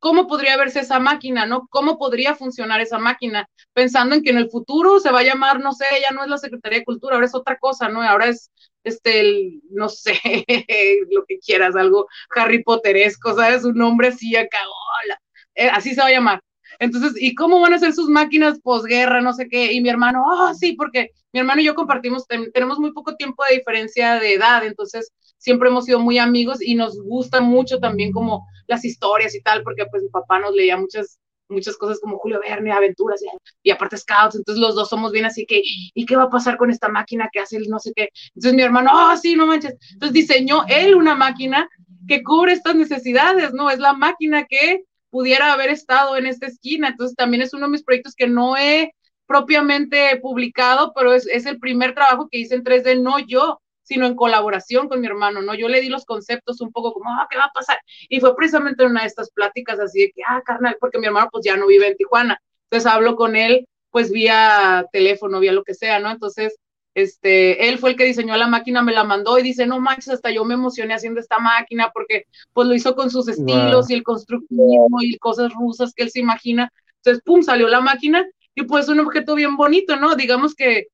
¿cómo 0.00 0.26
podría 0.26 0.56
verse 0.56 0.80
esa 0.80 0.98
máquina, 0.98 1.46
no? 1.46 1.68
¿Cómo 1.70 1.98
podría 1.98 2.34
funcionar 2.34 2.80
esa 2.80 2.98
máquina? 2.98 3.48
Pensando 3.74 4.16
en 4.16 4.24
que 4.24 4.30
en 4.30 4.38
el 4.38 4.50
futuro 4.50 4.98
se 4.98 5.12
va 5.12 5.20
a 5.20 5.24
llamar, 5.24 5.60
no 5.60 5.72
sé, 5.72 5.84
ya 6.02 6.12
no 6.12 6.24
es 6.24 6.30
la 6.30 6.38
Secretaría 6.38 6.80
de 6.80 6.84
Cultura, 6.84 7.14
ahora 7.14 7.26
es 7.26 7.34
otra 7.36 7.56
cosa, 7.58 7.88
¿no? 7.88 8.02
Ahora 8.02 8.26
es, 8.26 8.50
este, 8.82 9.60
no 9.70 9.88
sé, 9.88 10.18
lo 11.10 11.24
que 11.26 11.38
quieras, 11.38 11.76
algo 11.76 12.08
Harry 12.34 12.64
Potteresco, 12.64 13.36
¿sabes? 13.36 13.64
Un 13.64 13.76
nombre 13.76 14.08
así 14.08 14.34
acá, 14.34 14.58
hola 15.04 15.20
eh, 15.54 15.68
así 15.68 15.94
se 15.94 16.00
va 16.00 16.08
a 16.08 16.12
llamar. 16.12 16.40
Entonces, 16.78 17.12
¿y 17.16 17.34
cómo 17.34 17.60
van 17.60 17.74
a 17.74 17.78
ser 17.78 17.92
sus 17.92 18.08
máquinas 18.08 18.60
posguerra, 18.60 19.20
no 19.20 19.32
sé 19.32 19.48
qué? 19.48 19.72
Y 19.72 19.80
mi 19.80 19.88
hermano, 19.88 20.24
oh, 20.26 20.54
sí, 20.54 20.72
porque 20.72 21.10
mi 21.32 21.40
hermano 21.40 21.60
y 21.60 21.64
yo 21.64 21.74
compartimos, 21.74 22.26
tenemos 22.26 22.78
muy 22.78 22.92
poco 22.92 23.14
tiempo 23.16 23.42
de 23.48 23.56
diferencia 23.56 24.18
de 24.18 24.34
edad, 24.34 24.64
entonces 24.64 25.12
siempre 25.38 25.68
hemos 25.68 25.84
sido 25.84 25.98
muy 25.98 26.18
amigos 26.18 26.62
y 26.62 26.74
nos 26.74 27.00
gusta 27.00 27.40
mucho 27.40 27.78
también 27.78 28.12
como 28.12 28.46
las 28.68 28.84
historias 28.84 29.34
y 29.34 29.42
tal, 29.42 29.62
porque 29.62 29.86
pues 29.90 30.02
mi 30.02 30.08
papá 30.08 30.38
nos 30.38 30.54
leía 30.54 30.76
muchas 30.76 31.18
muchas 31.48 31.76
cosas 31.76 32.00
como 32.00 32.18
Julio 32.18 32.40
Verne, 32.40 32.72
aventuras 32.72 33.20
y, 33.62 33.70
aparte 33.70 33.98
scouts, 33.98 34.36
entonces 34.36 34.60
los 34.60 34.74
dos 34.74 34.88
somos 34.88 35.12
bien 35.12 35.26
así 35.26 35.44
que, 35.44 35.60
¿y 35.62 36.06
qué 36.06 36.16
va 36.16 36.24
a 36.24 36.30
pasar 36.30 36.56
con 36.56 36.70
esta 36.70 36.88
máquina 36.88 37.28
que 37.30 37.40
hace 37.40 37.58
el 37.58 37.68
no 37.68 37.78
sé 37.78 37.92
qué? 37.94 38.08
Entonces 38.28 38.54
mi 38.54 38.62
hermano, 38.62 38.90
oh, 38.92 39.16
sí, 39.16 39.36
no 39.36 39.46
manches. 39.46 39.76
Entonces 39.92 40.14
diseñó 40.14 40.64
él 40.66 40.94
una 40.94 41.14
máquina 41.14 41.68
que 42.08 42.22
cubre 42.22 42.54
estas 42.54 42.74
necesidades, 42.74 43.52
¿no? 43.52 43.70
Es 43.70 43.78
la 43.78 43.92
máquina 43.92 44.44
que 44.44 44.84
pudiera 45.12 45.52
haber 45.52 45.68
estado 45.68 46.16
en 46.16 46.24
esta 46.24 46.46
esquina. 46.46 46.88
Entonces 46.88 47.14
también 47.14 47.42
es 47.42 47.52
uno 47.52 47.66
de 47.66 47.72
mis 47.72 47.84
proyectos 47.84 48.14
que 48.16 48.26
no 48.26 48.56
he 48.56 48.94
propiamente 49.26 50.18
publicado, 50.22 50.92
pero 50.96 51.12
es, 51.12 51.26
el 51.26 51.58
primer 51.60 51.94
trabajo 51.94 52.28
que 52.30 52.38
hice 52.38 52.54
en 52.54 52.64
3D, 52.64 53.00
no 53.00 53.18
yo, 53.18 53.60
sino 53.82 54.06
en 54.06 54.16
colaboración 54.16 54.88
con 54.88 55.02
mi 55.02 55.06
hermano, 55.06 55.42
¿no? 55.42 55.54
Yo 55.54 55.68
le 55.68 55.82
di 55.82 55.90
los 55.90 56.06
conceptos 56.06 56.62
un 56.62 56.72
poco 56.72 56.94
como, 56.94 57.10
ah, 57.10 57.28
¿qué 57.30 57.36
va 57.36 57.44
a 57.44 57.52
pasar? 57.52 57.78
Y 58.08 58.20
fue 58.20 58.34
precisamente 58.34 58.86
una 58.86 59.02
de 59.02 59.08
estas 59.08 59.30
pláticas 59.30 59.78
así 59.78 60.00
de 60.00 60.12
que, 60.12 60.22
ah, 60.26 60.40
carnal, 60.44 60.76
porque 60.80 60.98
mi 60.98 61.06
hermano 61.06 61.28
pues 61.30 61.44
ya 61.44 61.56
no 61.58 61.66
vive 61.66 61.88
en 61.88 61.96
Tijuana. 61.96 62.40
Entonces 62.70 62.90
hablo 62.90 63.14
con 63.16 63.36
él 63.36 63.66
pues 63.90 64.10
vía 64.10 64.86
teléfono, 64.92 65.40
vía 65.40 65.52
lo 65.52 65.62
que 65.62 65.74
sea, 65.74 65.98
¿no? 65.98 66.10
Entonces 66.10 66.56
este, 66.94 67.68
él 67.68 67.78
fue 67.78 67.90
el 67.90 67.96
que 67.96 68.04
diseñó 68.04 68.36
la 68.36 68.48
máquina, 68.48 68.82
me 68.82 68.92
la 68.92 69.04
mandó 69.04 69.38
y 69.38 69.42
dice, 69.42 69.66
no 69.66 69.80
manches, 69.80 70.14
hasta 70.14 70.30
yo 70.30 70.44
me 70.44 70.54
emocioné 70.54 70.94
haciendo 70.94 71.20
esta 71.20 71.38
máquina 71.38 71.90
porque 71.92 72.26
pues 72.52 72.68
lo 72.68 72.74
hizo 72.74 72.94
con 72.94 73.10
sus 73.10 73.28
estilos 73.28 73.90
y 73.90 73.94
el 73.94 74.02
constructivismo 74.02 75.00
y 75.00 75.16
cosas 75.18 75.52
rusas 75.54 75.94
que 75.94 76.02
él 76.04 76.10
se 76.10 76.20
imagina. 76.20 76.70
Entonces, 76.96 77.22
pum, 77.24 77.42
salió 77.42 77.68
la 77.68 77.80
máquina 77.80 78.26
y 78.54 78.64
pues 78.64 78.88
un 78.88 79.00
objeto 79.00 79.34
bien 79.34 79.56
bonito, 79.56 79.96
¿no? 79.96 80.14
Digamos 80.14 80.54
que, 80.54 80.88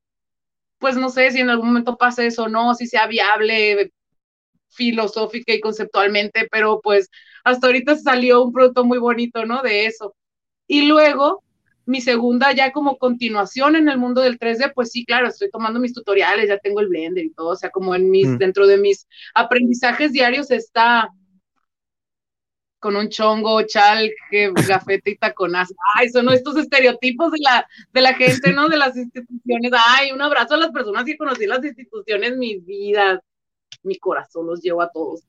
pues 0.78 0.96
no 0.96 1.10
sé 1.10 1.32
si 1.32 1.40
en 1.40 1.50
algún 1.50 1.68
momento 1.68 1.96
pase 1.96 2.26
eso 2.26 2.44
o 2.44 2.48
no, 2.48 2.74
si 2.74 2.86
sea 2.86 3.06
viable 3.06 3.92
filosófica 4.68 5.52
y 5.52 5.60
conceptualmente, 5.60 6.46
pero 6.50 6.80
pues 6.80 7.10
hasta 7.42 7.66
ahorita 7.66 7.96
salió 7.96 8.44
un 8.44 8.52
producto 8.52 8.84
muy 8.84 8.98
bonito, 8.98 9.44
¿no? 9.44 9.62
De 9.62 9.86
eso. 9.86 10.14
Y 10.68 10.82
luego, 10.82 11.42
mi 11.88 12.02
segunda 12.02 12.52
ya 12.52 12.70
como 12.70 12.98
continuación 12.98 13.74
en 13.74 13.88
el 13.88 13.96
mundo 13.96 14.20
del 14.20 14.38
3D, 14.38 14.72
pues 14.74 14.90
sí, 14.90 15.06
claro, 15.06 15.28
estoy 15.28 15.50
tomando 15.50 15.80
mis 15.80 15.94
tutoriales, 15.94 16.46
ya 16.46 16.58
tengo 16.58 16.80
el 16.80 16.88
Blender 16.88 17.24
y 17.24 17.32
todo, 17.32 17.48
o 17.48 17.56
sea, 17.56 17.70
como 17.70 17.94
en 17.94 18.10
mis, 18.10 18.28
mm. 18.28 18.36
dentro 18.36 18.66
de 18.66 18.76
mis 18.76 19.08
aprendizajes 19.34 20.12
diarios 20.12 20.50
está 20.50 21.08
con 22.78 22.94
un 22.94 23.08
chongo, 23.08 23.62
chal, 23.62 24.10
gafete 24.68 25.12
y 25.12 25.16
taconazo. 25.16 25.74
Ay, 25.94 26.10
son 26.10 26.28
estos 26.28 26.58
estereotipos 26.58 27.32
de 27.32 27.38
la, 27.40 27.66
de 27.92 28.00
la 28.02 28.12
gente, 28.12 28.52
¿no? 28.52 28.68
De 28.68 28.76
las 28.76 28.94
instituciones. 28.94 29.72
Ay, 29.88 30.12
un 30.12 30.20
abrazo 30.20 30.54
a 30.54 30.58
las 30.58 30.70
personas 30.70 31.04
que 31.04 31.16
conocí 31.16 31.46
las 31.46 31.64
instituciones, 31.64 32.36
mis 32.36 32.62
vidas, 32.66 33.20
mi 33.82 33.96
corazón 33.96 34.46
los 34.46 34.60
llevo 34.60 34.82
a 34.82 34.90
todos. 34.90 35.22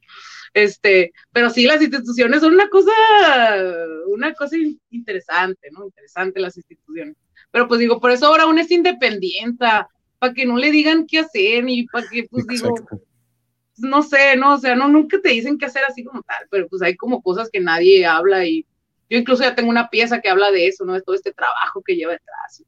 Este, 0.54 1.12
pero 1.32 1.50
sí, 1.50 1.66
las 1.66 1.82
instituciones 1.82 2.42
son 2.42 2.54
una 2.54 2.70
cosa, 2.70 2.92
una 4.08 4.34
cosa 4.34 4.56
interesante, 4.90 5.70
¿no? 5.72 5.86
Interesante 5.86 6.40
las 6.40 6.58
instituciones. 6.58 7.16
Pero 7.52 7.68
pues 7.68 7.80
digo, 7.80 8.00
por 8.00 8.12
eso 8.12 8.28
ahora 8.28 8.44
aún 8.44 8.60
es 8.60 8.72
independiente, 8.72 9.66
para 10.20 10.34
que 10.34 10.46
no 10.46 10.58
le 10.58 10.72
digan 10.72 11.08
qué 11.08 11.20
hacer, 11.20 11.66
y 11.68 11.88
para 11.88 12.08
que, 12.08 12.26
pues 12.30 12.46
digo, 12.48 12.76
no 13.78 14.04
sé, 14.04 14.36
no, 14.36 14.56
o 14.56 14.58
sea, 14.58 14.76
no, 14.76 14.90
nunca 14.90 15.20
te 15.22 15.30
dicen 15.30 15.58
qué 15.58 15.66
hacer 15.66 15.84
así 15.88 16.04
como 16.04 16.22
tal, 16.24 16.48
pero 16.50 16.68
pues 16.68 16.82
hay 16.82 16.96
como 16.96 17.22
cosas 17.22 17.50
que 17.52 17.60
nadie 17.60 18.06
habla 18.06 18.46
y 18.46 18.66
yo 19.10 19.18
incluso 19.18 19.44
ya 19.44 19.56
tengo 19.56 19.70
una 19.70 19.90
pieza 19.90 20.22
que 20.22 20.30
habla 20.30 20.52
de 20.52 20.68
eso, 20.68 20.86
¿no? 20.86 20.94
De 20.94 21.02
todo 21.02 21.16
este 21.16 21.34
trabajo 21.34 21.82
que 21.84 21.96
lleva 21.96 22.12
detrás. 22.12 22.64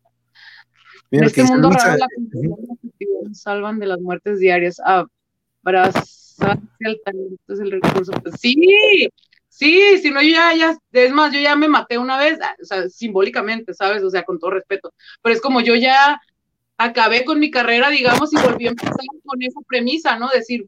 en 1.11 1.23
este 1.23 1.43
mundo 1.43 1.69
raro, 1.69 1.97
la 1.97 2.07
salvan 3.33 3.79
de 3.79 3.85
las 3.85 3.99
muertes 3.99 4.39
diarias. 4.39 4.81
Abrazarse 5.63 6.43
al 6.85 6.99
talento 7.03 7.53
es 7.53 7.59
el 7.59 7.71
recurso. 7.71 8.11
Pues 8.21 8.35
sí, 8.39 9.09
sí, 9.47 9.97
si 9.99 10.11
no, 10.11 10.21
yo 10.21 10.29
ya, 10.29 10.53
ya, 10.55 10.77
es 10.91 11.11
más, 11.13 11.31
yo 11.31 11.39
ya 11.39 11.55
me 11.55 11.67
maté 11.67 11.97
una 11.97 12.17
vez, 12.17 12.39
ah, 12.41 12.55
o 12.61 12.65
sea, 12.65 12.89
simbólicamente, 12.89 13.73
¿sabes? 13.73 14.03
O 14.03 14.09
sea, 14.09 14.23
con 14.23 14.39
todo 14.39 14.51
respeto. 14.51 14.93
Pero 15.21 15.35
es 15.35 15.41
como 15.41 15.61
yo 15.61 15.75
ya 15.75 16.19
acabé 16.77 17.23
con 17.25 17.39
mi 17.39 17.51
carrera, 17.51 17.89
digamos, 17.89 18.33
y 18.33 18.37
volví 18.37 18.67
a 18.67 18.71
empezar 18.71 18.95
con 19.23 19.41
esa 19.41 19.59
premisa, 19.67 20.17
¿no? 20.17 20.29
Decir, 20.29 20.65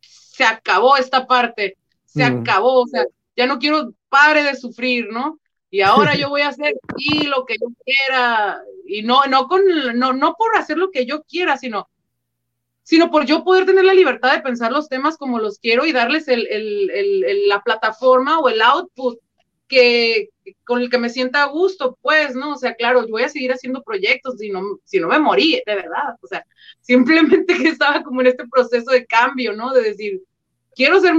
se 0.00 0.44
acabó 0.44 0.96
esta 0.96 1.26
parte, 1.26 1.76
se 2.04 2.28
mm. 2.28 2.40
acabó, 2.40 2.82
o 2.82 2.86
sea, 2.86 3.04
ya 3.36 3.46
no 3.46 3.58
quiero 3.58 3.94
pare 4.08 4.42
de 4.42 4.56
sufrir, 4.56 5.08
¿no? 5.10 5.38
Y 5.70 5.80
ahora 5.80 6.14
yo 6.18 6.28
voy 6.28 6.42
a 6.42 6.48
hacer 6.48 6.74
aquí 6.88 7.26
lo 7.26 7.44
que 7.46 7.54
yo 7.54 7.68
quiera, 7.84 8.60
y 8.86 9.02
no, 9.02 9.24
no, 9.26 9.46
con, 9.46 9.62
no, 9.94 10.12
no 10.12 10.34
por 10.34 10.56
hacer 10.56 10.76
lo 10.76 10.90
que 10.90 11.06
yo 11.06 11.22
quiera, 11.22 11.56
sino, 11.56 11.88
sino 12.84 13.10
por 13.10 13.24
yo 13.24 13.42
poder 13.42 13.66
tener 13.66 13.84
la 13.84 13.94
libertad 13.94 14.34
de 14.34 14.42
pensar 14.42 14.70
los 14.70 14.88
temas 14.88 15.16
como 15.16 15.40
los 15.40 15.58
quiero 15.58 15.86
y 15.86 15.92
darles 15.92 16.28
el, 16.28 16.46
el, 16.48 16.90
el, 16.90 17.48
la 17.48 17.62
plataforma 17.62 18.38
o 18.38 18.48
el 18.48 18.60
output 18.60 19.18
que, 19.66 20.28
con 20.64 20.82
el 20.82 20.90
que 20.90 20.98
me 20.98 21.08
sienta 21.08 21.42
a 21.42 21.46
gusto, 21.46 21.98
pues, 22.02 22.34
¿no? 22.34 22.52
O 22.52 22.56
sea, 22.56 22.74
claro, 22.74 23.06
yo 23.06 23.12
voy 23.12 23.22
a 23.22 23.30
seguir 23.30 23.52
haciendo 23.52 23.82
proyectos 23.82 24.36
si 24.38 24.50
no, 24.50 24.78
si 24.84 25.00
no 25.00 25.08
me 25.08 25.18
morí, 25.18 25.62
de 25.66 25.74
verdad. 25.74 26.16
O 26.20 26.26
sea, 26.26 26.44
simplemente 26.80 27.56
que 27.56 27.68
estaba 27.68 28.02
como 28.02 28.20
en 28.20 28.28
este 28.28 28.46
proceso 28.46 28.90
de 28.90 29.06
cambio, 29.06 29.54
¿no? 29.54 29.72
De 29.72 29.82
decir, 29.82 30.22
quiero 30.74 31.00
ser, 31.00 31.14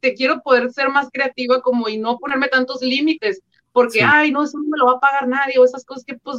te 0.00 0.14
quiero 0.14 0.40
poder 0.42 0.72
ser 0.72 0.88
más 0.88 1.08
creativa 1.12 1.60
como 1.60 1.88
y 1.90 1.98
no 1.98 2.18
ponerme 2.18 2.48
tantos 2.48 2.80
límites, 2.80 3.42
porque, 3.72 4.02
ay, 4.02 4.30
no, 4.30 4.44
eso 4.44 4.58
no 4.58 4.64
me 4.64 4.78
lo 4.78 4.86
va 4.86 4.92
a 4.92 5.00
pagar 5.00 5.28
nadie, 5.28 5.58
o 5.58 5.64
esas 5.64 5.84
cosas 5.84 6.04
que, 6.04 6.14
pues, 6.14 6.38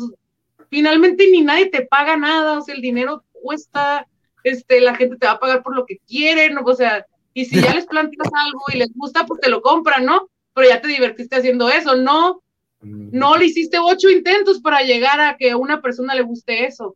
finalmente 0.69 1.27
ni 1.29 1.41
nadie 1.41 1.67
te 1.67 1.85
paga 1.85 2.17
nada, 2.17 2.57
o 2.57 2.61
sea, 2.61 2.73
el 2.73 2.81
dinero 2.81 3.23
cuesta, 3.31 4.07
este, 4.43 4.81
la 4.81 4.95
gente 4.95 5.17
te 5.17 5.25
va 5.25 5.33
a 5.33 5.39
pagar 5.39 5.63
por 5.63 5.75
lo 5.75 5.85
que 5.85 5.99
quieren, 6.07 6.57
o 6.63 6.75
sea, 6.75 7.05
y 7.33 7.45
si 7.45 7.61
ya 7.61 7.73
les 7.73 7.85
planteas 7.85 8.27
algo 8.45 8.61
y 8.73 8.77
les 8.77 8.93
gusta, 8.93 9.25
pues 9.25 9.41
te 9.41 9.49
lo 9.49 9.61
compran, 9.61 10.05
¿no? 10.05 10.29
Pero 10.53 10.69
ya 10.69 10.81
te 10.81 10.87
divertiste 10.87 11.35
haciendo 11.35 11.69
eso, 11.69 11.95
no, 11.95 12.43
no 12.81 13.37
le 13.37 13.45
hiciste 13.45 13.77
ocho 13.79 14.09
intentos 14.09 14.61
para 14.61 14.81
llegar 14.81 15.19
a 15.19 15.35
que 15.37 15.51
a 15.51 15.57
una 15.57 15.81
persona 15.81 16.13
le 16.13 16.21
guste 16.21 16.65
eso. 16.65 16.95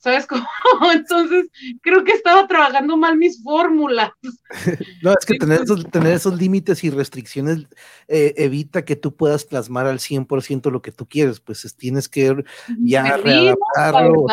¿sabes 0.00 0.26
cómo? 0.26 0.44
Entonces, 0.92 1.46
creo 1.82 2.02
que 2.04 2.12
estaba 2.12 2.48
trabajando 2.48 2.96
mal 2.96 3.16
mis 3.16 3.42
fórmulas. 3.42 4.10
No, 5.02 5.12
es 5.12 5.24
que 5.24 5.38
tener 5.38 5.62
esos, 5.62 5.88
tener 5.90 6.12
esos 6.12 6.38
límites 6.38 6.84
y 6.84 6.90
restricciones 6.90 7.66
eh, 8.08 8.34
evita 8.36 8.84
que 8.84 8.96
tú 8.96 9.14
puedas 9.14 9.44
plasmar 9.44 9.86
al 9.86 9.98
100% 9.98 10.70
lo 10.70 10.82
que 10.82 10.92
tú 10.92 11.06
quieres, 11.06 11.40
pues 11.40 11.74
tienes 11.76 12.08
que 12.08 12.44
ya 12.80 13.16
readaptarlo. 13.16 14.26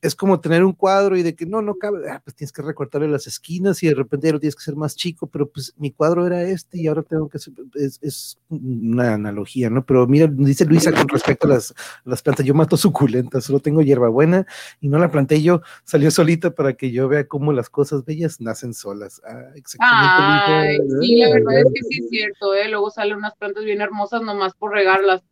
Es, 0.00 0.14
como 0.14 0.40
tener 0.40 0.64
un 0.64 0.72
cuadro 0.72 1.16
y 1.16 1.22
de 1.22 1.34
que 1.34 1.44
no, 1.44 1.60
no 1.60 1.76
cabe, 1.76 2.08
ah, 2.08 2.20
pues 2.22 2.36
tienes 2.36 2.52
que 2.52 2.62
recortarle 2.62 3.08
las 3.08 3.26
esquinas 3.26 3.82
y 3.82 3.88
de 3.88 3.94
repente 3.94 4.28
ya 4.28 4.32
lo 4.32 4.40
tienes 4.40 4.54
que 4.54 4.62
hacer 4.62 4.76
más 4.76 4.94
chico, 4.94 5.26
pero 5.26 5.48
pues 5.48 5.74
mi 5.76 5.90
cuadro 5.90 6.26
era 6.26 6.42
este 6.42 6.78
y 6.78 6.86
ahora 6.86 7.02
tengo 7.02 7.28
que 7.28 7.38
hacer, 7.38 7.54
es, 7.74 8.38
una 8.48 9.14
analogía, 9.14 9.70
¿no? 9.70 9.84
Pero 9.84 10.06
mira, 10.06 10.28
dice 10.30 10.64
Luisa 10.64 10.92
con 10.92 11.08
respecto 11.08 11.46
a 11.46 11.50
las, 11.50 11.74
las 12.04 12.22
plantas, 12.22 12.46
yo 12.46 12.54
mato 12.54 12.76
suculentas, 12.76 13.44
solo 13.44 13.60
tengo 13.60 13.82
hierbabuena 13.82 14.46
y 14.80 14.88
no 14.88 14.98
la 14.98 15.10
planté 15.10 15.42
yo, 15.42 15.62
salió 15.84 16.10
solita 16.10 16.50
para 16.50 16.74
que 16.74 16.92
yo 16.92 17.08
vea 17.08 17.26
cómo 17.26 17.52
las 17.52 17.68
cosas 17.68 18.04
bellas 18.04 18.40
nacen 18.40 18.74
solas. 18.74 19.20
Ah, 19.24 19.50
exactamente. 19.56 20.84
sí, 21.00 21.16
la 21.16 21.30
verdad 21.30 21.58
es 21.58 21.66
que 21.74 21.82
sí 21.88 21.98
es 22.04 22.08
cierto, 22.08 22.54
¿eh? 22.54 22.68
Luego 22.68 22.90
salen 22.90 23.16
unas 23.16 23.34
plantas 23.36 23.64
bien 23.64 23.80
hermosas 23.80 24.22
nomás 24.22 24.54
por 24.54 24.72
regarlas 24.72 25.22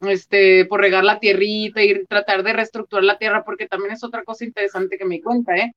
este, 0.00 0.64
por 0.66 0.80
regar 0.80 1.04
la 1.04 1.18
tierrita 1.20 1.82
y 1.82 2.04
tratar 2.06 2.42
de 2.42 2.52
reestructurar 2.52 3.04
la 3.04 3.18
tierra, 3.18 3.44
porque 3.44 3.68
también 3.68 3.92
es 3.92 4.04
otra 4.04 4.24
cosa 4.24 4.44
interesante 4.44 4.98
que 4.98 5.04
me 5.04 5.22
cuenta, 5.22 5.56
¿eh? 5.56 5.72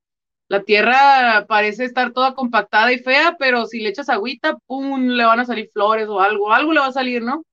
La 0.48 0.64
tierra 0.64 1.46
parece 1.48 1.86
estar 1.86 2.12
toda 2.12 2.34
compactada 2.34 2.92
y 2.92 2.98
fea, 3.00 3.36
pero 3.40 3.66
si 3.68 3.80
le 3.80 3.90
echas 3.90 4.10
agüita, 4.10 4.58
¡pum! 4.66 5.10
le 5.10 5.24
van 5.24 5.40
a 5.40 5.46
salir 5.46 5.70
flores 5.72 6.08
o 6.10 6.20
algo, 6.20 6.52
algo 6.52 6.74
le 6.74 6.80
va 6.80 6.88
a 6.88 6.92
salir, 6.92 7.22
¿no? 7.22 7.44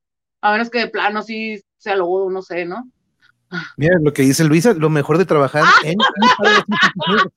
A 0.40 0.52
menos 0.52 0.70
que 0.70 0.78
de 0.80 0.88
plano 0.88 1.22
sí 1.22 1.60
sea 1.76 1.96
lodo, 1.96 2.30
no 2.30 2.42
sé, 2.42 2.64
¿no? 2.64 2.90
Mira 3.76 3.98
lo 4.00 4.12
que 4.12 4.22
dice 4.22 4.44
Luisa, 4.44 4.74
lo 4.74 4.90
mejor 4.90 5.18
de 5.18 5.24
trabajar 5.24 5.62
ah. 5.64 5.72
en 5.84 5.98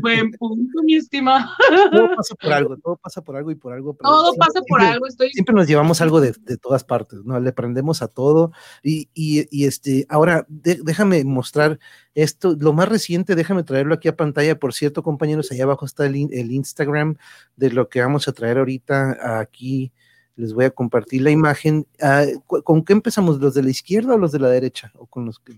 Buen 0.00 0.30
punto, 0.32 0.82
mi 0.84 0.96
estimado. 0.96 1.46
Todo 1.92 2.08
pasa 2.16 2.34
por 2.34 2.52
algo, 2.52 2.76
todo 2.76 2.96
pasa 2.96 3.22
por 3.22 3.36
algo 3.36 3.50
y 3.50 3.54
por 3.54 3.72
algo. 3.72 3.96
Todo 4.00 4.34
pasa 4.34 4.60
por 4.68 4.80
algo, 4.80 5.06
estoy. 5.06 5.30
Siempre 5.30 5.54
nos 5.54 5.66
llevamos 5.66 6.00
algo 6.00 6.20
de, 6.20 6.32
todas 6.60 6.84
partes, 6.84 7.20
¿no? 7.24 7.38
Le 7.38 7.50
aprendemos 7.50 8.02
a 8.02 8.08
todo. 8.08 8.52
Y, 8.82 9.08
y, 9.14 9.64
este, 9.64 10.06
ahora 10.08 10.46
déjame 10.48 11.24
mostrar 11.24 11.78
esto, 12.14 12.56
lo 12.58 12.72
más 12.72 12.88
reciente, 12.88 13.34
déjame 13.34 13.62
traerlo 13.62 13.94
aquí 13.94 14.08
a 14.08 14.16
pantalla. 14.16 14.58
Por 14.58 14.74
cierto, 14.74 15.02
compañeros, 15.02 15.50
allá 15.52 15.64
abajo 15.64 15.86
está 15.86 16.06
el, 16.06 16.28
el 16.32 16.52
Instagram 16.52 17.16
de 17.56 17.70
lo 17.70 17.88
que 17.88 18.00
vamos 18.00 18.28
a 18.28 18.32
traer 18.32 18.58
ahorita 18.58 19.40
aquí 19.40 19.92
les 20.36 20.52
voy 20.52 20.64
a 20.64 20.70
compartir 20.70 21.22
la 21.22 21.30
imagen. 21.30 21.86
Ah, 22.00 22.24
¿Con 22.46 22.84
qué 22.84 22.92
empezamos? 22.92 23.38
¿Los 23.38 23.54
de 23.54 23.62
la 23.62 23.70
izquierda 23.70 24.14
o 24.14 24.18
los 24.18 24.32
de 24.32 24.40
la 24.40 24.48
derecha? 24.48 24.92
¿O 24.96 25.06
con 25.06 25.24
los 25.24 25.38
que... 25.38 25.54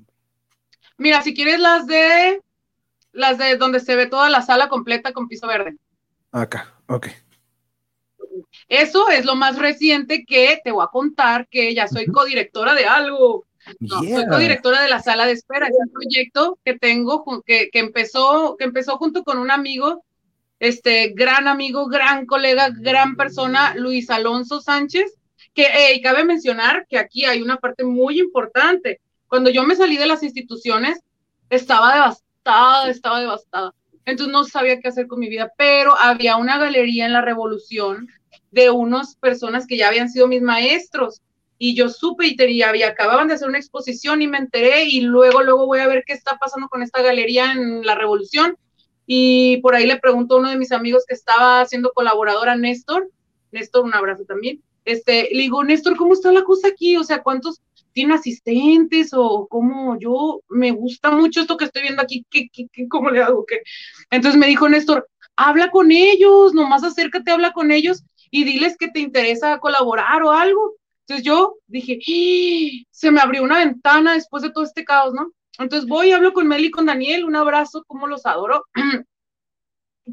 Mira, 0.99 1.23
si 1.23 1.35
quieres 1.35 1.61
las 1.61 1.87
de 1.87 2.41
las 3.13 3.39
de 3.39 3.57
donde 3.57 3.81
se 3.81 3.97
ve 3.97 4.07
toda 4.07 4.29
la 4.29 4.43
sala 4.43 4.69
completa 4.69 5.13
con 5.13 5.27
piso 5.27 5.47
verde. 5.47 5.77
Acá, 6.33 6.75
ok. 6.87 7.09
Eso 8.69 9.09
es 9.09 9.25
lo 9.25 9.35
más 9.35 9.59
reciente 9.59 10.25
que 10.27 10.61
te 10.63 10.71
voy 10.71 10.85
a 10.85 10.89
contar 10.89 11.49
que 11.49 11.75
ya 11.75 11.89
soy 11.89 12.07
codirectora 12.07 12.75
de 12.75 12.85
algo. 12.85 13.47
Soy 13.89 14.27
codirectora 14.29 14.83
de 14.83 14.89
la 14.89 15.01
sala 15.01 15.27
de 15.27 15.33
espera. 15.33 15.67
Es 15.67 15.75
un 15.79 15.91
proyecto 15.91 16.59
que 16.65 16.79
tengo 16.79 17.43
que, 17.45 17.71
que, 17.71 17.79
empezó, 17.79 18.57
que 18.59 18.65
empezó 18.65 18.99
junto 18.99 19.25
con 19.25 19.39
un 19.39 19.51
amigo 19.51 20.05
este 20.59 21.13
gran 21.15 21.49
amigo, 21.49 21.87
gran 21.87 22.27
colega, 22.27 22.71
gran 22.71 23.17
persona, 23.17 23.75
Luis 23.77 24.11
Alonso 24.11 24.61
Sánchez, 24.61 25.15
que 25.55 26.01
cabe 26.03 26.25
mencionar 26.25 26.87
que 26.89 26.99
aquí 26.99 27.25
hay 27.25 27.43
una 27.43 27.57
parte 27.57 27.85
muy 27.85 28.21
importante. 28.21 29.01
Cuando 29.27 29.51
yo 29.51 29.65
me 29.65 29.75
salí 29.75 29.97
de 29.97 30.07
las 30.07 30.23
instituciones, 30.23 31.01
estaba 31.51 31.95
devastada, 31.95 32.91
estaba 32.91 33.21
devastada. 33.21 33.75
Entonces 34.05 34.33
no 34.33 34.45
sabía 34.45 34.81
qué 34.81 34.89
hacer 34.89 35.07
con 35.07 35.19
mi 35.19 35.29
vida, 35.29 35.53
pero 35.57 35.99
había 35.99 36.37
una 36.37 36.59
galería 36.59 37.07
en 37.07 37.13
la 37.13 37.23
Revolución 37.23 38.09
de 38.51 38.71
unas 38.71 39.17
personas 39.17 39.67
que 39.67 39.77
ya 39.77 39.89
habían 39.89 40.09
sido 40.09 40.29
mis 40.29 40.43
maestros 40.43 41.23
y 41.59 41.75
yo 41.75 41.89
supe 41.89 42.27
y, 42.27 42.37
tenía, 42.37 42.75
y 42.77 42.83
acababan 42.83 43.29
de 43.29 43.35
hacer 43.35 43.49
una 43.49 43.59
exposición 43.59 44.23
y 44.23 44.27
me 44.27 44.39
enteré 44.39 44.85
y 44.85 45.01
luego, 45.01 45.43
luego 45.43 45.67
voy 45.67 45.81
a 45.81 45.89
ver 45.89 46.05
qué 46.07 46.13
está 46.13 46.39
pasando 46.39 46.69
con 46.69 46.83
esta 46.83 47.03
galería 47.03 47.53
en 47.53 47.85
la 47.85 47.95
Revolución 47.95 48.57
y 49.07 49.59
por 49.59 49.75
ahí 49.75 49.87
le 49.87 49.99
pregunto 49.99 50.35
a 50.35 50.39
uno 50.39 50.51
de 50.51 50.57
mis 50.57 50.73
amigos 50.73 51.05
que 51.07 51.15
estaba 51.15 51.65
siendo 51.65 51.93
colaboradora, 51.93 52.57
Néstor, 52.57 53.11
Néstor, 53.53 53.85
un 53.85 53.95
abrazo 53.95 54.25
también, 54.25 54.63
este, 54.85 55.29
le 55.33 55.43
digo, 55.43 55.65
Néstor, 55.65 55.97
¿cómo 55.97 56.13
está 56.13 56.33
la 56.33 56.45
cosa 56.45 56.69
aquí? 56.69 56.97
O 56.97 57.05
sea, 57.05 57.23
¿cuántos 57.23 57.61
tiene 57.93 58.15
asistentes 58.15 59.13
o 59.15 59.47
cómo 59.49 59.99
yo, 59.99 60.43
me 60.49 60.71
gusta 60.71 61.11
mucho 61.11 61.41
esto 61.41 61.57
que 61.57 61.65
estoy 61.65 61.83
viendo 61.83 62.03
aquí, 62.03 62.27
¿qué, 62.31 62.49
qué, 62.53 62.67
qué 62.71 62.87
cómo 62.89 63.11
le 63.11 63.23
hago? 63.23 63.47
¿Qué? 63.47 63.63
Entonces 64.11 64.39
me 64.39 64.47
dijo 64.47 64.69
Néstor, 64.69 65.09
habla 65.35 65.71
con 65.71 65.91
ellos, 65.91 66.53
nomás 66.53 66.85
acércate, 66.85 67.31
habla 67.31 67.53
con 67.53 67.71
ellos 67.71 68.05
y 68.31 68.45
diles 68.45 68.77
que 68.77 68.89
te 68.89 69.01
interesa 69.01 69.59
colaborar 69.59 70.23
o 70.23 70.31
algo. 70.31 70.75
Entonces 71.01 71.25
yo 71.25 71.55
dije, 71.69 71.99
¡Ah! 71.99 72.87
se 72.91 73.11
me 73.11 73.21
abrió 73.21 73.43
una 73.43 73.59
ventana 73.59 74.15
después 74.15 74.43
de 74.43 74.51
todo 74.51 74.65
este 74.65 74.85
caos, 74.85 75.15
¿no? 75.15 75.33
Entonces 75.59 75.89
voy, 75.89 76.13
hablo 76.13 76.33
con 76.33 76.49
Mel 76.49 76.65
y 76.65 76.71
con 76.71 76.87
Daniel, 76.87 77.25
un 77.25 77.37
abrazo, 77.37 77.85
como 77.87 78.07
los 78.07 78.27
adoro. 78.27 78.65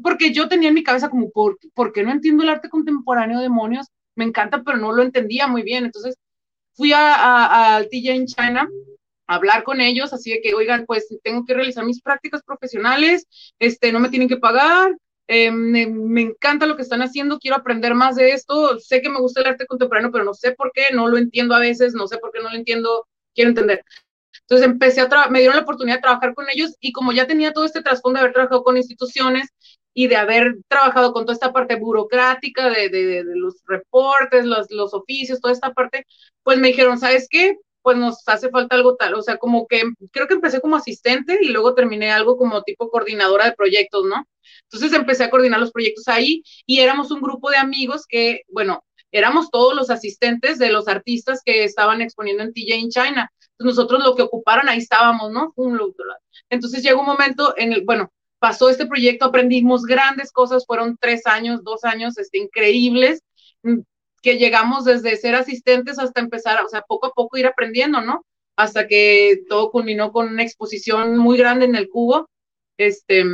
Porque 0.02 0.32
yo 0.32 0.48
tenía 0.48 0.68
en 0.68 0.74
mi 0.74 0.82
cabeza 0.82 1.08
como, 1.08 1.30
¿por, 1.30 1.58
¿por 1.74 1.92
qué 1.92 2.02
no 2.02 2.10
entiendo 2.10 2.42
el 2.42 2.48
arte 2.48 2.68
contemporáneo, 2.68 3.40
demonios? 3.40 3.86
Me 4.16 4.24
encanta, 4.24 4.62
pero 4.64 4.78
no 4.78 4.92
lo 4.92 5.02
entendía 5.02 5.46
muy 5.46 5.62
bien. 5.62 5.84
Entonces 5.84 6.16
fui 6.74 6.92
a, 6.92 7.76
a, 7.76 7.84
TJ 7.84 8.10
en 8.10 8.26
China 8.26 8.68
a 9.26 9.34
hablar 9.36 9.62
con 9.64 9.80
ellos, 9.80 10.12
así 10.12 10.30
de 10.32 10.40
que, 10.40 10.54
oigan, 10.54 10.84
pues 10.86 11.06
tengo 11.22 11.44
que 11.44 11.54
realizar 11.54 11.84
mis 11.84 12.02
prácticas 12.02 12.42
profesionales, 12.42 13.26
este, 13.58 13.92
no 13.92 14.00
me 14.00 14.10
tienen 14.10 14.28
que 14.28 14.36
pagar, 14.36 14.96
eh, 15.28 15.50
me, 15.50 15.86
me, 15.86 16.20
encanta 16.20 16.66
lo 16.66 16.76
que 16.76 16.82
están 16.82 17.00
haciendo, 17.00 17.38
quiero 17.38 17.56
aprender 17.56 17.94
más 17.94 18.16
de 18.16 18.32
esto, 18.32 18.78
sé 18.78 19.00
que 19.00 19.08
me 19.08 19.20
gusta 19.20 19.40
el 19.40 19.46
arte 19.46 19.66
contemporáneo, 19.66 20.12
pero 20.12 20.24
no 20.24 20.34
sé 20.34 20.52
por 20.52 20.72
qué, 20.72 20.86
no 20.92 21.08
lo 21.08 21.16
entiendo 21.16 21.54
a 21.54 21.60
veces, 21.60 21.94
no 21.94 22.06
sé 22.06 22.18
por 22.18 22.32
qué 22.32 22.42
no 22.42 22.50
lo 22.50 22.56
entiendo, 22.56 23.06
quiero 23.34 23.50
entender. 23.50 23.82
Entonces 24.48 24.66
empecé 24.66 25.00
a 25.00 25.28
me 25.30 25.40
dieron 25.40 25.56
la 25.56 25.62
oportunidad 25.62 25.96
de 25.96 26.02
trabajar 26.02 26.34
con 26.34 26.46
ellos 26.50 26.76
y 26.80 26.92
como 26.92 27.12
ya 27.12 27.26
tenía 27.26 27.52
todo 27.52 27.64
este 27.64 27.82
trasfondo 27.82 28.18
de 28.18 28.24
haber 28.24 28.34
trabajado 28.34 28.62
con 28.62 28.76
instituciones 28.76 29.48
y 29.94 30.08
de 30.08 30.16
haber 30.16 30.56
trabajado 30.68 31.12
con 31.12 31.24
toda 31.24 31.34
esta 31.34 31.52
parte 31.52 31.76
burocrática 31.76 32.68
de, 32.68 32.88
de, 32.88 33.24
los 33.24 33.62
reportes, 33.66 34.44
los, 34.44 34.70
los, 34.70 34.92
oficios, 34.92 35.40
toda 35.40 35.54
esta 35.54 35.72
parte, 35.72 36.04
pues 36.42 36.58
me 36.58 36.68
dijeron, 36.68 36.98
¿sabes 36.98 37.28
qué? 37.30 37.56
pues 37.84 37.98
nos 37.98 38.26
hace 38.28 38.48
falta 38.48 38.76
algo 38.76 38.96
tal, 38.96 39.12
o 39.14 39.20
sea, 39.20 39.36
como 39.36 39.66
que 39.66 39.82
creo 40.10 40.26
que 40.26 40.32
empecé 40.32 40.58
como 40.62 40.74
asistente 40.74 41.38
y 41.42 41.50
luego 41.50 41.74
terminé 41.74 42.10
algo 42.10 42.38
como 42.38 42.62
tipo 42.62 42.88
coordinadora 42.88 43.44
de 43.44 43.52
proyectos, 43.52 44.06
¿no? 44.06 44.26
Entonces 44.62 44.98
empecé 44.98 45.24
a 45.24 45.30
coordinar 45.30 45.60
los 45.60 45.70
proyectos 45.70 46.08
ahí 46.08 46.42
y 46.64 46.80
éramos 46.80 47.10
un 47.10 47.20
grupo 47.20 47.50
de 47.50 47.58
amigos 47.58 48.06
que, 48.08 48.40
bueno, 48.48 48.82
éramos 49.14 49.48
todos 49.50 49.76
los 49.76 49.90
asistentes 49.90 50.58
de 50.58 50.72
los 50.72 50.88
artistas 50.88 51.40
que 51.44 51.62
estaban 51.62 52.02
exponiendo 52.02 52.42
en 52.42 52.52
TJ 52.52 52.74
en 52.74 52.90
China. 52.90 53.32
Entonces 53.52 53.76
nosotros 53.76 54.02
lo 54.02 54.16
que 54.16 54.22
ocuparon 54.22 54.68
ahí 54.68 54.78
estábamos, 54.78 55.30
¿no? 55.30 55.54
Entonces 56.50 56.82
llegó 56.82 57.00
un 57.00 57.06
momento 57.06 57.54
en 57.56 57.72
el, 57.72 57.84
bueno, 57.84 58.12
pasó 58.40 58.68
este 58.68 58.86
proyecto, 58.86 59.26
aprendimos 59.26 59.84
grandes 59.84 60.32
cosas, 60.32 60.66
fueron 60.66 60.98
tres 61.00 61.26
años, 61.26 61.62
dos 61.62 61.84
años, 61.84 62.18
este, 62.18 62.38
increíbles 62.38 63.22
que 64.20 64.36
llegamos 64.36 64.84
desde 64.84 65.16
ser 65.16 65.36
asistentes 65.36 66.00
hasta 66.00 66.20
empezar, 66.20 66.64
o 66.64 66.68
sea, 66.68 66.82
poco 66.82 67.06
a 67.06 67.12
poco 67.12 67.36
ir 67.36 67.46
aprendiendo, 67.46 68.00
¿no? 68.00 68.24
Hasta 68.56 68.88
que 68.88 69.42
todo 69.48 69.70
culminó 69.70 70.10
con 70.10 70.28
una 70.28 70.42
exposición 70.42 71.18
muy 71.18 71.38
grande 71.38 71.66
en 71.66 71.76
el 71.76 71.88
cubo. 71.88 72.28
Este, 72.78 73.24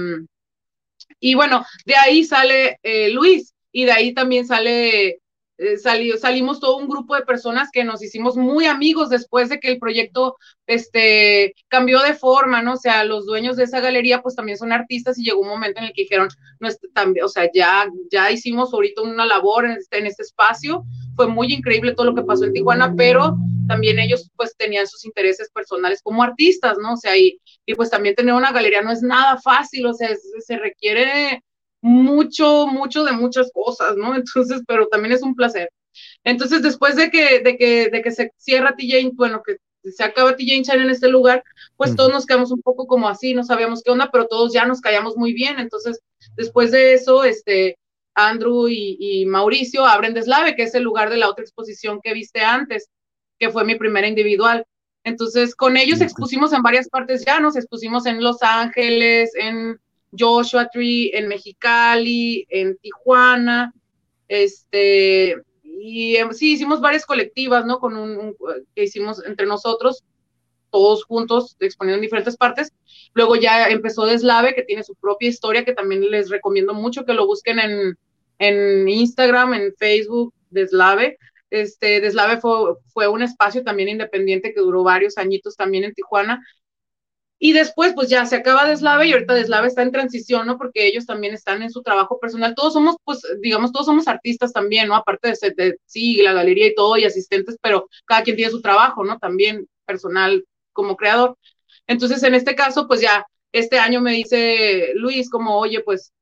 y 1.20 1.34
bueno, 1.34 1.64
de 1.86 1.96
ahí 1.96 2.24
sale 2.24 2.78
eh, 2.82 3.08
Luis 3.10 3.54
y 3.72 3.84
de 3.84 3.92
ahí 3.92 4.12
también 4.12 4.46
sale 4.46 5.19
eh, 5.62 5.76
salimos 5.76 6.58
todo 6.58 6.78
un 6.78 6.88
grupo 6.88 7.14
de 7.14 7.20
personas 7.20 7.68
que 7.70 7.84
nos 7.84 8.02
hicimos 8.02 8.34
muy 8.34 8.64
amigos 8.64 9.10
después 9.10 9.50
de 9.50 9.60
que 9.60 9.68
el 9.68 9.78
proyecto 9.78 10.36
este, 10.66 11.54
cambió 11.68 12.00
de 12.00 12.14
forma, 12.14 12.62
¿no? 12.62 12.72
O 12.72 12.76
sea, 12.78 13.04
los 13.04 13.26
dueños 13.26 13.56
de 13.56 13.64
esa 13.64 13.80
galería 13.80 14.22
pues 14.22 14.34
también 14.34 14.56
son 14.56 14.72
artistas 14.72 15.18
y 15.18 15.24
llegó 15.24 15.42
un 15.42 15.48
momento 15.48 15.80
en 15.80 15.88
el 15.88 15.92
que 15.92 16.02
dijeron, 16.02 16.28
no, 16.60 16.70
también, 16.94 17.26
o 17.26 17.28
sea, 17.28 17.50
ya, 17.52 17.86
ya 18.10 18.30
hicimos 18.30 18.72
ahorita 18.72 19.02
una 19.02 19.26
labor 19.26 19.66
en 19.66 19.72
este, 19.72 19.98
en 19.98 20.06
este 20.06 20.22
espacio, 20.22 20.82
fue 21.14 21.26
muy 21.26 21.52
increíble 21.52 21.94
todo 21.94 22.06
lo 22.06 22.14
que 22.14 22.22
pasó 22.22 22.46
en 22.46 22.54
Tijuana, 22.54 22.94
pero 22.96 23.36
también 23.68 23.98
ellos 23.98 24.30
pues 24.36 24.56
tenían 24.56 24.86
sus 24.86 25.04
intereses 25.04 25.50
personales 25.50 26.00
como 26.02 26.22
artistas, 26.22 26.78
¿no? 26.80 26.94
O 26.94 26.96
sea, 26.96 27.18
y, 27.18 27.38
y 27.66 27.74
pues 27.74 27.90
también 27.90 28.14
tener 28.14 28.32
una 28.32 28.50
galería 28.50 28.80
no 28.80 28.92
es 28.92 29.02
nada 29.02 29.38
fácil, 29.38 29.84
o 29.84 29.92
sea, 29.92 30.08
se 30.38 30.56
requiere 30.56 31.42
mucho, 31.82 32.66
mucho 32.66 33.04
de 33.04 33.12
muchas 33.12 33.50
cosas, 33.52 33.96
¿no? 33.96 34.14
Entonces, 34.14 34.62
pero 34.66 34.86
también 34.88 35.12
es 35.12 35.22
un 35.22 35.34
placer. 35.34 35.70
Entonces, 36.24 36.62
después 36.62 36.96
de 36.96 37.10
que, 37.10 37.40
de 37.40 37.56
que, 37.56 37.90
de 37.90 38.02
que 38.02 38.10
se 38.10 38.32
cierra 38.36 38.76
TJ, 38.76 39.10
bueno, 39.14 39.42
que 39.44 39.56
se 39.90 40.04
acaba 40.04 40.36
TJ 40.36 40.62
China 40.62 40.82
en 40.82 40.90
este 40.90 41.08
lugar, 41.08 41.42
pues 41.76 41.96
todos 41.96 42.12
nos 42.12 42.26
quedamos 42.26 42.52
un 42.52 42.60
poco 42.60 42.86
como 42.86 43.08
así, 43.08 43.34
no 43.34 43.44
sabíamos 43.44 43.82
qué 43.82 43.90
onda, 43.90 44.10
pero 44.12 44.26
todos 44.26 44.52
ya 44.52 44.66
nos 44.66 44.80
callamos 44.80 45.16
muy 45.16 45.32
bien. 45.32 45.58
Entonces, 45.58 46.00
después 46.36 46.70
de 46.70 46.94
eso, 46.94 47.24
este, 47.24 47.78
Andrew 48.14 48.68
y, 48.68 49.24
Mauricio 49.26 49.86
abren 49.86 50.14
Deslave, 50.14 50.54
que 50.54 50.64
es 50.64 50.74
el 50.74 50.82
lugar 50.82 51.10
de 51.10 51.16
la 51.16 51.28
otra 51.28 51.44
exposición 51.44 52.00
que 52.02 52.12
viste 52.12 52.40
antes, 52.40 52.88
que 53.38 53.50
fue 53.50 53.64
mi 53.64 53.76
primera 53.76 54.06
individual. 54.06 54.64
Entonces, 55.02 55.54
con 55.54 55.76
ellos 55.76 56.00
expusimos 56.00 56.52
en 56.52 56.62
varias 56.62 56.88
partes 56.88 57.24
ya, 57.24 57.40
nos 57.40 57.56
expusimos 57.56 58.04
en 58.06 58.22
Los 58.22 58.42
Ángeles, 58.42 59.30
en 59.34 59.80
Joshua 60.16 60.68
Tree, 60.72 61.10
en 61.14 61.28
Mexicali, 61.28 62.46
en 62.48 62.76
Tijuana, 62.78 63.72
este, 64.28 65.36
y 65.62 66.16
em, 66.16 66.32
sí, 66.32 66.52
hicimos 66.52 66.80
varias 66.80 67.06
colectivas, 67.06 67.66
¿no? 67.66 67.78
Con 67.80 67.96
un, 67.96 68.36
que 68.74 68.84
hicimos 68.84 69.24
entre 69.24 69.46
nosotros, 69.46 70.04
todos 70.70 71.04
juntos, 71.04 71.56
exponiendo 71.60 71.96
en 71.96 72.02
diferentes 72.02 72.36
partes. 72.36 72.72
Luego 73.14 73.36
ya 73.36 73.68
empezó 73.68 74.06
Deslave, 74.06 74.54
que 74.54 74.62
tiene 74.62 74.84
su 74.84 74.94
propia 74.94 75.28
historia, 75.28 75.64
que 75.64 75.72
también 75.72 76.10
les 76.10 76.30
recomiendo 76.30 76.74
mucho 76.74 77.04
que 77.04 77.14
lo 77.14 77.26
busquen 77.26 77.58
en, 77.58 77.98
en 78.38 78.88
Instagram, 78.88 79.54
en 79.54 79.74
Facebook, 79.76 80.32
Deslave. 80.50 81.18
Este, 81.50 82.00
Deslave 82.00 82.40
fue, 82.40 82.74
fue 82.92 83.08
un 83.08 83.22
espacio 83.22 83.64
también 83.64 83.88
independiente 83.88 84.54
que 84.54 84.60
duró 84.60 84.84
varios 84.84 85.18
añitos 85.18 85.56
también 85.56 85.84
en 85.84 85.94
Tijuana, 85.94 86.44
y 87.42 87.54
después, 87.54 87.94
pues 87.94 88.10
ya 88.10 88.26
se 88.26 88.36
acaba 88.36 88.68
Deslave 88.68 89.06
y 89.06 89.12
ahorita 89.12 89.32
Deslave 89.32 89.68
está 89.68 89.80
en 89.80 89.92
transición, 89.92 90.46
¿no? 90.46 90.58
Porque 90.58 90.86
ellos 90.86 91.06
también 91.06 91.32
están 91.32 91.62
en 91.62 91.70
su 91.70 91.82
trabajo 91.82 92.20
personal. 92.20 92.54
Todos 92.54 92.74
somos, 92.74 92.96
pues, 93.02 93.22
digamos, 93.40 93.72
todos 93.72 93.86
somos 93.86 94.08
artistas 94.08 94.52
también, 94.52 94.88
¿no? 94.88 94.94
Aparte 94.94 95.32
de, 95.40 95.50
de 95.56 95.78
sí, 95.86 96.20
la 96.20 96.34
galería 96.34 96.66
y 96.66 96.74
todo, 96.74 96.98
y 96.98 97.04
asistentes, 97.04 97.56
pero 97.62 97.88
cada 98.04 98.22
quien 98.22 98.36
tiene 98.36 98.52
su 98.52 98.60
trabajo, 98.60 99.04
¿no? 99.04 99.18
También 99.18 99.66
personal 99.86 100.44
como 100.74 100.96
creador. 100.96 101.38
Entonces, 101.86 102.22
en 102.24 102.34
este 102.34 102.54
caso, 102.54 102.86
pues 102.86 103.00
ya 103.00 103.26
este 103.52 103.78
año 103.78 104.02
me 104.02 104.12
dice 104.12 104.92
Luis, 104.94 105.30
como, 105.30 105.58
oye, 105.58 105.80
pues, 105.80 106.12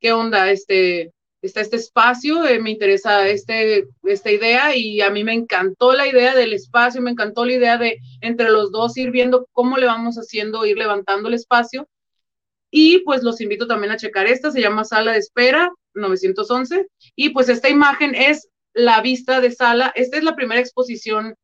¿qué 0.00 0.12
onda? 0.12 0.52
Este, 0.52 1.12
está 1.42 1.60
este 1.60 1.76
espacio, 1.76 2.46
eh, 2.46 2.60
me 2.60 2.70
interesa 2.70 3.28
este, 3.28 3.88
esta 4.04 4.30
idea 4.30 4.76
y 4.76 5.00
a 5.00 5.10
mí 5.10 5.24
me 5.24 5.32
encantó 5.32 5.92
la 5.92 6.06
idea 6.06 6.34
del 6.34 6.52
espacio, 6.52 7.00
me 7.00 7.10
encantó 7.10 7.44
la 7.44 7.52
idea 7.52 7.78
de 7.78 7.98
entre 8.20 8.50
los 8.50 8.70
dos 8.72 8.96
ir 8.96 9.10
viendo 9.10 9.46
cómo 9.52 9.76
le 9.78 9.86
vamos 9.86 10.16
haciendo, 10.16 10.66
ir 10.66 10.76
levantando 10.76 11.28
el 11.28 11.34
espacio. 11.34 11.88
Y 12.70 13.00
pues 13.00 13.22
los 13.22 13.40
invito 13.40 13.66
también 13.66 13.92
a 13.92 13.96
checar 13.96 14.26
esta, 14.26 14.52
se 14.52 14.60
llama 14.60 14.84
Sala 14.84 15.12
de 15.12 15.18
Espera 15.18 15.72
911 15.94 16.86
y 17.16 17.30
pues 17.30 17.48
esta 17.48 17.68
imagen 17.68 18.14
es 18.14 18.48
la 18.72 19.00
vista 19.00 19.40
de 19.40 19.50
sala, 19.50 19.92
esta 19.96 20.18
es 20.18 20.24
la 20.24 20.36
primera 20.36 20.60
exposición 20.60 21.34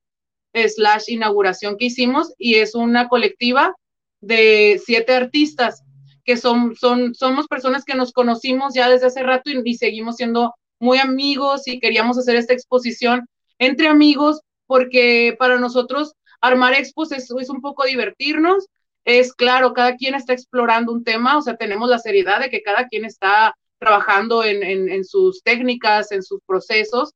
slash 0.55 1.11
inauguración 1.11 1.77
que 1.77 1.87
hicimos 1.87 2.33
y 2.39 2.57
es 2.57 2.75
una 2.75 3.09
colectiva 3.09 3.75
de 4.21 4.81
siete 4.85 5.15
artistas 5.15 5.83
que 6.27 6.37
son, 6.37 6.75
son, 6.75 7.15
somos 7.15 7.47
personas 7.47 7.85
que 7.85 7.95
nos 7.95 8.13
conocimos 8.13 8.75
ya 8.75 8.91
desde 8.91 9.07
hace 9.07 9.23
rato 9.23 9.49
y, 9.49 9.75
seguimos 9.75 10.17
siendo 10.17 10.55
muy 10.81 10.99
amigos 10.99 11.69
y 11.69 11.79
queríamos 11.79 12.19
hacer 12.19 12.35
esta 12.35 12.53
exposición 12.53 13.27
entre 13.59 13.87
amigos 13.87 14.41
porque 14.67 15.37
para 15.39 15.59
nosotros 15.59 16.15
armar 16.41 16.75
expos 16.75 17.13
es, 17.13 17.31
es, 17.31 17.49
un 17.49 17.61
poco 17.63 17.85
divertirnos. 17.85 18.67
Es 19.05 19.33
claro, 19.33 19.73
cada 19.73 19.95
quien 19.95 20.17
está 20.17 20.33
explorando 20.33 20.93
un 20.93 21.05
tema, 21.05 21.39
o 21.39 21.43
sea, 21.43 21.57
tenemos 21.57 21.89
la 21.89 22.01
seriedad 22.01 22.41
de 22.41 22.51
que 22.51 22.63
cada 22.63 22.89
quien 22.89 23.05
está 23.05 23.55
trabajando 23.79 24.43
en, 24.43 24.65
en, 24.65 24.89
en 24.89 25.05
sus 25.05 25.43
técnicas, 25.45 26.11
en 26.11 26.25
sus 26.25 26.41
procesos, 26.45 27.13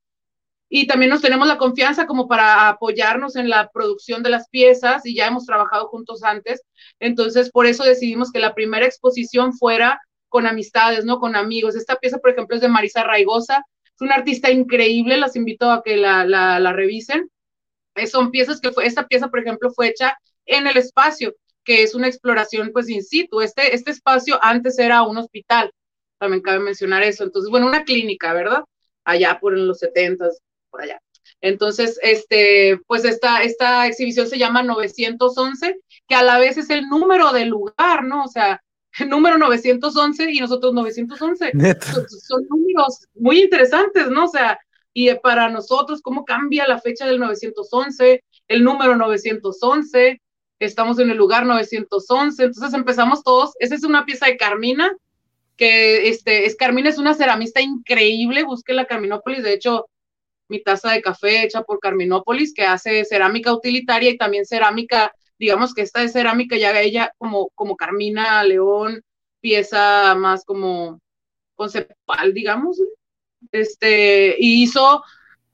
y 0.72 0.86
también 0.86 1.10
nos 1.10 1.20
tenemos 1.20 1.48
la 1.48 1.58
confianza 1.58 2.06
como 2.06 2.28
para 2.28 2.68
apoyarnos 2.68 3.34
en 3.34 3.48
la 3.48 3.68
producción 3.70 4.22
de 4.22 4.30
las 4.30 4.48
piezas 4.48 5.04
y 5.04 5.16
ya 5.16 5.26
hemos 5.26 5.44
trabajado 5.44 5.88
juntos 5.88 6.22
antes. 6.22 6.62
Entonces, 7.00 7.50
por 7.50 7.66
eso 7.66 7.82
decidimos 7.82 8.30
que 8.30 8.38
la 8.38 8.54
primera 8.54 8.86
exposición 8.86 9.52
fuera 9.52 10.00
con 10.28 10.46
amistades, 10.46 11.04
¿no? 11.04 11.18
Con 11.18 11.34
amigos. 11.34 11.74
Esta 11.74 11.96
pieza, 11.96 12.18
por 12.18 12.30
ejemplo, 12.30 12.54
es 12.54 12.62
de 12.62 12.68
Marisa 12.68 13.02
Raigosa. 13.02 13.64
Es 13.84 14.00
una 14.00 14.14
artista 14.14 14.48
increíble, 14.52 15.16
las 15.16 15.34
invito 15.34 15.72
a 15.72 15.82
que 15.82 15.96
la, 15.96 16.24
la, 16.24 16.60
la 16.60 16.72
revisen. 16.72 17.28
Eh, 17.96 18.06
son 18.06 18.30
piezas 18.30 18.60
que 18.60 18.70
fue, 18.70 18.86
esta 18.86 19.08
pieza, 19.08 19.26
por 19.28 19.40
ejemplo, 19.40 19.72
fue 19.72 19.88
hecha 19.88 20.16
en 20.46 20.68
el 20.68 20.76
espacio, 20.76 21.34
que 21.64 21.82
es 21.82 21.96
una 21.96 22.06
exploración, 22.06 22.70
pues, 22.72 22.88
in 22.88 23.02
situ. 23.02 23.40
Este, 23.40 23.74
este 23.74 23.90
espacio 23.90 24.38
antes 24.40 24.78
era 24.78 25.02
un 25.02 25.18
hospital, 25.18 25.72
también 26.18 26.42
cabe 26.42 26.60
mencionar 26.60 27.02
eso. 27.02 27.24
Entonces, 27.24 27.50
bueno, 27.50 27.66
una 27.66 27.82
clínica, 27.82 28.32
¿verdad? 28.32 28.62
Allá 29.04 29.40
por 29.40 29.58
en 29.58 29.66
los 29.66 29.80
setentas, 29.80 30.40
por 30.70 30.82
allá. 30.82 31.00
Entonces, 31.40 31.98
este, 32.02 32.78
pues 32.86 33.04
esta, 33.04 33.42
esta 33.42 33.86
exhibición 33.86 34.26
se 34.26 34.38
llama 34.38 34.62
911, 34.62 35.80
que 36.06 36.14
a 36.14 36.22
la 36.22 36.38
vez 36.38 36.58
es 36.58 36.70
el 36.70 36.88
número 36.88 37.32
del 37.32 37.48
lugar, 37.48 38.04
¿no? 38.04 38.24
O 38.24 38.28
sea, 38.28 38.62
el 38.98 39.08
número 39.08 39.38
911 39.38 40.30
y 40.30 40.40
nosotros 40.40 40.72
911. 40.74 41.52
Son, 41.52 42.08
son, 42.08 42.46
números 42.48 43.06
muy 43.14 43.42
interesantes, 43.42 44.08
¿no? 44.08 44.24
O 44.24 44.28
sea, 44.28 44.58
y 44.92 45.12
para 45.14 45.48
nosotros, 45.48 46.02
¿cómo 46.02 46.24
cambia 46.24 46.66
la 46.66 46.80
fecha 46.80 47.06
del 47.06 47.20
911, 47.20 48.24
el 48.48 48.64
número 48.64 48.96
911? 48.96 50.20
Estamos 50.58 50.98
en 50.98 51.10
el 51.10 51.16
lugar 51.16 51.46
911, 51.46 52.44
entonces 52.44 52.74
empezamos 52.74 53.22
todos. 53.22 53.52
Esa 53.60 53.74
es 53.76 53.84
una 53.84 54.04
pieza 54.04 54.26
de 54.26 54.36
Carmina, 54.36 54.94
que 55.56 56.08
este, 56.08 56.44
es 56.44 56.56
Carmina 56.56 56.90
es 56.90 56.98
una 56.98 57.14
ceramista 57.14 57.60
increíble, 57.60 58.44
busque 58.44 58.74
la 58.74 58.84
Carminópolis, 58.84 59.42
de 59.42 59.54
hecho, 59.54 59.86
mi 60.50 60.62
taza 60.62 60.90
de 60.92 61.00
café 61.00 61.44
hecha 61.44 61.62
por 61.62 61.78
Carminópolis, 61.78 62.52
que 62.52 62.64
hace 62.64 63.04
cerámica 63.04 63.54
utilitaria 63.54 64.10
y 64.10 64.18
también 64.18 64.44
cerámica, 64.44 65.14
digamos 65.38 65.72
que 65.72 65.82
esta 65.82 66.02
es 66.02 66.12
cerámica 66.12 66.56
ya 66.56 66.78
ella 66.78 67.12
como, 67.16 67.50
como 67.54 67.76
Carmina 67.76 68.42
León, 68.42 69.02
pieza 69.40 70.14
más 70.16 70.44
como 70.44 71.00
conceptual, 71.54 72.34
digamos. 72.34 72.78
Este, 73.52 74.36
y 74.38 74.62
hizo, 74.64 75.02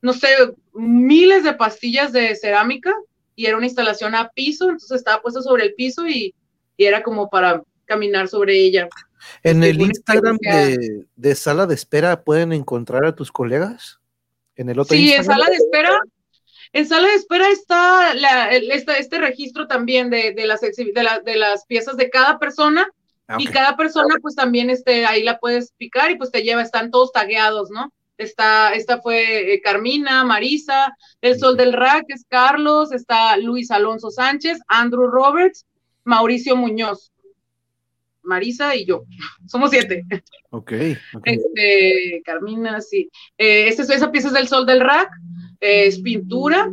no 0.00 0.12
sé, 0.12 0.28
miles 0.72 1.44
de 1.44 1.52
pastillas 1.52 2.12
de 2.12 2.34
cerámica 2.34 2.92
y 3.36 3.46
era 3.46 3.56
una 3.56 3.66
instalación 3.66 4.14
a 4.14 4.30
piso, 4.30 4.64
entonces 4.64 4.98
estaba 4.98 5.22
puesta 5.22 5.42
sobre 5.42 5.64
el 5.64 5.74
piso 5.74 6.06
y, 6.06 6.34
y 6.76 6.84
era 6.84 7.02
como 7.02 7.28
para 7.28 7.62
caminar 7.84 8.28
sobre 8.28 8.56
ella. 8.56 8.88
En 9.42 9.62
el 9.62 9.80
Instagram 9.80 10.38
de, 10.40 11.06
de, 11.16 11.34
sala 11.34 11.66
de 11.66 11.74
espera 11.74 12.24
pueden 12.24 12.52
encontrar 12.52 13.04
a 13.04 13.14
tus 13.14 13.30
colegas 13.30 14.00
en 14.56 14.68
el 14.70 14.78
otro 14.78 14.96
Sí, 14.96 15.12
en 15.12 15.24
sala 15.24 15.46
de 15.46 15.56
espera. 15.56 15.98
En 16.72 16.86
sala 16.86 17.08
de 17.08 17.14
espera 17.14 17.48
está 17.48 18.14
la, 18.14 18.50
este 18.50 19.18
registro 19.18 19.66
también 19.66 20.10
de, 20.10 20.32
de 20.32 20.46
las, 20.46 20.60
de, 20.60 21.02
la, 21.02 21.20
de, 21.20 21.36
las 21.36 21.64
piezas 21.66 21.96
de 21.96 22.10
cada 22.10 22.38
persona 22.38 22.88
ah, 23.28 23.36
y 23.38 23.46
cada 23.46 23.76
persona 23.76 24.16
pues 24.20 24.34
también 24.34 24.68
este, 24.68 25.06
ahí 25.06 25.22
la 25.22 25.38
puedes 25.38 25.72
picar 25.72 26.10
y 26.10 26.16
pues 26.16 26.30
te 26.30 26.42
lleva, 26.42 26.62
están 26.62 26.90
todos 26.90 27.12
tagueados, 27.12 27.70
¿no? 27.70 27.92
está, 28.18 28.72
esta 28.74 29.00
fue 29.00 29.54
eh, 29.54 29.60
Carmina, 29.60 30.24
Marisa, 30.24 30.96
El 31.20 31.38
Sol 31.38 31.56
del 31.56 31.72
Rack 31.72 32.04
es 32.08 32.24
Carlos, 32.28 32.92
está 32.92 33.36
Luis 33.36 33.70
Alonso 33.70 34.10
Sánchez, 34.10 34.58
Andrew 34.68 35.06
Roberts, 35.08 35.66
Mauricio 36.04 36.56
Muñoz, 36.56 37.12
Marisa 38.26 38.74
y 38.74 38.84
yo. 38.84 39.04
Somos 39.46 39.70
siete. 39.70 40.04
Ok. 40.50 40.72
Este, 41.24 42.22
Carmina, 42.24 42.80
sí. 42.80 43.10
Eh, 43.38 43.68
esta, 43.68 43.82
esa 43.82 44.10
pieza 44.10 44.28
es 44.28 44.34
del 44.34 44.48
Sol 44.48 44.66
del 44.66 44.80
Rack, 44.80 45.10
eh, 45.60 45.86
es 45.86 46.00
pintura. 46.00 46.70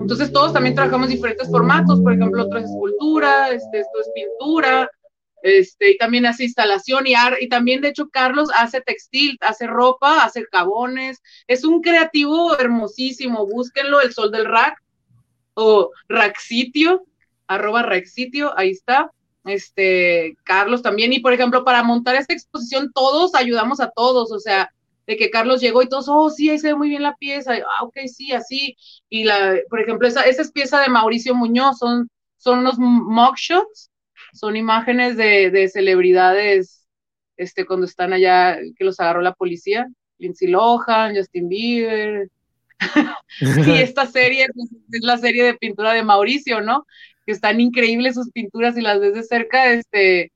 Entonces 0.00 0.32
todos 0.32 0.52
también 0.52 0.74
trabajamos 0.74 1.08
diferentes 1.08 1.50
formatos, 1.50 2.00
por 2.00 2.12
ejemplo, 2.12 2.44
otro 2.44 2.58
es 2.58 2.66
escultura, 2.66 3.48
este, 3.50 3.80
esto 3.80 4.00
es 4.00 4.10
pintura, 4.14 4.90
este, 5.42 5.92
y 5.92 5.98
también 5.98 6.26
hace 6.26 6.44
instalación 6.44 7.06
y, 7.06 7.14
y 7.40 7.48
también 7.48 7.80
de 7.80 7.88
hecho 7.88 8.08
Carlos 8.08 8.48
hace 8.56 8.80
textil, 8.80 9.38
hace 9.40 9.66
ropa, 9.66 10.24
hace 10.24 10.46
cabones, 10.46 11.22
es 11.46 11.64
un 11.64 11.80
creativo 11.80 12.58
hermosísimo, 12.58 13.46
búsquenlo, 13.46 14.00
el 14.00 14.12
sol 14.12 14.30
del 14.30 14.46
rack 14.46 14.82
o 15.54 15.90
racksitio, 16.08 17.04
arroba 17.46 17.82
racksitio, 17.82 18.56
ahí 18.58 18.70
está, 18.70 19.10
este, 19.44 20.36
Carlos 20.44 20.82
también, 20.82 21.12
y 21.12 21.20
por 21.20 21.32
ejemplo, 21.32 21.64
para 21.64 21.82
montar 21.82 22.16
esta 22.16 22.32
exposición 22.32 22.90
todos 22.92 23.34
ayudamos 23.34 23.80
a 23.80 23.90
todos, 23.90 24.32
o 24.32 24.38
sea, 24.38 24.70
de 25.06 25.16
que 25.16 25.30
Carlos 25.30 25.60
llegó 25.60 25.82
y 25.82 25.88
todos, 25.88 26.06
oh, 26.08 26.30
sí, 26.30 26.48
ahí 26.48 26.58
se 26.58 26.68
ve 26.68 26.74
muy 26.74 26.88
bien 26.88 27.02
la 27.02 27.14
pieza, 27.16 27.54
ah, 27.54 27.84
ok, 27.84 27.96
sí, 28.06 28.32
así, 28.32 28.76
y 29.08 29.24
la, 29.24 29.56
por 29.68 29.80
ejemplo, 29.80 30.08
esa, 30.08 30.22
esa 30.22 30.42
es 30.42 30.50
pieza 30.50 30.80
de 30.80 30.88
Mauricio 30.88 31.34
Muñoz, 31.34 31.78
son, 31.78 32.08
son 32.38 32.60
unos 32.60 32.78
mugshots, 32.78 33.90
son 34.32 34.56
imágenes 34.56 35.16
de, 35.16 35.68
celebridades, 35.72 36.86
este, 37.36 37.66
cuando 37.66 37.86
están 37.86 38.12
allá, 38.12 38.58
que 38.76 38.84
los 38.84 38.98
agarró 38.98 39.20
la 39.20 39.34
policía, 39.34 39.86
Lindsay 40.18 40.48
Lohan, 40.48 41.14
Justin 41.14 41.48
Bieber, 41.48 42.30
y 43.40 43.70
esta 43.72 44.06
serie 44.06 44.46
pues, 44.54 44.68
es 44.92 45.02
la 45.02 45.18
serie 45.18 45.44
de 45.44 45.54
pintura 45.54 45.92
de 45.92 46.02
Mauricio, 46.02 46.60
¿no? 46.60 46.86
Que 47.26 47.32
están 47.32 47.60
increíbles 47.60 48.14
sus 48.14 48.30
pinturas 48.30 48.76
y 48.76 48.82
las 48.82 49.00
ves 49.00 49.14
de 49.14 49.22
cerca, 49.22 49.72
este, 49.72 50.32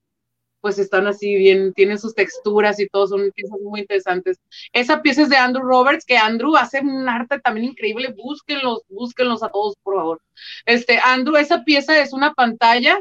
pues 0.60 0.78
están 0.78 1.06
así 1.06 1.34
bien, 1.36 1.72
tienen 1.72 1.98
sus 1.98 2.14
texturas 2.14 2.80
y 2.80 2.88
todo, 2.88 3.06
son 3.06 3.30
piezas 3.32 3.58
muy 3.60 3.80
interesantes. 3.80 4.38
Esa 4.72 5.02
pieza 5.02 5.22
es 5.22 5.28
de 5.28 5.36
Andrew 5.36 5.64
Roberts, 5.64 6.04
que 6.04 6.16
Andrew 6.16 6.56
hace 6.56 6.80
un 6.80 7.08
arte 7.08 7.38
también 7.40 7.68
increíble, 7.68 8.14
búsquenlos, 8.16 8.82
búsquenlos 8.88 9.42
a 9.42 9.50
todos, 9.50 9.76
por 9.82 9.96
favor. 9.96 10.20
Este, 10.66 10.98
Andrew, 11.02 11.36
esa 11.36 11.64
pieza 11.64 12.00
es 12.00 12.12
una 12.12 12.34
pantalla 12.34 12.98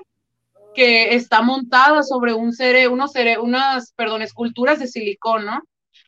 que 0.75 1.15
está 1.15 1.41
montada 1.41 2.03
sobre 2.03 2.33
un 2.33 2.53
cere, 2.53 2.87
unos 2.87 3.13
cere, 3.13 3.39
unas, 3.39 3.93
perdón, 3.93 4.21
esculturas 4.21 4.79
de 4.79 4.87
silicón, 4.87 5.45
¿no? 5.45 5.63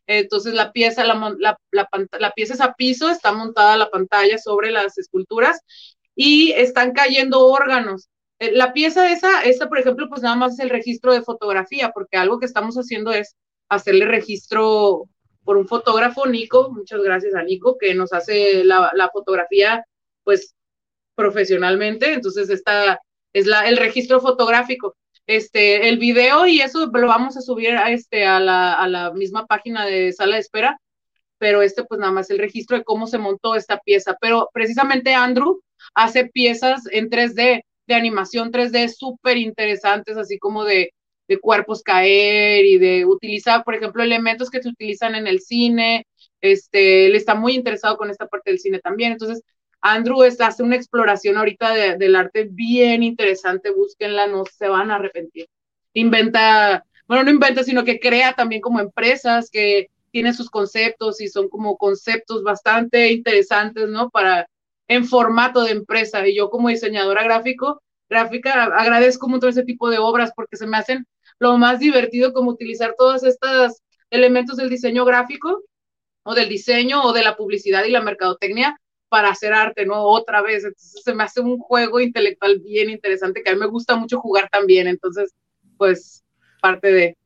Entonces 0.05 0.53
la 0.53 0.71
pieza, 0.71 1.03
la, 1.03 1.35
la, 1.39 1.57
la, 1.71 2.31
pieza 2.31 2.53
es 2.53 2.61
a 2.61 2.73
piso, 2.73 3.09
está 3.09 3.31
montada 3.31 3.77
la 3.77 3.89
pantalla 3.89 4.39
sobre 4.39 4.71
las 4.71 4.97
esculturas 4.97 5.61
y 6.21 6.51
están 6.51 6.91
cayendo 6.91 7.47
órganos. 7.47 8.09
Eh, 8.39 8.51
la 8.51 8.73
pieza 8.73 9.09
esa, 9.09 9.43
esta, 9.43 9.69
por 9.69 9.79
ejemplo, 9.79 10.09
pues 10.09 10.21
nada 10.21 10.35
más 10.35 10.55
es 10.55 10.59
el 10.59 10.69
registro 10.69 11.13
de 11.13 11.21
fotografía, 11.21 11.91
porque 11.93 12.17
algo 12.17 12.39
que 12.39 12.45
estamos 12.45 12.75
haciendo 12.75 13.13
es 13.13 13.37
hacerle 13.69 14.03
registro 14.05 15.05
por 15.45 15.55
un 15.55 15.65
fotógrafo, 15.65 16.27
Nico, 16.27 16.71
muchas 16.73 17.01
gracias 17.01 17.35
a 17.35 17.43
Nico, 17.43 17.77
que 17.79 17.95
nos 17.95 18.11
hace 18.11 18.65
la, 18.65 18.91
la 18.95 19.09
fotografía, 19.11 19.85
pues, 20.25 20.55
profesionalmente. 21.15 22.11
Entonces, 22.11 22.49
esta, 22.49 22.99
es 23.31 23.47
la, 23.47 23.69
el 23.69 23.77
registro 23.77 24.19
fotográfico. 24.19 24.97
Este, 25.25 25.87
el 25.87 25.99
video 25.99 26.47
y 26.47 26.59
eso 26.59 26.91
lo 26.91 27.07
vamos 27.07 27.37
a 27.37 27.41
subir 27.41 27.77
a, 27.77 27.91
este, 27.91 28.25
a, 28.25 28.41
la, 28.41 28.73
a 28.73 28.89
la 28.89 29.13
misma 29.13 29.45
página 29.45 29.85
de 29.85 30.11
sala 30.11 30.35
de 30.35 30.41
espera, 30.41 30.81
pero 31.37 31.61
este 31.61 31.85
pues 31.85 31.97
nada 32.01 32.11
más 32.11 32.29
el 32.29 32.39
registro 32.39 32.77
de 32.77 32.83
cómo 32.83 33.07
se 33.07 33.19
montó 33.19 33.55
esta 33.55 33.79
pieza. 33.79 34.17
Pero 34.19 34.49
precisamente 34.51 35.13
Andrew 35.13 35.61
hace 35.99 36.27
piezas 36.27 36.83
en 36.91 37.09
3D, 37.09 37.61
de 37.87 37.93
animación 37.93 38.53
3D 38.53 38.87
súper 38.87 39.35
interesantes, 39.35 40.15
así 40.15 40.37
como 40.39 40.63
de, 40.63 40.93
de 41.27 41.39
cuerpos 41.39 41.83
caer 41.83 42.63
y 42.63 42.77
de 42.77 43.05
utilizar, 43.05 43.65
por 43.65 43.75
ejemplo, 43.75 44.01
elementos 44.01 44.49
que 44.49 44.63
se 44.63 44.69
utilizan 44.69 45.15
en 45.15 45.27
el 45.27 45.41
cine. 45.41 46.07
Este, 46.39 47.07
él 47.07 47.15
está 47.17 47.35
muy 47.35 47.53
interesado 47.53 47.97
con 47.97 48.09
esta 48.09 48.27
parte 48.27 48.49
del 48.49 48.59
cine 48.59 48.79
también. 48.79 49.11
Entonces, 49.11 49.43
Andrew 49.81 50.23
está, 50.23 50.47
hace 50.47 50.63
una 50.63 50.77
exploración 50.77 51.35
ahorita 51.35 51.97
del 51.97 52.15
arte 52.15 52.47
bien 52.49 53.03
interesante, 53.03 53.71
búsquenla, 53.71 54.27
no 54.27 54.45
se 54.45 54.69
van 54.69 54.91
a 54.91 54.95
arrepentir. 54.95 55.47
Inventa, 55.93 56.85
bueno, 57.09 57.25
no 57.25 57.31
inventa, 57.31 57.63
sino 57.63 57.83
que 57.83 57.99
crea 57.99 58.33
también 58.33 58.61
como 58.61 58.79
empresas 58.79 59.49
que 59.49 59.87
tienen 60.11 60.33
sus 60.33 60.49
conceptos 60.49 61.19
y 61.19 61.27
son 61.27 61.49
como 61.49 61.75
conceptos 61.75 62.41
bastante 62.41 63.11
interesantes, 63.11 63.89
¿no? 63.89 64.09
Para, 64.09 64.47
en 64.89 65.05
formato 65.05 65.63
de 65.63 65.71
empresa. 65.71 66.27
Y 66.27 66.35
yo 66.35 66.49
como 66.49 66.67
diseñadora 66.67 67.23
gráfico, 67.23 67.81
gráfica, 68.09 68.63
agradezco 68.63 69.29
mucho 69.29 69.47
ese 69.47 69.63
tipo 69.63 69.89
de 69.89 69.99
obras 69.99 70.33
porque 70.35 70.57
se 70.57 70.67
me 70.67 70.75
hacen 70.75 71.07
lo 71.37 71.57
más 71.57 71.79
divertido 71.79 72.33
como 72.33 72.51
utilizar 72.51 72.95
todos 72.97 73.23
estos 73.23 73.81
elementos 74.09 74.57
del 74.57 74.69
diseño 74.69 75.05
gráfico 75.05 75.63
o 76.23 76.35
del 76.35 76.49
diseño 76.49 77.03
o 77.03 77.13
de 77.13 77.23
la 77.23 77.37
publicidad 77.37 77.85
y 77.85 77.91
la 77.91 78.01
mercadotecnia 78.01 78.77
para 79.07 79.29
hacer 79.29 79.53
arte, 79.53 79.85
¿no? 79.85 80.03
Otra 80.03 80.41
vez, 80.41 80.63
entonces 80.63 81.01
se 81.03 81.13
me 81.13 81.23
hace 81.23 81.39
un 81.39 81.57
juego 81.57 81.99
intelectual 81.99 82.59
bien 82.59 82.89
interesante 82.89 83.41
que 83.41 83.51
a 83.51 83.53
mí 83.53 83.59
me 83.59 83.67
gusta 83.67 83.95
mucho 83.95 84.19
jugar 84.19 84.49
también, 84.51 84.87
entonces, 84.87 85.33
pues, 85.77 86.23
parte 86.61 86.91
de... 86.91 87.17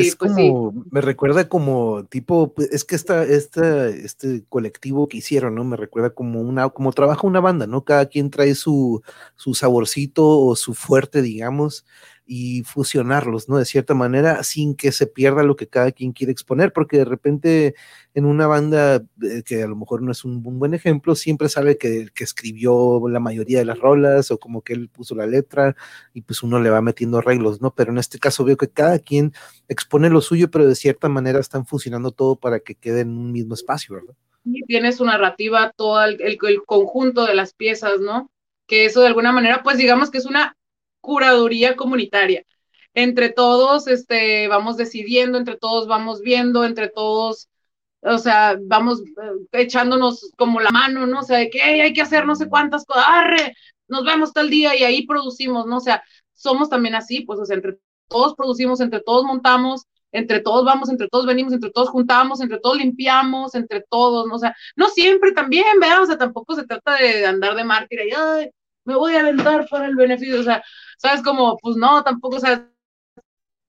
es 0.00 0.16
pues, 0.16 0.32
como, 0.32 0.84
me 0.90 1.00
recuerda 1.00 1.48
como 1.48 2.04
tipo, 2.04 2.52
pues, 2.54 2.70
es 2.72 2.84
que 2.84 2.94
esta, 2.94 3.24
esta, 3.24 3.88
este 3.88 4.44
colectivo 4.48 5.08
que 5.08 5.18
hicieron, 5.18 5.54
¿no? 5.54 5.64
Me 5.64 5.76
recuerda 5.76 6.10
como 6.10 6.40
una, 6.40 6.68
como 6.68 6.92
trabaja 6.92 7.26
una 7.26 7.40
banda, 7.40 7.66
¿no? 7.66 7.84
Cada 7.84 8.06
quien 8.06 8.30
trae 8.30 8.54
su, 8.54 9.02
su 9.36 9.54
saborcito 9.54 10.26
o 10.26 10.56
su 10.56 10.74
fuerte, 10.74 11.22
digamos, 11.22 11.84
y 12.26 12.64
fusionarlos, 12.64 13.48
¿no? 13.48 13.56
De 13.56 13.64
cierta 13.64 13.94
manera, 13.94 14.42
sin 14.42 14.74
que 14.74 14.90
se 14.90 15.06
pierda 15.06 15.44
lo 15.44 15.54
que 15.54 15.68
cada 15.68 15.92
quien 15.92 16.12
quiere 16.12 16.32
exponer, 16.32 16.72
porque 16.72 16.98
de 16.98 17.04
repente 17.04 17.74
en 18.14 18.24
una 18.24 18.48
banda 18.48 18.96
eh, 19.22 19.42
que 19.44 19.62
a 19.62 19.68
lo 19.68 19.76
mejor 19.76 20.02
no 20.02 20.10
es 20.10 20.24
un, 20.24 20.42
buen 20.42 20.74
ejemplo, 20.74 21.14
siempre 21.14 21.48
sabe 21.48 21.78
que 21.78 22.00
el 22.00 22.12
que 22.12 22.24
escribió 22.24 23.00
la 23.08 23.20
mayoría 23.20 23.60
de 23.60 23.64
las 23.64 23.78
rolas 23.78 24.32
o 24.32 24.38
como 24.38 24.62
que 24.62 24.72
él 24.72 24.88
puso 24.88 25.14
la 25.14 25.26
letra 25.26 25.76
y 26.14 26.22
pues 26.22 26.42
uno 26.42 26.58
le 26.58 26.70
va 26.70 26.82
metiendo 26.82 27.18
arreglos, 27.18 27.60
¿no? 27.60 27.72
Pero 27.74 27.92
en 27.92 27.98
este 27.98 28.18
caso 28.18 28.44
veo 28.44 28.56
que 28.56 28.68
cada 28.68 28.98
quien 28.98 29.32
expone 29.68 30.10
lo 30.10 30.20
suyo, 30.20 30.50
pero 30.50 30.66
de 30.66 30.74
cierta 30.74 31.08
manera 31.08 31.38
están 31.38 31.64
fusionando 31.64 32.10
todo 32.10 32.36
para 32.36 32.58
que 32.58 32.74
quede 32.74 33.00
en 33.00 33.10
un 33.10 33.30
mismo 33.30 33.54
espacio, 33.54 33.94
¿verdad? 33.94 34.14
Y 34.44 34.64
tiene 34.64 34.92
su 34.92 35.04
narrativa, 35.04 35.72
todo 35.76 36.02
el, 36.04 36.20
el 36.20 36.38
conjunto 36.64 37.24
de 37.24 37.34
las 37.34 37.54
piezas, 37.54 38.00
¿no? 38.00 38.30
Que 38.66 38.84
eso 38.84 39.00
de 39.00 39.08
alguna 39.08 39.30
manera, 39.32 39.62
pues 39.62 39.78
digamos 39.78 40.10
que 40.10 40.18
es 40.18 40.26
una 40.26 40.56
curaduría 41.06 41.76
comunitaria. 41.76 42.44
Entre 42.94 43.30
todos, 43.30 43.86
este, 43.86 44.48
vamos 44.48 44.76
decidiendo, 44.76 45.38
entre 45.38 45.56
todos 45.56 45.86
vamos 45.86 46.20
viendo, 46.20 46.64
entre 46.64 46.88
todos, 46.88 47.48
o 48.02 48.18
sea, 48.18 48.58
vamos 48.60 49.00
eh, 49.02 49.62
echándonos 49.62 50.32
como 50.36 50.60
la 50.60 50.70
mano, 50.70 51.06
¿no? 51.06 51.20
O 51.20 51.22
sea, 51.22 51.38
de 51.38 51.50
que 51.50 51.62
hay 51.62 51.92
que 51.92 52.02
hacer 52.02 52.26
no 52.26 52.34
sé 52.34 52.48
cuántas 52.48 52.84
cosas, 52.84 53.04
arre, 53.06 53.54
nos 53.88 54.04
vemos 54.04 54.32
tal 54.32 54.50
día 54.50 54.74
y 54.76 54.84
ahí 54.84 55.06
producimos, 55.06 55.66
¿no? 55.66 55.76
O 55.78 55.80
sea, 55.80 56.02
somos 56.34 56.68
también 56.68 56.94
así, 56.94 57.20
pues, 57.22 57.38
o 57.40 57.44
sea, 57.46 57.56
entre 57.56 57.78
todos 58.08 58.34
producimos, 58.34 58.80
entre 58.80 59.00
todos 59.00 59.24
montamos, 59.24 59.86
entre 60.12 60.40
todos 60.40 60.64
vamos, 60.64 60.88
entre 60.90 61.08
todos 61.08 61.26
venimos, 61.26 61.52
entre 61.52 61.70
todos 61.70 61.90
juntamos, 61.90 62.40
entre 62.40 62.58
todos 62.60 62.78
limpiamos, 62.78 63.54
entre 63.54 63.82
todos, 63.90 64.26
¿no? 64.26 64.36
o 64.36 64.38
sea, 64.38 64.56
no 64.76 64.88
siempre 64.88 65.32
también, 65.32 65.78
veamos, 65.80 66.04
o 66.04 66.06
sea, 66.06 66.18
tampoco 66.18 66.54
se 66.54 66.66
trata 66.66 66.96
de 66.96 67.26
andar 67.26 67.54
de 67.54 67.64
mártir 67.64 68.00
y, 68.08 68.12
ay, 68.16 68.50
me 68.86 68.96
voy 68.96 69.14
a 69.14 69.20
aventar 69.20 69.68
para 69.68 69.86
el 69.86 69.96
beneficio, 69.96 70.40
o 70.40 70.42
sea, 70.42 70.62
¿sabes? 70.98 71.22
Como, 71.22 71.58
pues 71.58 71.76
no, 71.76 72.02
tampoco, 72.02 72.36
o 72.36 72.40
sea, 72.40 72.68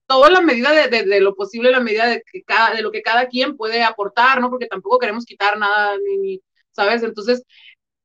toda 0.07 0.30
la 0.30 0.41
medida 0.41 0.72
de, 0.72 1.03
de, 1.03 1.20
lo 1.20 1.36
posible, 1.36 1.72
la 1.72 1.82
medida 1.82 2.07
de, 2.07 2.24
que 2.32 2.43
cada, 2.43 2.74
de 2.74 2.82
lo 2.82 2.91
que 2.91 3.01
cada 3.01 3.28
quien 3.28 3.57
puede 3.57 3.84
aportar, 3.84 4.39
¿no? 4.41 4.49
Porque 4.49 4.68
tampoco 4.68 4.99
queremos 4.99 5.26
quitar 5.26 5.57
nada, 5.59 5.95
ni, 5.97 6.41
¿sabes? 6.72 7.03
Entonces, 7.03 7.43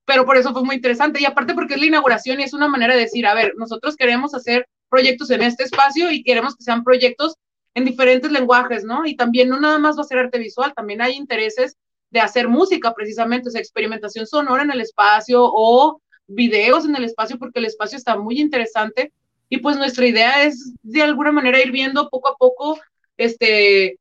pero 0.05 0.27
por 0.27 0.37
eso 0.37 0.53
fue 0.53 0.65
muy 0.65 0.77
interesante. 0.77 1.21
Y 1.21 1.27
aparte 1.27 1.55
porque 1.55 1.75
es 1.75 1.81
la 1.81 1.87
inauguración 1.87 2.41
y 2.41 2.45
es 2.45 2.55
una 2.55 2.69
manera 2.69 2.95
de 2.95 3.03
decir, 3.03 3.27
a 3.27 3.35
ver, 3.35 3.55
nosotros 3.57 3.97
queremos 3.97 4.35
hacer 4.35 4.67
proyectos 4.89 5.31
en 5.31 5.43
este 5.43 5.65
espacio 5.65 6.11
y 6.11 6.25
queremos 6.25 6.57
que 6.57 6.65
sean 6.65 6.83
proyectos 6.85 7.37
en 7.75 7.85
diferentes 7.85 8.31
lenguajes, 8.31 8.85
¿no? 8.85 9.07
Y 9.07 9.17
también 9.17 9.49
no 9.49 9.61
nada 9.61 9.79
más 9.79 9.97
va 9.97 10.03
a 10.03 10.05
ser 10.05 10.19
arte 10.19 10.39
visual, 10.39 10.75
también 10.75 11.01
hay 11.01 11.15
intereses 11.15 11.77
de 12.11 12.21
hacer 12.21 12.49
música 12.49 12.93
precisamente, 12.93 13.49
o 13.49 13.53
sea, 13.53 13.61
experimentación 13.61 14.27
sonora 14.27 14.65
en 14.65 14.71
el 14.71 14.83
espacio 14.83 15.41
o 15.43 16.02
videos 16.27 16.85
en 16.85 16.97
el 16.97 17.05
espacio 17.05 17.39
porque 17.39 17.59
el 17.59 17.67
espacio 17.67 17.99
está 17.99 18.17
muy 18.17 18.41
interesante 18.41 19.13
y 19.49 19.59
pues 19.59 19.77
nuestra 19.77 20.07
idea 20.07 20.45
es 20.45 20.73
de 20.83 21.03
alguna 21.03 21.31
manera 21.31 21.61
ir 21.61 21.73
viendo 21.73 22.09
poco 22.09 22.31
a 22.31 22.37
poco, 22.37 22.81
este, 23.19 23.99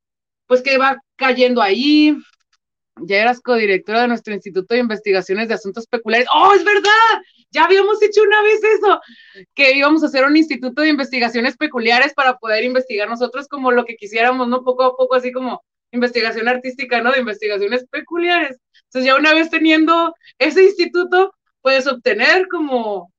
pues 0.48 0.62
que 0.62 0.78
va 0.78 0.98
cayendo 1.18 1.62
ahí. 1.62 2.16
Ya 3.04 3.18
eras 3.22 3.42
codirectora 3.42 4.02
de 4.02 4.10
nuestro 4.10 4.34
Instituto 4.34 4.74
de 4.74 4.82
Investigaciones 4.82 5.48
de 5.48 5.56
Asuntos 5.56 5.88
Peculiares. 5.88 6.28
¡Oh, 6.34 6.54
es 6.54 6.64
verdad! 6.64 7.22
Ya 7.50 7.66
habíamos 7.66 8.02
hecho 8.02 8.22
una 8.22 8.42
vez 8.44 8.62
eso, 8.64 9.02
que 9.54 9.76
íbamos 9.76 10.04
a 10.04 10.06
hacer 10.06 10.24
un 10.24 10.38
Instituto 10.38 10.84
de 10.84 10.90
Investigaciones 10.90 11.58
Peculiares 11.58 12.14
para 12.14 12.38
poder 12.38 12.64
investigar 12.64 13.10
nosotros 13.10 13.48
como 13.48 13.72
lo 13.72 13.84
que 13.84 13.96
quisiéramos, 13.96 14.48
¿no? 14.48 14.64
Poco 14.64 14.84
a 14.84 14.96
poco, 14.96 15.16
así 15.16 15.32
como 15.32 15.64
investigación 15.92 16.48
artística, 16.48 17.02
¿no? 17.02 17.12
De 17.12 17.20
investigaciones 17.20 17.86
peculiares. 17.90 18.58
Entonces 18.86 19.06
ya 19.06 19.16
una 19.16 19.34
vez 19.34 19.50
teniendo 19.50 20.14
ese 20.40 20.64
instituto, 20.64 21.34
puedes 21.62 21.88
obtener 21.88 22.48
como 22.48 23.12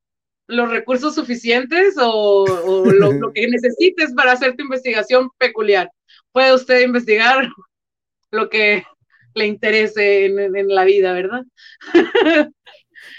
los 0.46 0.70
recursos 0.70 1.14
suficientes 1.14 1.94
o, 1.98 2.44
lo, 3.20 3.32
que 3.32 3.48
necesites 3.48 4.12
para 4.14 4.32
hacer 4.32 4.54
tu 4.56 4.64
investigación 4.64 5.30
peculiar. 5.38 5.90
Puede 6.32 6.54
usted 6.54 6.80
investigar 6.80 7.48
lo 8.30 8.48
que 8.48 8.84
le 9.34 9.46
interese 9.46 10.26
en, 10.26 10.68
la 10.68 10.84
vida, 10.84 11.12
¿verdad? 11.12 11.42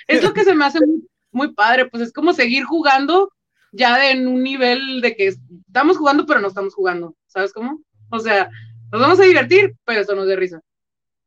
es 0.07 0.23
lo 0.23 0.33
que 0.33 0.43
se 0.43 0.53
me 0.53 0.65
hace 0.65 0.79
muy, 0.85 1.07
muy, 1.31 1.53
padre, 1.53 1.87
pues 1.87 2.03
es 2.03 2.13
como 2.13 2.33
seguir 2.33 2.63
jugando 2.63 3.31
ya 3.71 4.11
en 4.11 4.27
un 4.27 4.43
nivel 4.43 5.01
de 5.01 5.15
que 5.15 5.27
estamos 5.67 5.97
jugando, 5.97 6.25
pero 6.25 6.39
no 6.39 6.47
estamos 6.47 6.75
jugando, 6.75 7.15
¿sabes 7.25 7.51
cómo? 7.51 7.81
O 8.11 8.19
sea, 8.19 8.49
nos 8.91 9.01
vamos 9.01 9.19
a 9.19 9.23
divertir, 9.23 9.73
pero 9.85 10.01
eso 10.01 10.13
nos 10.13 10.27
de 10.27 10.35
risa, 10.35 10.61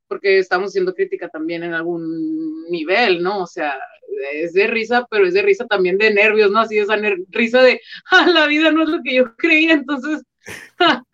porque 0.09 0.39
estamos 0.39 0.71
haciendo 0.71 0.95
crítica 0.95 1.29
también 1.29 1.63
en 1.63 1.75
algún 1.75 2.65
nivel, 2.71 3.23
¿no? 3.23 3.43
O 3.43 3.47
sea, 3.47 3.79
es 4.33 4.53
de 4.53 4.67
risa, 4.67 5.07
pero 5.11 5.27
es 5.27 5.35
de 5.35 5.43
risa 5.43 5.67
también 5.67 5.99
de 5.99 6.13
nervios, 6.13 6.51
¿no? 6.51 6.61
Así 6.61 6.79
esa 6.79 6.97
risa 7.29 7.63
de, 7.63 7.81
ah, 8.11 8.27
la 8.27 8.47
vida 8.47 8.71
no 8.71 8.83
es 8.83 8.89
lo 8.89 9.03
que 9.03 9.15
yo 9.15 9.37
creía, 9.37 9.73
entonces, 9.73 10.23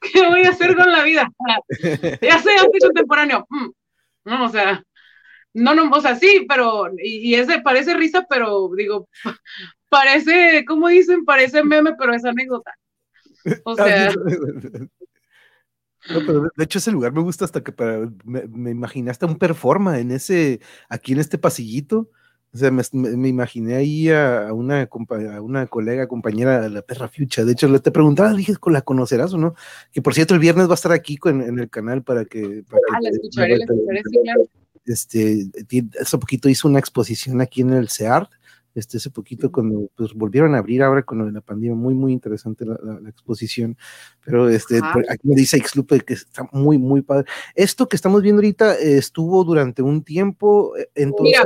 ¿qué 0.00 0.26
voy 0.26 0.42
a 0.42 0.50
hacer 0.50 0.76
con 0.76 0.90
la 0.90 1.02
vida? 1.02 1.28
ya 2.22 2.38
sé, 2.38 2.50
soy 2.58 2.80
contemporáneo. 2.80 3.46
Mm, 3.48 3.70
no, 4.24 4.44
o 4.44 4.48
sea, 4.48 4.82
no, 5.54 5.74
no, 5.74 5.90
o 5.90 6.00
sea, 6.00 6.16
sí, 6.16 6.46
pero, 6.48 6.90
y, 6.98 7.30
y 7.30 7.34
ese 7.34 7.60
parece 7.60 7.94
risa, 7.94 8.26
pero 8.28 8.70
digo, 8.76 9.08
parece, 9.88 10.64
¿cómo 10.66 10.88
dicen? 10.88 11.24
Parece 11.24 11.62
meme, 11.64 11.94
pero 11.98 12.14
es 12.14 12.24
anécdota. 12.24 12.74
O 13.64 13.74
sea. 13.74 14.12
No, 16.12 16.20
pero 16.26 16.50
de 16.56 16.64
hecho 16.64 16.78
ese 16.78 16.92
lugar 16.92 17.12
me 17.12 17.22
gusta 17.22 17.44
hasta 17.44 17.62
que 17.62 17.72
me, 18.24 18.46
me, 18.46 18.70
imaginé 18.70 19.10
hasta 19.10 19.26
un 19.26 19.36
performa 19.36 19.98
en 19.98 20.10
ese, 20.10 20.60
aquí 20.88 21.12
en 21.12 21.20
este 21.20 21.38
pasillito. 21.38 22.10
O 22.52 22.58
sea, 22.58 22.70
me, 22.70 22.82
me 22.92 23.28
imaginé 23.28 23.74
ahí 23.74 24.08
a, 24.08 24.50
una, 24.52 24.88
a 24.88 25.40
una 25.42 25.66
colega, 25.66 26.08
compañera 26.08 26.60
de 26.60 26.70
la 26.70 26.80
perra 26.80 27.08
Fucha. 27.08 27.44
De 27.44 27.52
hecho, 27.52 27.68
le 27.68 27.80
te 27.80 27.90
preguntaba, 27.90 28.32
dije, 28.32 28.54
¿la 28.70 28.80
conocerás 28.80 29.34
o 29.34 29.38
no? 29.38 29.54
Que 29.92 30.00
por 30.00 30.14
cierto, 30.14 30.32
el 30.32 30.40
viernes 30.40 30.66
va 30.66 30.72
a 30.72 30.74
estar 30.74 30.92
aquí 30.92 31.18
en, 31.24 31.58
el 31.58 31.68
canal 31.68 32.02
para 32.02 32.24
que. 32.24 32.64
ah, 32.92 32.98
la 33.02 33.10
escucharé, 33.10 33.58
la 33.58 33.64
escucharé, 33.64 34.02
sí, 34.10 34.18
claro. 34.22 34.42
Este, 34.86 35.46
hace 36.00 36.18
poquito 36.18 36.48
hizo 36.48 36.68
una 36.68 36.78
exposición 36.78 37.40
aquí 37.40 37.60
en 37.60 37.72
el 37.72 37.88
CEART 37.90 38.30
este, 38.76 38.98
hace 38.98 39.10
poquito 39.10 39.50
cuando 39.50 39.88
pues, 39.96 40.12
volvieron 40.12 40.54
a 40.54 40.58
abrir 40.58 40.82
ahora 40.82 41.02
con 41.02 41.18
lo 41.18 41.26
de 41.26 41.32
la 41.32 41.40
pandemia, 41.40 41.74
muy, 41.74 41.94
muy 41.94 42.12
interesante 42.12 42.64
la, 42.64 42.76
exposición, 43.08 43.76
pero 44.24 44.48
este, 44.48 44.80
aquí 45.08 45.28
me 45.28 45.34
dice 45.34 45.58
Xlupe 45.58 46.00
que 46.00 46.14
está 46.14 46.48
muy, 46.52 46.76
muy 46.78 47.02
padre. 47.02 47.26
Esto 47.54 47.88
que 47.88 47.96
estamos 47.96 48.22
viendo 48.22 48.40
ahorita 48.40 48.78
eh, 48.78 48.98
estuvo 48.98 49.42
durante 49.44 49.82
un 49.82 50.04
tiempo, 50.04 50.76
eh, 50.76 50.90
entonces, 50.94 51.40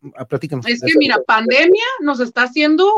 mira, 0.00 0.24
platícanos. 0.26 0.66
Es 0.66 0.80
que 0.80 0.92
mira, 0.98 1.20
pandemia 1.26 1.84
nos 2.00 2.20
está 2.20 2.44
haciendo 2.44 2.90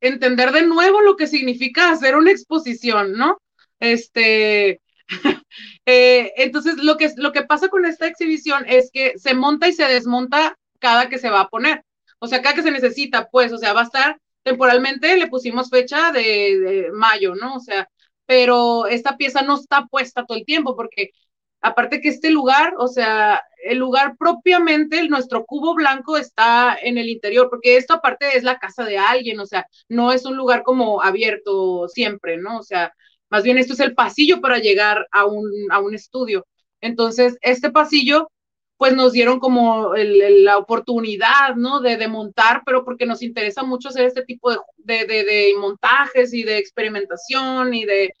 entender 0.00 0.50
de 0.52 0.66
nuevo 0.66 1.00
lo 1.00 1.16
que 1.16 1.26
significa 1.26 1.90
hacer 1.90 2.16
una 2.16 2.30
exposición, 2.32 3.12
¿no? 3.12 3.38
Este, 3.78 4.80
eh, 5.86 6.32
entonces, 6.36 6.76
lo 6.78 6.96
que, 6.96 7.10
lo 7.16 7.32
que 7.32 7.42
pasa 7.42 7.68
con 7.68 7.84
esta 7.84 8.06
exhibición 8.06 8.64
es 8.66 8.90
que 8.92 9.18
se 9.18 9.34
monta 9.34 9.68
y 9.68 9.72
se 9.72 9.84
desmonta 9.84 10.56
cada 10.78 11.08
que 11.08 11.18
se 11.18 11.30
va 11.30 11.42
a 11.42 11.48
poner. 11.48 11.84
O 12.20 12.26
sea, 12.28 12.38
acá 12.38 12.54
que 12.54 12.62
se 12.62 12.70
necesita, 12.70 13.28
pues, 13.30 13.52
o 13.52 13.58
sea, 13.58 13.72
va 13.72 13.80
a 13.82 13.84
estar 13.84 14.20
temporalmente, 14.42 15.16
le 15.16 15.28
pusimos 15.28 15.70
fecha 15.70 16.12
de, 16.12 16.90
mayo, 16.92 17.34
¿no? 17.34 17.56
O 17.56 17.60
sea, 17.60 17.88
pero 18.26 18.86
esta 18.86 19.16
pieza 19.16 19.42
no 19.42 19.56
está 19.56 19.86
puesta 19.86 20.24
todo 20.24 20.38
el 20.38 20.44
tiempo 20.44 20.76
porque 20.76 21.10
aparte 21.60 22.00
que 22.00 22.08
este 22.10 22.30
lugar, 22.30 22.74
o 22.78 22.88
sea, 22.88 23.42
el 23.64 23.78
lugar 23.78 24.16
propiamente, 24.18 25.08
nuestro 25.08 25.44
cubo 25.44 25.74
blanco 25.74 26.16
está 26.16 26.76
en 26.80 26.98
el 26.98 27.08
interior, 27.08 27.48
porque 27.50 27.76
esto 27.76 27.94
aparte 27.94 28.36
es 28.36 28.44
la 28.44 28.58
casa 28.58 28.84
de 28.84 28.98
alguien, 28.98 29.40
o 29.40 29.46
sea, 29.46 29.66
no 29.88 30.12
es 30.12 30.24
un 30.26 30.36
lugar 30.36 30.62
como 30.62 31.02
abierto 31.02 31.88
siempre, 31.88 32.36
¿no? 32.38 32.58
O 32.58 32.62
sea, 32.62 32.92
más 33.30 33.42
bien 33.44 33.58
esto 33.58 33.74
es 33.74 33.80
el 33.80 33.94
pasillo 33.94 34.40
para 34.40 34.58
llegar 34.58 35.06
a 35.12 35.26
un, 35.26 35.50
a 35.70 35.80
un 35.80 35.94
estudio. 35.94 36.46
Entonces, 36.80 37.38
este 37.42 37.70
pasillo 37.70 38.30
pues 38.80 38.94
nos 38.96 39.12
dieron 39.12 39.40
como 39.40 39.92
la 39.94 40.56
oportunidad, 40.56 41.54
¿no? 41.54 41.80
De, 41.80 42.08
montar, 42.08 42.62
pero 42.64 42.82
porque 42.82 43.04
nos 43.04 43.20
interesa 43.20 43.62
mucho 43.62 43.90
hacer 43.90 44.06
este 44.06 44.24
tipo 44.24 44.50
de, 44.78 45.54
montajes 45.58 46.32
y 46.32 46.44
de 46.44 46.56
experimentación 46.56 47.74
y 47.74 47.84
de, 47.84 48.14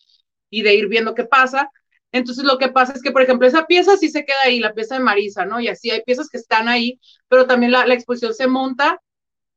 y 0.50 0.60
de 0.60 0.74
ir 0.74 0.88
viendo 0.88 1.14
qué 1.14 1.24
pasa. 1.24 1.70
Entonces 2.12 2.44
lo 2.44 2.58
que 2.58 2.68
pasa 2.68 2.92
es 2.92 3.00
que, 3.00 3.10
por 3.10 3.22
ejemplo, 3.22 3.48
esa 3.48 3.66
pieza 3.66 3.96
sí 3.96 4.10
se 4.10 4.26
queda 4.26 4.36
ahí, 4.44 4.60
la 4.60 4.74
pieza 4.74 4.96
de 4.96 5.00
Marisa, 5.00 5.46
¿no? 5.46 5.60
Y 5.60 5.68
así 5.68 5.90
hay 5.90 6.02
piezas 6.02 6.28
que 6.28 6.36
están 6.36 6.68
ahí, 6.68 7.00
pero 7.28 7.46
también 7.46 7.72
la, 7.72 7.86
la 7.86 7.94
exposición 7.94 8.34
se 8.34 8.46
monta 8.46 9.00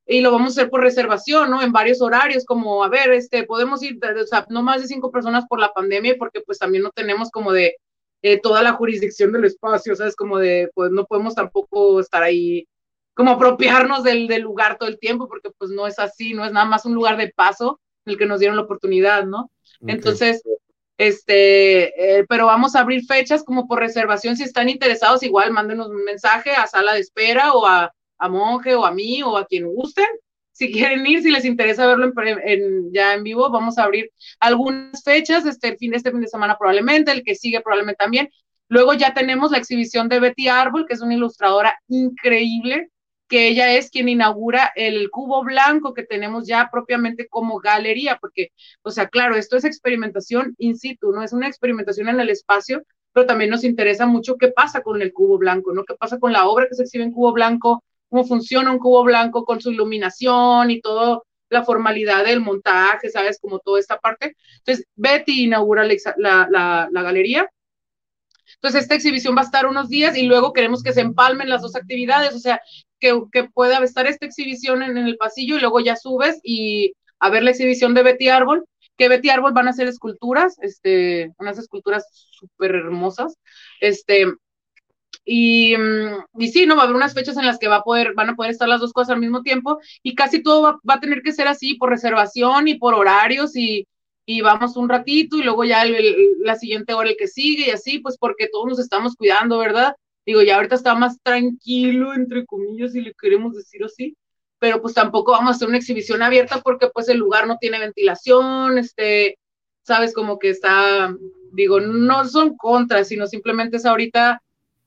y 0.06 0.22
lo 0.22 0.32
vamos 0.32 0.58
a 0.58 0.62
hacer 0.62 0.70
por 0.70 0.80
reservación, 0.80 1.50
¿no? 1.50 1.62
En 1.62 1.74
varios 1.74 2.02
horarios, 2.02 2.46
como, 2.46 2.82
a 2.82 2.88
ver, 2.88 3.12
este, 3.12 3.44
podemos 3.44 3.84
ir, 3.84 4.00
o 4.02 4.26
sea, 4.26 4.46
no 4.48 4.64
más 4.64 4.82
de 4.82 4.88
cinco 4.88 5.12
personas 5.12 5.44
por 5.50 5.60
la 5.60 5.74
pandemia, 5.74 6.16
porque 6.18 6.40
pues 6.40 6.60
también 6.60 6.82
no 6.82 6.92
tenemos 6.92 7.30
como 7.30 7.52
de, 7.52 7.76
eh, 8.24 8.40
toda 8.40 8.64
la 8.64 8.74
jurisdicción 8.74 9.34
del 9.34 9.44
espacio, 9.44 9.96
¿sabes? 9.96 10.16
Como 10.16 10.40
de, 10.40 10.72
pues 10.74 10.92
no 10.92 11.06
podemos 11.06 11.36
tampoco 11.36 12.00
estar 12.00 12.24
ahí, 12.24 12.68
como 13.14 13.32
apropiarnos 13.32 14.04
del, 14.04 14.28
del, 14.28 14.42
lugar 14.42 14.78
todo 14.78 14.88
el 14.88 14.98
tiempo, 14.98 15.28
porque 15.28 15.52
pues 15.58 15.70
no 15.72 15.86
es 15.86 16.00
así, 16.00 16.34
no 16.34 16.46
es 16.46 16.54
nada 16.54 16.66
más 16.66 16.86
un 16.86 16.96
lugar 16.96 17.18
de 17.18 17.34
paso 17.36 17.82
en 18.06 18.14
el 18.14 18.18
que 18.18 18.26
nos 18.26 18.40
dieron 18.40 18.56
la 18.56 18.64
oportunidad, 18.64 19.26
¿no? 19.26 19.52
Entonces, 19.86 20.42
este, 20.98 22.20
eh, 22.20 22.26
pero 22.30 22.46
vamos 22.46 22.76
a 22.76 22.80
abrir 22.80 23.06
fechas 23.06 23.44
como 23.44 23.68
por 23.68 23.80
reservación, 23.80 24.38
si 24.38 24.44
están 24.44 24.70
interesados, 24.70 25.22
igual 25.22 25.52
mándenos 25.52 25.90
un 25.90 26.06
mensaje 26.06 26.52
a 26.52 26.66
sala 26.66 26.94
de 26.94 27.02
espera 27.02 27.54
o 27.54 27.68
a, 27.68 27.94
a 28.18 28.30
Monje 28.30 28.74
o 28.76 28.86
a 28.86 28.92
mí 28.92 29.22
o 29.22 29.36
a 29.36 29.46
quien 29.46 29.66
gusten, 29.66 30.08
si 30.54 30.72
quieren 30.72 31.06
ir, 31.06 31.22
si 31.22 31.32
les 31.32 31.46
interesa 31.46 31.88
verlo 31.88 32.14
ya 32.92 33.14
en 33.14 33.24
vivo, 33.24 33.50
vamos 33.50 33.78
a 33.78 33.84
abrir 33.84 34.12
algunas 34.40 35.04
fechas, 35.04 35.46
este 35.46 35.76
fin, 35.78 35.94
este 35.94 36.12
fin 36.12 36.22
de 36.22 36.28
semana 36.28 36.58
probablemente, 36.58 37.12
el 37.12 37.24
que 37.24 37.36
sigue 37.36 37.62
probablemente 37.62 37.98
también. 37.98 38.30
Luego 38.70 38.94
ya 38.94 39.14
tenemos 39.14 39.52
la 39.52 39.58
exhibición 39.58 40.10
de 40.10 40.20
Betty 40.20 40.48
Arbol, 40.48 40.86
que 40.88 40.94
es 40.94 41.02
una 41.02 41.16
ilustradora 41.16 41.78
increíble, 41.88 42.90
que 43.28 43.48
ella 43.48 43.74
es 43.74 43.90
quien 43.90 44.10
inaugura 44.10 44.72
el 44.76 45.10
cubo 45.10 45.44
blanco 45.44 45.94
que 45.94 46.04
tenemos 46.04 46.48
ya 46.48 46.70
propiamente 46.72 47.28
como 47.28 47.60
galería, 47.60 48.18
porque, 48.22 48.50
o 48.84 48.92
sea, 48.92 49.08
claro, 49.08 49.36
esto 49.36 49.58
es 49.58 49.66
experimentación 49.66 50.56
in 50.60 50.78
situ, 50.78 51.12
no 51.12 51.24
es 51.24 51.34
una 51.34 51.48
experimentación 51.48 52.10
en 52.10 52.20
el 52.20 52.30
espacio, 52.30 52.84
pero 53.12 53.26
también 53.26 53.50
nos 53.50 53.64
interesa 53.64 54.06
mucho 54.06 54.38
qué 54.38 54.50
pasa 54.50 54.82
con 54.82 55.02
el 55.02 55.14
cubo 55.14 55.38
blanco, 55.40 55.74
¿no? 55.74 55.84
¿Qué 55.84 55.96
pasa 55.96 56.20
con 56.20 56.32
la 56.32 56.48
obra 56.48 56.68
que 56.68 56.76
se 56.76 56.84
exhibe 56.84 57.04
en 57.04 57.12
cubo 57.12 57.34
blanco? 57.34 57.84
Cómo 58.14 58.26
funciona 58.26 58.72
un 58.72 58.78
cubo 58.78 59.04
blanco 59.04 59.44
con 59.44 59.60
su 59.60 59.72
iluminación 59.72 60.70
y 60.70 60.82
toda 60.82 61.22
la 61.50 61.64
formalidad 61.64 62.24
del 62.24 62.42
montaje, 62.42 63.10
¿sabes? 63.10 63.40
Como 63.42 63.58
toda 63.58 63.80
esta 63.80 63.98
parte. 63.98 64.36
Entonces, 64.60 64.86
Betty 64.96 65.46
inaugura 65.46 65.84
la, 65.84 66.48
la, 66.48 66.90
la, 66.92 67.02
galería. 67.02 67.50
Entonces, 68.56 68.84
esta 68.84 68.94
exhibición 68.94 69.36
va 69.36 69.42
a 69.42 69.46
estar 69.46 69.66
unos 69.66 69.90
días 69.90 70.16
y 70.16 70.28
luego 70.28 70.54
queremos 70.54 70.84
que 70.84 70.94
se 70.94 71.02
empalmen 71.02 71.50
las 71.50 71.64
dos 71.64 71.76
actividades, 71.76 72.36
o 72.36 72.40
sea, 72.40 72.62
que, 73.00 73.20
que 73.32 73.46
pueda 73.46 73.84
estar 73.84 74.06
esta 74.06 74.28
exhibición 74.28 74.84
en, 74.84 74.96
en, 74.96 75.08
el 75.08 75.18
pasillo 75.18 75.58
y 75.58 75.62
luego 75.62 75.80
ya 75.80 75.96
subes 75.96 76.40
y 76.44 76.94
a 77.18 77.32
ver 77.32 77.42
la 77.42 77.50
exhibición 77.50 77.96
de 77.96 78.04
Betty 78.04 78.30
Árbol, 78.30 78.64
que 78.96 79.10
Betty 79.10 79.32
Árbol 79.32 79.54
van 79.54 79.66
a 79.66 79.72
hacer 79.72 79.88
esculturas, 79.88 80.58
este, 80.62 81.34
unas 81.40 81.58
esculturas 81.58 82.06
súper 82.30 82.76
hermosas, 82.76 83.40
este, 83.82 84.28
y, 85.26 85.76
mm, 85.78 86.42
y 86.42 86.48
sí, 86.50 86.66
no 86.66 86.76
va 86.76 86.82
a 86.82 86.86
haber 86.86 86.96
unas 86.96 87.14
fechas 87.14 87.38
en 87.38 87.46
las 87.46 87.60
que 87.60 87.68
va 87.68 87.78
a 87.78 87.84
poder, 87.84 88.14
van 88.14 88.30
a 88.32 88.36
poder 88.36 88.52
estar 88.52 88.68
las 88.68 88.82
dos 88.82 88.94
cosas 88.94 89.14
al 89.14 89.22
mismo 89.22 89.42
tiempo 89.42 89.80
y 90.02 90.16
casi 90.16 90.44
todo 90.44 90.62
va, 90.62 90.94
a 90.96 91.00
tener 91.00 91.22
que 91.22 91.32
ser 91.32 91.48
así 91.48 91.76
por 91.76 91.90
reservación 91.90 92.68
y 92.68 92.76
por 92.76 92.94
horarios 92.94 93.56
y, 93.56 93.88
y 94.26 94.42
vamos 94.42 94.76
un 94.78 94.90
ratito 94.90 95.38
y 95.38 95.44
luego 95.44 95.64
ya 95.64 95.84
la 96.40 96.56
siguiente 96.56 96.94
hora 96.94 97.10
el 97.10 97.18
que 97.18 97.28
sigue 97.28 97.68
y 97.68 97.72
así, 97.72 98.00
pues 98.00 98.18
porque 98.18 98.50
todos 98.52 98.68
nos 98.68 98.80
estamos 98.80 99.16
cuidando, 99.16 99.58
¿verdad? 99.60 99.96
Digo, 100.26 100.42
ya 100.42 100.56
ahorita 100.56 100.76
está 100.76 100.96
más 100.96 101.18
tranquilo, 101.22 102.14
entre 102.14 102.46
comillas, 102.46 102.94
si 102.94 103.02
le 103.02 103.14
queremos 103.14 103.56
decir 103.56 103.84
así, 103.84 104.16
pero 104.60 104.82
pues 104.82 104.94
tampoco 104.94 105.34
vamos 105.34 105.50
a 105.50 105.56
hacer 105.56 105.68
una 105.68 105.78
exhibición 105.78 106.22
abierta 106.24 106.62
porque 106.62 106.90
pues 106.94 107.10
el 107.10 107.18
lugar 107.18 107.48
no 107.48 107.58
tiene 107.60 107.80
ventilación, 107.80 108.78
este, 108.78 109.38
sabes, 109.84 110.14
como 110.14 110.40
que 110.40 110.50
está, 110.50 111.16
digo, 111.52 111.80
no 111.82 112.26
son 112.26 112.56
contras, 112.58 113.10
sino 113.10 113.28
simplemente 113.28 113.78
es 113.78 113.86
ahorita 113.86 114.42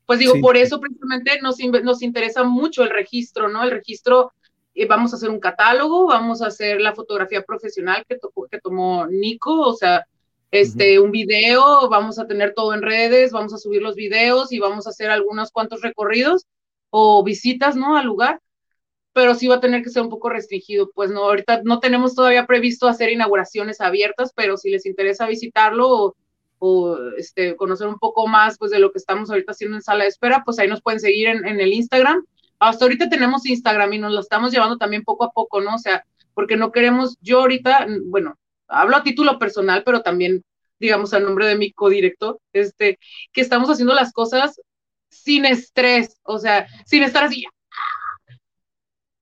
pues 0.06 0.20
digo, 0.20 0.34
por 0.40 0.56
eso 0.56 0.80
precisamente 0.80 1.40
nos, 1.42 1.58
nos 1.82 2.02
interesa 2.02 2.44
mucho 2.44 2.84
el 2.84 2.90
registro, 2.90 3.48
¿no? 3.48 3.64
El 3.64 3.72
registro, 3.72 4.32
eh, 4.74 4.86
vamos 4.86 5.12
a 5.12 5.16
hacer 5.16 5.30
un 5.30 5.40
catálogo, 5.40 6.06
vamos 6.06 6.42
a 6.42 6.46
hacer 6.46 6.80
la 6.80 6.94
fotografía 6.94 7.42
profesional 7.42 8.04
que, 8.08 8.16
que 8.50 8.60
tomó 8.60 9.06
Nico, 9.08 9.60
o 9.60 9.74
sea, 9.74 10.06
este, 10.52 11.00
un 11.00 11.10
video, 11.10 11.88
vamos 11.88 12.18
a 12.20 12.26
tener 12.26 12.54
todo 12.54 12.72
en 12.72 12.82
redes, 12.82 13.32
vamos 13.32 13.52
a 13.52 13.58
subir 13.58 13.82
los 13.82 13.96
videos 13.96 14.52
y 14.52 14.60
vamos 14.60 14.86
a 14.86 14.90
hacer 14.90 15.10
algunos 15.10 15.50
cuantos 15.50 15.82
recorridos 15.82 16.46
o 16.90 17.24
visitas, 17.24 17.74
¿no? 17.74 17.96
Al 17.96 18.06
lugar, 18.06 18.40
pero 19.12 19.34
sí 19.34 19.48
va 19.48 19.56
a 19.56 19.60
tener 19.60 19.82
que 19.82 19.90
ser 19.90 20.02
un 20.02 20.08
poco 20.08 20.28
restringido, 20.28 20.90
pues 20.94 21.10
no, 21.10 21.24
ahorita 21.24 21.62
no 21.64 21.80
tenemos 21.80 22.14
todavía 22.14 22.46
previsto 22.46 22.86
hacer 22.86 23.10
inauguraciones 23.10 23.80
abiertas, 23.80 24.32
pero 24.36 24.56
si 24.56 24.70
les 24.70 24.86
interesa 24.86 25.26
visitarlo, 25.26 25.88
o 25.88 26.16
este, 27.16 27.56
conocer 27.56 27.86
un 27.86 27.98
poco 27.98 28.26
más 28.26 28.58
pues 28.58 28.70
de 28.70 28.78
lo 28.78 28.92
que 28.92 28.98
estamos 28.98 29.30
ahorita 29.30 29.52
haciendo 29.52 29.76
en 29.76 29.82
sala 29.82 30.04
de 30.04 30.10
espera, 30.10 30.42
pues 30.44 30.58
ahí 30.58 30.68
nos 30.68 30.82
pueden 30.82 31.00
seguir 31.00 31.28
en, 31.28 31.46
en 31.46 31.60
el 31.60 31.72
Instagram. 31.72 32.24
Hasta 32.58 32.84
ahorita 32.84 33.08
tenemos 33.08 33.46
Instagram 33.46 33.92
y 33.92 33.98
nos 33.98 34.12
lo 34.12 34.20
estamos 34.20 34.52
llevando 34.52 34.78
también 34.78 35.04
poco 35.04 35.24
a 35.24 35.30
poco, 35.30 35.60
¿no? 35.60 35.74
O 35.74 35.78
sea, 35.78 36.04
porque 36.34 36.56
no 36.56 36.72
queremos, 36.72 37.16
yo 37.20 37.40
ahorita, 37.40 37.86
bueno, 38.04 38.36
hablo 38.68 38.96
a 38.96 39.02
título 39.02 39.38
personal, 39.38 39.82
pero 39.84 40.02
también, 40.02 40.44
digamos, 40.78 41.14
a 41.14 41.20
nombre 41.20 41.46
de 41.46 41.56
mi 41.56 41.72
codirector, 41.72 42.38
este, 42.52 42.98
que 43.32 43.40
estamos 43.40 43.70
haciendo 43.70 43.94
las 43.94 44.12
cosas 44.12 44.60
sin 45.08 45.44
estrés, 45.44 46.18
o 46.22 46.38
sea, 46.38 46.66
sin 46.84 47.02
estar 47.02 47.24
así, 47.24 47.44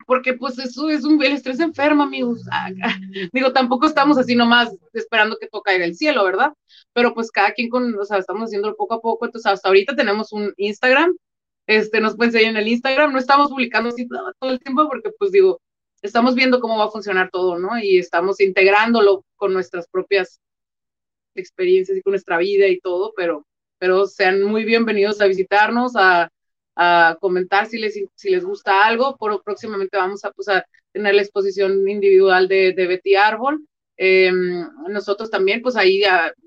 porque 0.07 0.35
pues 0.35 0.59
eso 0.59 0.89
es 0.91 1.05
un, 1.05 1.23
el 1.23 1.33
estrés 1.33 1.61
enferma, 1.61 2.05
amigos. 2.05 2.43
Digo, 3.33 3.53
tampoco 3.53 3.87
estamos 3.87 4.19
así 4.19 4.35
nomás 4.35 4.77
esperando 4.93 5.37
que 5.39 5.49
todo 5.49 5.63
caiga 5.63 5.85
el 5.85 5.97
cielo, 5.97 6.25
¿verdad? 6.25 6.53
Pero 6.93 7.15
pues 7.15 7.31
cada 7.31 7.53
quien 7.53 7.69
con, 7.69 7.99
o 7.99 8.05
sea, 8.05 8.19
estamos 8.19 8.45
haciéndolo 8.45 8.77
poco 8.77 8.95
a 8.95 9.01
poco, 9.01 9.27
entonces 9.27 9.51
hasta 9.51 9.69
ahorita 9.69 9.97
tenemos 9.97 10.33
un 10.33 10.53
Instagram, 10.57 11.17
este, 11.67 12.01
nos 12.01 12.17
pueden 12.17 12.33
seguir 12.33 12.49
en 12.49 12.57
el 12.57 12.69
Instagram, 12.69 13.13
no 13.13 13.19
estamos 13.19 13.51
publicando 13.51 13.89
así 13.89 14.07
todo 14.07 14.51
el 14.51 14.61
tiempo 14.61 14.89
porque 14.89 15.11
pues 15.19 15.33
digo, 15.33 15.61
estamos 16.03 16.35
viendo 16.35 16.61
cómo 16.61 16.79
va 16.79 16.85
a 16.85 16.91
funcionar 16.91 17.31
todo, 17.31 17.59
¿no? 17.59 17.79
Y 17.79 17.99
estamos 17.99 18.41
integrándolo 18.41 19.25
con 19.37 19.53
nuestras 19.53 19.89
propias 19.89 20.41
experiencias 21.35 21.99
y 21.99 22.03
con 22.03 22.13
nuestra 22.13 22.39
vida 22.39 22.69
y 22.69 22.79
todo, 22.81 23.13
pero, 23.17 23.47
pero 23.79 24.07
sean 24.07 24.43
muy 24.43 24.65
bienvenidos 24.65 25.21
a 25.21 25.27
visitarnos, 25.27 25.97
a, 25.97 26.31
a 26.77 27.17
comentar 27.21 27.67
si 27.67 27.79
les, 27.79 27.99
si 28.15 28.31
les 28.31 28.45
gusta 28.45 28.85
algo. 28.85 29.17
Por, 29.17 29.43
próximamente 29.43 29.97
vamos 29.97 30.25
a, 30.25 30.31
pues, 30.33 30.49
a 30.49 30.65
tener 30.93 31.15
la 31.15 31.23
exposición 31.23 31.89
individual 31.89 32.49
de, 32.49 32.73
de 32.73 32.87
Betty 32.87 33.15
Árbol. 33.17 33.67
Em, 33.97 34.67
nosotros 34.89 35.31
también, 35.31 35.63
pues 35.63 35.77
ahí 35.77 36.03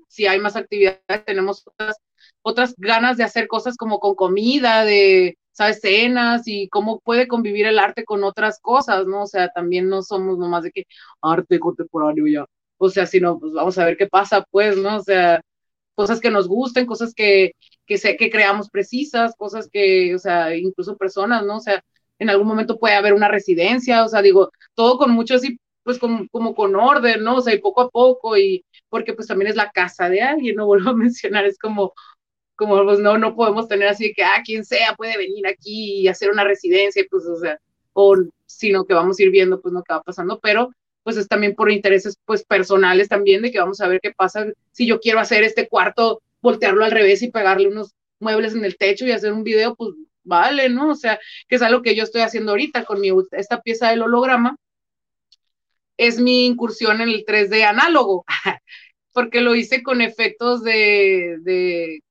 si 0.08 0.26
hay 0.26 0.40
más 0.40 0.56
actividades, 0.56 1.24
tenemos 1.24 1.66
otras, 1.66 1.96
otras 2.42 2.74
ganas 2.76 3.16
de 3.16 3.24
hacer 3.24 3.48
cosas 3.48 3.76
como 3.76 4.00
con 4.00 4.14
comida, 4.14 4.84
de, 4.84 5.38
¿sabes? 5.52 5.80
Cenas 5.80 6.42
y 6.46 6.68
cómo 6.68 7.00
puede 7.00 7.28
convivir 7.28 7.66
el 7.66 7.78
arte 7.78 8.04
con 8.04 8.24
otras 8.24 8.60
cosas, 8.60 9.06
¿no? 9.06 9.22
O 9.22 9.26
sea, 9.26 9.48
también 9.48 9.88
no 9.88 10.02
somos 10.02 10.38
nomás 10.38 10.64
de 10.64 10.70
que 10.72 10.84
arte 11.22 11.58
contemporáneo 11.58 12.26
ya. 12.26 12.46
O 12.78 12.88
sea, 12.88 13.06
sino, 13.06 13.38
pues 13.38 13.52
vamos 13.52 13.76
a 13.78 13.84
ver 13.84 13.96
qué 13.96 14.06
pasa, 14.06 14.44
pues, 14.50 14.76
¿no? 14.76 14.96
O 14.98 15.02
sea, 15.02 15.40
cosas 15.98 16.20
que 16.20 16.30
nos 16.30 16.46
gusten, 16.46 16.86
cosas 16.86 17.12
que, 17.12 17.56
que, 17.84 17.98
sé, 17.98 18.16
que 18.16 18.30
creamos 18.30 18.70
precisas, 18.70 19.34
cosas 19.36 19.68
que, 19.68 20.14
o 20.14 20.18
sea, 20.20 20.54
incluso 20.54 20.96
personas, 20.96 21.44
¿no? 21.44 21.56
O 21.56 21.60
sea, 21.60 21.82
en 22.20 22.30
algún 22.30 22.46
momento 22.46 22.78
puede 22.78 22.94
haber 22.94 23.14
una 23.14 23.26
residencia, 23.26 24.04
o 24.04 24.08
sea, 24.08 24.22
digo, 24.22 24.52
todo 24.76 24.96
con 24.96 25.10
mucho 25.10 25.34
así, 25.34 25.58
pues 25.82 25.98
como, 25.98 26.28
como 26.30 26.54
con 26.54 26.76
orden, 26.76 27.24
¿no? 27.24 27.38
O 27.38 27.40
sea, 27.40 27.52
y 27.52 27.58
poco 27.58 27.80
a 27.80 27.90
poco, 27.90 28.36
y 28.38 28.64
porque 28.88 29.12
pues 29.12 29.26
también 29.26 29.50
es 29.50 29.56
la 29.56 29.72
casa 29.72 30.08
de 30.08 30.20
alguien, 30.22 30.54
no 30.54 30.66
vuelvo 30.70 30.90
a 30.90 30.94
mencionar, 30.94 31.44
es 31.46 31.58
como, 31.58 31.94
como 32.54 32.84
pues 32.84 33.00
no, 33.00 33.18
no 33.18 33.34
podemos 33.34 33.66
tener 33.66 33.88
así 33.88 34.12
que, 34.14 34.22
ah, 34.22 34.42
quien 34.44 34.64
sea 34.64 34.94
puede 34.96 35.16
venir 35.18 35.48
aquí 35.48 36.02
y 36.02 36.06
hacer 36.06 36.30
una 36.30 36.44
residencia, 36.44 37.04
pues, 37.10 37.26
o 37.26 37.40
sea, 37.40 37.58
o 37.92 38.14
sino 38.46 38.84
que 38.84 38.94
vamos 38.94 39.18
a 39.18 39.22
ir 39.24 39.30
viendo, 39.30 39.60
pues, 39.60 39.74
lo 39.74 39.82
que 39.82 39.94
va 39.94 40.02
pasando, 40.02 40.38
pero 40.40 40.70
pues 41.08 41.16
es 41.16 41.26
también 41.26 41.54
por 41.54 41.70
intereses 41.72 42.18
pues 42.26 42.44
personales 42.44 43.08
también 43.08 43.40
de 43.40 43.50
que 43.50 43.58
vamos 43.58 43.80
a 43.80 43.88
ver 43.88 43.98
qué 44.02 44.12
pasa 44.12 44.44
si 44.72 44.86
yo 44.86 45.00
quiero 45.00 45.20
hacer 45.20 45.42
este 45.42 45.66
cuarto, 45.66 46.20
voltearlo 46.42 46.84
al 46.84 46.90
revés 46.90 47.22
y 47.22 47.30
pegarle 47.30 47.66
unos 47.66 47.94
muebles 48.20 48.54
en 48.54 48.62
el 48.62 48.76
techo 48.76 49.06
y 49.06 49.12
hacer 49.12 49.32
un 49.32 49.42
video, 49.42 49.74
pues 49.74 49.94
vale, 50.22 50.68
¿no? 50.68 50.90
O 50.90 50.94
sea, 50.94 51.18
que 51.48 51.56
es 51.56 51.62
algo 51.62 51.80
que 51.80 51.96
yo 51.96 52.02
estoy 52.02 52.20
haciendo 52.20 52.50
ahorita 52.50 52.84
con 52.84 53.00
mi, 53.00 53.10
esta 53.32 53.62
pieza 53.62 53.88
del 53.88 54.02
holograma. 54.02 54.56
Es 55.96 56.20
mi 56.20 56.44
incursión 56.44 57.00
en 57.00 57.08
el 57.08 57.24
3D 57.24 57.64
análogo, 57.64 58.26
porque 59.14 59.40
lo 59.40 59.54
hice 59.54 59.82
con 59.82 60.02
efectos 60.02 60.62
de, 60.62 61.38
de, 61.40 62.02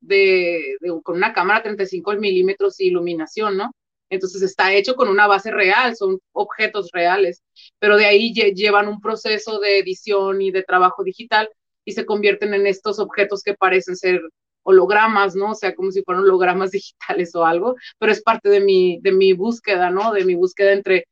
de, 0.00 0.76
de 0.80 1.00
con 1.04 1.14
una 1.18 1.32
cámara 1.32 1.62
35 1.62 2.14
milímetros 2.14 2.80
y 2.80 2.88
iluminación, 2.88 3.56
¿no? 3.56 3.70
Entonces 4.10 4.42
está 4.42 4.74
hecho 4.74 4.96
con 4.96 5.08
una 5.08 5.26
base 5.26 5.50
real, 5.50 5.96
son 5.96 6.18
objetos 6.32 6.90
reales, 6.92 7.42
pero 7.78 7.96
de 7.96 8.06
ahí 8.06 8.32
llevan 8.32 8.88
un 8.88 9.00
proceso 9.00 9.60
de 9.60 9.78
edición 9.78 10.42
y 10.42 10.50
de 10.50 10.62
trabajo 10.64 11.04
digital 11.04 11.48
y 11.84 11.92
se 11.92 12.06
convierten 12.06 12.54
en 12.54 12.66
estos 12.66 12.98
objetos 12.98 13.42
que 13.42 13.54
parecen 13.54 13.96
ser 13.96 14.20
hologramas, 14.62 15.34
¿no? 15.36 15.52
O 15.52 15.54
sea, 15.54 15.74
como 15.74 15.90
si 15.92 16.02
fueran 16.02 16.24
hologramas 16.24 16.70
digitales 16.72 17.34
o 17.34 17.46
algo, 17.46 17.76
pero 17.98 18.12
es 18.12 18.22
parte 18.22 18.48
de 18.48 18.60
mi, 18.60 19.00
de 19.00 19.12
mi 19.12 19.32
búsqueda, 19.32 19.90
¿no? 19.90 20.12
De 20.12 20.24
mi 20.24 20.34
búsqueda 20.34 20.72
entre 20.72 21.06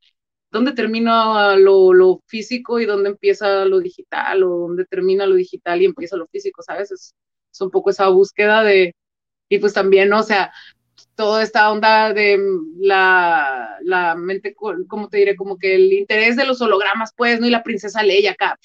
dónde 0.50 0.72
termina 0.72 1.56
lo, 1.56 1.92
lo 1.92 2.22
físico 2.26 2.80
y 2.80 2.86
dónde 2.86 3.10
empieza 3.10 3.64
lo 3.66 3.80
digital, 3.80 4.42
o 4.44 4.48
dónde 4.48 4.84
termina 4.86 5.26
lo 5.26 5.34
digital 5.36 5.82
y 5.82 5.86
empieza 5.86 6.16
lo 6.16 6.26
físico, 6.28 6.62
¿sabes? 6.62 6.90
Es, 6.92 7.14
es 7.52 7.60
un 7.60 7.70
poco 7.70 7.90
esa 7.90 8.08
búsqueda 8.08 8.62
de, 8.64 8.94
y 9.48 9.58
pues 9.58 9.74
también, 9.74 10.08
¿no? 10.10 10.20
o 10.20 10.22
sea, 10.22 10.52
toda 11.18 11.42
esta 11.42 11.72
onda 11.72 12.12
de 12.14 12.38
la, 12.78 13.76
la 13.82 14.14
mente, 14.14 14.54
¿cómo 14.54 15.08
te 15.08 15.18
diré? 15.18 15.34
Como 15.34 15.58
que 15.58 15.74
el 15.74 15.92
interés 15.92 16.36
de 16.36 16.46
los 16.46 16.60
hologramas, 16.60 17.12
pues, 17.16 17.40
¿no? 17.40 17.46
Y 17.48 17.50
la 17.50 17.64
princesa 17.64 18.04
Leia 18.04 18.30
acá, 18.30 18.56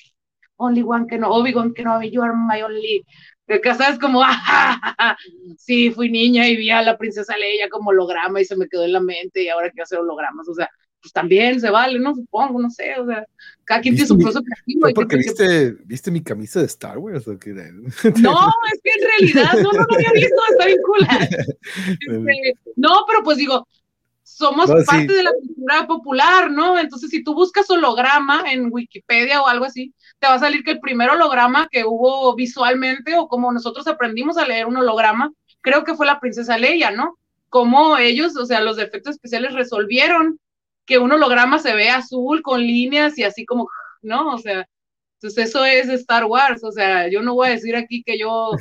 only 0.58 0.84
one 0.86 1.08
que 1.08 1.18
no, 1.18 1.32
Obi-Wan 1.32 1.74
que 1.74 1.82
no, 1.82 2.00
you 2.04 2.22
are 2.22 2.34
my 2.36 2.62
only, 2.62 3.04
sabes 3.76 3.98
como, 3.98 4.22
ah, 4.24 5.18
sí, 5.58 5.90
fui 5.90 6.12
niña 6.12 6.48
y 6.48 6.56
vi 6.56 6.70
a 6.70 6.84
la 6.84 6.96
princesa 6.96 7.36
Leia 7.38 7.70
como 7.70 7.90
holograma 7.90 8.40
y 8.40 8.46
se 8.46 8.56
me 8.56 8.70
quedó 8.70 8.84
en 8.86 8.94
la 8.94 9.00
mente 9.00 9.42
y 9.42 9.50
ahora 9.50 9.72
quiero 9.72 9.86
hacer 9.86 9.98
hologramas, 9.98 10.48
o 10.48 10.54
sea, 10.54 10.70
pues 11.04 11.12
también 11.12 11.60
se 11.60 11.70
vale, 11.70 12.00
¿no? 12.00 12.16
Supongo, 12.16 12.62
no 12.62 12.70
sé, 12.70 12.98
o 12.98 13.06
sea, 13.06 13.26
cada 13.66 13.82
quien 13.82 13.94
tiene 13.94 14.08
su 14.08 14.18
proceso 14.18 14.42
creativo. 14.42 14.88
porque 14.96 15.18
viste, 15.18 15.76
viste 15.84 16.10
mi 16.12 16.24
camisa 16.24 16.62
de 16.62 16.66
Star 16.68 16.98
Wars 16.98 17.28
o 17.28 17.38
qué? 17.38 17.52
No, 18.22 18.50
es 18.74 18.82
que 18.82 18.92
en 18.92 19.08
realidad 19.08 19.54
no, 19.62 19.72
no 19.74 19.84
lo 19.84 19.96
había 19.96 20.12
visto, 20.14 20.42
está 20.52 20.66
bien 20.66 20.80
cool. 20.86 21.08
Este, 22.00 22.58
no, 22.78 23.04
pero 23.06 23.22
pues 23.22 23.38
digo, 23.38 23.68
somos 24.24 24.70
parte 24.86 25.14
de 25.14 25.24
la 25.24 25.34
cultura 25.34 25.86
popular, 25.88 26.50
¿no? 26.50 26.80
Entonces, 26.80 27.10
si 27.10 27.22
tú 27.22 27.36
buscas 27.36 27.70
holograma 27.70 28.46
en 28.50 28.70
Wikipedia 28.72 29.42
o 29.42 29.48
algo 29.48 29.66
así, 29.66 29.94
te 30.20 30.28
va 30.28 30.36
a 30.36 30.40
salir 30.40 30.64
que 30.64 30.72
el 30.72 30.80
primer 30.80 31.10
holograma 31.10 31.68
que 31.70 31.84
hubo 31.84 32.34
visualmente 32.34 33.16
o 33.18 33.28
como 33.28 33.52
nosotros 33.52 33.88
aprendimos 33.88 34.38
a 34.38 34.48
leer 34.48 34.68
un 34.68 34.78
holograma, 34.78 35.34
creo 35.60 35.84
que 35.84 35.96
fue 35.96 36.06
la 36.06 36.22
princesa 36.22 36.58
Leia, 36.58 36.92
¿no? 36.92 37.18
Como 37.50 37.98
ellos, 37.98 38.38
o 38.38 38.46
sea, 38.46 38.62
los 38.62 38.80
efectos 38.80 39.16
especiales 39.16 39.54
resolvieron 39.54 40.40
que 40.86 40.98
un 40.98 41.12
holograma 41.12 41.60
se 41.60 41.74
ve 41.74 41.90
azul 41.90 42.42
con 42.42 42.62
líneas 42.62 43.18
y 43.18 43.24
así 43.24 43.46
como, 43.46 43.70
¿no? 44.02 44.34
O 44.34 44.38
sea, 44.38 44.68
entonces 45.22 45.50
eso 45.50 45.66
es 45.66 45.88
Star 45.88 46.26
Wars, 46.26 46.64
o 46.64 46.72
sea, 46.72 47.08
yo 47.10 47.22
no 47.22 47.36
voy 47.36 47.48
a 47.48 47.52
decir 47.52 47.76
aquí 47.76 48.04
que 48.04 48.18
yo 48.18 48.52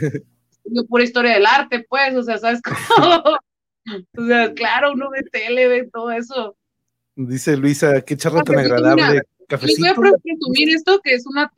yo 0.65 0.85
pura 0.89 1.05
historia 1.05 1.35
del 1.35 1.47
arte, 1.47 1.85
pues, 1.89 2.15
o 2.15 2.23
sea, 2.23 2.39
¿sabes 2.39 2.61
cómo? 2.97 3.39
o 4.17 4.27
sea, 4.27 4.53
claro, 4.55 4.93
uno 4.93 5.11
ve 5.11 5.23
tele, 5.31 5.69
ve 5.69 5.89
todo 5.93 6.11
eso. 6.13 6.57
Dice 7.17 7.57
Luisa, 7.57 8.01
qué 8.03 8.17
charla 8.17 8.43
tan 8.43 8.59
agradable. 8.59 9.23
les 9.63 9.79
voy 9.79 9.89
a 9.89 9.95
presumir 9.95 10.75
esto, 10.75 11.01
que 11.03 11.15
es 11.15 11.27
una 11.27 11.53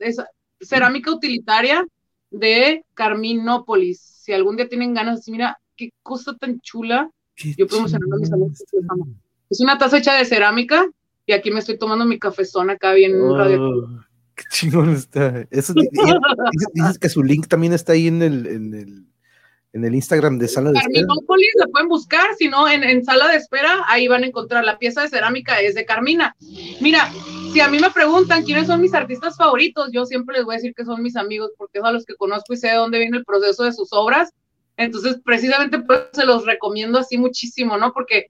cerámica 0.59 1.11
utilitaria 1.11 1.85
de 2.29 2.83
Carminópolis. 2.93 4.01
Si 4.01 4.33
algún 4.33 4.57
día 4.57 4.67
tienen 4.67 4.93
ganas, 4.93 5.29
mira, 5.29 5.57
qué 5.77 5.91
cosa 6.03 6.35
tan 6.35 6.59
chula. 6.59 7.09
yo 7.35 7.67
promocionando 7.67 8.17
mis 8.17 8.31
amigos. 8.31 8.63
Es 9.49 9.59
una 9.59 9.77
taza 9.77 9.97
hecha 9.97 10.15
de 10.15 10.25
cerámica 10.25 10.85
y 11.25 11.33
aquí 11.33 11.51
me 11.51 11.59
estoy 11.59 11.77
tomando 11.77 12.05
mi 12.05 12.19
cafezón 12.19 12.69
acá 12.69 12.93
bien 12.93 13.13
oh, 13.21 14.03
Qué 14.35 14.43
chingón 14.49 14.93
está. 14.93 15.47
Eso, 15.49 15.73
dices, 16.73 16.99
que 16.99 17.09
su 17.09 17.23
link 17.23 17.47
también 17.47 17.73
está 17.73 17.93
ahí 17.93 18.07
en 18.07 18.21
el, 18.21 18.47
en 18.47 18.73
el, 18.73 19.05
en 19.71 19.85
el 19.85 19.95
Instagram 19.95 20.37
de 20.37 20.47
Sala 20.49 20.71
de 20.71 20.79
Espera. 20.79 20.93
Carminópolis, 20.93 21.51
la 21.55 21.67
pueden 21.67 21.87
buscar, 21.87 22.27
si 22.37 22.49
no, 22.49 22.67
en, 22.67 22.83
en, 22.83 23.05
Sala 23.05 23.29
de 23.29 23.37
Espera, 23.37 23.83
ahí 23.87 24.09
van 24.09 24.23
a 24.23 24.27
encontrar. 24.27 24.65
La 24.65 24.77
pieza 24.77 25.03
de 25.03 25.09
cerámica 25.09 25.61
es 25.61 25.73
de 25.75 25.85
Carmina. 25.85 26.35
Mira, 26.81 27.09
si 27.53 27.61
a 27.61 27.69
mí 27.69 27.79
me 27.79 27.91
preguntan 27.91 28.43
quiénes 28.43 28.67
son 28.67 28.81
mis 28.81 28.93
artistas 28.93 29.37
favoritos, 29.37 29.89
yo 29.93 30.05
siempre 30.05 30.35
les 30.35 30.45
voy 30.45 30.55
a 30.55 30.57
decir 30.57 30.73
que 30.75 30.83
son 30.83 31.01
mis 31.01 31.15
amigos, 31.15 31.51
porque 31.57 31.79
es 31.79 31.85
a 31.85 31.91
los 31.91 32.05
que 32.05 32.15
conozco 32.15 32.53
y 32.53 32.57
sé 32.57 32.67
de 32.67 32.75
dónde 32.75 32.99
viene 32.99 33.17
el 33.17 33.25
proceso 33.25 33.63
de 33.63 33.71
sus 33.71 33.93
obras. 33.93 34.33
Entonces, 34.75 35.17
precisamente 35.23 35.79
pues, 35.79 36.01
se 36.11 36.25
los 36.25 36.45
recomiendo 36.45 36.99
así 36.99 37.17
muchísimo, 37.17 37.77
¿no? 37.77 37.93
Porque 37.93 38.27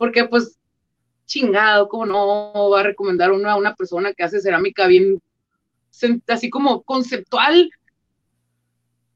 porque 0.00 0.24
pues 0.24 0.58
chingado, 1.26 1.86
como 1.86 2.06
no 2.06 2.70
va 2.70 2.80
a 2.80 2.84
recomendar 2.84 3.32
uno 3.32 3.50
a 3.50 3.56
una 3.56 3.74
persona 3.74 4.14
que 4.14 4.22
hace 4.22 4.40
cerámica 4.40 4.86
bien, 4.86 5.20
así 6.26 6.48
como 6.48 6.80
conceptual, 6.84 7.70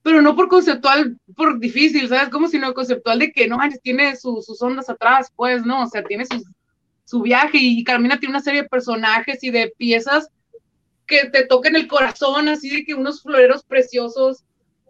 pero 0.03 0.21
no 0.21 0.37
por 0.37 0.49
conceptual, 0.49 1.19
por 1.35 1.59
difícil, 1.59 2.07
¿sabes? 2.07 2.29
Como 2.29 2.49
si 2.49 2.59
no 2.59 2.75
conceptual 2.75 3.19
de 3.19 3.33
que 3.33 3.49
no 3.49 3.57
tiene 3.83 4.15
sus 4.17 4.61
ondas 4.61 4.91
atrás, 4.91 5.33
pues, 5.35 5.65
¿no? 5.65 5.85
O 5.85 5.87
sea, 5.87 6.05
tiene 6.05 6.27
su 7.07 7.23
viaje 7.23 7.57
y 7.59 7.83
Carmina 7.83 8.21
tiene 8.21 8.35
una 8.35 8.43
serie 8.43 8.65
de 8.65 8.69
personajes 8.69 9.43
y 9.43 9.51
de 9.51 9.73
piezas 9.79 10.29
que 11.07 11.31
te 11.31 11.47
toquen 11.47 11.77
el 11.77 11.89
corazón, 11.89 12.49
así 12.49 12.69
de 12.69 12.85
que 12.85 12.95
unos 12.95 13.23
floreros 13.23 13.65
preciosos, 13.65 14.45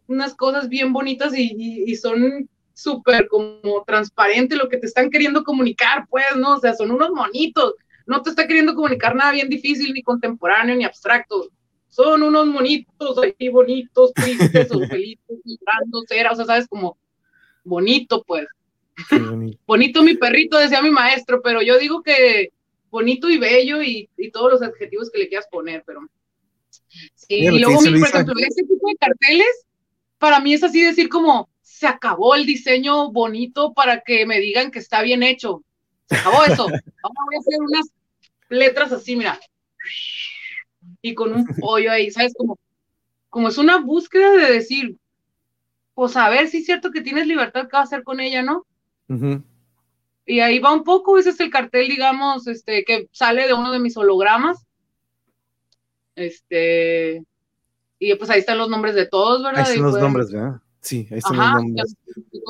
unas 0.08 0.34
cosas 0.34 0.68
bien 0.68 0.92
bonitas 0.92 1.38
y, 1.38 1.84
y 1.86 1.94
son 1.94 2.48
súper 2.74 3.28
como 3.28 3.84
transparente 3.86 4.56
lo 4.56 4.68
que 4.68 4.78
te 4.78 4.86
están 4.86 5.08
queriendo 5.08 5.44
comunicar, 5.44 6.06
pues, 6.10 6.36
¿no? 6.36 6.56
O 6.56 6.60
sea, 6.60 6.74
son 6.74 6.90
unos 6.90 7.10
monitos, 7.10 7.74
no 8.06 8.20
te 8.20 8.30
está 8.30 8.46
queriendo 8.46 8.74
comunicar 8.74 9.14
nada 9.14 9.32
bien 9.32 9.48
difícil, 9.48 9.94
ni 9.94 10.02
contemporáneo, 10.02 10.76
ni 10.76 10.84
abstracto, 10.84 11.48
son 11.94 12.24
unos 12.24 12.46
monitos 12.46 13.16
ahí 13.18 13.48
bonitos, 13.48 14.12
tristes 14.14 14.68
o 14.72 14.80
felices, 14.88 15.38
vibrando 15.44 16.02
cera, 16.08 16.32
o 16.32 16.34
sea, 16.34 16.44
sabes, 16.44 16.66
como 16.66 16.98
bonito, 17.62 18.22
pues. 18.26 18.46
Bonito. 19.66 20.02
mi 20.04 20.16
perrito, 20.16 20.56
decía 20.56 20.80
mi 20.82 20.90
maestro, 20.90 21.40
pero 21.42 21.62
yo 21.62 21.78
digo 21.78 22.02
que 22.02 22.52
bonito 22.90 23.28
y 23.28 23.38
bello 23.38 23.82
y, 23.82 24.08
todos 24.32 24.52
los 24.52 24.62
adjetivos 24.62 25.10
que 25.10 25.18
le 25.18 25.28
quieras 25.28 25.48
poner, 25.50 25.82
pero. 25.86 26.00
Sí, 27.14 27.36
y 27.36 27.58
luego, 27.58 27.78
por 27.78 27.86
ejemplo, 27.86 28.34
ese 28.38 28.62
tipo 28.62 28.88
de 28.88 28.96
carteles, 28.96 29.66
para 30.18 30.40
mí 30.40 30.54
es 30.54 30.62
así 30.62 30.82
decir 30.82 31.08
como, 31.08 31.48
se 31.84 31.88
acabó 31.88 32.34
el 32.34 32.46
diseño 32.46 33.12
bonito 33.12 33.74
para 33.74 34.00
que 34.00 34.24
me 34.24 34.40
digan 34.40 34.70
que 34.70 34.78
está 34.78 35.02
bien 35.02 35.22
hecho. 35.22 35.62
Se 36.08 36.16
acabó 36.16 36.42
eso. 36.44 36.64
Vamos 37.02 37.18
a 37.34 37.38
hacer 37.38 37.60
unas 37.60 37.86
letras 38.48 38.90
así, 38.90 39.16
mira. 39.16 39.38
Y 41.02 41.14
con 41.14 41.34
un 41.34 41.44
pollo 41.44 41.92
ahí, 41.92 42.10
¿sabes? 42.10 42.32
Como, 42.34 42.58
como 43.28 43.48
es 43.48 43.58
una 43.58 43.76
búsqueda 43.76 44.32
de 44.32 44.50
decir, 44.50 44.96
pues 45.92 46.16
a 46.16 46.30
ver 46.30 46.48
si 46.48 46.58
es 46.58 46.64
cierto 46.64 46.90
que 46.90 47.02
tienes 47.02 47.26
libertad, 47.26 47.68
¿qué 47.68 47.76
vas 47.76 47.92
a 47.92 47.96
hacer 47.96 48.02
con 48.02 48.18
ella, 48.18 48.42
no? 48.42 48.64
Y 50.24 50.40
ahí 50.40 50.58
va 50.58 50.72
un 50.72 50.84
poco, 50.84 51.18
ese 51.18 51.30
es 51.30 51.40
el 51.40 51.50
cartel, 51.50 51.88
digamos, 51.88 52.46
este, 52.46 52.82
que 52.86 53.10
sale 53.12 53.46
de 53.46 53.52
uno 53.52 53.72
de 53.72 53.78
mis 53.78 53.94
hologramas. 53.98 54.64
Este, 56.16 57.22
y 57.98 58.14
pues 58.14 58.30
ahí 58.30 58.40
están 58.40 58.56
los 58.56 58.70
nombres 58.70 58.94
de 58.94 59.04
todos, 59.04 59.42
¿verdad? 59.42 59.66
Ahí 59.66 59.74
están 59.74 59.82
los 59.82 60.00
nombres, 60.00 60.32
¿verdad? 60.32 60.62
Sí, 60.84 61.08
ahí 61.10 61.18
están 61.18 61.36
los 61.36 61.52
nombres. 61.54 61.96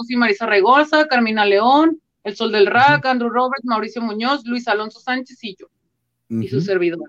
Sí, 0.06 0.16
Marisa 0.16 0.46
Regosa, 0.46 1.06
Carmina 1.06 1.46
León, 1.46 2.00
El 2.24 2.34
Sol 2.34 2.50
del 2.50 2.66
Rack, 2.66 3.06
Andrew 3.06 3.30
Roberts, 3.30 3.64
Mauricio 3.64 4.02
Muñoz, 4.02 4.44
Luis 4.44 4.66
Alonso 4.66 4.98
Sánchez 4.98 5.38
y 5.42 5.56
yo, 5.56 5.66
y 6.28 6.48
su 6.48 6.60
servidor. 6.60 7.08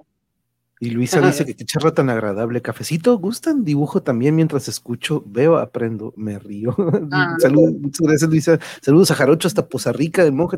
Y 0.81 0.89
Luisa 0.89 1.21
dice 1.21 1.45
que 1.45 1.55
qué 1.55 1.63
charla 1.63 1.93
tan 1.93 2.09
agradable. 2.09 2.61
Cafecito, 2.61 3.17
¿gustan? 3.17 3.63
Dibujo 3.63 4.03
también 4.03 4.35
mientras 4.35 4.67
escucho, 4.67 5.23
veo, 5.25 5.57
aprendo, 5.57 6.13
me 6.15 6.37
río. 6.37 6.75
Ah. 7.11 7.35
Saludos, 7.39 7.73
muchas 7.79 8.05
gracias, 8.05 8.29
Luisa. 8.29 8.59
Saludos 8.81 9.09
a 9.11 9.15
Jarocho 9.15 9.47
hasta 9.47 9.67
Poza 9.67 9.93
Rica 9.93 10.23
del 10.23 10.33
Monje. 10.33 10.57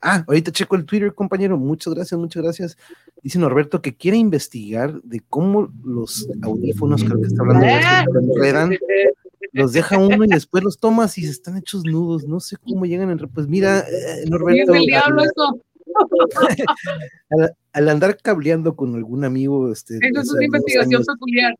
Ah, 0.00 0.24
ahorita 0.26 0.50
checo 0.50 0.74
el 0.74 0.84
Twitter, 0.84 1.14
compañero. 1.14 1.56
Muchas 1.56 1.94
gracias, 1.94 2.18
muchas 2.18 2.42
gracias. 2.42 2.78
Dice 3.22 3.38
Norberto 3.38 3.80
que 3.80 3.94
quiere 3.94 4.16
investigar 4.16 5.00
de 5.02 5.20
cómo 5.20 5.72
los 5.84 6.28
audífonos, 6.42 7.04
creo 7.04 7.20
que 7.20 7.28
está 7.28 7.42
hablando 7.42 7.66
de 7.66 7.78
eso, 7.78 8.34
enredan, 8.34 8.76
los 9.52 9.72
deja 9.72 9.98
uno 9.98 10.24
y 10.24 10.28
después 10.28 10.62
los 10.62 10.78
tomas 10.78 11.18
y 11.18 11.24
se 11.24 11.30
están 11.30 11.56
hechos 11.56 11.84
nudos. 11.84 12.24
No 12.24 12.40
sé 12.40 12.56
cómo 12.56 12.84
llegan 12.86 13.10
en. 13.10 13.18
Pues 13.18 13.48
mira, 13.48 13.80
eh, 13.80 14.24
Norberto. 14.28 14.74
el 14.74 14.82
diablo 14.86 15.22
eso 15.22 15.60
al, 17.72 17.88
andar 17.88 18.16
cableando 18.16 18.76
con 18.76 18.94
algún 18.94 19.24
amigo, 19.24 19.72
este. 19.72 19.98
Eso 20.00 20.20
es 20.20 20.30
una 20.30 20.44
investigación 20.44 21.04
peculiar. 21.04 21.54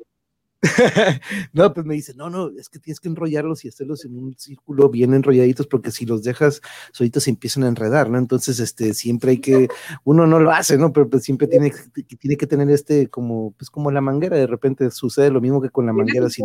no, 1.53 1.73
pues 1.73 1.87
me 1.87 1.95
dice, 1.95 2.15
no, 2.15 2.31
no, 2.31 2.51
es 2.59 2.69
que 2.69 2.79
tienes 2.79 3.01
que 3.01 3.09
enrollarlos 3.09 3.65
y 3.65 3.69
hacerlos 3.69 4.05
en 4.05 4.17
un 4.17 4.35
círculo 4.39 4.89
bien 4.89 5.13
enrolladitos, 5.13 5.67
porque 5.67 5.91
si 5.91 6.07
los 6.07 6.23
dejas 6.23 6.61
solitos 6.93 7.25
se 7.25 7.31
empiezan 7.31 7.65
a 7.65 7.69
enredar, 7.69 8.11
¿no? 8.11 8.19
Entonces, 8.19 8.61
este, 8.61 8.95
siempre 8.95 9.33
hay 9.33 9.39
que, 9.39 9.69
uno 10.05 10.27
no 10.27 10.39
lo 10.39 10.53
hace, 10.53 10.79
¿no? 10.79 10.93
Pero 10.93 11.09
pues, 11.09 11.25
siempre 11.25 11.49
tiene, 11.49 11.73
tiene 12.19 12.37
que 12.37 12.47
tener 12.47 12.71
este, 12.71 13.09
como, 13.09 13.53
pues 13.53 13.71
como 13.71 13.91
la 13.91 14.01
manguera, 14.01 14.37
de 14.37 14.47
repente 14.47 14.91
sucede 14.91 15.31
lo 15.31 15.41
mismo 15.41 15.61
que 15.61 15.71
con 15.71 15.87
la 15.87 15.93
manguera. 15.93 16.29
sí, 16.29 16.43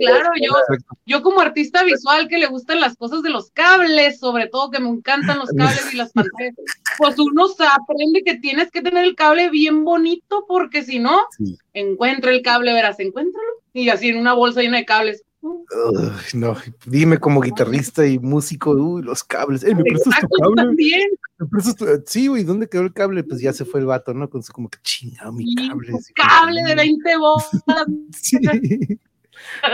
claro, 0.00 0.30
yo, 0.40 0.52
yo 1.06 1.22
como 1.22 1.40
artista 1.40 1.84
visual 1.84 2.28
que 2.28 2.38
le 2.38 2.46
gustan 2.46 2.80
las 2.80 2.96
cosas 2.96 3.22
de 3.22 3.30
los 3.30 3.50
cables, 3.50 4.18
sobre 4.18 4.48
todo 4.48 4.70
que 4.70 4.80
me 4.80 4.88
encantan 4.88 5.38
los 5.38 5.50
cables 5.50 5.92
y 5.92 5.96
las 5.96 6.12
pantallas, 6.12 6.54
pues 6.98 7.18
uno 7.18 7.46
aprende 7.58 8.22
que 8.24 8.36
tienes 8.38 8.70
que 8.70 8.82
tener 8.82 9.04
el 9.04 9.14
cable 9.14 9.50
bien 9.50 9.84
bonito, 9.84 10.44
porque 10.46 10.84
si 10.84 10.98
no, 10.98 11.22
encuentra 11.74 12.30
el 12.30 12.42
cable, 12.42 12.72
verás, 12.72 12.98
encuéntralo. 13.00 13.48
Y 13.72 13.88
así 13.88 14.08
en 14.08 14.18
una 14.18 14.34
bolsa 14.34 14.60
llena 14.60 14.78
de 14.78 14.84
cables. 14.84 15.24
no, 16.34 16.56
dime 16.86 17.18
como 17.18 17.40
guitarrista 17.40 18.06
y 18.06 18.18
músico, 18.18 18.72
uy, 18.72 19.02
los 19.02 19.24
cables. 19.24 19.64
¿me 19.64 19.82
prestas 19.82 20.20
tu 20.20 20.28
cable? 20.28 20.56
También. 20.56 21.08
Sí, 22.06 22.28
güey, 22.28 22.44
¿dónde 22.44 22.68
quedó 22.68 22.82
el 22.82 22.92
cable? 22.92 23.24
Pues 23.24 23.40
ya 23.40 23.52
se 23.52 23.64
fue 23.64 23.80
el 23.80 23.86
vato, 23.86 24.14
¿no? 24.14 24.28
Con 24.28 24.42
su 24.42 24.52
como 24.52 24.68
que 24.68 24.78
chingado 24.82 25.32
mi 25.32 25.54
cable. 25.54 25.92
cable 26.14 26.62
de 26.62 26.74
20 26.74 27.16
bolas. 27.16 27.50
sí. 28.12 28.38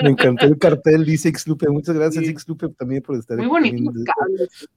Me 0.02 0.10
encantó 0.10 0.46
el 0.46 0.58
cartel, 0.58 1.04
dice 1.04 1.32
Xlupe. 1.32 1.68
Muchas 1.68 1.94
gracias, 1.94 2.24
sí. 2.24 2.34
Xlupe, 2.34 2.68
también 2.70 3.02
por 3.02 3.16
estar 3.16 3.36
Muy 3.36 3.46
bonito 3.46 3.92
cables. 4.16 4.68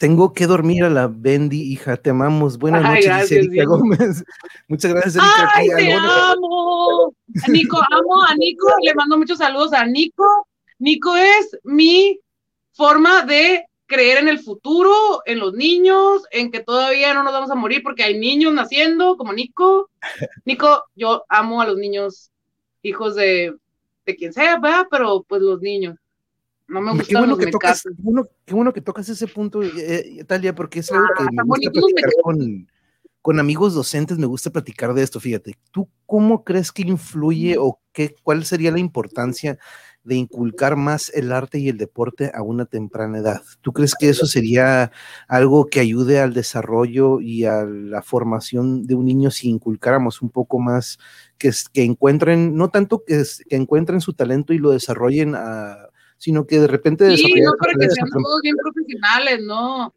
Tengo 0.00 0.32
que 0.32 0.46
dormir 0.46 0.82
a 0.84 0.88
la 0.88 1.08
Bendy, 1.08 1.60
hija, 1.60 1.98
te 1.98 2.08
amamos. 2.08 2.56
Buenas 2.56 2.82
noches, 2.82 3.20
dice 3.20 3.36
Erika 3.40 3.66
Gómez. 3.66 4.24
Muchas 4.68 4.94
gracias, 4.94 5.16
Erika. 5.16 5.50
¡Ay, 5.54 5.68
te 5.68 5.92
amo! 5.92 7.14
Nico, 7.48 7.76
amo 7.76 8.22
a 8.26 8.34
Nico, 8.34 8.66
le 8.82 8.94
mando 8.94 9.18
muchos 9.18 9.36
saludos 9.36 9.74
a 9.74 9.84
Nico. 9.84 10.24
Nico 10.78 11.14
es 11.14 11.54
mi 11.64 12.18
forma 12.72 13.26
de 13.26 13.66
creer 13.84 14.16
en 14.16 14.28
el 14.28 14.38
futuro, 14.38 15.20
en 15.26 15.38
los 15.38 15.52
niños, 15.52 16.22
en 16.30 16.50
que 16.50 16.60
todavía 16.60 17.12
no 17.12 17.22
nos 17.22 17.34
vamos 17.34 17.50
a 17.50 17.54
morir 17.54 17.82
porque 17.82 18.02
hay 18.02 18.18
niños 18.18 18.54
naciendo, 18.54 19.18
como 19.18 19.34
Nico. 19.34 19.90
Nico, 20.46 20.82
yo 20.94 21.24
amo 21.28 21.60
a 21.60 21.66
los 21.66 21.76
niños, 21.76 22.30
hijos 22.80 23.16
de, 23.16 23.54
de 24.06 24.16
quien 24.16 24.32
sea, 24.32 24.58
¿verdad? 24.58 24.86
Pero 24.90 25.26
pues 25.28 25.42
los 25.42 25.60
niños. 25.60 25.98
No 26.70 26.80
me 26.80 26.92
gusta 26.92 27.06
qué 27.08 27.18
bueno, 27.18 27.36
que 27.36 27.48
tocas, 27.48 27.82
qué, 28.44 28.54
bueno, 28.54 28.72
que 28.72 28.80
tocas 28.80 29.08
ese 29.08 29.26
punto, 29.26 29.60
eh, 29.60 29.72
eh, 29.76 30.24
Talia, 30.24 30.54
porque 30.54 30.78
es 30.78 30.92
algo 30.92 31.04
que 31.18 31.24
ah, 31.24 31.28
me 31.32 31.42
gusta 31.42 31.70
platicar 31.72 32.10
con, 32.22 32.68
con, 33.20 33.40
amigos 33.40 33.74
docentes, 33.74 34.18
me 34.18 34.26
gusta 34.26 34.50
platicar 34.50 34.94
de 34.94 35.02
esto, 35.02 35.18
fíjate. 35.18 35.56
¿Tú 35.72 35.88
cómo 36.06 36.44
crees 36.44 36.70
que 36.70 36.82
influye 36.82 37.56
o 37.58 37.80
qué, 37.92 38.14
cuál 38.22 38.44
sería 38.44 38.70
la 38.70 38.78
importancia 38.78 39.58
de 40.04 40.14
inculcar 40.14 40.76
más 40.76 41.10
el 41.12 41.32
arte 41.32 41.58
y 41.58 41.68
el 41.68 41.76
deporte 41.76 42.30
a 42.32 42.42
una 42.42 42.66
temprana 42.66 43.18
edad? 43.18 43.42
¿Tú 43.62 43.72
crees 43.72 43.96
que 43.98 44.08
eso 44.08 44.26
sería 44.26 44.92
algo 45.26 45.66
que 45.66 45.80
ayude 45.80 46.20
al 46.20 46.34
desarrollo 46.34 47.20
y 47.20 47.46
a 47.46 47.64
la 47.64 48.00
formación 48.02 48.86
de 48.86 48.94
un 48.94 49.06
niño 49.06 49.32
si 49.32 49.48
inculcáramos 49.48 50.22
un 50.22 50.30
poco 50.30 50.60
más, 50.60 51.00
que, 51.36 51.50
que 51.72 51.82
encuentren, 51.82 52.54
no 52.54 52.68
tanto 52.68 53.02
que, 53.04 53.24
que 53.48 53.56
encuentren 53.56 54.00
su 54.00 54.12
talento 54.12 54.52
y 54.52 54.58
lo 54.58 54.70
desarrollen 54.70 55.34
a 55.34 55.89
sino 56.20 56.46
que 56.46 56.60
de 56.60 56.66
repente... 56.66 57.16
Sí, 57.16 57.32
no 57.40 57.52
para 57.58 57.72
que 57.72 57.88
sean 57.88 58.10
todos 58.10 58.42
bien 58.42 58.54
profesionales, 58.56 59.40
¿no? 59.42 59.94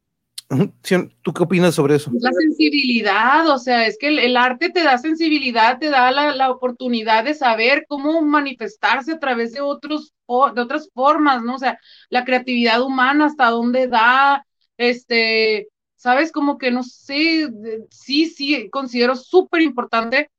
¿Tú 1.22 1.34
qué 1.34 1.44
opinas 1.44 1.76
sobre 1.76 1.96
eso? 1.96 2.12
La 2.18 2.32
sensibilidad, 2.32 3.46
o 3.50 3.58
sea, 3.58 3.86
es 3.88 3.98
que 4.00 4.08
el, 4.08 4.38
arte 4.38 4.70
te 4.70 4.84
da 4.84 4.98
sensibilidad, 4.98 5.80
te 5.80 5.90
da 5.90 6.12
la, 6.12 6.50
oportunidad 6.50 7.26
de 7.26 7.34
saber 7.34 7.86
cómo 7.90 8.22
manifestarse 8.22 9.12
a 9.12 9.20
través 9.20 9.52
de, 9.52 9.60
otros, 9.60 10.14
de 10.56 10.62
otras 10.62 10.90
formas, 10.94 11.44
¿no? 11.44 11.56
O 11.56 11.60
sea, 11.60 11.78
la 12.10 12.24
creatividad 12.24 12.82
humana, 12.82 13.26
hasta 13.26 13.50
dónde 13.50 13.88
da, 13.88 14.46
este, 14.78 15.68
sabes, 15.98 16.32
como 16.32 16.58
que 16.58 16.72
no 16.72 16.84
sé, 16.84 17.50
sí, 17.90 18.28
sí, 18.28 18.70
considero 18.70 19.18
súper 19.18 19.62
importante 19.62 20.30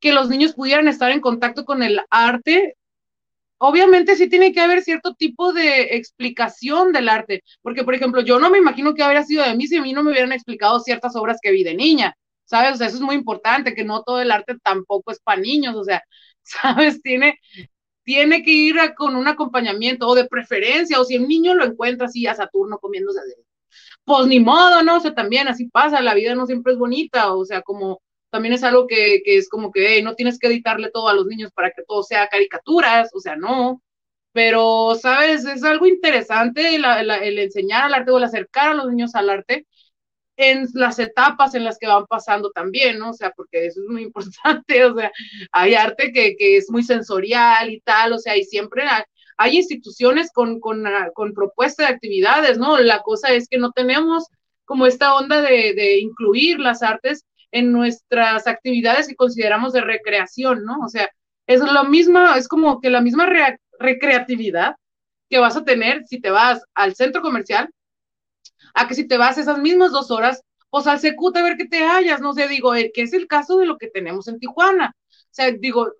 que 0.00 0.12
los 0.12 0.28
niños 0.28 0.54
pudieran 0.54 0.88
estar 0.88 1.12
en 1.12 1.20
contacto 1.20 1.64
con 1.64 1.84
el 1.84 2.00
arte 2.10 2.77
obviamente 3.58 4.16
sí 4.16 4.28
tiene 4.28 4.52
que 4.52 4.60
haber 4.60 4.82
cierto 4.82 5.14
tipo 5.14 5.52
de 5.52 5.96
explicación 5.96 6.92
del 6.92 7.08
arte, 7.08 7.42
porque 7.62 7.84
por 7.84 7.94
ejemplo, 7.94 8.20
yo 8.22 8.38
no 8.38 8.50
me 8.50 8.58
imagino 8.58 8.94
que 8.94 9.02
habría 9.02 9.24
sido 9.24 9.44
de 9.44 9.54
mí 9.56 9.66
si 9.66 9.76
a 9.76 9.82
mí 9.82 9.92
no 9.92 10.02
me 10.02 10.12
hubieran 10.12 10.32
explicado 10.32 10.80
ciertas 10.80 11.16
obras 11.16 11.38
que 11.42 11.50
vi 11.52 11.64
de 11.64 11.74
niña, 11.74 12.14
¿sabes? 12.44 12.74
O 12.74 12.76
sea, 12.76 12.86
eso 12.86 12.96
es 12.96 13.02
muy 13.02 13.14
importante, 13.16 13.74
que 13.74 13.84
no 13.84 14.02
todo 14.02 14.20
el 14.20 14.30
arte 14.30 14.56
tampoco 14.62 15.12
es 15.12 15.20
para 15.20 15.40
niños, 15.40 15.76
o 15.76 15.84
sea, 15.84 16.02
¿sabes? 16.42 17.02
Tiene, 17.02 17.38
tiene 18.04 18.42
que 18.42 18.52
ir 18.52 18.76
con 18.96 19.16
un 19.16 19.28
acompañamiento 19.28 20.06
o 20.08 20.14
de 20.14 20.26
preferencia, 20.26 21.00
o 21.00 21.04
si 21.04 21.16
el 21.16 21.28
niño 21.28 21.54
lo 21.54 21.64
encuentra 21.64 22.06
así 22.06 22.26
a 22.26 22.34
Saturno 22.34 22.78
comiéndose. 22.78 23.20
Pues 24.04 24.26
ni 24.26 24.40
modo, 24.40 24.82
¿no? 24.82 24.96
O 24.96 25.00
sea, 25.00 25.14
también 25.14 25.48
así 25.48 25.66
pasa, 25.68 26.00
la 26.00 26.14
vida 26.14 26.34
no 26.34 26.46
siempre 26.46 26.72
es 26.72 26.78
bonita, 26.78 27.34
o 27.34 27.44
sea, 27.44 27.62
como 27.62 28.00
también 28.30 28.54
es 28.54 28.64
algo 28.64 28.86
que, 28.86 29.22
es 29.24 29.48
como 29.48 29.70
que 29.72 30.02
no 30.02 30.14
tienes 30.14 30.38
que 30.38 30.48
editarle 30.48 30.90
todo 30.90 31.08
a 31.08 31.14
los 31.14 31.26
niños 31.26 31.52
para 31.52 31.70
que 31.70 31.82
todo 31.86 32.02
sea 32.02 32.28
caricaturas, 32.28 33.10
o 33.14 33.20
sea, 33.20 33.36
no. 33.36 33.82
Pero, 34.32 34.94
¿sabes? 35.00 35.44
Es 35.44 35.64
algo 35.64 35.86
interesante 35.86 36.76
el 36.76 37.38
enseñar 37.38 37.84
al 37.84 37.94
arte 37.94 38.10
o 38.12 38.18
el 38.18 38.24
acercar 38.24 38.70
a 38.70 38.74
los 38.74 38.88
niños 38.88 39.14
al 39.14 39.30
arte 39.30 39.66
en 40.38 40.68
las 40.74 40.98
etapas 41.00 41.54
en 41.54 41.64
las 41.64 41.78
que 41.78 41.88
van 41.88 42.06
pasando 42.06 42.50
también, 42.52 42.98
¿no? 42.98 43.10
O 43.10 43.12
sea, 43.12 43.32
porque 43.32 43.66
eso 43.66 43.80
es 43.82 43.88
muy 43.88 44.02
importante, 44.04 44.84
o 44.84 44.94
sea, 44.94 45.10
hay 45.52 45.74
arte 45.74 46.12
que, 46.12 46.36
es 46.56 46.70
muy 46.70 46.82
sensorial 46.84 47.70
y 47.70 47.80
tal, 47.80 48.12
o 48.12 48.18
sea, 48.18 48.36
y 48.36 48.44
siempre 48.44 48.84
hay, 49.36 49.56
instituciones 49.56 50.30
con, 50.32 50.60
con, 50.60 50.84
con 51.14 51.34
propuesta 51.34 51.84
de 51.84 51.94
actividades, 51.94 52.58
¿no? 52.58 52.78
La 52.78 53.02
cosa 53.02 53.32
es 53.32 53.48
que 53.48 53.58
no 53.58 53.72
tenemos 53.72 54.26
como 54.64 54.86
esta 54.86 55.14
onda 55.16 55.42
de, 55.42 55.74
de 55.74 55.98
incluir 55.98 56.60
las 56.60 56.82
artes 56.82 57.24
en 57.52 57.72
nuestras 57.72 58.46
actividades 58.46 59.08
que 59.08 59.16
consideramos 59.16 59.72
de 59.72 59.80
recreación, 59.80 60.64
¿no? 60.64 60.78
O 60.80 60.88
sea, 60.88 61.08
es 61.46 61.60
lo 61.60 61.84
mismo, 61.84 62.20
es 62.34 62.48
como 62.48 62.80
que 62.80 62.90
la 62.90 63.00
misma 63.00 63.28
recreatividad 63.78 64.76
que 65.30 65.38
vas 65.38 65.56
a 65.56 65.64
tener 65.64 66.04
si 66.06 66.20
te 66.20 66.30
vas 66.30 66.62
al 66.74 66.94
centro 66.94 67.22
comercial, 67.22 67.70
a 68.74 68.88
que 68.88 68.94
si 68.94 69.06
te 69.06 69.16
vas 69.16 69.38
esas 69.38 69.58
mismas 69.58 69.92
dos 69.92 70.10
horas, 70.10 70.42
pues 70.70 70.86
al 70.86 71.00
Secute 71.00 71.38
a 71.40 71.42
ver 71.42 71.56
qué 71.56 71.66
te 71.66 71.84
hallas, 71.84 72.20
no 72.20 72.34
sé, 72.34 72.48
digo, 72.48 72.74
eh, 72.74 72.90
que 72.94 73.02
es 73.02 73.12
el 73.14 73.26
caso 73.26 73.58
de 73.58 73.66
lo 73.66 73.78
que 73.78 73.88
tenemos 73.88 74.28
en 74.28 74.38
Tijuana, 74.38 74.94
sea, 75.38 75.52
digo, 75.52 75.92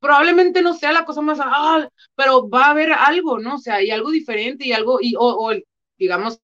probablemente 0.00 0.62
no 0.62 0.74
sea 0.74 0.92
la 0.92 1.04
cosa 1.04 1.22
más, 1.22 1.38
ah, 1.42 1.88
pero 2.14 2.48
va 2.48 2.66
a 2.66 2.70
haber 2.70 2.92
algo, 2.92 3.38
¿no? 3.38 3.54
O 3.56 3.58
sea, 3.58 3.82
y 3.82 3.90
algo 3.90 4.10
diferente 4.10 4.66
y 4.66 4.72
algo, 4.72 4.98
y, 5.00 5.14
o, 5.18 5.52
digamos, 5.98 6.40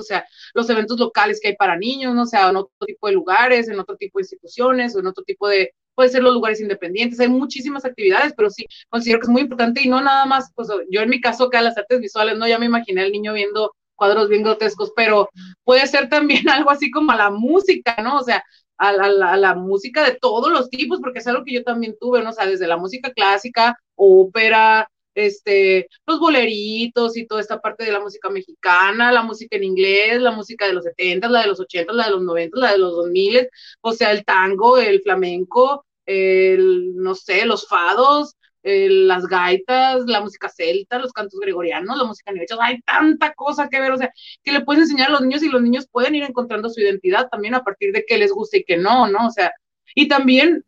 o 0.00 0.02
sea, 0.02 0.24
los 0.54 0.68
eventos 0.70 0.98
locales 0.98 1.40
que 1.40 1.48
hay 1.48 1.56
para 1.56 1.76
niños, 1.76 2.14
¿no? 2.14 2.22
O 2.22 2.26
sea, 2.26 2.50
en 2.50 2.56
otro 2.56 2.86
tipo 2.86 3.06
de 3.08 3.14
lugares, 3.14 3.68
en 3.68 3.78
otro 3.78 3.96
tipo 3.96 4.18
de 4.18 4.22
instituciones, 4.22 4.94
o 4.96 5.00
en 5.00 5.06
otro 5.06 5.24
tipo 5.24 5.48
de, 5.48 5.72
puede 5.94 6.10
ser 6.10 6.22
los 6.22 6.34
lugares 6.34 6.60
independientes, 6.60 7.20
hay 7.20 7.28
muchísimas 7.28 7.84
actividades, 7.84 8.32
pero 8.36 8.50
sí, 8.50 8.66
considero 8.88 9.20
que 9.20 9.24
es 9.24 9.30
muy 9.30 9.42
importante 9.42 9.82
y 9.82 9.88
no 9.88 10.00
nada 10.00 10.24
más, 10.26 10.50
pues 10.54 10.68
yo 10.90 11.00
en 11.00 11.10
mi 11.10 11.20
caso 11.20 11.50
que 11.50 11.58
a 11.58 11.62
las 11.62 11.76
artes 11.76 12.00
visuales, 12.00 12.38
no, 12.38 12.48
ya 12.48 12.58
me 12.58 12.66
imaginé 12.66 13.02
al 13.02 13.12
niño 13.12 13.32
viendo 13.34 13.72
cuadros 13.94 14.28
bien 14.28 14.42
grotescos, 14.42 14.92
pero 14.96 15.28
puede 15.64 15.86
ser 15.86 16.08
también 16.08 16.48
algo 16.48 16.70
así 16.70 16.90
como 16.90 17.12
a 17.12 17.16
la 17.16 17.30
música, 17.30 17.96
¿no? 18.02 18.18
O 18.18 18.22
sea, 18.22 18.42
a 18.78 19.36
la, 19.36 19.54
música 19.54 20.04
de 20.04 20.18
todos 20.20 20.50
los 20.50 20.68
tipos, 20.68 20.98
porque 21.00 21.20
es 21.20 21.26
algo 21.28 21.44
que 21.44 21.54
yo 21.54 21.62
también 21.62 21.94
tuve, 22.00 22.22
¿no? 22.22 22.30
O 22.30 22.32
sea, 22.32 22.46
desde 22.46 22.66
la 22.66 22.76
música 22.76 23.12
clásica, 23.12 23.76
ópera, 23.94 24.88
este, 25.14 25.88
los 26.06 26.18
boleritos 26.18 27.16
y 27.16 27.26
toda 27.26 27.40
esta 27.40 27.60
parte 27.60 27.84
de 27.84 27.92
la 27.92 28.00
música 28.00 28.30
mexicana, 28.30 29.12
la 29.12 29.22
música 29.22 29.56
en 29.56 29.64
inglés, 29.64 30.20
la 30.20 30.30
música 30.32 30.66
de 30.66 30.74
los 30.74 30.84
70, 30.84 31.28
la 31.28 31.42
de 31.42 31.48
los 31.48 31.60
80, 31.60 31.92
la 31.92 32.04
de 32.04 32.10
los 32.10 32.22
90, 32.22 32.58
la 32.58 32.72
de 32.72 32.78
los 32.78 32.92
2000, 32.92 33.48
o 33.80 33.92
sea, 33.92 34.12
el 34.12 34.24
tango, 34.24 34.78
el 34.78 35.02
flamenco, 35.02 35.84
el, 36.06 36.96
no 36.96 37.14
sé, 37.14 37.44
los 37.46 37.66
fados, 37.68 38.36
las 38.64 39.26
gaitas, 39.26 40.04
la 40.06 40.20
música 40.20 40.48
celta, 40.48 40.98
los 40.98 41.12
cantos 41.12 41.40
gregorianos, 41.40 41.98
la 41.98 42.04
música 42.04 42.32
nivecha, 42.32 42.56
hay 42.60 42.80
tanta 42.82 43.32
cosa 43.34 43.68
que 43.68 43.80
ver, 43.80 43.92
o 43.92 43.96
sea, 43.96 44.12
que 44.42 44.52
le 44.52 44.60
puedes 44.60 44.84
enseñar 44.84 45.08
a 45.08 45.12
los 45.12 45.22
niños 45.22 45.42
y 45.42 45.48
los 45.48 45.62
niños 45.62 45.88
pueden 45.90 46.14
ir 46.14 46.22
encontrando 46.22 46.70
su 46.70 46.80
identidad 46.80 47.28
también 47.28 47.54
a 47.54 47.64
partir 47.64 47.92
de 47.92 48.04
qué 48.06 48.18
les 48.18 48.30
gusta 48.32 48.58
y 48.58 48.64
qué 48.64 48.76
no, 48.76 49.08
¿no? 49.08 49.26
O 49.26 49.30
sea, 49.30 49.52
y 49.94 50.06
también 50.08 50.64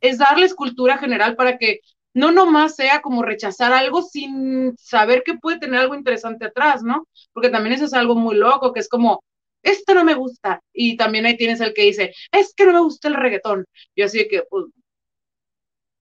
es 0.00 0.18
darles 0.18 0.54
cultura 0.54 0.98
general 0.98 1.36
para 1.36 1.56
que 1.58 1.80
no 2.14 2.32
nomás 2.32 2.76
sea 2.76 3.00
como 3.02 3.22
rechazar 3.22 3.72
algo 3.72 4.02
sin 4.02 4.76
saber 4.78 5.22
que 5.24 5.34
puede 5.34 5.58
tener 5.58 5.80
algo 5.80 5.94
interesante 5.94 6.46
atrás, 6.46 6.82
¿no? 6.82 7.06
Porque 7.32 7.50
también 7.50 7.74
eso 7.74 7.84
es 7.84 7.94
algo 7.94 8.14
muy 8.14 8.36
loco, 8.36 8.72
que 8.72 8.80
es 8.80 8.88
como, 8.88 9.22
esto 9.62 9.94
no 9.94 10.04
me 10.04 10.14
gusta. 10.14 10.60
Y 10.72 10.96
también 10.96 11.26
ahí 11.26 11.36
tienes 11.36 11.60
el 11.60 11.74
que 11.74 11.82
dice, 11.82 12.12
es 12.32 12.52
que 12.54 12.64
no 12.66 12.72
me 12.72 12.80
gusta 12.80 13.08
el 13.08 13.14
reggaetón. 13.14 13.64
Y 13.94 14.02
así 14.02 14.26
que, 14.28 14.42
pues, 14.50 14.66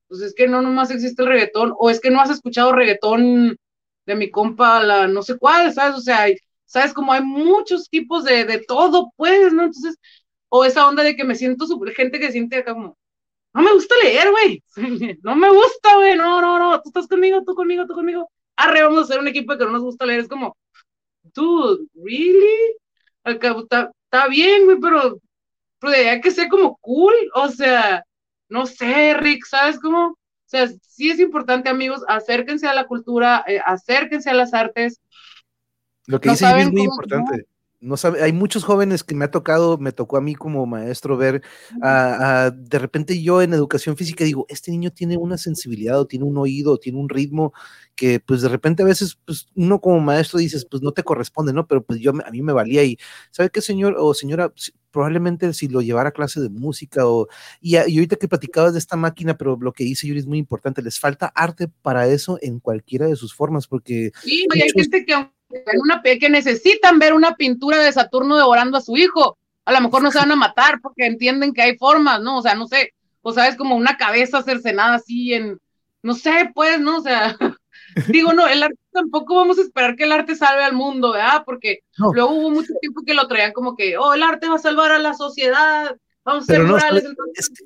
pues 0.07 0.22
es 0.22 0.34
que 0.36 0.48
no 0.48 0.61
nomás 0.61 0.91
existe 0.91 1.22
el 1.22 1.27
reggaetón, 1.30 1.73
o 1.77 1.90
es 1.90 1.99
que 1.99 2.10
no 2.11 2.19
has 2.22 2.30
escuchado 2.31 2.72
reggaetón 2.73 3.57
de 4.06 4.15
mi 4.15 4.31
compa, 4.31 4.84
la 4.84 5.07
no 5.07 5.22
sé 5.22 5.38
cuál, 5.38 5.72
¿sabes? 5.73 5.95
O 5.98 6.02
sea, 6.02 6.26
¿sabes? 6.65 6.94
Como 6.94 7.14
hay 7.14 7.22
muchos 7.23 7.90
tipos 7.90 8.23
de, 8.26 8.45
de 8.45 8.60
todo, 8.68 9.11
pues, 9.18 9.53
¿no? 9.53 9.64
Entonces, 9.65 9.98
o 10.49 10.65
esa 10.65 10.88
onda 10.88 11.03
de 11.03 11.15
que 11.15 11.23
me 11.26 11.36
siento 11.36 11.65
gente 11.95 12.19
que 12.19 12.31
siente 12.31 12.57
acá 12.57 12.73
como, 12.73 12.98
no 13.53 13.61
me 13.61 13.73
gusta 13.73 13.95
leer, 14.03 14.31
güey, 14.31 14.63
no 15.23 15.35
me 15.35 15.49
gusta, 15.49 15.95
güey, 15.95 16.15
no, 16.15 16.41
no, 16.41 16.59
no, 16.59 16.81
tú 16.81 16.89
estás 16.89 17.07
conmigo, 17.07 17.43
tú 17.43 17.55
conmigo, 17.55 17.85
tú 17.88 17.93
conmigo, 17.93 18.30
arre, 18.55 18.84
vamos 18.84 18.99
a 18.99 19.03
hacer 19.03 19.19
un 19.19 19.27
equipo 19.27 19.57
que 19.57 19.65
no 19.65 19.71
nos 19.71 19.81
gusta 19.81 20.05
leer, 20.05 20.21
es 20.21 20.27
como, 20.27 20.55
dude, 21.34 21.85
¿really? 21.95 22.76
Está, 23.23 23.91
está 24.03 24.27
bien, 24.27 24.65
güey, 24.65 24.80
pero, 24.80 25.19
pero 25.80 25.93
hay 25.93 26.21
que 26.21 26.31
ser 26.31 26.47
como 26.49 26.77
cool, 26.77 27.13
o 27.34 27.47
sea, 27.49 28.03
no 28.49 28.65
sé, 28.65 29.13
Rick, 29.15 29.45
¿sabes 29.45 29.80
cómo? 29.80 30.07
O 30.07 30.51
sea, 30.51 30.67
sí 30.67 31.11
es 31.11 31.19
importante, 31.19 31.69
amigos, 31.69 32.03
acérquense 32.07 32.67
a 32.67 32.73
la 32.73 32.88
cultura, 32.88 33.43
eh, 33.47 33.61
acérquense 33.63 34.31
a 34.31 34.34
las 34.34 34.53
artes. 34.53 34.99
Lo 36.07 36.19
que 36.19 36.31
dice 36.31 36.59
es 36.59 36.71
muy 36.71 36.81
importante. 36.81 37.38
No 37.38 37.59
sabe, 37.95 38.22
hay 38.22 38.34
muchos 38.34 38.64
jóvenes 38.64 39.03
que 39.03 39.15
me 39.15 39.26
ha 39.26 39.31
tocado, 39.31 39.77
me 39.77 39.91
tocó 39.91 40.18
a 40.18 40.22
mí 40.22 40.35
como 40.35 40.65
maestro 40.65 41.18
ver, 41.18 41.41
de 41.81 42.80
repente 42.80 43.22
yo 43.22 43.41
en 43.41 43.53
educación 43.53 43.95
física 43.95 44.23
digo, 44.23 44.45
este 44.49 44.72
niño 44.72 44.91
tiene 44.91 45.18
una 45.18 45.38
sensibilidad 45.38 45.99
o 45.99 46.07
tiene 46.07 46.26
un 46.26 46.38
oído, 46.38 46.73
o 46.73 46.77
tiene 46.77 46.99
un 46.99 47.10
ritmo 47.10 47.53
que 47.95 48.19
pues 48.19 48.41
de 48.41 48.49
repente 48.49 48.84
a 48.84 48.85
veces 48.85 49.18
pues 49.26 49.47
uno 49.56 49.80
como 49.80 49.99
maestro 49.99 50.39
dices, 50.39 50.65
pues 50.65 50.81
no 50.84 50.91
te 50.91 51.03
corresponde, 51.03 51.53
¿no? 51.53 51.68
Pero 51.68 51.84
pues 51.84 51.99
yo 51.99 52.11
a 52.11 52.31
mí 52.31 52.41
me 52.41 52.53
valía 52.53 52.84
y, 52.84 52.97
¿sabe 53.31 53.49
qué 53.49 53.61
señor 53.61 53.95
o 53.97 54.14
señora? 54.14 54.53
probablemente 54.91 55.53
si 55.53 55.68
lo 55.68 55.81
llevara 55.81 56.10
a 56.10 56.14
clase 56.14 56.41
de 56.41 56.49
música 56.49 57.07
o, 57.07 57.27
y, 57.61 57.76
ahorita 57.76 58.15
que 58.15 58.27
platicabas 58.27 58.73
de 58.73 58.80
esta 58.80 58.95
máquina, 58.95 59.38
pero 59.38 59.57
lo 59.60 59.72
que 59.72 59.84
dice 59.84 60.07
Yuri 60.07 60.19
es 60.19 60.26
muy 60.26 60.39
importante, 60.39 60.81
les 60.81 60.99
falta 60.99 61.27
arte 61.35 61.68
para 61.81 62.07
eso 62.07 62.39
en 62.41 62.60
cualquiera 62.60 63.07
de 63.07 63.15
sus 63.15 63.34
formas, 63.34 63.68
porque... 63.68 64.11
Sí, 64.23 64.47
hay 64.51 64.69
gente 64.72 65.06
que, 65.06 65.30
una, 65.49 66.01
que 66.01 66.30
necesitan 66.30 66.99
ver 66.99 67.13
una 67.13 67.35
pintura 67.35 67.77
de 67.80 67.91
Saturno 67.91 68.38
devorando 68.38 68.77
a 68.77 68.81
su 68.81 68.97
hijo, 68.97 69.38
a 69.65 69.71
lo 69.71 69.81
mejor 69.81 70.01
no 70.01 70.11
se 70.11 70.19
van 70.19 70.31
a 70.31 70.35
matar 70.35 70.80
porque 70.81 71.05
entienden 71.05 71.53
que 71.53 71.61
hay 71.61 71.77
formas, 71.77 72.21
¿no? 72.21 72.38
O 72.38 72.41
sea, 72.41 72.55
no 72.55 72.67
sé, 72.67 72.93
o 73.21 73.31
sea, 73.31 73.47
es 73.47 73.55
como 73.55 73.76
una 73.76 73.97
cabeza 73.97 74.41
cercenada 74.41 74.95
así 74.95 75.34
en, 75.34 75.59
no 76.01 76.13
sé, 76.13 76.51
pues, 76.53 76.80
¿no? 76.80 76.97
O 76.97 77.01
sea, 77.01 77.38
digo, 78.07 78.34
no, 78.34 78.47
el 78.47 78.63
arte 78.63 78.80
tampoco 78.91 79.35
vamos 79.35 79.59
a 79.59 79.61
esperar 79.61 79.95
que 79.95 80.03
el 80.05 80.11
arte 80.11 80.35
salve 80.35 80.63
al 80.63 80.73
mundo, 80.73 81.11
¿verdad? 81.13 81.43
Porque 81.45 81.80
luego 81.97 82.31
hubo 82.31 82.49
mucho 82.51 82.73
tiempo 82.81 83.01
que 83.05 83.13
lo 83.13 83.27
traían 83.27 83.53
como 83.53 83.76
que, 83.76 83.97
oh, 83.97 84.13
el 84.13 84.23
arte 84.23 84.49
va 84.49 84.55
a 84.55 84.59
salvar 84.59 84.91
a 84.91 84.99
la 84.99 85.13
sociedad, 85.13 85.95
vamos 86.30 86.49
a 86.49 86.53
ser 86.53 86.64
morales. 86.64 87.03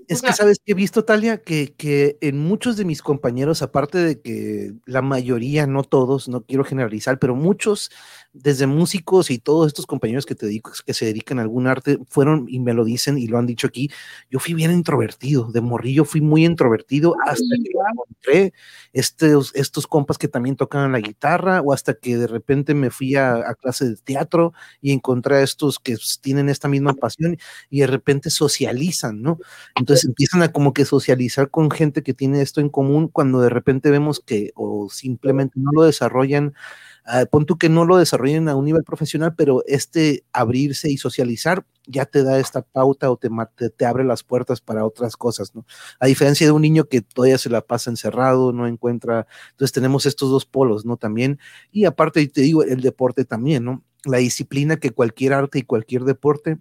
es, 0.08 0.22
que 0.22 0.34
sabes 0.34 0.60
que 0.64 0.72
he 0.72 0.76
visto, 0.76 1.04
Talia, 1.06 1.42
que, 1.42 1.74
que 1.76 2.18
en 2.22 2.40
muchos 2.40 2.78
de 2.78 2.86
mis 2.86 3.02
compañeros, 3.02 3.62
aparte 3.62 3.98
de 3.98 4.22
que 4.22 4.74
la 4.86 5.02
mayoría, 5.02 5.68
no 5.68 5.84
todos, 5.84 6.28
no 6.30 6.42
quiero 6.46 6.64
generalizar, 6.64 7.20
pero 7.20 7.36
muchos 7.36 7.92
desde 8.34 8.66
músicos 8.66 9.30
y 9.30 9.38
todos 9.38 9.68
estos 9.68 9.86
compañeros 9.86 10.26
que 10.26 10.34
te 10.34 10.48
digo 10.48 10.72
que 10.86 10.94
se 10.94 11.06
dedican 11.06 11.38
a 11.38 11.44
algún 11.44 11.68
arte 11.68 12.00
fueron 12.08 12.46
y 12.50 12.60
me 12.60 12.74
lo 12.74 12.84
dicen 12.84 13.18
y 13.20 13.28
lo 13.28 13.38
han 13.38 13.46
dicho 13.46 13.68
aquí, 13.68 13.92
yo 14.30 14.40
fui 14.40 14.56
bien 14.56 14.72
introvertido, 14.72 15.52
de 15.52 15.62
morrillo 15.62 16.04
fui 16.04 16.20
muy 16.20 16.44
introvertido 16.44 17.16
hasta 17.26 17.44
que 17.64 17.72
encontré 17.92 18.54
estos, 18.92 19.54
estos 19.54 19.86
compas 19.86 20.18
que 20.18 20.28
también 20.28 20.56
tocaban 20.56 20.92
la 20.92 21.00
guitarra 21.00 21.62
o 21.62 21.74
hasta 21.74 21.94
que 21.94 22.18
de 22.18 22.26
repente 22.26 22.74
me 22.74 22.90
fui 22.90 23.16
a, 23.16 23.54
clase 23.62 23.90
de 23.90 23.96
teatro 23.98 24.54
y 24.82 24.92
encontré 24.92 25.38
a 25.38 25.42
estos 25.42 25.78
que 25.80 25.96
tienen 26.22 26.50
esta 26.50 26.68
misma 26.68 26.94
pasión 26.96 27.38
y 27.70 27.82
de 27.82 27.88
repente 27.88 28.32
socializan, 28.54 29.22
¿no? 29.22 29.40
Entonces 29.76 30.06
empiezan 30.06 30.44
a 30.44 30.52
como 30.52 30.74
que 30.74 30.86
socializar 30.86 31.50
con 31.50 31.72
gente 31.72 32.04
que 32.04 32.14
tiene 32.14 32.42
esto 32.42 32.62
en 32.62 32.70
común 32.70 33.08
cuando 33.08 33.42
de 33.42 33.50
repente 33.50 33.90
vemos 33.92 34.20
que 34.20 34.52
o 34.56 34.90
simplemente 34.90 35.60
no 35.60 35.72
lo 35.74 35.84
desarrollan 35.84 36.54
Uh, 37.06 37.28
pon 37.30 37.46
tú 37.46 37.58
que 37.58 37.68
no 37.68 37.84
lo 37.84 37.98
desarrollen 37.98 38.48
a 38.48 38.56
un 38.56 38.64
nivel 38.64 38.86
profesional, 38.86 39.36
pero 39.36 39.62
este 39.68 40.24
abrirse 40.32 40.90
y 40.90 40.98
socializar 40.98 41.66
ya 41.86 42.06
te 42.06 42.24
da 42.24 42.40
esta 42.40 42.62
pauta 42.62 43.12
o 43.12 43.18
te, 43.18 43.30
te, 43.72 43.86
abre 43.86 44.06
las 44.06 44.24
puertas 44.24 44.62
para 44.62 44.86
otras 44.86 45.18
cosas, 45.18 45.54
¿no? 45.54 45.66
A 46.00 46.08
diferencia 46.08 46.48
de 46.48 46.52
un 46.54 46.62
niño 46.62 46.86
que 46.86 47.02
todavía 47.02 47.38
se 47.38 47.50
la 47.50 47.60
pasa 47.60 47.90
encerrado, 47.90 48.54
no 48.54 48.68
encuentra, 48.68 49.28
entonces 49.52 49.74
tenemos 49.74 50.06
estos 50.06 50.30
dos 50.30 50.46
polos, 50.46 50.86
¿no? 50.86 50.96
También, 50.96 51.40
y 51.74 51.84
aparte 51.84 52.26
te 52.28 52.40
digo, 52.40 52.64
el 52.64 52.80
deporte 52.80 53.26
también, 53.26 53.66
¿no? 53.66 53.84
La 54.06 54.20
disciplina 54.20 54.78
que 54.78 54.92
cualquier 54.92 55.34
arte 55.34 55.60
y 55.60 55.64
cualquier 55.64 56.06
deporte 56.06 56.60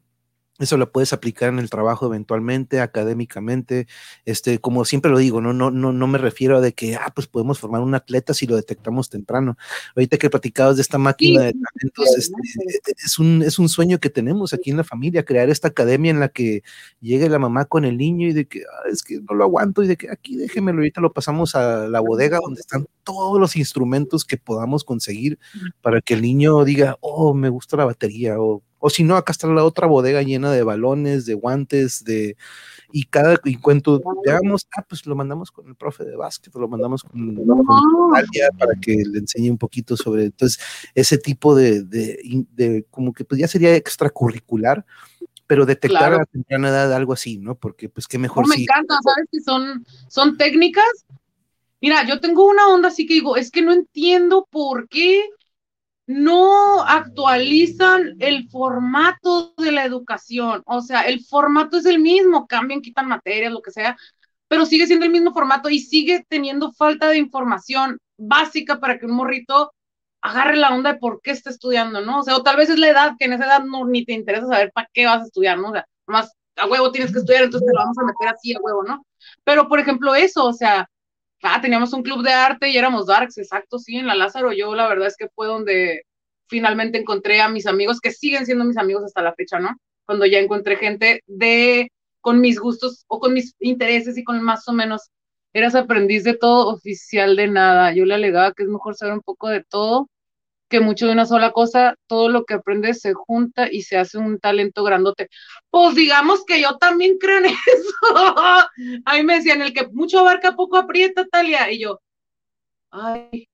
eso 0.63 0.77
lo 0.77 0.91
puedes 0.91 1.13
aplicar 1.13 1.49
en 1.49 1.59
el 1.59 1.71
trabajo 1.71 2.07
eventualmente, 2.07 2.81
académicamente, 2.81 3.87
este, 4.25 4.59
como 4.59 4.85
siempre 4.85 5.11
lo 5.11 5.19
digo, 5.19 5.41
no, 5.41 5.53
no, 5.53 5.71
no, 5.71 5.93
no 5.93 6.07
me 6.07 6.19
refiero 6.19 6.59
a 6.59 6.61
de 6.61 6.73
que, 6.73 6.97
ah, 6.97 7.13
pues 7.15 7.27
podemos 7.27 7.59
formar 7.59 7.83
un 7.83 7.95
atleta 7.95 8.35
si 8.35 8.47
lo 8.47 8.57
detectamos 8.57 9.11
temprano. 9.11 9.57
Ahorita 9.97 10.19
que 10.19 10.31
platicabas 10.31 10.77
de 10.77 10.83
esta 10.83 10.99
máquina 10.99 11.43
de 11.43 11.53
talentos, 11.55 12.17
este, 12.17 12.93
es, 13.05 13.19
un, 13.19 13.43
es 13.43 13.59
un 13.59 13.69
sueño 13.69 13.99
que 13.99 14.11
tenemos 14.11 14.53
aquí 14.53 14.71
en 14.71 14.77
la 14.77 14.85
familia, 14.85 15.25
crear 15.25 15.51
esta 15.51 15.69
academia 15.69 16.11
en 16.11 16.21
la 16.21 16.29
que 16.29 16.63
llegue 17.01 17.29
la 17.29 17.39
mamá 17.39 17.65
con 17.65 17.85
el 17.85 17.99
niño 17.99 18.29
y 18.29 18.33
de 18.33 18.47
que, 18.47 18.61
ah, 18.61 18.89
es 18.91 19.03
que 19.03 19.21
no 19.21 19.35
lo 19.35 19.45
aguanto 19.45 19.83
y 19.83 19.89
de 19.89 19.97
que 19.97 20.11
aquí 20.11 20.37
déjemelo, 20.37 20.79
ahorita 20.79 21.01
lo 21.01 21.13
pasamos 21.13 21.55
a 21.55 21.89
la 21.89 22.01
bodega 22.01 22.39
donde 22.43 22.61
están 22.61 22.87
todos 23.05 23.41
los 23.41 23.57
instrumentos 23.57 24.25
que 24.25 24.37
podamos 24.37 24.85
conseguir 24.85 25.39
para 25.81 26.01
que 26.01 26.15
el 26.15 26.23
niño 26.23 26.65
diga, 26.65 26.97
oh, 27.01 27.35
me 27.35 27.49
gusta 27.49 27.77
la 27.77 27.85
batería 27.85 28.41
o 28.41 28.63
o 28.85 28.91
si 28.91 29.05
no, 29.05 29.17
acá 29.17 29.31
está 29.31 29.47
la 29.47 29.65
otra 29.65 29.87
bodega 29.87 30.23
llena 30.23 30.51
de 30.51 30.65
balones, 30.65 31.25
de 31.25 31.35
guantes, 31.35 32.03
de 32.03 32.37
y 32.91 33.05
cada 33.05 33.41
encuentro 33.45 34.01
veamos, 34.27 34.67
ah, 34.77 34.85
pues 34.87 35.07
lo 35.07 35.15
mandamos 35.15 35.53
con 35.53 35.69
el 35.69 35.77
profe 35.77 36.05
de 36.05 36.17
básquet, 36.17 36.53
lo 36.57 36.67
mandamos 36.67 37.05
con, 37.05 37.37
para 38.59 38.75
que 38.81 39.05
le 39.09 39.21
enseñe 39.21 39.51
un 39.51 39.57
poquito 39.57 39.97
sobre, 39.97 40.25
entonces, 40.25 40.61
ese 40.97 41.17
tipo 41.17 41.55
de, 41.55 41.85
de, 41.85 42.85
como 42.91 43.13
que 43.13 43.25
pues 43.25 43.41
ya 43.41 43.47
sería 43.47 43.77
extracurricular, 43.77 44.85
pero 45.47 45.65
detectar 45.65 46.15
a 46.15 46.19
la 46.19 46.27
temprana 46.27 46.71
edad 46.71 46.93
algo 46.93 47.13
así, 47.13 47.39
¿no? 47.39 47.55
Porque 47.55 47.89
pues 47.89 48.09
qué 48.09 48.19
mejor. 48.19 48.49
me 48.49 48.57
encanta, 48.57 48.97
¿sabes? 49.01 49.29
Que 49.31 49.41
son, 49.43 49.87
son 50.09 50.37
técnicas. 50.37 51.07
Mira, 51.81 52.05
yo 52.05 52.19
tengo 52.19 52.49
una 52.49 52.67
onda 52.67 52.89
así 52.89 53.07
que 53.07 53.15
digo, 53.15 53.37
es 53.37 53.53
que 53.53 53.63
no 53.63 53.73
entiendo 53.73 54.49
por 54.51 54.89
qué 54.89 55.23
no 56.07 56.83
actualizan 56.83 58.16
el 58.19 58.49
formato 58.49 59.55
de 59.57 59.73
la 59.73 59.85
educación. 59.85 60.62
O 60.66 60.81
sea, 60.81 61.03
el 61.03 61.24
formato 61.24 61.79
es 61.79 61.87
el 61.87 62.01
mismo, 62.01 62.47
cambian, 62.47 62.81
quitan 62.83 63.09
materias, 63.09 63.53
lo 63.53 63.62
que 63.62 63.70
sea, 63.70 63.97
pero 64.49 64.66
sigue 64.66 64.87
siendo 64.87 65.07
el 65.07 65.12
mismo 65.12 65.33
formato 65.33 65.70
y 65.70 65.81
sigue 65.81 66.24
teniendo 66.29 66.73
falta 66.73 67.09
de 67.09 67.19
información 67.19 67.99
básica 68.19 68.81
para 68.81 68.99
que 68.99 69.07
un 69.07 69.12
morrito 69.12 69.73
agarre 70.20 70.57
la 70.57 70.70
onda 70.74 70.93
de 70.93 70.99
por 70.99 71.20
qué 71.23 71.33
está 71.33 71.51
estudiando, 71.51 72.01
¿no? 72.01 72.20
O 72.20 72.23
sea, 72.23 72.37
o 72.37 72.43
tal 72.43 72.57
vez 72.57 72.70
es 72.70 72.79
la 72.79 72.89
edad, 72.89 73.12
que 73.19 73.24
en 73.27 73.33
esa 73.35 73.47
edad 73.47 73.65
no, 73.65 73.87
ni 73.87 74.05
te 74.05 74.12
interesa 74.12 74.47
saber 74.47 74.70
para 74.73 74.89
qué 74.93 75.07
vas 75.07 75.23
a 75.23 75.24
estudiar, 75.24 75.59
¿no? 75.59 75.70
O 75.70 75.73
sea, 75.73 75.87
más 76.07 76.33
a 76.57 76.66
huevo 76.66 76.93
tienes 76.93 77.12
que 77.12 77.19
estudiar, 77.19 77.45
entonces 77.45 77.66
te 77.66 77.74
lo 77.74 77.81
vamos 77.81 77.99
a 77.99 78.05
meter 78.05 78.29
así 78.29 78.55
a 78.55 78.61
huevo, 78.61 78.85
¿no? 78.85 79.05
Pero, 79.45 79.69
por 79.69 79.81
ejemplo, 79.81 80.15
eso, 80.15 80.45
o 80.47 80.53
sea, 80.53 80.89
ah, 81.43 81.60
teníamos 81.60 81.93
un 81.93 82.02
club 82.02 82.23
de 82.23 82.32
arte 82.32 82.70
y 82.70 82.77
éramos 82.77 83.06
darks, 83.06 83.39
exacto, 83.39 83.78
sí, 83.78 83.97
en 83.97 84.06
la 84.06 84.14
Lázaro, 84.14 84.52
yo 84.52 84.74
la 84.74 84.89
verdad 84.89 85.09
es 85.09 85.16
que 85.16 85.28
fue 85.35 85.47
donde 85.47 86.02
finalmente 86.48 86.98
encontré 86.98 87.40
a 87.40 87.48
mis 87.48 87.66
amigos, 87.66 88.01
que 88.01 88.12
siguen 88.12 88.47
siendo 88.47 88.64
mis 88.64 88.77
amigos 88.77 89.05
hasta 89.05 89.23
la 89.23 89.35
fecha, 89.35 89.59
¿no? 89.59 89.70
Cuando 90.06 90.27
ya 90.27 90.39
encontré 90.39 90.77
gente 90.77 91.23
de, 91.27 91.90
con 92.20 92.40
mis 92.40 92.60
gustos 92.60 93.05
o 93.09 93.20
con 93.20 93.35
mis 93.35 93.55
intereses 93.60 94.19
y 94.19 94.24
con 94.24 94.43
más 94.43 94.69
o 94.69 94.73
menos, 94.73 95.10
eras 95.55 95.74
aprendiz 95.74 96.24
de 96.24 96.36
todo, 96.36 96.69
oficial 96.69 97.36
de 97.36 97.48
nada. 97.48 97.94
Yo 97.94 98.05
le 98.05 98.14
alegaba 98.14 98.52
que 98.52 98.64
es 98.64 98.69
mejor 98.69 98.97
saber 98.97 99.14
un 99.14 99.20
poco 99.23 99.48
de 99.48 99.64
todo 99.64 100.09
que 100.73 100.81
mucho 100.81 101.07
de 101.07 101.12
una 101.12 101.27
sola 101.27 101.53
cosa, 101.53 101.97
todo 102.09 102.31
lo 102.31 102.44
que 102.44 102.55
aprendes 102.55 103.01
se 103.01 103.12
junta 103.12 103.69
y 103.70 103.82
se 103.82 103.99
hace 103.99 104.16
un 104.19 104.40
talento 104.40 104.82
grandote. 104.82 105.28
Pues 105.70 105.94
digamos 105.94 106.44
que 106.47 106.61
yo 106.62 106.78
también 106.78 107.19
creo 107.19 107.39
en 107.39 107.44
eso. 107.77 107.94
A 109.05 109.16
mí 109.16 109.23
me 109.23 109.36
decían, 109.36 109.62
el 109.62 109.74
que 109.74 109.86
mucho 109.89 110.20
abarca, 110.20 110.57
poco 110.57 110.78
aprieta, 110.78 111.27
Talia. 111.27 111.70
Y 111.70 111.81
yo, 111.81 112.01
ay, 112.90 113.49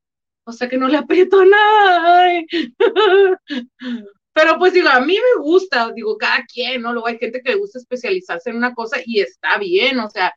o 0.44 0.52
sea 0.52 0.68
que 0.68 0.78
no 0.78 0.88
le 0.88 0.98
aprieto 0.98 1.44
nada. 1.44 2.30
Pero 4.32 4.58
pues 4.58 4.72
digo, 4.72 4.88
a 4.88 5.00
mí 5.00 5.14
me 5.14 5.42
gusta, 5.42 5.90
digo, 5.92 6.16
cada 6.16 6.44
quien, 6.44 6.82
¿no? 6.82 6.92
Luego 6.92 7.08
hay 7.08 7.18
gente 7.18 7.42
que 7.42 7.50
le 7.50 7.58
gusta 7.58 7.80
especializarse 7.80 8.50
en 8.50 8.56
una 8.56 8.72
cosa 8.72 8.98
y 9.04 9.20
está 9.20 9.58
bien, 9.58 9.98
o 9.98 10.08
sea, 10.08 10.32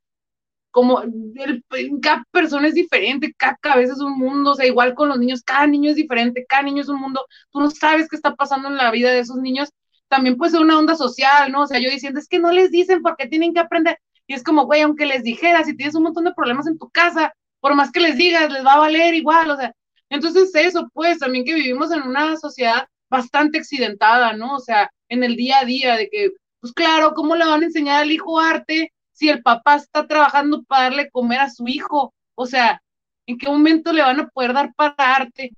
como 0.71 1.01
el, 1.01 1.63
cada 2.01 2.23
persona 2.31 2.67
es 2.67 2.73
diferente, 2.73 3.33
cada 3.37 3.57
cabeza 3.57 3.93
es 3.93 3.99
un 3.99 4.17
mundo, 4.17 4.51
o 4.51 4.55
sea, 4.55 4.65
igual 4.65 4.95
con 4.95 5.09
los 5.09 5.19
niños, 5.19 5.43
cada 5.43 5.67
niño 5.67 5.91
es 5.91 5.95
diferente, 5.95 6.45
cada 6.47 6.63
niño 6.63 6.81
es 6.81 6.89
un 6.89 6.99
mundo, 6.99 7.25
tú 7.51 7.59
no 7.59 7.69
sabes 7.69 8.07
qué 8.09 8.15
está 8.15 8.35
pasando 8.35 8.69
en 8.69 8.77
la 8.77 8.91
vida 8.91 9.11
de 9.11 9.19
esos 9.19 9.37
niños, 9.37 9.69
también 10.07 10.37
puede 10.37 10.51
ser 10.51 10.61
una 10.61 10.77
onda 10.77 10.95
social, 10.95 11.51
¿no? 11.51 11.63
O 11.63 11.67
sea, 11.67 11.79
yo 11.79 11.89
diciendo, 11.89 12.19
es 12.19 12.27
que 12.27 12.39
no 12.39 12.51
les 12.51 12.71
dicen 12.71 13.01
porque 13.01 13.27
tienen 13.27 13.53
que 13.53 13.59
aprender, 13.59 13.97
y 14.27 14.33
es 14.33 14.43
como, 14.43 14.65
güey, 14.65 14.81
aunque 14.81 15.05
les 15.05 15.23
dijeras, 15.23 15.65
si 15.67 15.75
tienes 15.75 15.95
un 15.95 16.03
montón 16.03 16.23
de 16.25 16.33
problemas 16.33 16.67
en 16.67 16.77
tu 16.77 16.89
casa, 16.89 17.33
por 17.59 17.75
más 17.75 17.91
que 17.91 17.99
les 17.99 18.17
digas, 18.17 18.51
les 18.51 18.65
va 18.65 18.73
a 18.73 18.79
valer 18.79 19.13
igual, 19.13 19.51
o 19.51 19.57
sea, 19.57 19.73
entonces 20.09 20.51
eso, 20.55 20.89
pues, 20.93 21.19
también 21.19 21.45
que 21.45 21.53
vivimos 21.53 21.91
en 21.91 22.01
una 22.01 22.35
sociedad 22.37 22.87
bastante 23.09 23.59
accidentada, 23.59 24.33
¿no? 24.33 24.55
O 24.55 24.59
sea, 24.59 24.89
en 25.09 25.23
el 25.23 25.35
día 25.35 25.59
a 25.59 25.65
día, 25.65 25.95
de 25.97 26.09
que, 26.09 26.31
pues 26.59 26.73
claro, 26.73 27.13
¿cómo 27.13 27.35
le 27.35 27.45
van 27.45 27.61
a 27.61 27.65
enseñar 27.65 28.01
al 28.01 28.11
hijo 28.11 28.39
arte 28.39 28.93
si 29.21 29.29
el 29.29 29.43
papá 29.43 29.75
está 29.75 30.07
trabajando 30.07 30.63
para 30.63 30.85
darle 30.85 31.11
comer 31.11 31.41
a 31.41 31.49
su 31.51 31.67
hijo? 31.67 32.11
O 32.33 32.47
sea, 32.47 32.81
¿en 33.27 33.37
qué 33.37 33.47
momento 33.47 33.93
le 33.93 34.01
van 34.01 34.19
a 34.19 34.27
poder 34.29 34.51
dar 34.51 34.73
para 34.73 34.95
arte 34.97 35.51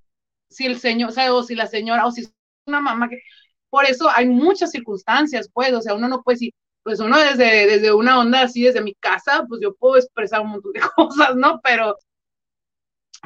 si 0.50 0.66
el 0.66 0.80
señor, 0.80 1.12
o 1.12 1.14
sea, 1.14 1.34
o 1.34 1.44
si 1.44 1.56
la 1.56 1.68
señora, 1.68 2.06
o 2.06 2.12
si 2.12 2.22
es 2.24 2.34
una 2.68 2.82
mamá 2.82 3.08
que... 3.08 3.22
Por 3.70 3.86
eso 3.86 4.10
hay 4.10 4.28
muchas 4.28 4.72
circunstancias, 4.72 5.50
pues, 5.54 5.72
o 5.74 5.82
sea, 5.82 5.94
uno 5.96 6.10
no 6.10 6.24
puede 6.24 6.36
decir, 6.36 6.54
pues 6.84 7.00
uno 7.00 7.18
desde, 7.18 7.66
desde 7.66 7.94
una 7.94 8.20
onda 8.20 8.42
así, 8.42 8.64
desde 8.64 8.82
mi 8.82 8.96
casa, 8.96 9.46
pues 9.48 9.62
yo 9.64 9.74
puedo 9.76 9.96
expresar 9.96 10.42
un 10.42 10.50
montón 10.50 10.74
de 10.74 10.82
cosas, 10.96 11.36
¿no? 11.38 11.62
Pero 11.64 11.98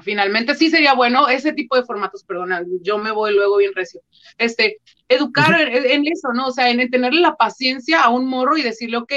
finalmente 0.04 0.54
sí 0.54 0.70
sería 0.70 0.94
bueno 0.94 1.30
ese 1.30 1.52
tipo 1.54 1.76
de 1.76 1.84
formatos, 1.84 2.24
perdona, 2.24 2.64
yo 2.84 3.00
me 3.00 3.10
voy 3.12 3.34
luego 3.34 3.58
bien 3.58 3.74
recio. 3.74 4.02
Este, 4.38 4.78
educar 5.10 5.60
en, 5.60 6.06
eso, 6.08 6.32
¿no? 6.32 6.50
O 6.50 6.52
sea, 6.52 6.70
en 6.70 6.88
tenerle 6.92 7.22
la 7.22 7.36
paciencia 7.36 8.04
a 8.04 8.10
un 8.10 8.28
morro 8.28 8.56
y 8.56 8.62
decirle, 8.62 8.98
ok, 8.98 9.14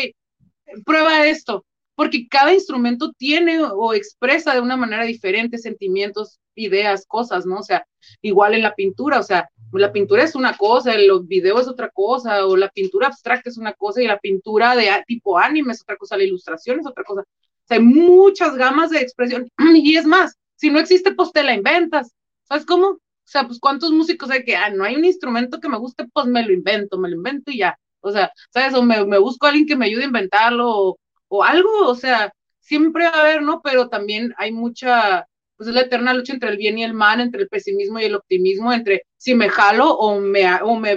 prueba 0.85 1.27
esto, 1.27 1.65
porque 1.95 2.29
cada 2.29 2.55
instrumento 2.55 3.13
tiene 3.13 3.61
o 3.63 3.95
expresa 3.95 4.55
de 4.55 4.61
una 4.61 4.77
manera 4.77 5.05
diferente 5.05 5.59
sentimientos, 5.59 6.41
ideas, 6.55 7.05
cosas, 7.07 7.47
¿no? 7.47 7.59
O 7.59 7.63
sea, 7.63 7.87
igual 8.23 8.55
en 8.55 8.63
la 8.63 8.75
pintura, 8.75 9.19
o 9.19 9.23
sea, 9.23 9.49
la 9.73 9.93
pintura 9.93 10.25
es 10.25 10.35
una 10.35 10.57
cosa, 10.57 10.95
el 10.95 11.11
video 11.25 11.61
es 11.61 11.69
otra 11.69 11.91
cosa, 11.91 12.47
o 12.47 12.57
la 12.57 12.71
pintura 12.71 13.09
abstracta 13.09 13.51
es 13.51 13.59
una 13.59 13.73
cosa 13.75 14.03
y 14.03 14.07
la 14.07 14.19
pintura 14.19 14.75
de 14.75 14.91
tipo 15.07 15.39
anime 15.39 15.73
es 15.73 15.83
otra 15.83 15.97
cosa, 15.97 16.17
la 16.17 16.25
ilustración 16.25 16.81
es 16.81 16.87
otra 16.87 17.05
cosa. 17.05 17.23
O 17.23 17.67
sea, 17.67 17.77
hay 17.77 17.83
muchas 17.83 18.57
gamas 18.57 18.91
de 18.91 19.01
expresión 19.01 19.49
y 19.75 19.97
es 19.97 20.07
más, 20.07 20.37
si 20.57 20.71
no 20.71 20.79
existe, 20.81 21.13
pues 21.13 21.33
te 21.33 21.43
la 21.43 21.55
inventas. 21.55 22.13
¿Sabes 22.45 22.67
cómo? 22.67 22.87
O 22.89 22.99
sea, 23.25 23.47
pues 23.47 23.61
cuántos 23.61 23.93
músicos 23.93 24.31
hay 24.31 24.45
que, 24.45 24.57
ah, 24.57 24.71
no 24.71 24.83
hay 24.85 24.97
un 24.97 25.05
instrumento 25.05 25.61
que 25.61 25.69
me 25.69 25.79
guste, 25.79 26.07
pues 26.13 26.27
me 26.27 26.45
lo 26.45 26.53
invento, 26.53 26.99
me 26.99 27.09
lo 27.09 27.17
invento 27.17 27.51
y 27.53 27.59
ya. 27.59 27.79
O 28.01 28.12
sea, 28.12 28.32
¿sabes? 28.51 28.74
O 28.74 28.82
me, 28.82 29.18
busco 29.18 29.47
a 29.47 29.51
alguien 29.51 29.66
que 29.66 29.77
me 29.77 29.86
ayude 29.86 30.02
a 30.02 30.06
inventarlo 30.06 30.97
o, 31.28 31.44
algo, 31.44 31.89
o 31.89 31.94
sea, 31.94 32.32
siempre 32.60 33.05
va 33.05 33.10
a 33.10 33.20
haber, 33.22 33.43
¿no? 33.43 33.60
Pero 33.62 33.89
también 33.89 34.35
hay 34.39 34.52
mucha, 34.52 35.27
pues 35.56 35.68
es 35.68 35.74
la 35.74 35.82
eterna 35.82 36.14
lucha 36.14 36.32
entre 36.32 36.51
el 36.51 36.56
bien 36.56 36.78
y 36.78 36.85
el 36.85 36.94
mal, 36.94 37.20
entre 37.20 37.43
el 37.43 37.48
pesimismo 37.48 38.01
y 38.01 38.05
el 38.05 38.14
optimismo, 38.16 38.72
entre 38.72 39.05
si 39.16 39.35
me 39.35 39.48
jalo 39.48 39.90
o 39.93 40.20
me, 40.20 40.44
o 40.62 40.77
me, 40.77 40.97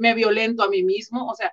me 0.00 0.14
violento 0.14 0.62
a 0.62 0.68
mí 0.68 0.82
mismo, 0.84 1.26
o 1.26 1.34
sea, 1.34 1.52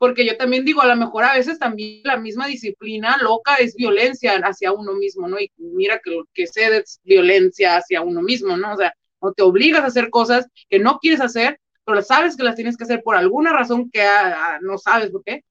porque 0.00 0.24
yo 0.24 0.34
también 0.38 0.64
digo, 0.64 0.80
a 0.80 0.86
lo 0.86 0.96
mejor 0.96 1.24
a 1.24 1.34
veces 1.34 1.58
también 1.58 2.00
la 2.04 2.16
misma 2.16 2.46
disciplina 2.46 3.18
loca 3.20 3.56
es 3.56 3.74
violencia 3.74 4.34
hacia 4.42 4.72
uno 4.72 4.94
mismo, 4.94 5.28
¿no? 5.28 5.38
Y 5.38 5.52
mira 5.58 6.00
que 6.02 6.10
lo 6.10 6.24
que 6.32 6.46
sé 6.46 6.74
es 6.78 7.00
violencia 7.04 7.76
hacia 7.76 8.00
uno 8.00 8.22
mismo, 8.22 8.56
¿no? 8.56 8.72
O 8.72 8.76
sea, 8.78 8.94
o 9.18 9.34
te 9.34 9.42
obligas 9.42 9.82
a 9.82 9.88
hacer 9.88 10.08
cosas 10.08 10.46
que 10.70 10.78
no 10.78 10.98
quieres 11.00 11.20
hacer 11.20 11.60
pero 11.84 12.02
sabes 12.02 12.36
que 12.36 12.42
las 12.42 12.56
tienes 12.56 12.76
que 12.76 12.84
hacer 12.84 13.02
por 13.02 13.16
alguna 13.16 13.52
razón 13.52 13.90
que 13.90 14.02
ah, 14.02 14.34
ah, 14.36 14.58
no 14.62 14.78
sabes 14.78 15.10
por 15.10 15.22
qué. 15.24 15.44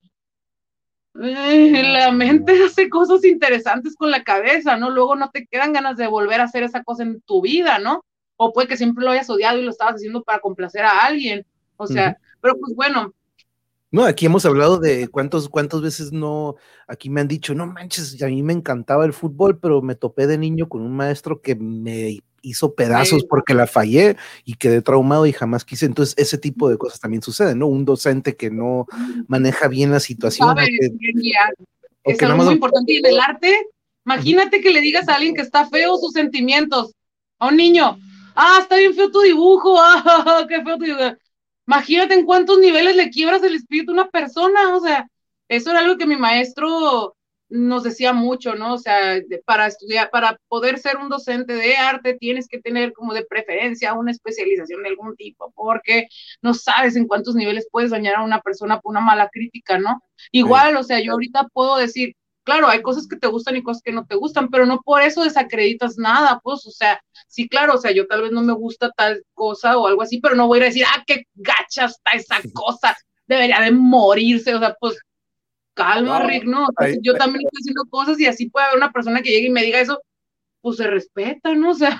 Eh, 1.21 1.83
la 1.83 2.11
mente 2.11 2.53
hace 2.65 2.89
cosas 2.89 3.25
interesantes 3.25 3.95
con 3.95 4.11
la 4.11 4.23
cabeza, 4.23 4.77
¿no? 4.77 4.89
Luego 4.89 5.15
no 5.15 5.29
te 5.31 5.47
quedan 5.47 5.73
ganas 5.73 5.97
de 5.97 6.07
volver 6.07 6.41
a 6.41 6.45
hacer 6.45 6.63
esa 6.63 6.83
cosa 6.83 7.03
en 7.03 7.21
tu 7.21 7.41
vida, 7.41 7.79
¿no? 7.79 8.05
O 8.37 8.53
puede 8.53 8.67
que 8.67 8.77
siempre 8.77 9.03
lo 9.03 9.11
hayas 9.11 9.29
odiado 9.29 9.59
y 9.59 9.63
lo 9.63 9.71
estabas 9.71 9.95
haciendo 9.95 10.23
para 10.23 10.39
complacer 10.39 10.85
a 10.85 11.05
alguien. 11.05 11.45
O 11.75 11.87
sea, 11.87 12.17
pero 12.41 12.57
pues 12.57 12.75
bueno, 12.75 13.13
no, 13.91 14.05
aquí 14.05 14.27
hemos 14.27 14.45
hablado 14.45 14.77
de 14.77 15.07
cuántos, 15.07 15.49
cuántas 15.49 15.81
veces 15.81 16.11
no, 16.11 16.55
aquí 16.87 17.09
me 17.09 17.21
han 17.21 17.27
dicho, 17.27 17.55
no 17.55 17.65
manches, 17.65 18.21
a 18.21 18.27
mí 18.27 18.43
me 18.43 18.53
encantaba 18.53 19.03
el 19.03 19.13
fútbol, 19.13 19.59
pero 19.59 19.81
me 19.81 19.95
topé 19.95 20.27
de 20.27 20.37
niño 20.37 20.69
con 20.69 20.83
un 20.83 20.95
maestro 20.95 21.41
que 21.41 21.55
me 21.55 22.19
hizo 22.41 22.73
pedazos 22.73 23.23
porque 23.25 23.53
la 23.53 23.67
fallé 23.67 24.17
y 24.45 24.55
quedé 24.55 24.81
traumado 24.81 25.25
y 25.25 25.33
jamás 25.33 25.65
quise. 25.65 25.85
Entonces, 25.85 26.15
ese 26.17 26.37
tipo 26.37 26.69
de 26.69 26.77
cosas 26.77 26.99
también 26.99 27.21
suceden, 27.21 27.59
¿no? 27.59 27.67
Un 27.67 27.85
docente 27.85 28.35
que 28.35 28.49
no 28.49 28.87
maneja 29.27 29.67
bien 29.67 29.91
la 29.91 29.99
situación. 29.99 30.55
es 32.03 32.21
algo 32.23 32.43
muy 32.43 32.53
importante. 32.53 32.93
Y 32.93 32.97
en 32.97 33.05
el 33.05 33.19
arte, 33.19 33.55
imagínate 34.05 34.61
que 34.61 34.71
le 34.71 34.81
digas 34.81 35.07
a 35.09 35.15
alguien 35.15 35.35
que 35.35 35.41
está 35.41 35.67
feo 35.67 35.97
sus 35.97 36.13
sentimientos, 36.13 36.93
a 37.39 37.47
un 37.47 37.57
niño, 37.57 37.97
ah, 38.35 38.59
está 38.61 38.77
bien 38.77 38.93
feo 38.93 39.11
tu 39.11 39.21
dibujo, 39.21 39.75
ah, 39.79 40.45
qué 40.47 40.61
feo 40.63 40.77
tu 40.77 40.85
dibujo 40.85 41.15
Imagínate 41.67 42.15
en 42.15 42.25
cuántos 42.25 42.57
niveles 42.57 42.95
le 42.95 43.11
quiebras 43.11 43.43
el 43.43 43.53
espíritu 43.53 43.91
a 43.91 43.93
una 43.93 44.09
persona, 44.09 44.75
o 44.75 44.81
sea, 44.81 45.07
eso 45.47 45.69
era 45.69 45.81
algo 45.81 45.97
que 45.97 46.07
mi 46.07 46.15
maestro 46.15 47.15
nos 47.49 47.83
decía 47.83 48.13
mucho, 48.13 48.55
¿no? 48.55 48.75
O 48.75 48.77
sea, 48.77 49.19
para 49.45 49.67
estudiar, 49.67 50.09
para 50.11 50.39
poder 50.47 50.77
ser 50.77 50.97
un 50.97 51.09
docente 51.09 51.53
de 51.53 51.75
arte 51.77 52.13
tienes 52.13 52.47
que 52.47 52.61
tener 52.61 52.93
como 52.93 53.13
de 53.13 53.25
preferencia 53.25 53.93
una 53.93 54.11
especialización 54.11 54.83
de 54.83 54.89
algún 54.89 55.15
tipo, 55.15 55.51
porque 55.55 56.07
no 56.41 56.53
sabes 56.53 56.95
en 56.95 57.07
cuántos 57.07 57.35
niveles 57.35 57.67
puedes 57.71 57.91
dañar 57.91 58.15
a 58.15 58.23
una 58.23 58.41
persona 58.41 58.79
por 58.79 58.91
una 58.91 59.01
mala 59.01 59.29
crítica, 59.29 59.79
¿no? 59.79 60.01
Igual, 60.31 60.77
o 60.77 60.83
sea, 60.83 60.99
yo 60.99 61.13
ahorita 61.13 61.47
puedo 61.53 61.77
decir, 61.77 62.13
claro, 62.43 62.67
hay 62.67 62.81
cosas 62.81 63.07
que 63.07 63.15
te 63.15 63.27
gustan 63.27 63.55
y 63.55 63.63
cosas 63.63 63.83
que 63.83 63.91
no 63.91 64.05
te 64.05 64.15
gustan, 64.15 64.49
pero 64.49 64.65
no 64.65 64.81
por 64.81 65.01
eso 65.01 65.23
desacreditas 65.23 65.97
nada, 65.97 66.39
pues, 66.43 66.65
o 66.65 66.71
sea, 66.71 67.01
sí, 67.27 67.47
claro, 67.47 67.75
o 67.75 67.77
sea, 67.77 67.91
yo 67.91 68.07
tal 68.07 68.21
vez 68.23 68.31
no 68.31 68.41
me 68.41 68.53
gusta 68.53 68.91
tal 68.95 69.23
cosa 69.33 69.77
o 69.77 69.87
algo 69.87 70.01
así, 70.01 70.19
pero 70.19 70.35
no 70.35 70.47
voy 70.47 70.59
a 70.61 70.65
decir, 70.65 70.85
ah, 70.87 71.03
qué 71.05 71.25
gacha 71.35 71.85
está 71.85 72.11
esa 72.11 72.37
cosa, 72.53 72.95
debería 73.27 73.59
de 73.61 73.71
morirse, 73.71 74.55
o 74.55 74.59
sea, 74.59 74.75
pues, 74.79 74.97
calma, 75.79 76.25
Rick, 76.25 76.45
¿no? 76.45 76.67
yo 77.01 77.13
también 77.15 77.45
estoy 77.45 77.61
haciendo 77.61 77.85
cosas 77.89 78.19
y 78.19 78.25
así 78.25 78.49
puede 78.49 78.67
haber 78.67 78.77
una 78.77 78.91
persona 78.91 79.21
que 79.21 79.31
llegue 79.31 79.47
y 79.47 79.51
me 79.51 79.63
diga 79.63 79.79
eso, 79.79 80.01
pues 80.61 80.77
se 80.77 80.87
respeta, 80.87 81.55
¿no? 81.55 81.71
O 81.71 81.73
sea. 81.73 81.99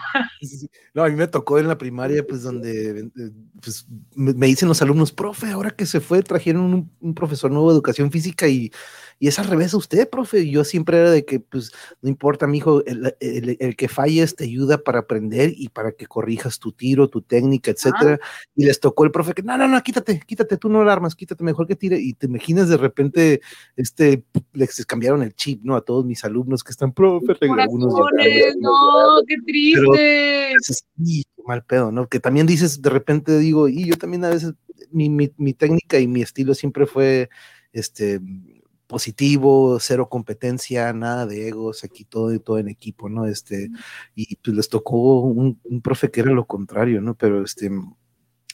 No, 0.94 1.04
a 1.04 1.10
mí 1.10 1.16
me 1.16 1.28
tocó 1.28 1.60
en 1.60 1.68
la 1.68 1.78
primaria, 1.78 2.26
pues 2.28 2.44
donde 2.44 3.00
eh, 3.00 3.32
pues, 3.62 3.86
me 4.16 4.48
dicen 4.48 4.68
los 4.68 4.82
alumnos, 4.82 5.12
profe, 5.12 5.52
ahora 5.52 5.72
que 5.72 5.86
se 5.86 6.02
fue, 6.02 6.22
trajeron 6.24 6.92
un 7.00 7.14
profesor 7.14 7.52
nuevo 7.52 7.70
de 7.70 7.76
educación 7.76 8.12
física 8.12 8.48
y 8.48 8.72
y 9.20 9.28
es 9.28 9.38
al 9.38 9.48
revés 9.48 9.74
a 9.74 9.78
usted, 9.78 10.10
profe. 10.10 10.50
Yo 10.50 10.64
siempre 10.64 10.98
era 10.98 11.12
de 11.12 11.26
que, 11.26 11.42
pues, 11.42 11.74
no 12.02 12.08
importa, 12.08 12.48
mi 12.48 12.60
hijo, 12.60 12.84
el, 12.86 13.16
el, 13.20 13.76
que 13.76 13.90
falles 13.90 14.34
te 14.34 14.46
ayuda 14.46 14.78
para 14.78 15.00
aprender 15.00 15.54
y 15.58 15.68
para 15.68 15.92
que 15.92 16.08
corrijas 16.08 16.58
tu 16.58 16.72
tiro, 16.72 17.10
tu 17.10 17.22
técnica, 17.22 17.70
etcétera. 17.70 18.18
Y 18.56 18.64
les 18.64 18.80
tocó 18.80 19.04
el 19.04 19.12
profe 19.12 19.34
que, 19.34 19.44
no, 19.44 19.58
no, 19.58 19.68
no, 19.68 19.84
quítate, 19.84 20.22
quítate, 20.26 20.56
tú 20.56 20.70
no 20.70 20.82
alarmas, 20.82 21.16
quítate, 21.16 21.44
mejor 21.44 21.68
que 21.68 21.76
tire. 21.76 22.00
Y 22.00 22.14
te 22.14 22.28
imaginas 22.28 22.70
de 22.70 22.78
repente, 22.78 23.42
este, 23.76 24.24
les 24.54 24.86
cambiaron 24.86 25.22
el 25.22 25.36
chip, 25.36 25.62
¿no? 25.64 25.76
A 25.76 25.82
todos 25.82 26.06
mis 26.06 26.24
alumnos 26.24 26.64
que 26.64 26.72
están, 26.72 26.94
profe, 26.94 27.34
algunos. 27.60 27.94
No, 27.94 29.22
qué 29.28 29.36
triste. 29.46 30.54
sí, 30.62 31.26
mal 31.46 31.66
pedo, 31.66 31.92
¿no? 31.92 32.08
Que 32.08 32.22
también 32.22 32.48
dices, 32.48 32.82
de 32.82 32.90
repente 32.90 33.38
digo, 33.38 33.68
y 33.68 33.86
yo 33.86 33.98
también 33.98 34.24
a 34.24 34.30
veces, 34.30 34.54
mi, 34.92 35.10
mi, 35.10 35.30
mi 35.36 35.54
técnica 35.54 36.00
y 36.00 36.08
mi 36.08 36.22
estilo 36.22 36.56
siempre 36.56 36.86
fue, 36.86 37.30
este, 37.74 38.22
positivo, 38.90 39.80
cero 39.80 40.10
competencia, 40.10 40.92
nada 40.94 41.28
de 41.28 41.48
egos, 41.48 41.84
aquí 41.84 42.06
todo, 42.06 42.38
todo 42.40 42.58
en 42.58 42.70
equipo, 42.70 43.08
¿no? 43.08 43.28
Este, 43.28 43.70
y 44.16 44.36
pues 44.38 44.58
les 44.58 44.68
tocó 44.68 45.22
un, 45.22 45.60
profe 45.84 46.10
que 46.10 46.22
era 46.22 46.32
lo 46.32 46.46
contrario, 46.48 47.00
¿no? 47.00 47.14
Pero 47.14 47.44
este, 47.44 47.70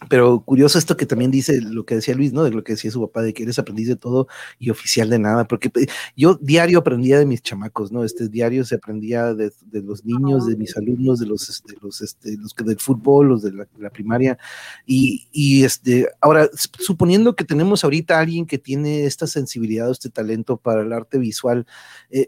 Pero 0.09 0.41
curioso 0.41 0.77
esto 0.77 0.97
que 0.97 1.05
también 1.05 1.31
dice 1.31 1.61
lo 1.61 1.85
que 1.85 1.95
decía 1.95 2.15
Luis, 2.15 2.33
¿no? 2.33 2.43
De 2.43 2.51
lo 2.51 2.63
que 2.63 2.73
decía 2.73 2.91
su 2.91 3.01
papá, 3.01 3.21
de 3.21 3.33
que 3.33 3.43
eres 3.43 3.59
aprendiz 3.59 3.87
de 3.87 3.95
todo 3.95 4.27
y 4.59 4.69
oficial 4.69 5.09
de 5.09 5.19
nada, 5.19 5.45
porque 5.45 5.69
pues, 5.69 5.87
yo 6.15 6.35
diario 6.41 6.79
aprendía 6.79 7.19
de 7.19 7.25
mis 7.25 7.41
chamacos, 7.41 7.91
¿no? 7.91 8.03
Este 8.03 8.27
diario 8.27 8.65
se 8.65 8.75
aprendía 8.75 9.33
de, 9.33 9.51
los 9.71 10.05
niños, 10.05 10.45
de 10.47 10.55
mis 10.55 10.75
alumnos, 10.77 11.19
de 11.19 11.27
los, 11.27 11.49
este, 11.49 11.75
los, 11.81 12.01
este, 12.01 12.37
los 12.37 12.53
que 12.53 12.63
del 12.63 12.79
fútbol, 12.79 13.29
los 13.29 13.41
de 13.41 13.51
la, 13.51 13.89
primaria. 13.89 14.37
Y, 14.85 15.27
y, 15.31 15.63
este, 15.63 16.09
ahora, 16.21 16.49
suponiendo 16.53 17.35
que 17.35 17.45
tenemos 17.45 17.83
ahorita 17.83 18.19
alguien 18.19 18.45
que 18.45 18.57
tiene 18.57 19.05
esta 19.05 19.27
sensibilidad, 19.27 19.89
este 19.89 20.09
talento 20.09 20.57
para 20.57 20.81
el 20.81 20.91
arte 20.91 21.17
visual, 21.17 21.65
eh, 22.09 22.27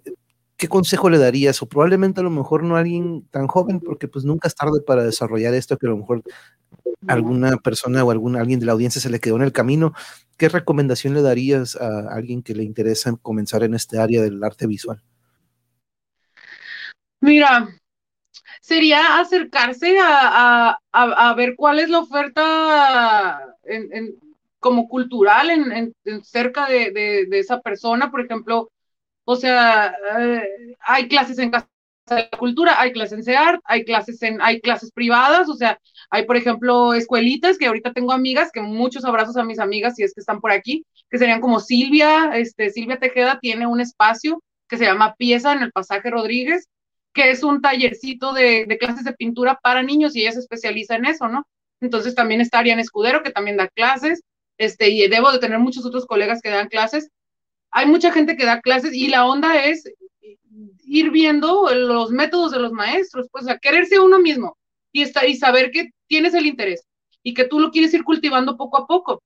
¿qué 0.58 0.68
consejo 0.68 1.10
le 1.10 1.20
darías? 1.20 1.62
O 1.62 1.68
probablemente 1.68 2.20
a 2.20 2.24
lo 2.24 2.32
mejor 2.32 2.64
no 2.64 2.76
alguien 2.76 3.26
tan 3.32 3.48
joven, 3.48 3.80
porque 3.80 4.08
pues 4.08 4.26
nunca 4.26 4.48
es 4.48 4.56
tarde 4.56 4.82
para 4.86 5.04
desarrollar 5.04 5.54
esto, 5.54 5.78
que 5.78 5.86
a 5.88 5.92
lo 5.92 5.98
mejor 5.98 6.24
alguna 7.08 7.58
persona 7.58 8.04
o 8.04 8.12
algún, 8.12 8.36
alguien 8.36 8.60
de 8.60 8.66
la 8.66 8.74
audiencia 8.74 9.02
se 9.02 9.10
le 9.10 9.20
quedó 9.20 9.36
en 9.38 9.44
el 9.44 9.52
camino. 9.52 9.94
¿Qué 10.38 10.50
recomendación 10.50 11.14
le 11.14 11.22
darías 11.22 11.76
a 11.76 12.14
alguien 12.14 12.44
que 12.44 12.54
le 12.54 12.64
interesa 12.64 13.16
comenzar 13.22 13.64
en 13.64 13.74
este 13.74 14.00
área 14.00 14.22
del 14.22 14.44
arte 14.44 14.68
visual? 14.68 15.02
Mira, 17.20 17.68
sería 18.62 19.20
acercarse 19.20 19.98
a, 20.02 20.78
ver 21.36 21.56
cuál 21.56 21.80
es 21.80 21.90
la 21.90 22.00
oferta 22.00 23.40
como 24.60 24.88
cultural 24.88 25.50
en, 25.50 25.94
cerca 26.24 26.68
de, 26.68 27.28
esa 27.32 27.62
persona. 27.62 28.12
Por 28.12 28.22
ejemplo, 28.22 28.72
o 29.26 29.36
sea, 29.36 29.96
eh, 30.20 30.76
hay 30.80 31.08
clases 31.08 31.40
en 31.40 31.52
casa 31.52 31.68
de 32.08 32.30
la 32.32 32.38
cultura, 32.38 32.80
hay 32.80 32.94
clases 32.94 33.20
en 33.20 33.24
CEART, 33.24 33.62
hay 33.66 33.84
clases 33.84 34.22
en, 34.22 34.42
hay 34.42 34.62
clases 34.62 34.92
privadas, 34.92 35.50
o 35.50 35.56
sea, 35.56 35.80
hay, 36.10 36.26
por 36.26 36.38
ejemplo, 36.38 36.94
escuelitas 36.94 37.58
que 37.58 37.68
ahorita 37.68 37.92
tengo 37.92 38.14
amigas, 38.14 38.52
que 38.52 38.62
muchos 38.62 39.04
abrazos 39.04 39.36
a 39.38 39.44
mis 39.44 39.60
amigas 39.60 39.96
si 39.96 40.04
es 40.04 40.14
que 40.14 40.22
están 40.22 40.40
por 40.40 40.52
aquí, 40.52 40.86
que 41.10 41.18
serían 41.18 41.42
como 41.42 41.60
Silvia, 41.60 42.32
este, 42.36 42.70
Silvia 42.70 42.98
Tejeda 42.98 43.40
tiene 43.42 43.68
un 43.68 43.82
espacio 43.82 44.42
que 44.70 44.78
se 44.78 44.86
llama 44.86 45.16
Pieza 45.16 45.54
en 45.54 45.64
el 45.64 45.72
Pasaje 45.72 46.10
Rodríguez, 46.10 46.68
que 47.14 47.32
es 47.32 47.44
un 47.44 47.62
tallercito 47.62 48.34
de, 48.34 48.66
clases 48.80 49.04
de 49.04 49.14
pintura 49.14 49.60
para 49.62 49.84
niños 49.84 50.16
y 50.16 50.22
ella 50.22 50.32
se 50.32 50.40
especializa 50.40 50.96
en 50.96 51.06
eso, 51.06 51.28
¿no? 51.28 51.46
Entonces 51.82 52.16
también 52.16 52.42
está 52.42 52.60
Ariane 52.60 52.82
Escudero, 52.82 53.22
que 53.24 53.32
también 53.32 53.58
da 53.58 53.68
clases, 53.68 54.22
este, 54.58 54.90
y 54.90 55.08
debo 55.08 55.32
de 55.32 55.40
tener 55.40 55.60
muchos 55.60 55.86
otros 55.86 56.06
colegas 56.06 56.42
que 56.42 56.50
dan 56.50 56.70
clases, 56.70 57.10
hay 57.70 57.86
mucha 57.86 58.12
gente 58.12 58.38
que 58.38 58.46
da 58.46 58.62
clases 58.62 58.94
y 58.94 59.10
la 59.10 59.26
onda 59.26 59.64
es 59.66 59.84
ir 60.86 61.12
viendo 61.12 61.70
los 61.74 62.12
métodos 62.12 62.52
de 62.52 62.60
los 62.60 62.72
maestros, 62.72 63.28
pues 63.32 63.48
a 63.48 63.58
quererse 63.58 64.00
uno 64.00 64.20
mismo 64.20 64.58
y, 65.04 65.36
saber 65.36 65.72
que 65.72 65.90
tienes 66.08 66.34
el 66.34 66.46
interés 66.46 66.86
y 67.24 67.34
que 67.34 67.46
tú 67.46 67.60
lo 67.60 67.72
quieres 67.72 67.94
ir 67.94 68.04
cultivando 68.04 68.58
poco 68.58 68.78
a 68.78 68.88
poco. 68.88 69.22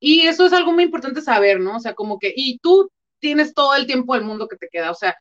Y 0.00 0.26
eso 0.26 0.46
es 0.46 0.52
algo 0.52 0.72
muy 0.72 0.84
importante 0.84 1.20
saber, 1.20 1.60
¿no? 1.60 1.76
O 1.76 1.80
sea, 1.80 1.94
como 1.94 2.18
que, 2.18 2.32
y 2.34 2.58
tú 2.58 2.90
tienes 3.18 3.54
todo 3.54 3.74
el 3.74 3.86
tiempo 3.86 4.14
del 4.14 4.24
mundo 4.24 4.48
que 4.48 4.56
te 4.56 4.68
queda, 4.68 4.90
o 4.90 4.94
sea, 4.94 5.16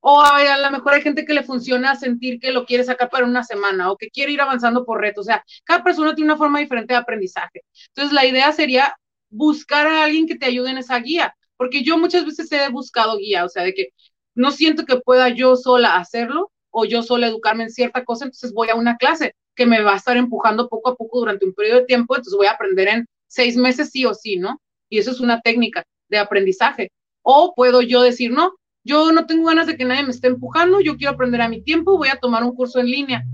o 0.00 0.20
a, 0.22 0.58
lo 0.58 0.70
mejor 0.70 0.94
hay 0.94 1.02
gente 1.02 1.24
que 1.24 1.34
le 1.34 1.42
funciona 1.42 1.96
sentir 1.96 2.38
que 2.40 2.52
lo 2.52 2.66
quiere 2.66 2.84
sacar 2.84 3.10
para 3.10 3.26
una 3.26 3.44
semana 3.44 3.90
o 3.90 3.96
que 3.96 4.10
quiere 4.10 4.32
ir 4.32 4.40
avanzando 4.40 4.84
por 4.84 5.00
reto, 5.00 5.20
o 5.22 5.24
sea, 5.24 5.44
cada 5.64 5.84
persona 5.84 6.14
tiene 6.14 6.30
una 6.32 6.38
forma 6.38 6.60
diferente 6.60 6.94
de 6.94 6.98
aprendizaje. 7.00 7.62
Entonces, 7.88 8.12
la 8.12 8.26
idea 8.26 8.52
sería 8.52 8.96
buscar 9.30 9.86
a 9.86 10.04
alguien 10.04 10.26
que 10.26 10.36
te 10.36 10.46
ayude 10.46 10.70
en 10.70 10.78
esa 10.78 10.98
guía 10.98 11.34
porque 11.56 11.82
yo 11.82 11.98
muchas 11.98 12.24
veces 12.24 12.50
he 12.52 12.68
buscado 12.70 13.18
guía, 13.18 13.44
o 13.44 13.48
sea, 13.48 13.64
de 13.64 13.74
que 13.74 13.88
no 14.34 14.50
siento 14.50 14.84
que 14.84 15.00
pueda 15.00 15.28
yo 15.30 15.56
sola 15.56 15.96
hacerlo 15.96 16.52
o 16.78 16.84
yo 16.84 17.02
sola 17.02 17.26
educarme 17.26 17.64
en 17.64 17.70
cierta 17.70 18.04
cosa, 18.04 18.26
entonces 18.26 18.52
voy 18.52 18.68
a 18.68 18.74
una 18.74 18.98
clase 18.98 19.34
que 19.54 19.64
me 19.64 19.80
va 19.80 19.94
a 19.94 19.96
estar 19.96 20.18
empujando 20.18 20.68
poco 20.68 20.90
a 20.90 20.94
poco 20.94 21.20
durante 21.20 21.46
un 21.46 21.54
periodo 21.54 21.80
de 21.80 21.86
tiempo, 21.86 22.14
entonces 22.14 22.36
voy 22.36 22.48
a 22.48 22.50
aprender 22.50 22.88
en 22.88 23.06
seis 23.26 23.56
meses 23.56 23.90
sí 23.90 24.04
o 24.04 24.12
sí, 24.12 24.36
¿no? 24.36 24.60
Y 24.90 24.98
eso 24.98 25.10
es 25.10 25.20
una 25.20 25.40
técnica 25.40 25.84
de 26.10 26.18
aprendizaje. 26.18 26.90
O 27.22 27.54
puedo 27.56 27.80
yo 27.80 28.02
decir, 28.02 28.30
no, 28.30 28.52
yo 28.84 29.10
no 29.10 29.24
tengo 29.24 29.46
ganas 29.48 29.66
de 29.66 29.78
que 29.78 29.86
nadie 29.86 30.02
me 30.02 30.10
esté 30.10 30.26
empujando, 30.26 30.82
yo 30.82 30.98
quiero 30.98 31.14
aprender 31.14 31.40
a 31.40 31.48
mi 31.48 31.62
tiempo, 31.62 31.96
voy 31.96 32.08
a 32.08 32.20
tomar 32.20 32.44
un 32.44 32.54
curso 32.54 32.78
en 32.78 32.90
línea. 32.90 33.24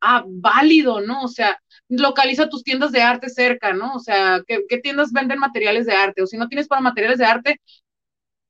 Ah, 0.00 0.24
válido, 0.26 1.02
¿no? 1.02 1.22
O 1.22 1.28
sea, 1.28 1.60
localiza 1.90 2.48
tus 2.48 2.62
tiendas 2.62 2.92
de 2.92 3.02
arte 3.02 3.28
cerca, 3.28 3.74
¿no? 3.74 3.92
O 3.92 3.98
sea, 3.98 4.42
¿qué, 4.46 4.78
tiendas 4.78 5.12
venden 5.12 5.38
materiales 5.38 5.84
de 5.84 5.92
arte? 5.92 6.22
O 6.22 6.26
si 6.26 6.38
no 6.38 6.48
tienes 6.48 6.66
para 6.66 6.80
materiales 6.80 7.18
de 7.18 7.26
arte, 7.26 7.60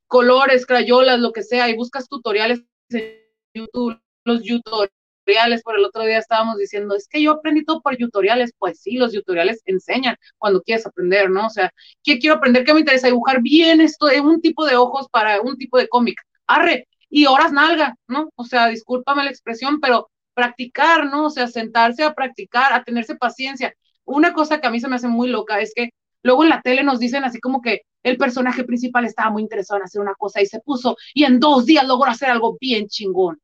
colores, 0.06 0.66
crayolas, 0.66 1.18
lo 1.18 1.32
que 1.32 1.42
sea, 1.42 1.68
y 1.68 1.74
buscas 1.74 2.08
tutoriales 2.08 2.62
en 2.90 3.16
YouTube, 3.52 3.98
los 4.26 4.42
tutoriales, 4.42 5.62
por 5.62 5.78
el 5.78 5.84
otro 5.84 6.04
día 6.04 6.18
estábamos 6.18 6.58
diciendo, 6.58 6.94
es 6.94 7.08
que 7.08 7.22
yo 7.22 7.32
aprendí 7.32 7.64
todo 7.64 7.80
por 7.82 7.96
tutoriales, 7.96 8.52
pues 8.58 8.80
sí, 8.80 8.96
los 8.96 9.12
tutoriales 9.12 9.62
enseñan 9.66 10.16
cuando 10.38 10.62
quieres 10.62 10.86
aprender, 10.86 11.30
¿no? 11.30 11.46
O 11.46 11.50
sea, 11.50 11.72
¿qué 12.02 12.18
quiero 12.18 12.36
aprender? 12.36 12.64
¿Qué 12.64 12.74
me 12.74 12.80
interesa? 12.80 13.08
Dibujar 13.08 13.40
bien 13.42 13.80
esto, 13.80 14.08
un 14.22 14.40
tipo 14.40 14.66
de 14.66 14.76
ojos 14.76 15.08
para 15.10 15.40
un 15.40 15.56
tipo 15.56 15.78
de 15.78 15.88
cómic, 15.88 16.20
arre, 16.46 16.86
y 17.08 17.26
horas 17.26 17.52
nalga, 17.52 17.96
¿no? 18.08 18.30
O 18.36 18.44
sea, 18.44 18.68
discúlpame 18.68 19.24
la 19.24 19.30
expresión, 19.30 19.80
pero 19.80 20.10
practicar, 20.34 21.06
¿no? 21.06 21.26
O 21.26 21.30
sea, 21.30 21.46
sentarse 21.46 22.02
a 22.02 22.14
practicar, 22.14 22.72
a 22.72 22.84
tenerse 22.84 23.16
paciencia. 23.16 23.74
Una 24.04 24.32
cosa 24.32 24.60
que 24.60 24.66
a 24.66 24.70
mí 24.70 24.80
se 24.80 24.88
me 24.88 24.96
hace 24.96 25.08
muy 25.08 25.28
loca 25.28 25.60
es 25.60 25.72
que 25.74 25.90
luego 26.22 26.44
en 26.44 26.50
la 26.50 26.62
tele 26.62 26.82
nos 26.84 26.98
dicen 27.00 27.24
así 27.24 27.40
como 27.40 27.60
que 27.62 27.82
el 28.02 28.16
personaje 28.18 28.64
principal 28.64 29.04
estaba 29.04 29.30
muy 29.30 29.42
interesado 29.42 29.78
en 29.78 29.84
hacer 29.84 30.00
una 30.00 30.14
cosa 30.14 30.40
y 30.42 30.46
se 30.46 30.60
puso 30.60 30.96
y 31.14 31.24
en 31.24 31.40
dos 31.40 31.66
días 31.66 31.86
logró 31.86 32.10
hacer 32.10 32.30
algo 32.30 32.56
bien 32.60 32.86
chingón. 32.88 33.40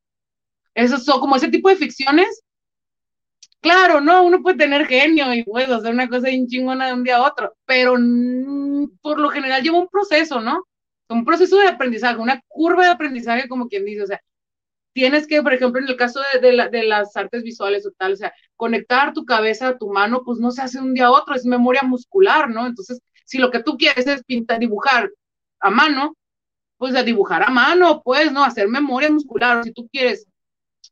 Eso 0.75 0.97
son 0.97 1.19
como 1.19 1.35
ese 1.35 1.49
tipo 1.49 1.69
de 1.69 1.75
ficciones. 1.75 2.43
Claro, 3.61 4.01
no, 4.01 4.23
uno 4.23 4.41
puede 4.41 4.57
tener 4.57 4.85
genio 4.87 5.33
y 5.33 5.43
puede 5.43 5.73
hacer 5.73 5.93
una 5.93 6.09
cosa 6.09 6.27
bien 6.27 6.47
chingona 6.47 6.87
de 6.87 6.93
un 6.93 7.03
día 7.03 7.17
a 7.17 7.27
otro, 7.27 7.55
pero 7.65 7.93
por 9.01 9.19
lo 9.19 9.29
general 9.29 9.63
lleva 9.63 9.79
un 9.79 9.87
proceso, 9.87 10.41
¿no? 10.41 10.65
Un 11.09 11.23
proceso 11.25 11.57
de 11.57 11.67
aprendizaje, 11.67 12.17
una 12.17 12.41
curva 12.47 12.83
de 12.85 12.91
aprendizaje, 12.91 13.47
como 13.47 13.67
quien 13.69 13.85
dice, 13.85 14.03
o 14.03 14.07
sea, 14.07 14.19
tienes 14.93 15.27
que, 15.27 15.41
por 15.41 15.53
ejemplo, 15.53 15.81
en 15.81 15.87
el 15.87 15.95
caso 15.97 16.21
de, 16.41 16.69
de, 16.69 16.83
las 16.83 17.15
artes 17.15 17.43
visuales 17.43 17.85
o 17.85 17.91
tal, 17.97 18.13
o 18.13 18.15
sea, 18.15 18.33
conectar 18.55 19.13
tu 19.13 19.25
cabeza 19.25 19.69
a 19.69 19.77
tu 19.77 19.89
mano, 19.91 20.23
pues 20.25 20.39
no 20.39 20.51
se 20.51 20.61
hace 20.61 20.79
de 20.79 20.85
un 20.85 20.93
día 20.93 21.07
a 21.07 21.11
otro, 21.11 21.35
es 21.35 21.45
memoria 21.45 21.83
muscular, 21.83 22.49
¿no? 22.49 22.67
Entonces, 22.67 22.99
si 23.25 23.37
lo 23.37 23.51
que 23.51 23.63
tú 23.63 23.77
quieres 23.77 24.07
es 24.07 24.23
pintar, 24.23 24.59
dibujar 24.59 25.09
a 25.59 25.69
mano, 25.69 26.15
pues 26.77 26.93
de 26.93 27.03
dibujar 27.03 27.43
a 27.43 27.49
mano, 27.49 28.01
pues, 28.03 28.31
¿no? 28.31 28.43
Hacer 28.43 28.67
memoria 28.67 29.09
muscular, 29.09 29.63
si 29.63 29.71
tú 29.71 29.87
quieres 29.91 30.27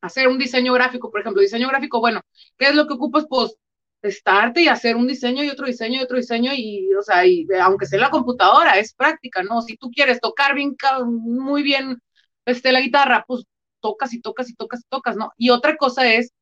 hacer 0.02 0.28
un 0.28 0.38
diseño 0.38 0.73
gráfico, 0.73 1.11
por 1.11 1.22
ejemplo, 1.22 1.41
diseño 1.41 1.68
gráfico, 1.68 1.99
bueno, 1.99 2.22
¿qué 2.57 2.68
es 2.69 2.76
lo 2.76 2.88
que 2.88 2.94
ocupas? 2.94 3.26
Pues 3.30 3.56
estarte 4.02 4.61
y 4.61 4.68
hacer 4.68 4.95
un 4.95 5.07
diseño 5.07 5.44
y 5.44 5.49
otro 5.49 5.68
diseño 5.68 5.99
y 5.99 6.03
otro 6.03 6.18
diseño 6.18 6.52
y, 6.56 6.94
o 6.95 7.03
sea, 7.03 7.26
y, 7.26 7.48
aunque 7.61 7.86
sea 7.86 7.98
en 7.98 8.02
la 8.03 8.10
computadora, 8.10 8.80
es 8.80 8.94
práctica, 8.94 9.44
¿no? 9.44 9.61
Si 9.61 9.78
tú 9.78 9.91
quieres 9.91 10.19
tocar 10.19 10.56
bien, 10.56 10.76
muy 11.06 11.64
bien 11.64 12.02
este, 12.45 12.72
la 12.72 12.82
guitarra, 12.82 13.23
pues 13.28 13.44
tocas 13.80 14.14
y 14.14 14.22
tocas 14.22 14.49
y 14.49 14.56
tocas 14.56 14.82
y 14.82 14.90
tocas, 14.90 15.15
¿no? 15.18 15.32
Y 15.38 15.49
otra 15.52 15.78
cosa 15.78 16.11
es, 16.11 16.34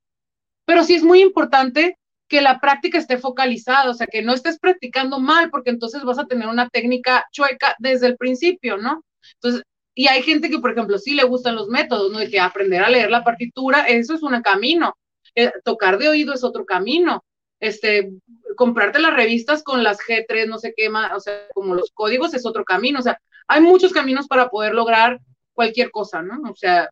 pero 0.66 0.84
sí 0.84 0.96
es 0.96 1.04
muy 1.04 1.22
importante 1.22 1.98
que 2.28 2.42
la 2.42 2.60
práctica 2.60 2.98
esté 2.98 3.18
focalizada, 3.18 3.90
o 3.90 3.94
sea, 3.94 4.08
que 4.08 4.22
no 4.22 4.34
estés 4.34 4.60
practicando 4.60 5.20
mal, 5.20 5.50
porque 5.50 5.72
entonces 5.72 6.04
vas 6.04 6.20
a 6.20 6.28
tener 6.28 6.48
una 6.48 6.70
técnica 6.70 7.26
chueca 7.32 7.76
desde 7.80 8.08
el 8.08 8.18
principio, 8.18 8.78
¿no? 8.78 9.04
Entonces, 9.36 9.64
y 9.96 10.08
hay 10.08 10.24
gente 10.24 10.50
que, 10.50 10.60
por 10.60 10.72
ejemplo, 10.72 10.98
sí 10.98 11.14
le 11.14 11.24
gustan 11.24 11.56
los 11.56 11.68
métodos, 11.68 12.12
¿no? 12.12 12.20
De 12.20 12.30
que 12.30 12.40
aprender 12.40 12.84
a 12.84 12.90
leer 12.90 13.12
la 13.12 13.24
partitura, 13.24 13.84
eso 13.88 14.14
es 14.14 14.24
un 14.24 14.42
camino. 14.42 14.96
Eh, 15.36 15.52
tocar 15.64 15.98
de 15.98 16.10
oído 16.10 16.34
es 16.34 16.44
otro 16.44 16.66
camino. 16.66 17.24
Este, 17.60 18.12
comprarte 18.56 19.00
las 19.00 19.14
revistas 19.14 19.64
con 19.64 19.84
las 19.84 20.00
G3, 20.00 20.48
no 20.48 20.58
sé 20.58 20.74
qué 20.76 20.90
más, 20.90 21.12
o 21.14 21.20
sea, 21.20 21.48
como 21.54 21.76
los 21.76 21.92
códigos 21.92 22.34
es 22.34 22.46
otro 22.46 22.64
camino. 22.64 23.00
O 23.00 23.02
sea, 23.02 23.20
hay 23.48 23.62
muchos 23.62 23.92
caminos 23.92 24.28
para 24.28 24.50
poder 24.50 24.74
lograr 24.74 25.20
cualquier 25.54 25.92
cosa, 25.92 26.22
¿no? 26.22 26.50
O 26.50 26.56
sea, 26.56 26.90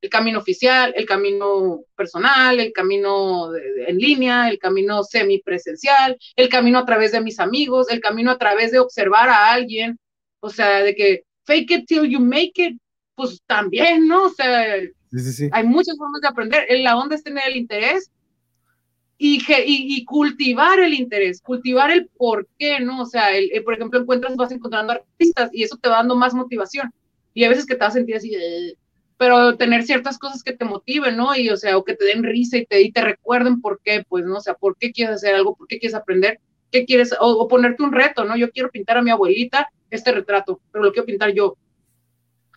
el 0.00 0.10
camino 0.10 0.38
oficial, 0.38 0.94
el 0.96 1.04
camino 1.06 1.80
personal, 1.96 2.60
el 2.60 2.72
camino 2.72 3.54
en 3.54 3.98
línea, 3.98 4.48
el 4.48 4.58
camino 4.58 5.02
semipresencial, 5.04 6.16
el 6.36 6.48
camino 6.48 6.78
a 6.78 6.86
través 6.86 7.12
de 7.12 7.20
mis 7.20 7.40
amigos, 7.40 7.90
el 7.90 8.00
camino 8.00 8.30
a 8.30 8.38
través 8.38 8.72
de 8.72 8.78
observar 8.78 9.28
a 9.28 9.52
alguien, 9.52 9.98
o 10.40 10.48
sea, 10.50 10.82
de 10.82 10.94
que 10.94 11.25
fake 11.46 11.70
it 11.70 11.86
till 11.86 12.04
you 12.04 12.20
make 12.20 12.52
it, 12.56 12.78
pues 13.14 13.42
también, 13.46 14.06
¿no? 14.06 14.24
O 14.24 14.30
sea, 14.30 14.74
hay 15.52 15.64
muchas 15.64 15.96
formas 15.96 16.20
de 16.20 16.28
aprender. 16.28 16.66
La 16.80 16.96
onda 16.96 17.14
es 17.14 17.22
tener 17.22 17.44
el 17.48 17.56
interés 17.56 18.10
y, 19.18 19.42
y, 19.48 20.04
cultivar 20.04 20.78
el 20.80 20.92
interés, 20.92 21.40
cultivar 21.40 21.90
el 21.90 22.08
por 22.08 22.46
qué, 22.58 22.80
¿no? 22.80 23.02
O 23.02 23.06
sea, 23.06 23.30
el, 23.30 23.50
por 23.64 23.74
ejemplo, 23.74 24.00
encuentras, 24.00 24.36
vas 24.36 24.52
encontrando 24.52 24.92
artistas 24.92 25.50
y 25.52 25.62
eso 25.62 25.78
te 25.78 25.88
va 25.88 25.96
dando 25.96 26.16
más 26.16 26.34
motivación. 26.34 26.92
Y 27.32 27.44
a 27.44 27.48
veces 27.48 27.66
que 27.66 27.74
te 27.74 27.80
vas 27.80 27.94
a 27.94 27.98
sentir 27.98 28.16
así, 28.16 28.32
pero 29.16 29.56
tener 29.56 29.84
ciertas 29.84 30.18
cosas 30.18 30.42
que 30.42 30.52
te 30.52 30.64
motiven, 30.66 31.16
¿no? 31.16 31.34
Y, 31.34 31.48
o 31.48 31.56
sea, 31.56 31.78
o 31.78 31.84
que 31.84 31.94
te 31.94 32.04
den 32.04 32.22
risa 32.22 32.58
y 32.58 32.66
te, 32.66 32.82
y 32.82 32.92
te 32.92 33.02
recuerden 33.02 33.60
por 33.62 33.80
qué, 33.82 34.04
pues, 34.06 34.26
¿no? 34.26 34.36
O 34.36 34.40
sea, 34.40 34.54
por 34.54 34.76
qué 34.76 34.92
quieres 34.92 35.16
hacer 35.16 35.34
algo, 35.34 35.56
por 35.56 35.66
qué 35.66 35.78
quieres 35.78 35.94
aprender, 35.94 36.40
qué 36.80 36.84
quieres, 36.84 37.14
o, 37.20 37.48
ponerte 37.48 37.82
un 37.82 37.92
reto, 37.92 38.24
¿no? 38.24 38.36
Yo 38.36 38.50
quiero 38.50 38.70
pintar 38.70 38.98
a 38.98 39.02
mi 39.02 39.10
abuelita 39.10 39.68
este 39.90 40.12
retrato, 40.12 40.60
pero 40.70 40.84
lo 40.84 40.92
quiero 40.92 41.06
pintar 41.06 41.32
yo. 41.32 41.56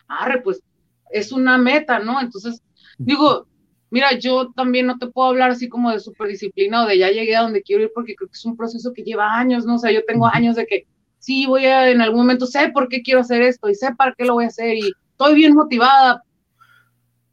Arre, 0.08 0.42
pues, 0.42 0.62
es 1.10 1.32
una 1.32 1.58
meta, 1.58 1.98
¿no? 1.98 2.20
Entonces, 2.20 2.62
digo, 2.98 3.46
Mira, 3.90 4.16
yo 4.16 4.52
también 4.52 4.86
no 4.86 4.98
te 4.98 5.08
puedo 5.08 5.28
hablar 5.28 5.50
así 5.50 5.68
como 5.68 5.90
de 5.90 5.98
superdisciplina 5.98 6.84
o 6.84 6.86
de 6.86 6.98
ya 6.98 7.10
llegué 7.10 7.34
a 7.34 7.42
donde 7.42 7.62
quiero 7.62 7.82
ir 7.82 7.90
porque 7.92 8.14
creo 8.14 8.28
que 8.28 8.36
es 8.36 8.44
un 8.44 8.56
proceso 8.56 8.92
que 8.92 9.02
lleva 9.02 9.36
años, 9.36 9.66
¿no? 9.66 9.74
O 9.74 9.78
sea, 9.78 9.90
yo 9.90 10.04
tengo 10.04 10.26
años 10.26 10.54
de 10.54 10.64
que 10.64 10.86
sí, 11.18 11.44
voy 11.46 11.66
a, 11.66 11.90
en 11.90 12.00
algún 12.00 12.20
momento 12.20 12.46
sé 12.46 12.68
por 12.68 12.88
qué 12.88 13.02
quiero 13.02 13.20
hacer 13.20 13.42
esto 13.42 13.68
y 13.68 13.74
sé 13.74 13.92
para 13.96 14.14
qué 14.16 14.24
lo 14.24 14.34
voy 14.34 14.44
a 14.44 14.48
hacer 14.48 14.76
y 14.76 14.92
estoy 15.10 15.34
bien 15.34 15.54
motivada, 15.54 16.22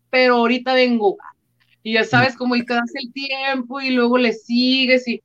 pero 0.09 0.37
ahorita 0.37 0.73
vengo 0.73 1.17
y 1.83 1.93
ya 1.93 2.03
sabes 2.03 2.35
cómo 2.35 2.55
y 2.55 2.65
te 2.65 2.73
das 2.73 2.91
el 2.95 3.13
tiempo 3.13 3.79
y 3.79 3.91
luego 3.91 4.17
le 4.17 4.33
sigues 4.33 5.07
y 5.07 5.21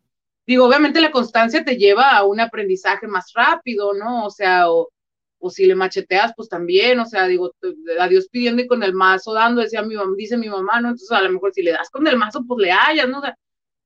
digo, 0.47 0.67
obviamente 0.67 1.01
la 1.01 1.11
constancia 1.11 1.65
te 1.65 1.77
lleva 1.77 2.11
a 2.11 2.25
un 2.25 2.41
aprendizaje 2.41 3.07
más 3.07 3.33
rápido, 3.35 3.93
¿no? 3.95 4.27
O 4.27 4.31
sea, 4.31 4.71
o, 4.71 4.91
o 5.39 5.51
si 5.51 5.67
le 5.67 5.75
macheteas, 5.75 6.33
pues 6.37 6.49
también, 6.49 7.01
o 7.01 7.07
sea, 7.07 7.27
digo, 7.27 7.53
a 7.99 8.09
Dios 8.09 8.29
pidiendo 8.31 8.63
y 8.63 8.67
con 8.69 8.83
el 8.83 8.95
mazo 8.95 9.33
dando, 9.35 9.61
decía 9.61 9.83
mi 9.83 9.95
mamá, 9.95 10.13
dice 10.17 10.37
mi 10.37 10.49
mamá, 10.49 10.81
¿no? 10.81 10.89
Entonces 10.89 11.11
a 11.13 11.23
lo 11.23 11.31
mejor 11.31 11.53
si 11.53 11.63
le 11.63 11.73
das 11.73 11.91
con 11.91 12.07
el 12.07 12.17
mazo, 12.17 12.45
pues 12.47 12.59
le 12.61 12.73
hallas, 12.73 13.09
¿no? 13.09 13.19
O 13.19 13.23
sea, 13.23 13.37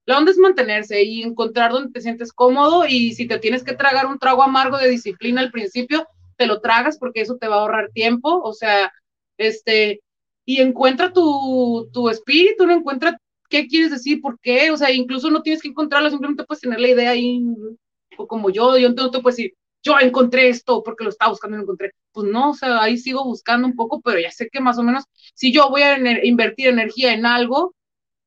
la 0.06 0.18
onda 0.18 0.30
es 0.30 0.38
mantenerse 0.38 1.02
y 1.02 1.22
encontrar 1.22 1.72
donde 1.72 1.92
te 1.92 2.00
sientes 2.00 2.32
cómodo 2.32 2.86
y 2.86 3.14
si 3.14 3.26
te 3.26 3.38
tienes 3.38 3.64
que 3.64 3.74
tragar 3.74 4.06
un 4.06 4.18
trago 4.18 4.42
amargo 4.42 4.78
de 4.78 4.88
disciplina 4.88 5.40
al 5.40 5.50
principio, 5.50 6.06
te 6.36 6.46
lo 6.46 6.60
tragas 6.60 6.98
porque 6.98 7.22
eso 7.22 7.36
te 7.38 7.48
va 7.48 7.56
a 7.56 7.60
ahorrar 7.60 7.90
tiempo, 7.90 8.40
o 8.42 8.52
sea, 8.52 8.92
este, 9.38 10.00
y 10.44 10.60
encuentra 10.60 11.12
tu, 11.12 11.88
tu 11.92 12.08
espíritu, 12.08 12.66
no 12.66 12.74
encuentra 12.74 13.18
qué 13.48 13.66
quieres 13.66 13.90
decir, 13.90 14.20
por 14.20 14.38
qué, 14.40 14.70
o 14.70 14.76
sea, 14.76 14.90
incluso 14.92 15.30
no 15.30 15.42
tienes 15.42 15.62
que 15.62 15.68
encontrarlo, 15.68 16.10
simplemente 16.10 16.44
puedes 16.44 16.60
tener 16.62 16.80
la 16.80 16.88
idea 16.88 17.10
ahí, 17.10 17.42
o 18.16 18.26
como 18.26 18.50
yo, 18.50 18.78
yo 18.78 18.90
no 18.90 19.10
te 19.10 19.20
puedo 19.20 19.34
decir, 19.36 19.54
yo 19.86 19.94
encontré 20.00 20.48
esto 20.48 20.82
porque 20.82 21.04
lo 21.04 21.10
estaba 21.10 21.30
buscando 21.30 21.56
y 21.56 21.58
lo 21.58 21.62
encontré. 21.62 21.92
Pues 22.12 22.28
no, 22.28 22.50
o 22.50 22.54
sea, 22.54 22.82
ahí 22.82 22.98
sigo 22.98 23.24
buscando 23.24 23.68
un 23.68 23.76
poco, 23.76 24.00
pero 24.00 24.18
ya 24.18 24.32
sé 24.32 24.48
que 24.50 24.60
más 24.60 24.78
o 24.78 24.82
menos, 24.82 25.04
si 25.34 25.52
yo 25.52 25.70
voy 25.70 25.82
a 25.82 25.96
invertir 26.24 26.68
energía 26.68 27.12
en 27.12 27.24
algo, 27.24 27.74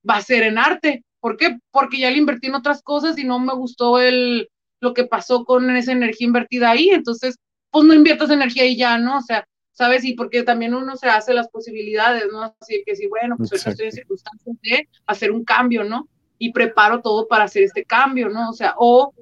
va 0.10 0.18
a 0.18 0.22
ser 0.22 0.44
en 0.44 0.58
arte. 0.58 1.04
¿Por 1.20 1.36
qué? 1.36 1.58
Porque 1.72 2.00
ya 2.00 2.12
le 2.12 2.18
invertí 2.18 2.48
en 2.48 2.56
otras 2.56 2.82
cosas 2.82 3.18
y 3.18 3.26
no 3.26 3.40
me 3.40 3.54
gustó 3.54 4.00
el, 4.00 4.50
lo 4.80 4.94
que 4.94 5.04
pasó 5.04 5.44
con 5.44 5.70
esa 5.76 5.92
energía 5.92 6.28
invertida 6.28 6.72
ahí. 6.72 6.90
Entonces, 6.92 7.36
pues 7.72 7.86
no 7.86 7.94
inviertas 7.94 8.30
energía 8.30 8.64
ahí 8.64 8.78
ya, 8.78 8.98
¿no? 8.98 9.18
O 9.18 9.22
sea, 9.22 9.46
¿sabes? 9.80 10.04
Y 10.04 10.14
porque 10.14 10.44
también 10.44 10.76
uno 10.76 10.98
se 10.98 11.08
hace 11.08 11.34
las 11.34 11.48
posibilidades, 11.48 12.26
¿no? 12.30 12.54
Así 12.60 12.84
que 12.86 12.98
sí, 12.98 13.08
bueno, 13.08 13.38
pues 13.38 13.54
estoy 13.54 13.86
en 13.86 13.94
circunstancias 13.94 14.58
de 14.62 14.90
hacer 15.06 15.32
un 15.32 15.46
cambio, 15.46 15.86
¿no? 15.86 16.10
Y 16.38 16.52
preparo 16.52 17.02
todo 17.02 17.30
para 17.30 17.46
hacer 17.46 17.64
este 17.64 17.86
cambio, 17.86 18.28
¿no? 18.28 18.50
O 18.50 18.54
sea, 18.54 18.76
o 18.78 19.14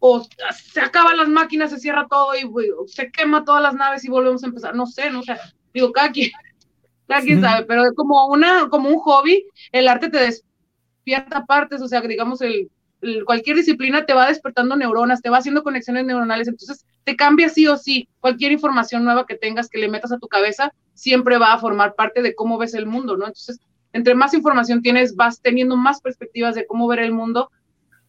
o 0.00 0.26
se 0.52 0.80
acaban 0.80 1.16
las 1.16 1.28
máquinas, 1.28 1.70
se 1.70 1.78
cierra 1.78 2.08
todo 2.10 2.32
y 2.34 2.88
se 2.88 3.12
quema 3.12 3.44
todas 3.44 3.62
las 3.62 3.74
naves 3.74 4.04
y 4.04 4.08
volvemos 4.08 4.42
a 4.42 4.48
empezar. 4.48 4.74
No 4.74 4.86
sé, 4.86 5.10
no 5.10 5.22
sé. 5.22 5.36
Digo, 5.72 5.92
cada 5.92 6.10
quien, 6.10 6.32
cada 7.06 7.20
quien 7.20 7.40
sabe, 7.40 7.64
pero 7.66 7.84
como, 7.94 8.26
una, 8.26 8.68
como 8.68 8.88
un 8.88 8.98
hobby, 8.98 9.44
el 9.70 9.86
arte 9.86 10.10
te 10.10 10.18
despierta 10.18 11.46
partes, 11.46 11.80
o 11.82 11.86
sea, 11.86 12.00
digamos, 12.00 12.40
el, 12.40 12.68
cualquier 13.24 13.54
disciplina 13.54 14.06
te 14.06 14.14
va 14.14 14.26
despertando 14.26 14.74
neuronas, 14.74 15.22
te 15.22 15.30
va 15.30 15.38
haciendo 15.38 15.62
conexiones 15.62 16.04
neuronales, 16.04 16.48
entonces 16.48 16.84
te 17.08 17.16
cambia 17.16 17.48
sí 17.48 17.66
o 17.66 17.78
sí. 17.78 18.06
Cualquier 18.20 18.52
información 18.52 19.02
nueva 19.02 19.24
que 19.24 19.34
tengas 19.34 19.70
que 19.70 19.78
le 19.78 19.88
metas 19.88 20.12
a 20.12 20.18
tu 20.18 20.28
cabeza 20.28 20.74
siempre 20.92 21.38
va 21.38 21.54
a 21.54 21.58
formar 21.58 21.94
parte 21.94 22.20
de 22.20 22.34
cómo 22.34 22.58
ves 22.58 22.74
el 22.74 22.84
mundo, 22.84 23.16
¿no? 23.16 23.24
Entonces, 23.24 23.58
entre 23.94 24.14
más 24.14 24.34
información 24.34 24.82
tienes, 24.82 25.16
vas 25.16 25.40
teniendo 25.40 25.74
más 25.74 26.02
perspectivas 26.02 26.54
de 26.54 26.66
cómo 26.66 26.86
ver 26.86 26.98
el 26.98 27.12
mundo 27.12 27.50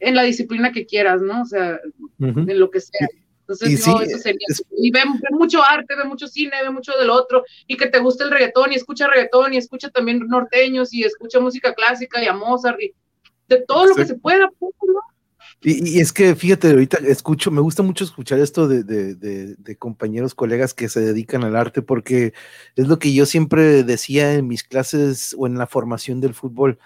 en 0.01 0.15
la 0.15 0.23
disciplina 0.23 0.73
que 0.73 0.85
quieras, 0.85 1.21
¿no? 1.21 1.43
O 1.43 1.45
sea, 1.45 1.79
en 2.19 2.59
lo 2.59 2.69
que 2.69 2.81
sea. 2.81 3.07
Entonces, 3.39 3.87
y 3.87 3.89
no, 3.89 4.01
eso 4.01 4.17
sería. 4.17 4.45
Y 4.75 4.91
ve, 4.91 4.99
mucho 5.31 5.63
arte, 5.63 5.95
ve 5.95 6.03
mucho 6.03 6.27
cine, 6.27 6.61
ve 6.61 6.69
mucho 6.69 6.91
del 6.99 7.09
otro, 7.09 7.45
y 7.67 7.77
que 7.77 7.87
te 7.87 7.99
guste 7.99 8.25
el 8.25 8.31
reggaetón, 8.31 8.73
y 8.73 8.75
escucha 8.75 9.07
reggaetón, 9.07 9.53
y 9.53 9.57
escucha 9.57 9.89
también 9.91 10.27
norteños, 10.27 10.93
y 10.93 11.05
escucha 11.05 11.39
música 11.39 11.73
clásica, 11.73 12.21
y 12.21 12.27
a 12.27 12.33
Mozart, 12.33 12.81
y 12.81 12.93
de 13.47 13.63
todo 13.65 13.85
lo 13.85 13.95
que 13.95 14.05
se 14.05 14.15
pueda, 14.15 14.49
¿no? 14.59 15.01
Y, 15.61 15.99
es 15.99 16.13
que 16.13 16.35
fíjate, 16.35 16.69
ahorita 16.69 16.99
escucho, 16.99 17.51
me 17.51 17.59
gusta 17.59 17.83
mucho 17.83 18.05
escuchar 18.05 18.39
esto 18.39 18.67
de, 18.67 18.83
de, 18.83 19.15
de, 19.15 19.75
compañeros, 19.75 20.33
colegas 20.33 20.73
que 20.73 20.87
se 20.87 21.01
dedican 21.01 21.43
al 21.43 21.57
arte, 21.57 21.81
porque 21.81 22.33
es 22.75 22.87
lo 22.87 22.97
que 22.97 23.13
yo 23.13 23.25
siempre 23.25 23.83
decía 23.83 24.35
en 24.35 24.47
mis 24.47 24.63
clases 24.63 25.35
o 25.37 25.47
en 25.47 25.57
la 25.57 25.67
formación 25.67 26.21
del 26.21 26.33
fútbol 26.33 26.79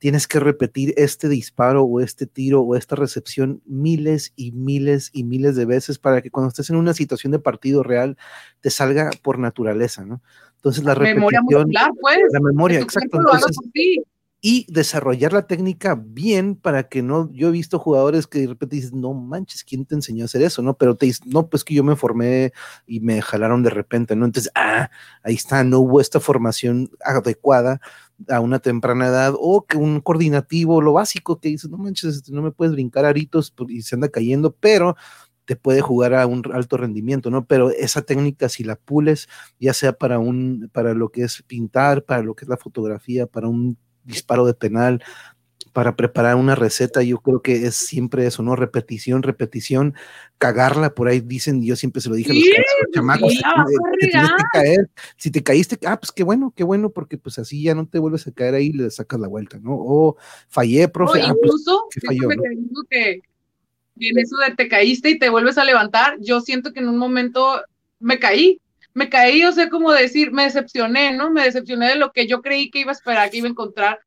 tienes 0.00 0.26
que 0.26 0.40
repetir 0.40 0.94
este 0.96 1.28
disparo 1.28 1.84
o 1.84 2.00
este 2.00 2.26
tiro 2.26 2.62
o 2.62 2.74
esta 2.74 2.96
recepción 2.96 3.62
miles 3.66 4.32
y 4.34 4.50
miles 4.52 5.10
y 5.12 5.24
miles 5.24 5.56
de 5.56 5.66
veces 5.66 5.98
para 5.98 6.22
que 6.22 6.30
cuando 6.30 6.48
estés 6.48 6.70
en 6.70 6.76
una 6.76 6.94
situación 6.94 7.32
de 7.32 7.38
partido 7.38 7.82
real 7.82 8.16
te 8.60 8.70
salga 8.70 9.10
por 9.22 9.38
naturaleza, 9.38 10.04
¿no? 10.04 10.22
Entonces 10.56 10.84
la, 10.84 10.94
repetición, 10.94 11.68
memoria 11.68 11.90
pues, 12.00 12.18
la 12.32 12.40
memoria, 12.40 12.80
exacto. 12.80 13.18
Y 14.42 14.66
desarrollar 14.72 15.34
la 15.34 15.46
técnica 15.46 15.94
bien 16.02 16.56
para 16.56 16.88
que 16.88 17.02
no, 17.02 17.30
yo 17.32 17.48
he 17.48 17.50
visto 17.50 17.78
jugadores 17.78 18.26
que 18.26 18.40
de 18.40 18.46
repente 18.46 18.76
dices, 18.76 18.92
no 18.94 19.12
manches, 19.12 19.64
¿quién 19.64 19.84
te 19.84 19.94
enseñó 19.94 20.24
a 20.24 20.26
hacer 20.26 20.40
eso? 20.42 20.62
No, 20.62 20.74
pero 20.78 20.96
te 20.96 21.06
dices, 21.06 21.26
no, 21.26 21.48
pues 21.48 21.62
que 21.62 21.74
yo 21.74 21.84
me 21.84 21.94
formé 21.94 22.52
y 22.86 23.00
me 23.00 23.20
jalaron 23.20 23.62
de 23.62 23.70
repente, 23.70 24.16
¿no? 24.16 24.24
Entonces, 24.24 24.50
ah, 24.54 24.90
ahí 25.22 25.34
está, 25.34 25.62
no 25.62 25.80
hubo 25.80 26.00
esta 26.00 26.20
formación 26.20 26.90
adecuada 27.04 27.80
a 28.28 28.40
una 28.40 28.58
temprana 28.60 29.08
edad 29.08 29.34
o 29.38 29.66
que 29.66 29.76
un 29.76 30.00
coordinativo, 30.00 30.80
lo 30.80 30.94
básico 30.94 31.38
que 31.38 31.50
dices, 31.50 31.70
no 31.70 31.76
manches, 31.76 32.16
este, 32.16 32.32
no 32.32 32.40
me 32.42 32.50
puedes 32.50 32.72
brincar 32.72 33.04
aritos 33.04 33.54
y 33.68 33.82
se 33.82 33.94
anda 33.94 34.08
cayendo, 34.08 34.56
pero 34.58 34.96
te 35.44 35.56
puede 35.56 35.80
jugar 35.82 36.14
a 36.14 36.26
un 36.26 36.42
alto 36.52 36.76
rendimiento, 36.76 37.30
¿no? 37.30 37.44
Pero 37.46 37.70
esa 37.70 38.02
técnica, 38.02 38.48
si 38.48 38.64
la 38.64 38.76
pules, 38.76 39.28
ya 39.58 39.74
sea 39.74 39.92
para 39.92 40.18
un, 40.18 40.70
para 40.72 40.94
lo 40.94 41.10
que 41.10 41.24
es 41.24 41.42
pintar, 41.42 42.04
para 42.04 42.22
lo 42.22 42.34
que 42.34 42.44
es 42.44 42.48
la 42.48 42.56
fotografía, 42.56 43.26
para 43.26 43.48
un 43.48 43.76
disparo 44.04 44.46
de 44.46 44.54
penal, 44.54 45.02
para 45.72 45.94
preparar 45.94 46.36
una 46.36 46.54
receta, 46.54 47.02
yo 47.02 47.18
creo 47.18 47.42
que 47.42 47.66
es 47.66 47.76
siempre 47.76 48.26
eso, 48.26 48.42
¿no? 48.42 48.56
Repetición, 48.56 49.22
repetición, 49.22 49.94
cagarla, 50.38 50.94
por 50.94 51.08
ahí 51.08 51.20
dicen, 51.20 51.62
yo 51.62 51.76
siempre 51.76 52.02
se 52.02 52.08
lo 52.08 52.16
dije 52.16 52.32
a 52.32 52.34
los, 52.34 52.44
chamacos, 52.92 53.32
tienes 54.00 54.30
que 54.30 54.44
caer, 54.52 54.90
si 55.16 55.30
te 55.30 55.42
caíste, 55.42 55.78
ah, 55.86 55.98
pues 55.98 56.10
qué 56.12 56.24
bueno, 56.24 56.52
qué 56.56 56.64
bueno, 56.64 56.90
porque 56.90 57.18
pues 57.18 57.38
así 57.38 57.62
ya 57.62 57.74
no 57.74 57.86
te 57.86 57.98
vuelves 57.98 58.26
a 58.26 58.32
caer 58.32 58.54
ahí 58.54 58.66
y 58.66 58.72
le 58.72 58.90
sacas 58.90 59.20
la 59.20 59.28
vuelta, 59.28 59.58
¿no? 59.60 59.72
O 59.72 60.16
fallé, 60.48 60.88
profe, 60.88 61.22
ah, 61.22 61.32
pues, 61.32 61.36
incluso, 61.36 61.84
falló, 62.04 62.28
que 62.88 63.22
en 64.00 64.18
eso 64.18 64.36
de 64.38 64.54
te 64.56 64.68
caíste 64.68 65.10
y 65.10 65.18
te 65.18 65.28
vuelves 65.28 65.58
a 65.58 65.64
levantar, 65.64 66.16
yo 66.20 66.40
siento 66.40 66.72
que 66.72 66.80
en 66.80 66.88
un 66.88 66.98
momento 66.98 67.60
me 68.00 68.18
caí, 68.18 68.60
me 68.94 69.08
caí, 69.08 69.44
o 69.44 69.52
sea, 69.52 69.68
como 69.70 69.92
decir, 69.92 70.32
me 70.32 70.44
decepcioné, 70.44 71.12
¿no? 71.12 71.30
Me 71.30 71.44
decepcioné 71.44 71.88
de 71.88 71.96
lo 71.96 72.12
que 72.12 72.26
yo 72.26 72.40
creí 72.42 72.70
que 72.70 72.80
iba 72.80 72.90
a 72.90 72.94
esperar, 72.94 73.30
que 73.30 73.38
iba 73.38 73.46
a 73.46 73.50
encontrar 73.50 74.00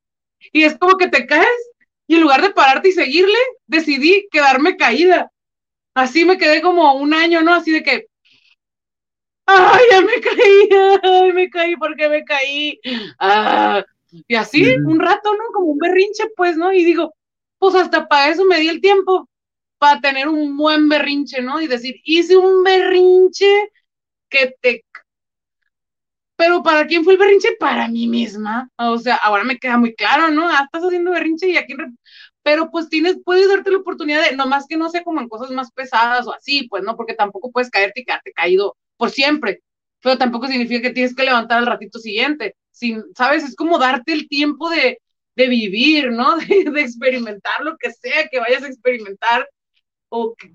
y 0.52 0.64
es 0.64 0.78
como 0.78 0.98
que 0.98 1.08
te 1.08 1.26
caes 1.26 1.48
y 2.08 2.16
en 2.16 2.22
lugar 2.22 2.42
de 2.42 2.52
pararte 2.52 2.90
y 2.90 2.92
seguirle, 2.92 3.38
decidí 3.66 4.28
quedarme 4.32 4.76
caída. 4.76 5.32
Así 5.94 6.26
me 6.26 6.38
quedé 6.38 6.62
como 6.62 6.96
un 6.96 7.14
año, 7.14 7.42
¿no? 7.42 7.54
Así 7.54 7.72
de 7.72 7.84
que, 7.84 8.08
ay, 9.46 9.82
ya 9.92 10.02
me 10.02 10.20
caí, 10.20 10.70
ay, 11.04 11.34
me 11.34 11.50
caí, 11.50 11.76
porque 11.78 12.10
me 12.10 12.24
caí? 12.26 12.80
Ah, 13.20 13.84
y 14.28 14.36
así, 14.36 14.76
un 14.86 15.00
rato, 15.00 15.34
¿no? 15.34 15.44
Como 15.54 15.68
un 15.68 15.80
berrinche, 15.80 16.26
pues, 16.36 16.58
¿no? 16.58 16.74
Y 16.74 16.84
digo, 16.84 17.16
pues 17.58 17.76
hasta 17.76 18.08
para 18.08 18.30
eso 18.32 18.44
me 18.46 18.60
di 18.60 18.68
el 18.68 18.82
tiempo, 18.82 19.30
para 19.78 20.02
tener 20.02 20.28
un 20.28 20.58
buen 20.58 20.90
berrinche, 20.90 21.42
¿no? 21.42 21.62
Y 21.62 21.68
decir, 21.68 21.96
hice 22.04 22.36
un 22.38 22.64
berrinche 22.64 23.72
que 24.34 24.56
te 24.62 24.84
pero 26.36 26.64
¿para 26.64 26.88
quién 26.88 27.04
fue 27.04 27.14
el 27.14 27.20
berrinche? 27.20 27.56
Para 27.60 27.88
mí 27.88 28.08
misma. 28.08 28.70
O 28.78 28.98
sea, 28.98 29.16
ahora 29.16 29.44
me 29.44 29.58
queda 29.58 29.78
muy 29.78 29.96
claro, 29.96 30.30
¿no? 30.32 30.50
Ah, 30.50 30.64
estás 30.66 30.84
haciendo 30.84 31.12
berrinche 31.12 31.48
y 31.48 31.58
aquí... 31.58 31.74
Pero 32.44 32.70
pues 32.72 32.90
tienes, 32.90 33.18
puedes 33.24 33.48
darte 33.48 33.72
la 33.72 33.78
oportunidad 33.78 34.30
de, 34.30 34.36
nomás 34.36 34.66
que 34.68 34.76
no 34.76 34.90
sea 34.90 35.04
como 35.04 35.22
en 35.22 35.30
cosas 35.30 35.52
más 35.52 35.72
pesadas 35.72 36.28
o 36.28 36.34
así, 36.34 36.68
pues, 36.68 36.84
¿no? 36.84 36.98
Porque 36.98 37.14
tampoco 37.14 37.52
puedes 37.52 37.70
caerte 37.70 38.02
y 38.02 38.06
quedarte 38.06 38.34
caído 38.34 38.76
por 38.98 39.12
siempre. 39.12 39.62
Pero 40.02 40.18
tampoco 40.18 40.48
significa 40.48 40.82
que 40.82 40.94
tienes 40.94 41.16
que 41.16 41.24
levantar 41.24 41.60
al 41.60 41.66
ratito 41.68 42.00
siguiente. 42.00 42.56
Sin, 42.72 43.04
¿Sabes? 43.16 43.44
Es 43.46 43.56
como 43.56 43.80
darte 43.80 44.12
el 44.12 44.28
tiempo 44.28 44.70
de, 44.70 45.00
de 45.38 45.48
vivir, 45.48 46.12
¿no? 46.12 46.36
De, 46.38 46.66
de, 46.70 46.82
experimentar 46.82 47.62
lo 47.62 47.78
que 47.78 47.92
sea 47.92 48.28
que 48.30 48.40
vayas 48.40 48.64
a 48.64 48.68
experimentar. 48.68 49.48
O 50.10 50.36
que, 50.36 50.54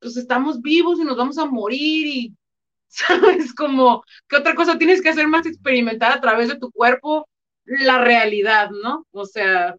pues 0.00 0.16
estamos 0.16 0.62
vivos 0.62 1.00
y 1.00 1.04
nos 1.04 1.16
vamos 1.16 1.38
a 1.38 1.46
morir 1.46 2.06
y 2.06 2.34
¿sabes? 2.94 3.54
Como, 3.54 4.04
¿qué 4.28 4.36
otra 4.36 4.54
cosa 4.54 4.78
tienes 4.78 5.02
que 5.02 5.08
hacer 5.08 5.26
más 5.26 5.46
experimentar 5.46 6.12
a 6.12 6.20
través 6.20 6.48
de 6.48 6.58
tu 6.58 6.70
cuerpo 6.70 7.28
la 7.64 7.98
realidad, 8.02 8.70
¿no? 8.70 9.06
O 9.10 9.26
sea... 9.26 9.76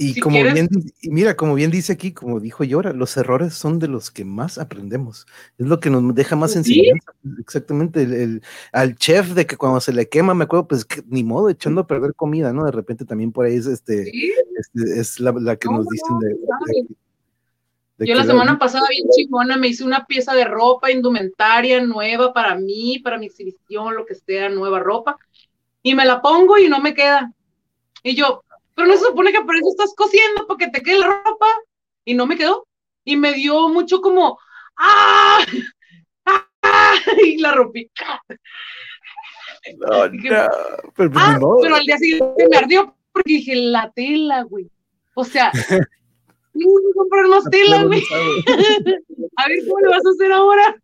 Y 0.00 0.20
como 0.20 0.40
bien, 0.40 0.68
mira, 1.02 1.34
como 1.34 1.56
bien 1.56 1.72
dice 1.72 1.92
aquí, 1.92 2.12
como 2.12 2.38
dijo 2.38 2.62
Yora, 2.62 2.92
los 2.92 3.16
errores 3.16 3.54
son 3.54 3.80
de 3.80 3.88
los 3.88 4.12
que 4.12 4.24
más 4.24 4.56
aprendemos. 4.56 5.26
Es 5.58 5.66
lo 5.66 5.80
que 5.80 5.90
nos 5.90 6.14
deja 6.14 6.36
más 6.36 6.52
pues 6.52 6.68
enseñanza. 6.68 7.12
Exactamente, 7.40 8.02
el, 8.02 8.40
al 8.70 8.94
chef 8.94 9.30
de 9.30 9.44
que 9.44 9.56
cuando 9.56 9.80
se 9.80 9.92
le 9.92 10.08
quema, 10.08 10.34
me 10.34 10.44
acuerdo, 10.44 10.68
pues 10.68 10.86
ni 11.08 11.24
modo, 11.24 11.48
echando 11.48 11.80
a 11.80 11.86
perder 11.88 12.14
comida, 12.14 12.52
¿no? 12.52 12.64
De 12.64 12.70
repente 12.70 13.04
también 13.04 13.32
por 13.32 13.46
ahí 13.46 13.56
es 13.56 13.66
este, 13.66 14.08
este 14.56 15.00
es 15.00 15.18
la, 15.18 15.56
que 15.56 15.68
nos 15.68 15.84
dicen 15.88 16.18
de, 16.20 16.36
yo 17.98 18.14
la 18.14 18.24
semana 18.24 18.58
pasada 18.58 18.86
bien 18.90 19.08
chingona 19.10 19.56
me 19.56 19.68
hice 19.68 19.84
una 19.84 20.06
pieza 20.06 20.34
de 20.34 20.44
ropa, 20.44 20.90
indumentaria 20.90 21.80
nueva 21.80 22.32
para 22.32 22.54
mí, 22.54 23.00
para 23.00 23.18
mi 23.18 23.26
exhibición, 23.26 23.94
lo 23.94 24.06
que 24.06 24.14
sea, 24.14 24.48
nueva 24.48 24.78
ropa. 24.80 25.18
y 25.82 25.94
me 25.94 26.04
la 26.04 26.20
pongo 26.20 26.58
y 26.58 26.68
no 26.68 26.80
me 26.80 26.94
queda. 26.94 27.32
Y 28.02 28.14
yo, 28.14 28.44
pero 28.74 28.88
no 28.88 28.96
se 28.96 29.06
supone 29.06 29.32
que 29.32 29.42
por 29.42 29.56
eso 29.56 29.68
estás 29.70 29.94
cosiendo, 29.96 30.46
porque 30.46 30.68
te 30.68 30.82
quede 30.82 31.00
la 31.00 31.22
ropa, 31.24 31.46
y 32.04 32.14
no 32.14 32.26
me 32.26 32.36
quedó. 32.36 32.66
Y 33.04 33.16
me 33.16 33.32
dio 33.32 33.68
mucho 33.68 34.00
como, 34.00 34.38
¡ah! 34.76 35.44
¡ah! 36.24 36.94
Y 37.24 37.38
la 37.38 37.52
rompí. 37.52 37.90
No, 39.78 40.06
no. 40.08 40.22
Pero, 40.22 40.48
pues, 40.94 41.10
ah, 41.14 41.38
pero 41.62 41.76
al 41.76 41.84
día 41.84 41.98
siguiente 41.98 42.48
me 42.50 42.56
ardió 42.56 42.94
porque 43.12 43.32
dije, 43.32 43.56
la 43.56 43.90
tela, 43.90 44.42
güey. 44.42 44.70
O 45.14 45.24
sea, 45.24 45.50
tengo 46.52 46.78
que 46.78 46.92
comprar 46.94 47.28
más 47.28 47.44
tela, 47.50 47.84
güey. 47.84 48.02
a 49.36 49.48
ver 49.48 49.58
cómo 49.66 49.80
le 49.80 49.88
vas 49.88 50.04
a 50.04 50.10
hacer 50.10 50.32
ahora. 50.32 50.82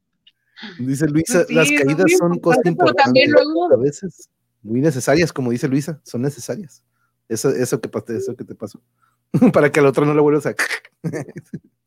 Dice 0.78 1.08
Luisa, 1.08 1.44
las 1.50 1.68
caídas 1.68 2.12
son 2.18 2.38
cosas 2.38 2.64
importantes. 2.64 3.30
A 3.72 3.76
veces 3.76 4.30
muy 4.64 4.80
necesarias, 4.80 5.32
como 5.32 5.50
dice 5.50 5.68
Luisa, 5.68 6.00
son 6.04 6.22
necesarias. 6.22 6.82
Eso, 7.28 7.50
eso, 7.50 7.80
que, 7.80 7.90
eso 8.14 8.34
que 8.34 8.44
te 8.44 8.54
pasó. 8.54 8.82
Para 9.52 9.70
que 9.70 9.80
al 9.80 9.86
otro 9.86 10.06
no 10.06 10.14
le 10.14 10.20
vuelvas 10.20 10.46
a. 10.46 10.54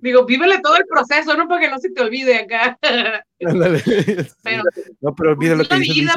Digo, 0.00 0.24
vívele 0.24 0.60
todo 0.62 0.76
el 0.76 0.86
proceso, 0.86 1.36
no 1.36 1.48
para 1.48 1.60
que 1.60 1.68
no 1.68 1.80
se 1.80 1.90
te 1.90 2.00
olvide 2.00 2.36
acá. 2.36 2.78
pero, 2.80 4.62
no, 5.00 5.14
pero 5.16 5.30
olvida 5.32 5.56
lo 5.56 5.64
que 5.64 5.76
dice 5.78 6.02
Luisa. 6.02 6.14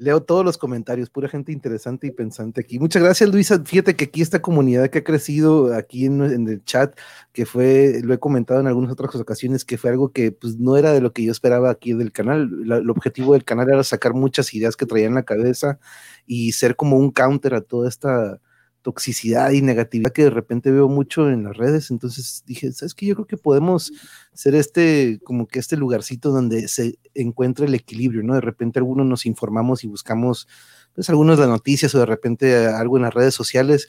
Leo 0.00 0.20
todos 0.20 0.44
los 0.44 0.58
comentarios, 0.58 1.10
pura 1.10 1.28
gente 1.28 1.52
interesante 1.52 2.08
y 2.08 2.10
pensante 2.10 2.60
aquí. 2.60 2.80
Muchas 2.80 3.04
gracias, 3.04 3.30
Luisa. 3.30 3.62
Fíjate 3.64 3.94
que 3.94 4.06
aquí 4.06 4.20
esta 4.20 4.42
comunidad 4.42 4.90
que 4.90 4.98
ha 4.98 5.04
crecido 5.04 5.72
aquí 5.74 6.06
en, 6.06 6.20
el 6.22 6.64
chat, 6.64 6.98
que 7.32 7.46
fue, 7.46 8.00
lo 8.02 8.12
he 8.12 8.18
comentado 8.18 8.58
en 8.58 8.66
algunas 8.66 8.90
otras 8.90 9.14
ocasiones, 9.14 9.64
que 9.64 9.78
fue 9.78 9.90
algo 9.90 10.10
que 10.10 10.32
pues 10.32 10.58
no 10.58 10.76
era 10.76 10.92
de 10.92 11.00
lo 11.00 11.12
que 11.12 11.22
yo 11.22 11.30
esperaba 11.30 11.70
aquí 11.70 11.92
del 11.92 12.10
canal. 12.10 12.50
el 12.64 12.90
objetivo 12.90 13.34
del 13.34 13.44
canal 13.44 13.68
era 13.68 13.84
sacar 13.84 14.12
muchas 14.12 14.52
ideas 14.54 14.76
que 14.76 14.86
traía 14.86 15.06
en 15.06 15.14
la 15.14 15.22
cabeza 15.22 15.78
y 16.26 16.50
ser 16.52 16.74
como 16.74 16.96
un 16.98 17.12
counter 17.12 17.54
a 17.54 17.60
toda 17.60 17.88
esta 17.88 18.40
toxicidad 18.86 19.50
y 19.50 19.62
negatividad 19.62 20.12
que 20.12 20.22
de 20.22 20.30
repente 20.30 20.70
veo 20.70 20.88
mucho 20.88 21.28
en 21.28 21.42
las 21.42 21.56
redes. 21.56 21.90
Entonces 21.90 22.44
dije, 22.46 22.70
¿sabes 22.70 22.94
qué? 22.94 23.04
Yo 23.04 23.16
creo 23.16 23.26
que 23.26 23.36
podemos 23.36 23.92
ser 24.32 24.54
este, 24.54 25.18
como 25.24 25.48
que 25.48 25.58
este 25.58 25.76
lugarcito 25.76 26.30
donde 26.30 26.68
se 26.68 27.00
encuentra 27.12 27.66
el 27.66 27.74
equilibrio, 27.74 28.22
¿no? 28.22 28.34
De 28.36 28.40
repente 28.40 28.78
algunos 28.78 29.04
nos 29.04 29.26
informamos 29.26 29.82
y 29.82 29.88
buscamos, 29.88 30.46
pues, 30.94 31.10
algunas 31.10 31.36
de 31.36 31.46
las 31.46 31.50
noticias 31.50 31.96
o 31.96 31.98
de 31.98 32.06
repente 32.06 32.68
algo 32.68 32.96
en 32.96 33.02
las 33.02 33.12
redes 33.12 33.34
sociales 33.34 33.88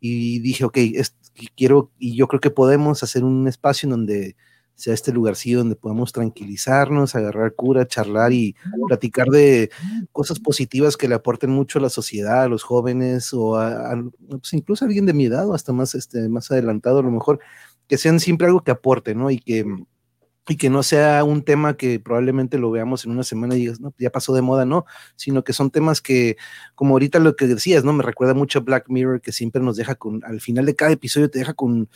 y 0.00 0.38
dije, 0.38 0.64
ok, 0.64 0.78
quiero, 1.54 1.92
y 1.98 2.16
yo 2.16 2.26
creo 2.26 2.40
que 2.40 2.50
podemos 2.50 3.02
hacer 3.02 3.24
un 3.24 3.48
espacio 3.48 3.86
en 3.86 3.90
donde 3.90 4.36
sea 4.78 4.94
este 4.94 5.12
lugarcillo 5.12 5.58
donde 5.58 5.74
podamos 5.74 6.12
tranquilizarnos, 6.12 7.16
agarrar 7.16 7.52
cura, 7.56 7.88
charlar 7.88 8.32
y 8.32 8.54
platicar 8.86 9.26
de 9.26 9.70
cosas 10.12 10.38
positivas 10.38 10.96
que 10.96 11.08
le 11.08 11.16
aporten 11.16 11.50
mucho 11.50 11.80
a 11.80 11.82
la 11.82 11.88
sociedad, 11.90 12.44
a 12.44 12.48
los 12.48 12.62
jóvenes 12.62 13.34
o 13.34 13.56
a, 13.56 14.00
pues 14.28 14.52
incluso 14.52 14.84
a 14.84 14.86
alguien 14.86 15.04
de 15.04 15.14
mi 15.14 15.26
edad 15.26 15.48
o 15.48 15.54
hasta 15.54 15.72
más, 15.72 15.96
este, 15.96 16.28
más 16.28 16.52
adelantado 16.52 17.00
a 17.00 17.02
lo 17.02 17.10
mejor, 17.10 17.40
que 17.88 17.98
sean 17.98 18.20
siempre 18.20 18.46
algo 18.46 18.62
que 18.62 18.70
aporte, 18.70 19.16
¿no? 19.16 19.32
Y 19.32 19.40
que, 19.40 19.66
y 20.48 20.56
que 20.56 20.70
no 20.70 20.84
sea 20.84 21.24
un 21.24 21.42
tema 21.42 21.76
que 21.76 21.98
probablemente 21.98 22.56
lo 22.56 22.70
veamos 22.70 23.04
en 23.04 23.10
una 23.10 23.24
semana 23.24 23.56
y 23.56 23.58
digas, 23.58 23.80
no, 23.80 23.92
ya 23.98 24.10
pasó 24.10 24.32
de 24.32 24.42
moda, 24.42 24.64
no, 24.64 24.86
sino 25.16 25.42
que 25.42 25.54
son 25.54 25.72
temas 25.72 26.00
que, 26.00 26.36
como 26.76 26.94
ahorita 26.94 27.18
lo 27.18 27.34
que 27.34 27.48
decías, 27.48 27.82
¿no? 27.82 27.92
Me 27.92 28.04
recuerda 28.04 28.32
mucho 28.32 28.60
a 28.60 28.62
Black 28.62 28.88
Mirror, 28.88 29.20
que 29.22 29.32
siempre 29.32 29.60
nos 29.60 29.76
deja 29.76 29.96
con, 29.96 30.22
al 30.24 30.40
final 30.40 30.66
de 30.66 30.76
cada 30.76 30.92
episodio 30.92 31.28
te 31.28 31.40
deja 31.40 31.54
con 31.54 31.88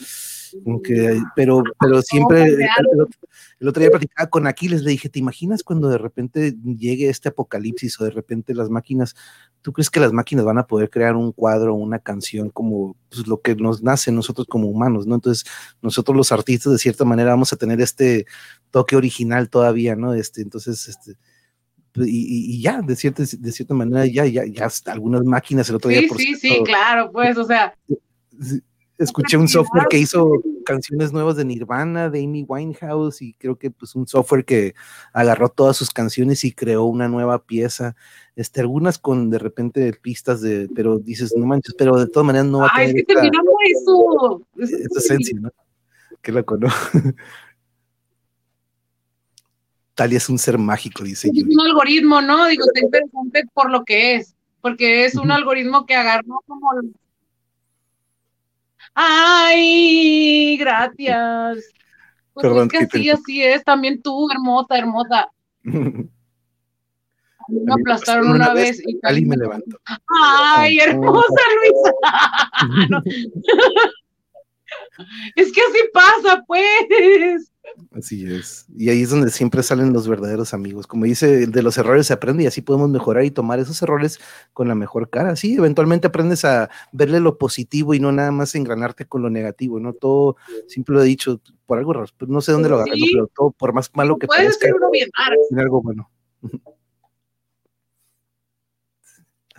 pero, 1.34 1.62
pero 1.80 2.02
siempre, 2.02 2.42
el, 2.44 3.68
otro 3.68 3.80
día 3.80 3.90
platicaba 3.90 4.28
con 4.28 4.46
Aquiles, 4.46 4.82
le 4.82 4.90
dije, 4.90 5.08
¿te 5.08 5.18
imaginas 5.18 5.62
cuando 5.62 5.88
de 5.88 5.98
repente 5.98 6.54
llegue 6.64 7.08
este 7.08 7.28
apocalipsis 7.28 8.00
o 8.00 8.04
de 8.04 8.10
repente 8.10 8.54
las 8.54 8.70
máquinas, 8.70 9.14
¿tú 9.62 9.72
crees 9.72 9.90
que 9.90 10.00
las 10.00 10.12
máquinas 10.12 10.44
van 10.44 10.58
a 10.58 10.66
poder 10.66 10.90
crear 10.90 11.16
un 11.16 11.32
cuadro, 11.32 11.74
una 11.74 11.98
canción 11.98 12.50
como 12.50 12.96
pues, 13.08 13.26
lo 13.26 13.40
que 13.40 13.54
nos 13.54 13.82
nace 13.82 14.12
nosotros 14.12 14.46
como 14.46 14.68
humanos, 14.68 15.06
¿no? 15.06 15.14
Entonces, 15.14 15.44
nosotros 15.80 16.16
los 16.16 16.32
artistas 16.32 16.72
de 16.72 16.78
cierta 16.78 17.04
manera 17.04 17.30
vamos 17.30 17.52
a 17.52 17.56
tener 17.56 17.80
este 17.80 18.26
toque 18.70 18.96
original 18.96 19.50
todavía, 19.50 19.96
¿no? 19.96 20.14
Este, 20.14 20.42
entonces, 20.42 20.88
este, 20.88 21.16
y, 21.96 22.56
y, 22.56 22.62
ya, 22.62 22.80
de 22.80 22.96
cierta, 22.96 23.22
de 23.22 23.52
cierta 23.52 23.74
manera, 23.74 24.06
ya, 24.06 24.24
ya, 24.24 24.44
ya 24.46 24.68
algunas 24.86 25.24
máquinas 25.24 25.68
el 25.68 25.76
otro 25.76 25.90
día. 25.90 26.02
Por 26.08 26.16
sí, 26.16 26.34
sí, 26.36 26.62
claro, 26.64 27.10
pues, 27.12 27.36
o 27.36 27.44
sea 27.44 27.74
escuché 29.02 29.36
un 29.36 29.48
software 29.48 29.86
que 29.88 29.98
hizo 29.98 30.42
canciones 30.64 31.12
nuevas 31.12 31.36
de 31.36 31.44
Nirvana, 31.44 32.08
de 32.10 32.22
Amy 32.22 32.44
Winehouse, 32.46 33.22
y 33.22 33.34
creo 33.34 33.56
que 33.56 33.70
pues 33.70 33.94
un 33.94 34.06
software 34.06 34.44
que 34.44 34.74
agarró 35.12 35.48
todas 35.48 35.76
sus 35.76 35.90
canciones 35.90 36.44
y 36.44 36.52
creó 36.52 36.84
una 36.84 37.08
nueva 37.08 37.44
pieza. 37.44 37.94
Este, 38.36 38.60
algunas 38.60 38.98
con 38.98 39.30
de 39.30 39.38
repente 39.38 39.92
pistas 40.00 40.40
de, 40.40 40.68
pero 40.74 40.98
dices, 40.98 41.34
no 41.36 41.46
manches, 41.46 41.74
pero 41.76 41.98
de 41.98 42.06
todas 42.06 42.26
maneras 42.26 42.46
no 42.46 42.60
va 42.60 42.68
a 42.68 42.76
tener. 42.76 42.88
es 42.88 42.94
que 42.94 43.14
terminamos 43.14 43.54
eso. 43.70 44.42
Esa 44.58 44.98
esencia, 44.98 45.38
¿no? 45.40 45.50
Que 46.20 46.32
la 46.32 46.42
conozco. 46.42 46.98
Talia 49.94 50.16
es 50.16 50.28
un 50.28 50.38
ser 50.38 50.58
mágico, 50.58 51.04
dice. 51.04 51.30
Es 51.34 51.44
un 51.44 51.60
algoritmo, 51.60 52.20
¿no? 52.22 52.46
Digo, 52.46 52.64
está 52.66 52.80
interesante 52.84 53.44
por 53.52 53.70
lo 53.70 53.84
que 53.84 54.16
es, 54.16 54.34
porque 54.60 55.04
es 55.04 55.16
un 55.16 55.30
algoritmo 55.30 55.84
que 55.84 55.94
agarró 55.94 56.42
como 56.46 56.70
Ay, 58.94 60.56
gracias. 60.59 61.73
Pues 62.35 62.47
Perdón, 62.47 62.69
es 62.73 62.78
que 62.78 62.85
así, 62.85 63.10
así 63.10 63.43
es. 63.43 63.64
También 63.64 64.01
tú, 64.02 64.28
hermosa, 64.31 64.78
hermosa. 64.78 65.28
me 67.48 67.73
aplastaron 67.73 68.31
una, 68.31 68.55
vez, 68.55 68.81
y 68.86 68.98
Ali 69.02 69.24
me 69.24 69.36
levantó. 69.36 69.78
Ay, 70.56 70.78
hermosa 70.78 71.43
Luisa. 71.56 73.02
es 75.36 75.52
que 75.52 75.60
así 75.60 75.78
pasa, 75.92 76.44
pues. 76.46 77.52
Así 77.92 78.26
es. 78.26 78.66
Y 78.76 78.90
ahí 78.90 79.02
es 79.02 79.10
donde 79.10 79.30
siempre 79.30 79.62
salen 79.62 79.92
los 79.92 80.08
verdaderos 80.08 80.52
amigos. 80.52 80.86
Como 80.86 81.04
dice, 81.04 81.46
de 81.46 81.62
los 81.62 81.78
errores 81.78 82.06
se 82.06 82.12
aprende 82.12 82.44
y 82.44 82.46
así 82.46 82.60
podemos 82.60 82.90
mejorar 82.90 83.24
y 83.24 83.30
tomar 83.30 83.60
esos 83.60 83.80
errores 83.82 84.20
con 84.52 84.68
la 84.68 84.74
mejor 84.74 85.10
cara. 85.10 85.36
Sí, 85.36 85.54
eventualmente 85.54 86.08
aprendes 86.08 86.44
a 86.44 86.70
verle 86.90 87.20
lo 87.20 87.38
positivo 87.38 87.94
y 87.94 88.00
no 88.00 88.12
nada 88.12 88.32
más 88.32 88.54
engranarte 88.54 89.06
con 89.06 89.22
lo 89.22 89.30
negativo, 89.30 89.78
¿no? 89.78 89.92
Todo, 89.92 90.36
siempre 90.66 90.94
lo 90.94 91.02
he 91.02 91.06
dicho, 91.06 91.40
por 91.66 91.78
algo, 91.78 91.94
no 92.26 92.40
sé 92.40 92.52
dónde 92.52 92.68
lo 92.68 92.76
agarré, 92.76 92.98
pero 93.12 93.28
todo, 93.28 93.50
por 93.52 93.72
más 93.72 93.90
malo 93.94 94.18
que 94.18 94.26
parezca, 94.26 94.68
tiene 95.48 95.62
algo 95.62 95.82
bueno. 95.82 96.10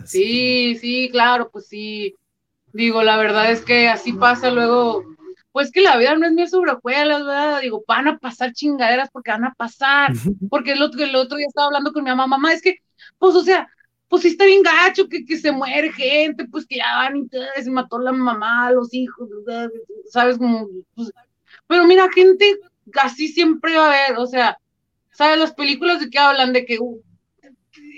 Sí, 0.06 0.76
sí, 0.80 1.08
claro, 1.10 1.50
pues 1.50 1.66
sí. 1.66 2.14
Digo, 2.72 3.02
la 3.02 3.16
verdad 3.16 3.50
es 3.50 3.62
que 3.62 3.88
así 3.88 4.12
pasa 4.12 4.50
luego 4.50 5.02
pues 5.54 5.70
que 5.70 5.82
la 5.82 5.96
vida 5.96 6.16
no 6.16 6.26
es 6.26 6.32
mi 6.32 6.48
sobrejuelas, 6.48 7.24
¿verdad? 7.24 7.60
Digo, 7.60 7.84
van 7.86 8.08
a 8.08 8.18
pasar 8.18 8.52
chingaderas 8.52 9.08
porque 9.12 9.30
van 9.30 9.44
a 9.44 9.54
pasar, 9.54 10.12
porque 10.50 10.72
el 10.72 10.82
otro, 10.82 11.04
el 11.04 11.14
otro 11.14 11.38
día 11.38 11.46
estaba 11.46 11.68
hablando 11.68 11.92
con 11.92 12.02
mi 12.02 12.10
mamá, 12.10 12.26
mamá, 12.26 12.52
es 12.52 12.60
que, 12.60 12.78
pues, 13.20 13.36
o 13.36 13.44
sea, 13.44 13.68
pues 14.08 14.22
sí 14.22 14.28
está 14.30 14.46
bien 14.46 14.64
gacho 14.64 15.08
que, 15.08 15.24
que 15.24 15.38
se 15.38 15.52
muere 15.52 15.92
gente, 15.92 16.48
pues 16.48 16.66
que 16.66 16.78
ya 16.78 16.96
van 16.96 17.18
y 17.18 17.28
se 17.62 17.70
mató 17.70 18.00
la 18.00 18.10
mamá, 18.10 18.72
los 18.72 18.92
hijos, 18.92 19.28
¿sabes? 20.10 20.38
Como, 20.38 20.66
pues, 20.96 21.12
pero 21.68 21.84
mira, 21.84 22.08
gente 22.12 22.58
así 23.00 23.28
siempre 23.28 23.76
va 23.76 23.84
a 23.84 24.06
haber, 24.06 24.18
o 24.18 24.26
sea, 24.26 24.58
¿sabes? 25.12 25.38
Las 25.38 25.54
películas 25.54 26.00
de 26.00 26.10
qué 26.10 26.18
hablan, 26.18 26.52
de 26.52 26.66
que 26.66 26.80
uh, 26.80 27.00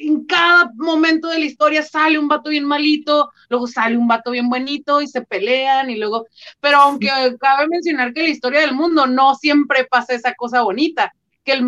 en 0.01 0.25
cada 0.27 0.71
momento 0.77 1.29
de 1.29 1.39
la 1.39 1.45
historia 1.45 1.83
sale 1.83 2.19
un 2.19 2.29
vato 2.29 2.51
bien 2.51 2.65
malito, 2.65 3.31
luego 3.49 3.67
sale 3.67 3.97
un 3.97 4.09
vato 4.09 4.31
bien 4.31 4.49
bonito 4.49 5.01
y 5.01 5.07
se 5.07 5.23
pelean 5.23 5.91
y 5.91 5.97
luego, 5.97 6.27
pero 6.61 6.79
aunque 6.79 7.09
cabe 7.41 7.69
mencionar 7.69 8.13
que 8.13 8.23
la 8.23 8.29
historia 8.29 8.61
del 8.61 8.75
mundo 8.75 9.07
no 9.07 9.35
siempre 9.35 9.85
pasa 9.85 10.15
esa 10.15 10.35
cosa 10.35 10.63
bonita, 10.63 11.13
que 11.45 11.53
el, 11.53 11.65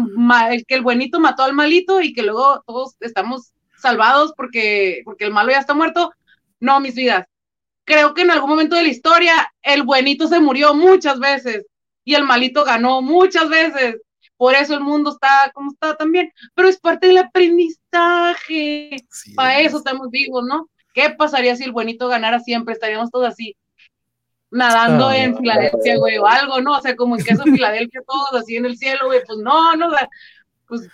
que 0.66 0.74
el 0.74 0.82
buenito 0.82 1.20
mató 1.20 1.44
al 1.44 1.55
malito 1.55 2.00
y 2.00 2.12
que 2.12 2.22
luego 2.22 2.62
todos 2.66 2.96
estamos 3.00 3.52
salvados 3.76 4.32
porque, 4.36 5.02
porque 5.05 5.24
el 5.24 5.32
malo 5.32 5.50
ya 5.52 5.60
está 5.60 5.72
muerto. 5.72 6.12
No, 6.60 6.80
mis 6.80 6.96
vidas. 6.96 7.26
Creo 7.84 8.12
que 8.12 8.22
en 8.22 8.32
algún 8.32 8.50
momento 8.50 8.74
de 8.74 8.82
la 8.82 8.88
historia 8.88 9.52
el 9.62 9.84
buenito 9.84 10.26
se 10.26 10.40
murió 10.40 10.74
muchas 10.74 11.20
veces 11.20 11.64
y 12.05 12.14
el 12.14 12.24
malito 12.24 12.64
ganó 12.64 13.00
muchas 13.00 13.48
veces 13.48 13.96
por 14.39 14.55
eso 14.55 14.73
el 14.73 14.81
mundo 14.81 15.10
está 15.10 15.51
como 15.52 15.73
está 15.73 15.97
también, 15.97 16.32
pero 16.55 16.69
es 16.69 16.78
parte 16.78 17.09
del 17.09 17.19
aprendizaje, 17.19 18.97
para 19.35 19.60
eso 19.60 19.78
estamos 19.78 20.09
vivos, 20.10 20.44
¿no? 20.47 20.70
¿Qué 20.94 21.10
pasaría 21.10 21.56
si 21.56 21.65
el 21.65 21.73
buenito 21.73 22.09
ganara 22.09 22.40
siempre? 22.40 22.73
Estaríamos 22.73 23.10
todos 23.10 23.27
así, 23.28 23.56
nadando 24.51 25.10
en 25.10 25.36
Filadelfia, 25.36 25.98
güey, 25.98 26.19
o 26.19 26.27
algo, 26.27 26.60
¿no? 26.60 26.78
O 26.78 26.81
sea, 26.81 26.97
como 26.97 27.16
en 27.16 27.24
queso 27.24 27.43
Filadelfia, 27.43 28.01
todos 28.06 28.40
así 28.40 28.56
en 28.56 28.66
el 28.66 28.78
cielo, 28.78 29.06
güey, 29.06 29.20
pues 29.27 29.39
no, 29.40 29.77
no, 29.77 29.90
pues, 30.69 30.89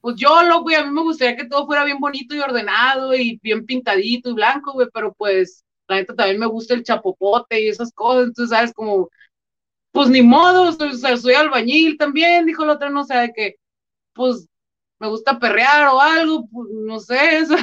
pues 0.00 0.16
yo 0.16 0.42
lo, 0.44 0.62
güey, 0.62 0.76
a 0.76 0.84
mí 0.84 0.90
me 0.90 1.02
gustaría 1.02 1.36
que 1.36 1.48
todo 1.48 1.66
fuera 1.66 1.84
bien 1.84 1.98
bonito 1.98 2.34
y 2.34 2.40
ordenado 2.40 3.12
y 3.12 3.40
bien 3.42 3.66
pintadito 3.66 4.30
y 4.30 4.34
blanco, 4.34 4.72
güey, 4.72 4.86
pero 4.94 5.12
pues 5.12 5.64
la 5.88 5.96
neta 5.96 6.14
también 6.14 6.38
me 6.38 6.46
gusta 6.46 6.74
el 6.74 6.84
chapopote 6.84 7.60
y 7.60 7.68
esas 7.68 7.92
cosas, 7.92 8.28
entonces, 8.28 8.56
¿sabes? 8.56 8.72
Como 8.72 9.10
pues 9.92 10.08
ni 10.10 10.22
modo, 10.22 10.72
soy, 10.72 11.18
soy 11.18 11.34
albañil 11.34 11.96
también, 11.98 12.46
dijo 12.46 12.64
la 12.64 12.74
otra, 12.74 12.90
no 12.90 13.04
sé, 13.04 13.16
de 13.16 13.32
que, 13.32 13.56
pues, 14.14 14.46
me 15.00 15.08
gusta 15.08 15.38
perrear 15.38 15.86
o 15.88 16.00
algo, 16.00 16.48
pues 16.48 16.68
no 16.70 16.98
sé. 16.98 17.16
Eso. 17.38 17.54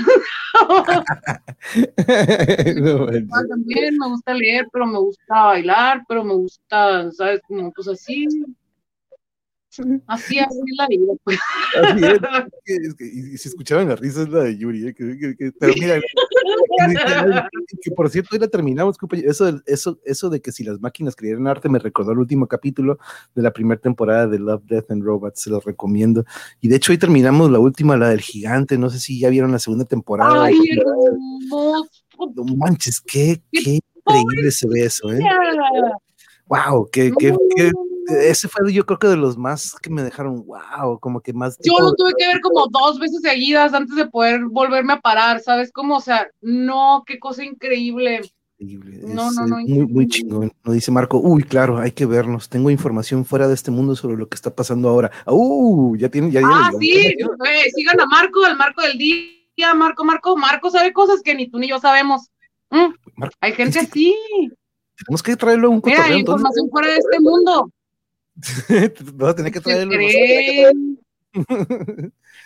también 3.49 3.97
me 3.97 4.07
gusta 4.07 4.33
leer, 4.33 4.65
pero 4.71 4.85
me 4.85 4.99
gusta 4.99 5.43
bailar, 5.43 6.01
pero 6.07 6.23
me 6.23 6.33
gusta, 6.33 7.11
¿sabes? 7.11 7.41
Como 7.47 7.73
pues 7.73 7.89
así. 7.89 8.25
Así 10.07 10.39
es 10.39 10.47
la 10.77 10.87
vida, 10.87 11.13
pues. 11.23 11.39
y, 12.99 13.37
si 13.37 13.49
escuchaban 13.49 13.89
la 13.89 13.95
risa 13.95 14.23
es 14.23 14.29
la 14.29 14.43
de 14.43 14.57
Yuri, 14.57 14.87
¿eh? 14.87 14.95
pero 15.59 15.73
mira, 15.79 15.99
que, 17.81 17.91
por 17.91 18.09
cierto, 18.09 18.29
hoy 18.33 18.39
la 18.39 18.47
terminamos, 18.47 18.97
eso, 19.23 19.61
eso, 19.65 19.99
eso 20.05 20.29
de 20.29 20.41
que 20.41 20.51
si 20.51 20.63
las 20.63 20.79
máquinas 20.79 21.15
creyeran 21.15 21.47
arte 21.47 21.69
me 21.69 21.79
recordó 21.79 22.11
el 22.11 22.19
último 22.19 22.47
capítulo 22.47 22.99
de 23.33 23.41
la 23.41 23.51
primera 23.51 23.79
temporada 23.79 24.27
de 24.27 24.39
Love, 24.39 24.63
Death 24.65 24.91
and 24.91 25.03
Robots, 25.03 25.41
se 25.41 25.49
los 25.49 25.63
recomiendo. 25.63 26.25
Y 26.61 26.67
de 26.67 26.77
hecho 26.77 26.91
hoy 26.91 26.97
terminamos 26.97 27.51
la 27.51 27.59
última, 27.59 27.97
la 27.97 28.09
del 28.09 28.21
gigante, 28.21 28.77
no 28.77 28.89
sé 28.89 28.99
si 28.99 29.19
ya 29.19 29.29
vieron 29.29 29.51
la 29.51 29.59
segunda 29.59 29.85
temporada. 29.85 30.45
Ay, 30.45 30.59
no 31.49 32.43
manches, 32.55 33.01
qué, 33.01 33.41
qué 33.51 33.79
increíble 34.05 34.51
se 34.51 34.67
ve 34.67 34.85
eso, 34.85 35.11
¿eh? 35.11 35.19
Wow, 36.47 36.87
qué, 36.91 37.11
qué, 37.17 37.35
qué 37.55 37.71
ese 38.07 38.47
fue 38.47 38.71
yo 38.71 38.85
creo 38.85 38.99
que 38.99 39.07
de 39.07 39.17
los 39.17 39.37
más 39.37 39.75
que 39.81 39.89
me 39.89 40.03
dejaron, 40.03 40.45
wow, 40.45 40.99
como 40.99 41.21
que 41.21 41.33
más... 41.33 41.57
Yo 41.63 41.73
lo 41.79 41.93
tuve 41.93 42.13
que 42.17 42.27
ver 42.27 42.41
como 42.41 42.67
dos 42.67 42.99
veces 42.99 43.21
seguidas 43.21 43.73
antes 43.73 43.95
de 43.95 44.07
poder 44.07 44.45
volverme 44.45 44.93
a 44.93 44.99
parar, 44.99 45.41
¿sabes? 45.41 45.71
Como, 45.71 45.97
o 45.97 46.01
sea, 46.01 46.27
no, 46.41 47.03
qué 47.05 47.19
cosa 47.19 47.43
increíble. 47.43 48.21
Increíble. 48.57 49.13
No, 49.13 49.31
no, 49.31 49.45
no. 49.47 49.57
Muy, 49.57 49.85
muy 49.85 50.07
chingón. 50.07 50.51
Nos 50.63 50.75
dice 50.75 50.91
Marco, 50.91 51.19
uy, 51.19 51.43
claro, 51.43 51.77
hay 51.79 51.91
que 51.91 52.05
vernos. 52.05 52.49
Tengo 52.49 52.69
información 52.69 53.25
fuera 53.25 53.47
de 53.47 53.53
este 53.53 53.71
mundo 53.71 53.95
sobre 53.95 54.17
lo 54.17 54.29
que 54.29 54.35
está 54.35 54.55
pasando 54.55 54.89
ahora. 54.89 55.11
Uh, 55.25 55.95
ya 55.97 56.09
tienen, 56.09 56.31
ya, 56.31 56.41
Ah, 56.43 56.71
sí, 56.79 57.15
sigan 57.75 57.99
a 57.99 58.05
Marco, 58.05 58.45
al 58.45 58.57
Marco 58.57 58.81
del 58.81 58.97
día, 58.97 59.73
Marco, 59.75 60.03
Marco, 60.05 60.37
Marco 60.37 60.69
sabe 60.69 60.93
cosas 60.93 61.21
que 61.21 61.35
ni 61.35 61.49
tú 61.49 61.59
ni 61.59 61.67
yo 61.67 61.79
sabemos. 61.79 62.29
Mm, 62.69 62.93
hay 63.41 63.53
gente 63.53 63.79
así. 63.79 64.15
Tenemos 64.97 65.21
que 65.21 65.35
traerlo 65.35 65.67
a 65.67 65.71
un 65.71 65.81
Mira, 65.83 66.05
hay 66.05 66.19
información 66.19 66.69
fuera 66.69 66.87
de 66.87 66.97
este 66.97 67.19
mundo. 67.19 67.69
Vas 69.13 69.29
a 69.29 69.35
tener 69.35 69.51
que 69.51 69.61
traerlo. 69.61 69.93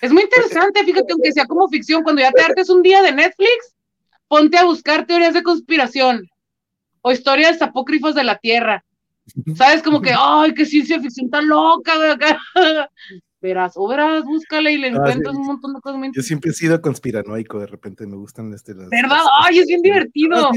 es 0.01 0.11
muy 0.11 0.23
interesante, 0.23 0.83
fíjate, 0.83 1.13
aunque 1.13 1.31
sea 1.31 1.45
como 1.45 1.67
ficción, 1.67 2.03
cuando 2.03 2.21
ya 2.21 2.31
te 2.31 2.41
hartes 2.41 2.69
un 2.69 2.81
día 2.81 3.01
de 3.01 3.11
Netflix, 3.11 3.75
ponte 4.27 4.57
a 4.57 4.65
buscar 4.65 5.05
teorías 5.05 5.33
de 5.33 5.43
conspiración 5.43 6.29
o 7.01 7.11
historias 7.11 7.61
apócrifas 7.61 8.15
de 8.15 8.23
la 8.23 8.37
Tierra. 8.37 8.83
¿Sabes? 9.55 9.83
Como 9.83 10.01
que, 10.01 10.13
ay, 10.17 10.53
qué 10.53 10.65
ciencia 10.65 10.99
ficción 10.99 11.29
tan 11.29 11.47
loca, 11.47 11.93
verás, 13.41 13.75
búscale 14.23 14.73
y 14.73 14.77
le 14.77 14.87
ah, 14.87 14.91
encuentras 14.91 15.35
un 15.35 15.45
montón 15.45 15.73
de 15.73 15.81
cosas. 15.81 16.01
Yo 16.13 16.21
siempre 16.21 16.51
he 16.51 16.53
sido 16.53 16.81
conspiranoico, 16.81 17.59
de 17.59 17.67
repente 17.67 18.05
me 18.05 18.15
gustan 18.15 18.53
este, 18.53 18.73
las, 18.73 18.89
¿Verdad? 18.89 19.19
Ay, 19.43 19.59
es 19.59 19.67
bien 19.67 19.81
divertido. 19.81 20.37
Ah, 20.37 20.51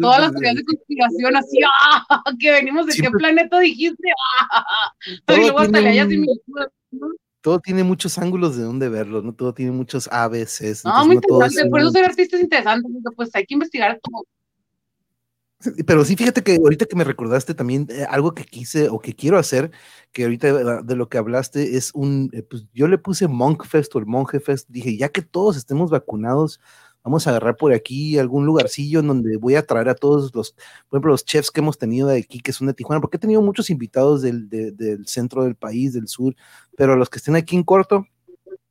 Todas 0.00 0.20
las 0.20 0.32
teorías 0.32 0.56
de 0.56 0.64
conspiración, 0.64 1.36
así, 1.36 1.58
¡ah! 1.64 2.22
Que 2.40 2.52
venimos 2.52 2.86
de 2.86 2.94
qué 2.94 3.10
planeta 3.10 3.58
dijiste, 3.60 4.08
¡ah! 4.52 4.64
Y 5.36 5.36
luego 5.36 5.58
hasta 5.60 5.80
le 5.80 5.88
hayas 5.88 6.08
todo 7.42 7.58
tiene 7.58 7.84
muchos 7.84 8.18
ángulos 8.18 8.56
de 8.56 8.64
dónde 8.64 8.88
verlo, 8.90 9.22
¿no? 9.22 9.34
Todo 9.34 9.54
tiene 9.54 9.72
muchos 9.72 10.08
ABCs. 10.12 10.84
No, 10.84 11.06
muy 11.06 11.16
interesante, 11.16 11.70
por 11.70 11.80
eso 11.80 11.90
ser 11.90 12.04
artista 12.04 12.36
es 12.36 12.42
interesante, 12.42 12.86
porque 12.92 13.16
pues 13.16 13.30
hay 13.34 13.46
que 13.46 13.54
investigar 13.54 13.98
todo. 14.02 14.26
Pero 15.86 16.04
sí, 16.06 16.16
fíjate 16.16 16.42
que 16.42 16.56
ahorita 16.56 16.86
que 16.86 16.96
me 16.96 17.04
recordaste 17.04 17.54
también 17.54 17.86
eh, 17.90 18.06
algo 18.08 18.32
que 18.32 18.44
quise 18.44 18.88
o 18.88 18.98
que 18.98 19.14
quiero 19.14 19.38
hacer, 19.38 19.70
que 20.10 20.24
ahorita 20.24 20.82
de, 20.82 20.96
lo 20.96 21.08
que 21.10 21.18
hablaste 21.18 21.76
es 21.76 21.90
un, 21.94 22.30
eh, 22.32 22.42
pues 22.42 22.66
yo 22.72 22.88
le 22.88 22.96
puse 22.96 23.28
Monk 23.28 23.66
Fest 23.66 23.94
o 23.94 23.98
el 23.98 24.06
Monje 24.06 24.40
Fest, 24.40 24.68
dije, 24.70 24.96
ya 24.96 25.10
que 25.10 25.20
todos 25.20 25.58
estemos 25.58 25.90
vacunados, 25.90 26.60
vamos 27.04 27.26
a 27.26 27.30
agarrar 27.30 27.56
por 27.56 27.74
aquí 27.74 28.18
algún 28.18 28.46
lugarcillo 28.46 29.00
en 29.00 29.08
donde 29.08 29.36
voy 29.36 29.54
a 29.54 29.66
traer 29.66 29.90
a 29.90 29.94
todos 29.94 30.34
los, 30.34 30.52
por 30.88 30.96
ejemplo, 30.96 31.10
los 31.12 31.26
chefs 31.26 31.50
que 31.50 31.60
hemos 31.60 31.76
tenido 31.76 32.08
de 32.08 32.18
aquí, 32.18 32.40
que 32.40 32.52
son 32.52 32.66
de 32.66 32.74
Tijuana, 32.74 33.02
porque 33.02 33.18
he 33.18 33.20
tenido 33.20 33.42
muchos 33.42 33.68
invitados 33.68 34.22
del, 34.22 34.48
del 34.48 35.06
centro 35.06 35.44
del 35.44 35.56
país, 35.56 35.92
del 35.92 36.08
sur, 36.08 36.34
pero 36.74 36.96
los 36.96 37.10
que 37.10 37.18
estén 37.18 37.36
aquí 37.36 37.56
en 37.56 37.64
corto, 37.64 38.06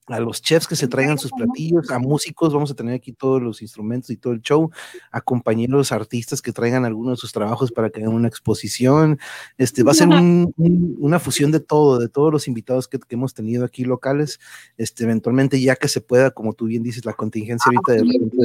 a 0.10 0.20
los 0.20 0.42
chefs 0.42 0.68
que 0.68 0.76
se 0.76 0.88
traigan 0.88 1.18
sus 1.18 1.32
platillos, 1.32 1.90
a 1.92 2.00
músicos, 2.00 2.54
vamos 2.54 2.72
a 2.72 2.76
tener 2.76 2.96
aquí 2.96 3.14
todos 3.14 3.42
los 3.42 3.62
instrumentos 3.62 4.10
y 4.10 4.18
todo 4.18 4.34
el 4.34 4.42
show, 4.42 4.72
a 5.12 5.22
compañeros 5.22 5.92
artistas 5.92 6.42
que 6.42 6.52
traigan 6.52 6.86
algunos 6.86 7.18
de 7.18 7.22
sus 7.22 7.32
trabajos 7.32 7.72
para 7.72 7.90
que 7.90 8.02
hagan 8.02 8.14
una 8.14 8.28
exposición. 8.28 9.20
Este 9.58 9.84
va 9.84 9.92
a 9.92 9.96
ser 9.96 10.08
una 10.58 11.20
fusión 11.20 11.52
de 11.52 11.60
todo, 11.60 12.00
de 12.00 12.10
todos 12.10 12.32
los 12.32 12.48
invitados 12.48 12.88
que, 12.88 13.00
hemos 13.10 13.34
tenido 13.34 13.66
aquí 13.66 13.86
locales. 13.86 14.40
Este, 14.78 15.04
eventualmente, 15.04 15.62
ya 15.62 15.76
que 15.76 15.88
se 15.88 16.02
pueda, 16.02 16.32
como 16.32 16.54
tú 16.54 16.66
bien 16.66 16.84
dices, 16.84 17.06
la 17.06 17.14
contingencia 17.14 17.70
ahorita 17.70 17.94
de 17.94 18.12
repente 18.12 18.38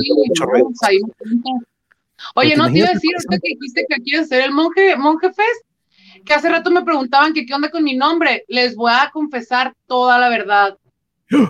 Oye, 2.36 2.56
no 2.56 2.70
te 2.70 2.78
iba 2.78 2.88
a 2.88 2.92
decir, 2.92 3.10
ahorita 3.14 3.38
que 3.42 3.54
dijiste 3.54 3.86
que 3.88 4.02
quieres 4.02 4.28
ser 4.28 4.42
el 4.42 4.52
monje, 4.52 4.96
monje 4.96 5.28
fest, 5.28 6.24
que 6.24 6.32
hace 6.32 6.48
rato 6.48 6.70
me 6.70 6.82
preguntaban 6.82 7.32
que 7.32 7.44
qué 7.44 7.54
onda 7.54 7.70
con 7.70 7.84
mi 7.84 7.96
nombre. 7.96 8.44
Les 8.48 8.74
voy 8.76 8.92
a 8.92 9.10
confesar 9.12 9.74
toda 9.86 10.18
la 10.18 10.28
verdad 10.28 10.78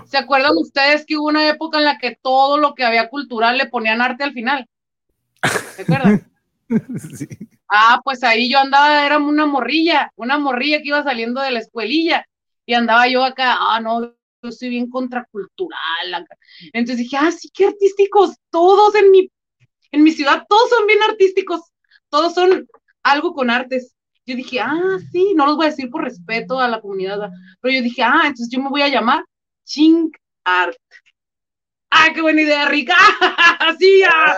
¿Se 0.07 0.19
acuerdan 0.19 0.53
ustedes 0.57 1.05
que 1.05 1.17
hubo 1.17 1.29
una 1.29 1.49
época 1.49 1.79
en 1.79 1.85
la 1.85 1.99
que 1.99 2.17
todo 2.21 2.59
lo 2.59 2.75
que 2.75 2.85
había 2.85 3.09
cultural 3.09 3.59
le 3.59 3.67
ponían 3.67 4.01
arte 4.01 4.25
al 4.25 4.33
final? 4.33 4.69
¿Se 5.77 5.83
acuerdan? 5.83 6.31
Sí. 7.17 7.29
Ah, 7.69 8.01
pues 8.03 8.25
ahí 8.25 8.51
yo 8.51 8.59
andaba, 8.59 9.05
era 9.05 9.19
una 9.19 9.45
morrilla, 9.47 10.11
una 10.17 10.39
morrilla 10.39 10.79
que 10.79 10.89
iba 10.89 11.03
saliendo 11.03 11.43
de 11.43 11.51
la 11.51 11.59
escuelilla 11.59 12.27
y 12.65 12.73
andaba 12.73 13.07
yo 13.07 13.23
acá, 13.23 13.57
ah, 13.59 13.81
no, 13.81 14.15
yo 14.43 14.53
soy 14.53 14.71
bien 14.71 14.89
contracultural. 14.89 16.27
Entonces 16.73 16.99
dije, 16.99 17.17
ah, 17.19 17.31
sí, 17.31 17.51
qué 17.53 17.67
artísticos, 17.67 18.37
todos 18.51 18.95
en 18.95 19.11
mi, 19.11 19.31
en 19.93 20.03
mi 20.03 20.11
ciudad, 20.13 20.45
todos 20.49 20.71
son 20.71 20.87
bien 20.87 21.01
artísticos, 21.03 21.61
todos 22.09 22.35
son 22.35 22.67
algo 23.03 23.35
con 23.35 23.51
artes. 23.51 23.95
Yo 24.27 24.37
dije, 24.37 24.61
ah, 24.61 24.99
sí, 25.13 25.35
no 25.35 25.47
los 25.47 25.57
voy 25.57 25.67
a 25.67 25.71
decir 25.71 25.91
por 25.91 26.05
respeto 26.05 26.59
a 26.59 26.69
la 26.69 26.81
comunidad, 26.81 27.31
pero 27.61 27.75
yo 27.75 27.83
dije, 27.83 28.03
ah, 28.03 28.23
entonces 28.23 28.49
yo 28.51 28.63
me 28.63 28.71
voy 28.71 28.83
a 28.83 28.89
llamar 28.89 29.25
Ching 29.65 30.12
Art. 30.45 30.77
¡Ah, 31.91 32.09
qué 32.12 32.20
buena 32.20 32.43
idea, 32.43 32.69
Rica! 32.69 32.95
¡Así 33.61 34.03
ah, 34.03 34.36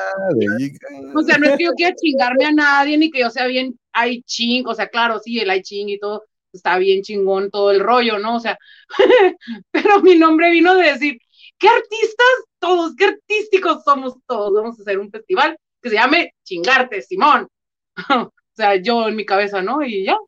O 1.15 1.23
sea, 1.23 1.39
no 1.39 1.47
es 1.47 1.57
que 1.57 1.65
yo 1.65 1.73
quiera 1.73 1.95
chingarme 1.95 2.45
a 2.45 2.53
nadie, 2.53 2.99
ni 2.99 3.11
que 3.11 3.21
yo 3.21 3.31
sea 3.31 3.47
bien 3.47 3.79
ay 3.97 4.23
ching, 4.23 4.67
o 4.67 4.75
sea, 4.75 4.89
claro, 4.89 5.19
sí, 5.19 5.41
el 5.41 5.51
ay 5.51 5.63
ching 5.63 5.89
y 5.89 5.99
todo, 5.99 6.25
está 6.53 6.79
bien 6.79 7.03
chingón 7.03 7.51
todo 7.51 7.71
el 7.71 7.81
rollo, 7.81 8.19
¿no? 8.19 8.37
O 8.37 8.41
sea, 8.41 8.59
pero 9.71 10.03
mi 10.03 10.17
nombre 10.17 10.51
vino 10.51 10.75
de 10.75 10.93
decir, 10.93 11.19
¿qué 11.59 11.69
artistas 11.69 12.27
todos, 12.59 12.95
qué 12.95 13.07
artísticos 13.07 13.83
somos 13.85 14.15
todos? 14.27 14.53
Vamos 14.53 14.79
a 14.79 14.83
hacer 14.83 14.99
un 14.99 15.11
festival 15.11 15.57
que 15.81 15.89
se 15.89 15.97
llame 15.97 16.35
Chingarte, 16.45 17.03
Simón. 17.03 17.49
o 18.11 18.33
sea, 18.55 18.77
yo 18.77 19.09
en 19.09 19.17
mi 19.17 19.25
cabeza, 19.25 19.63
¿no? 19.63 19.83
Y 19.83 20.05
ya, 20.05 20.19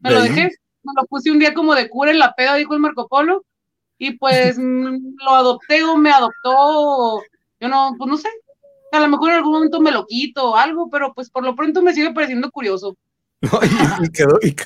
me 0.00 0.10
lo 0.10 0.20
dejé, 0.22 0.50
me 0.82 0.92
lo 0.96 1.06
puse 1.06 1.30
un 1.30 1.38
día 1.38 1.54
como 1.54 1.74
de 1.76 1.88
cura 1.88 2.10
en 2.10 2.18
la 2.18 2.34
peda, 2.34 2.56
dijo 2.56 2.74
el 2.74 2.80
Marco 2.80 3.06
Polo, 3.08 3.44
y 4.02 4.18
pues 4.18 4.58
mm, 4.58 5.14
lo 5.24 5.30
adopté 5.30 5.84
o 5.84 5.96
me 5.96 6.10
adoptó, 6.10 7.22
yo 7.60 7.68
no, 7.68 7.94
pues 7.96 8.10
no 8.10 8.16
sé, 8.16 8.28
a 8.90 8.98
lo 8.98 9.06
mejor 9.06 9.30
en 9.30 9.36
algún 9.36 9.52
momento 9.52 9.80
me 9.80 9.92
lo 9.92 10.04
quito 10.06 10.50
o 10.50 10.56
algo, 10.56 10.90
pero 10.90 11.14
pues 11.14 11.30
por 11.30 11.44
lo 11.44 11.54
pronto 11.54 11.82
me 11.82 11.94
sigue 11.94 12.12
pareciendo 12.12 12.50
curioso. 12.50 12.96
y, 14.02 14.10
quedó, 14.10 14.40
y 14.42 14.56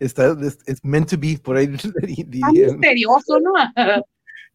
está, 0.00 0.36
es, 0.66 0.84
meant 0.84 1.10
to 1.10 1.16
be, 1.16 1.38
por 1.40 1.56
ahí. 1.56 1.68
misterioso, 2.26 3.38
¿no? 3.40 3.52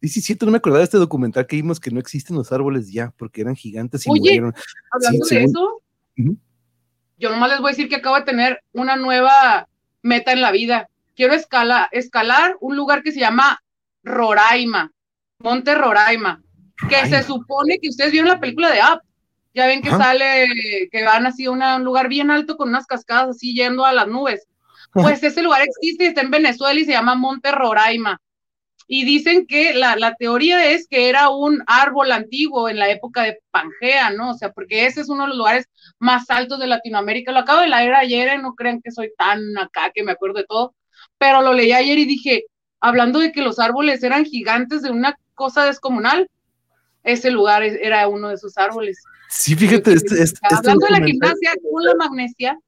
Y 0.02 0.08
sí, 0.08 0.20
cierto, 0.20 0.44
no 0.44 0.52
me 0.52 0.58
acordaba 0.58 0.80
de 0.80 0.84
este 0.84 0.98
documental 0.98 1.46
que 1.46 1.56
vimos 1.56 1.80
que 1.80 1.90
no 1.90 1.98
existen 1.98 2.36
los 2.36 2.52
árboles 2.52 2.92
ya, 2.92 3.14
porque 3.16 3.40
eran 3.40 3.56
gigantes 3.56 4.06
y 4.06 4.10
Oye, 4.10 4.42
Hablando 4.92 5.26
de 5.26 5.44
eso, 5.44 5.82
yo 7.16 7.30
nomás 7.30 7.48
les 7.48 7.60
voy 7.60 7.70
a 7.70 7.72
decir 7.72 7.88
que 7.88 7.96
acabo 7.96 8.16
de 8.16 8.26
tener 8.26 8.62
una 8.72 8.96
nueva 8.96 9.70
meta 10.02 10.32
en 10.32 10.42
la 10.42 10.52
vida. 10.52 10.90
Quiero 11.14 11.32
escala, 11.32 11.88
escalar 11.92 12.58
un 12.60 12.76
lugar 12.76 13.02
que 13.02 13.10
se 13.10 13.20
llama 13.20 13.62
Roraima, 14.06 14.92
Monte 15.40 15.74
Roraima, 15.74 16.40
que 16.88 17.06
se 17.06 17.22
supone 17.24 17.78
que 17.80 17.88
ustedes 17.88 18.12
vieron 18.12 18.30
la 18.30 18.40
película 18.40 18.70
de 18.70 18.78
Up, 18.78 19.00
ya 19.52 19.66
ven 19.66 19.82
que 19.82 19.90
sale, 19.90 20.46
que 20.92 21.02
van 21.02 21.26
así 21.26 21.46
a 21.46 21.50
un 21.50 21.84
lugar 21.84 22.08
bien 22.08 22.30
alto 22.30 22.56
con 22.56 22.68
unas 22.68 22.86
cascadas 22.86 23.30
así 23.30 23.54
yendo 23.54 23.84
a 23.84 23.92
las 23.92 24.06
nubes. 24.06 24.46
Pues 24.92 25.22
ese 25.22 25.42
lugar 25.42 25.62
existe 25.62 26.04
y 26.04 26.06
está 26.06 26.20
en 26.20 26.30
Venezuela 26.30 26.78
y 26.78 26.84
se 26.84 26.92
llama 26.92 27.16
Monte 27.16 27.50
Roraima. 27.50 28.20
Y 28.86 29.04
dicen 29.04 29.46
que 29.46 29.74
la, 29.74 29.96
la, 29.96 30.14
teoría 30.14 30.70
es 30.70 30.86
que 30.86 31.08
era 31.08 31.28
un 31.28 31.64
árbol 31.66 32.12
antiguo 32.12 32.68
en 32.68 32.78
la 32.78 32.88
época 32.88 33.24
de 33.24 33.40
Pangea, 33.50 34.10
¿no? 34.10 34.30
O 34.30 34.34
sea, 34.34 34.52
porque 34.52 34.86
ese 34.86 35.00
es 35.00 35.08
uno 35.08 35.24
de 35.24 35.30
los 35.30 35.38
lugares 35.38 35.66
más 35.98 36.30
altos 36.30 36.60
de 36.60 36.68
Latinoamérica. 36.68 37.32
Lo 37.32 37.40
acabo 37.40 37.62
de 37.62 37.68
leer 37.68 37.94
ayer, 37.94 38.40
no 38.40 38.54
crean 38.54 38.80
que 38.80 38.92
soy 38.92 39.10
tan 39.18 39.40
acá 39.58 39.90
que 39.92 40.04
me 40.04 40.12
acuerdo 40.12 40.38
de 40.38 40.46
todo, 40.46 40.76
pero 41.18 41.42
lo 41.42 41.52
leí 41.52 41.72
ayer 41.72 41.98
y 41.98 42.04
dije, 42.04 42.44
hablando 42.86 43.18
de 43.18 43.32
que 43.32 43.42
los 43.42 43.58
árboles 43.58 44.02
eran 44.02 44.24
gigantes 44.24 44.82
de 44.82 44.90
una 44.90 45.18
cosa 45.34 45.64
descomunal, 45.64 46.30
ese 47.02 47.30
lugar 47.30 47.62
era 47.62 48.06
uno 48.08 48.28
de 48.28 48.34
esos 48.34 48.56
árboles. 48.58 49.02
Sí, 49.28 49.54
fíjate, 49.54 49.92
este, 49.92 50.22
este, 50.22 50.38
hablando 50.42 50.86
de 50.86 51.00
la 51.00 51.06
gimnasia 51.06 51.52
con 51.70 51.84
la 51.84 51.94
magnesia. 51.94 52.58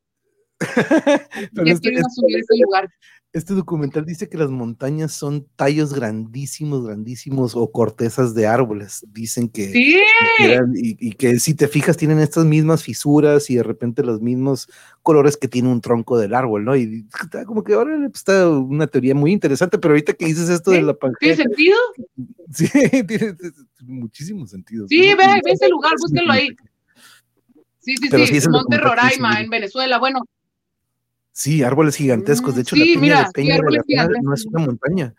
Este, 1.64 1.94
ese 1.94 2.56
lugar 2.60 2.88
este 3.32 3.52
documental 3.52 4.06
dice 4.06 4.28
que 4.28 4.38
las 4.38 4.50
montañas 4.50 5.12
son 5.12 5.46
tallos 5.56 5.92
grandísimos, 5.92 6.86
grandísimos 6.86 7.54
o 7.54 7.70
cortezas 7.70 8.34
de 8.34 8.46
árboles. 8.46 9.04
Dicen 9.08 9.48
que. 9.48 9.70
Sí. 9.70 10.00
y, 10.74 11.12
que 11.12 11.38
si 11.38 11.54
te 11.54 11.68
fijas, 11.68 11.96
tienen 11.96 12.20
estas 12.20 12.46
mismas 12.46 12.82
fisuras 12.82 13.50
y 13.50 13.56
de 13.56 13.62
repente 13.62 14.02
los 14.02 14.22
mismos 14.22 14.68
colores 15.02 15.36
que 15.36 15.48
tiene 15.48 15.68
un 15.68 15.80
tronco 15.82 16.18
del 16.18 16.34
árbol, 16.34 16.64
¿no? 16.64 16.74
Y 16.74 17.06
está 17.22 17.44
como 17.44 17.62
que 17.62 17.74
ahora 17.74 17.98
está 18.12 18.48
una 18.48 18.86
teoría 18.86 19.14
muy 19.14 19.32
interesante, 19.32 19.78
pero 19.78 19.92
ahorita 19.92 20.14
que 20.14 20.26
dices 20.26 20.48
esto 20.48 20.70
de 20.70 20.82
la 20.82 20.94
Pangea. 20.94 21.18
¿Tiene 21.20 21.36
sentido? 21.36 21.76
Sí, 22.50 22.66
tiene, 23.06 23.36
muchísimo 23.82 24.46
sentido. 24.46 24.86
Sí, 24.88 25.00
ve, 25.00 25.14
ve 25.44 25.52
ese 25.52 25.68
lugar, 25.68 25.92
búsquenlo 26.00 26.32
ahí. 26.32 26.48
Sí, 27.80 27.94
sí, 27.96 28.40
sí, 28.40 28.48
Monte 28.48 28.78
Roraima, 28.78 29.38
en 29.40 29.50
Venezuela. 29.50 29.98
Bueno, 29.98 30.20
Sí, 31.38 31.62
árboles 31.62 31.94
gigantescos. 31.94 32.56
De 32.56 32.62
hecho, 32.62 32.74
la 32.74 32.82
peña 32.82 33.22
de 33.22 33.30
Peña 33.30 33.54
de 33.54 33.62
Bernal 33.62 34.22
no 34.22 34.34
es 34.34 34.44
una 34.46 34.66
montaña. 34.66 35.14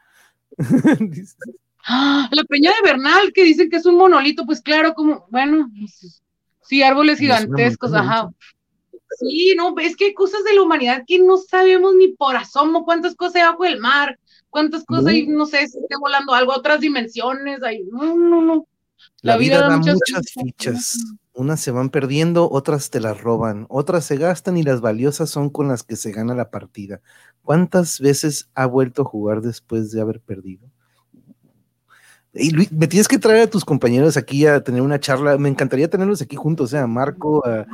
¡Ah! 1.85 2.27
la 2.33 2.43
peña 2.43 2.71
de 2.71 2.91
Bernal, 2.91 3.31
que 3.33 3.45
dicen 3.45 3.69
que 3.69 3.77
es 3.77 3.85
un 3.85 3.95
monolito, 3.95 4.45
pues 4.45 4.59
claro, 4.59 4.93
como, 4.93 5.25
bueno, 5.29 5.71
sí, 6.61 6.83
árboles 6.83 7.19
gigantescos, 7.19 7.93
ajá. 7.93 8.29
Sí, 9.17 9.53
no, 9.55 9.73
es 9.79 9.95
que 9.95 10.07
hay 10.07 10.13
cosas 10.13 10.43
de 10.43 10.55
la 10.55 10.61
humanidad 10.61 11.05
que 11.07 11.19
no 11.19 11.37
sabemos 11.37 11.95
ni 11.95 12.09
por 12.09 12.35
asomo 12.35 12.83
cuántas 12.83 13.15
cosas 13.15 13.37
hay 13.37 13.43
bajo 13.43 13.63
el 13.63 13.79
mar, 13.79 14.19
cuántas 14.49 14.83
cosas 14.83 15.05
hay, 15.07 15.25
no 15.25 15.45
sé, 15.45 15.69
si 15.69 15.79
esté 15.79 15.95
volando 16.01 16.33
algo, 16.33 16.51
otras 16.51 16.81
dimensiones, 16.81 17.63
hay, 17.63 17.85
no, 17.85 18.17
no, 18.17 18.41
no. 18.41 18.67
La, 19.21 19.37
vida, 19.37 19.61
da, 19.61 19.77
muchas, 19.77 20.01
fichas. 20.33 20.97
Unas 21.33 21.61
se 21.61 21.71
van 21.71 21.89
perdiendo, 21.89 22.49
otras 22.51 22.89
te 22.89 22.99
las 22.99 23.21
roban, 23.21 23.65
otras 23.69 24.05
se 24.05 24.17
gastan 24.17 24.57
y 24.57 24.63
las 24.63 24.81
valiosas 24.81 25.29
son 25.29 25.49
con 25.49 25.67
las 25.67 25.83
que 25.83 25.95
se 25.95 26.11
gana 26.11 26.35
la 26.35 26.49
partida. 26.49 27.01
¿Cuántas 27.43 27.99
veces 27.99 28.49
ha 28.55 28.65
vuelto 28.65 29.03
a 29.03 29.05
jugar 29.05 29.41
después 29.41 29.91
de 29.91 30.01
haber 30.01 30.19
perdido? 30.19 30.69
Y 32.33 32.51
Luis, 32.51 32.71
me 32.71 32.87
tienes 32.87 33.07
que 33.07 33.17
traer 33.17 33.43
a 33.43 33.49
tus 33.49 33.65
compañeros 33.65 34.15
aquí 34.15 34.45
a 34.45 34.63
tener 34.63 34.81
una 34.81 34.99
charla. 34.99 35.37
Me 35.37 35.49
encantaría 35.49 35.89
tenerlos 35.89 36.21
aquí 36.21 36.35
juntos, 36.35 36.65
o 36.65 36.67
sea, 36.67 36.83
a 36.83 36.87
Marco, 36.87 37.45
a, 37.45 37.65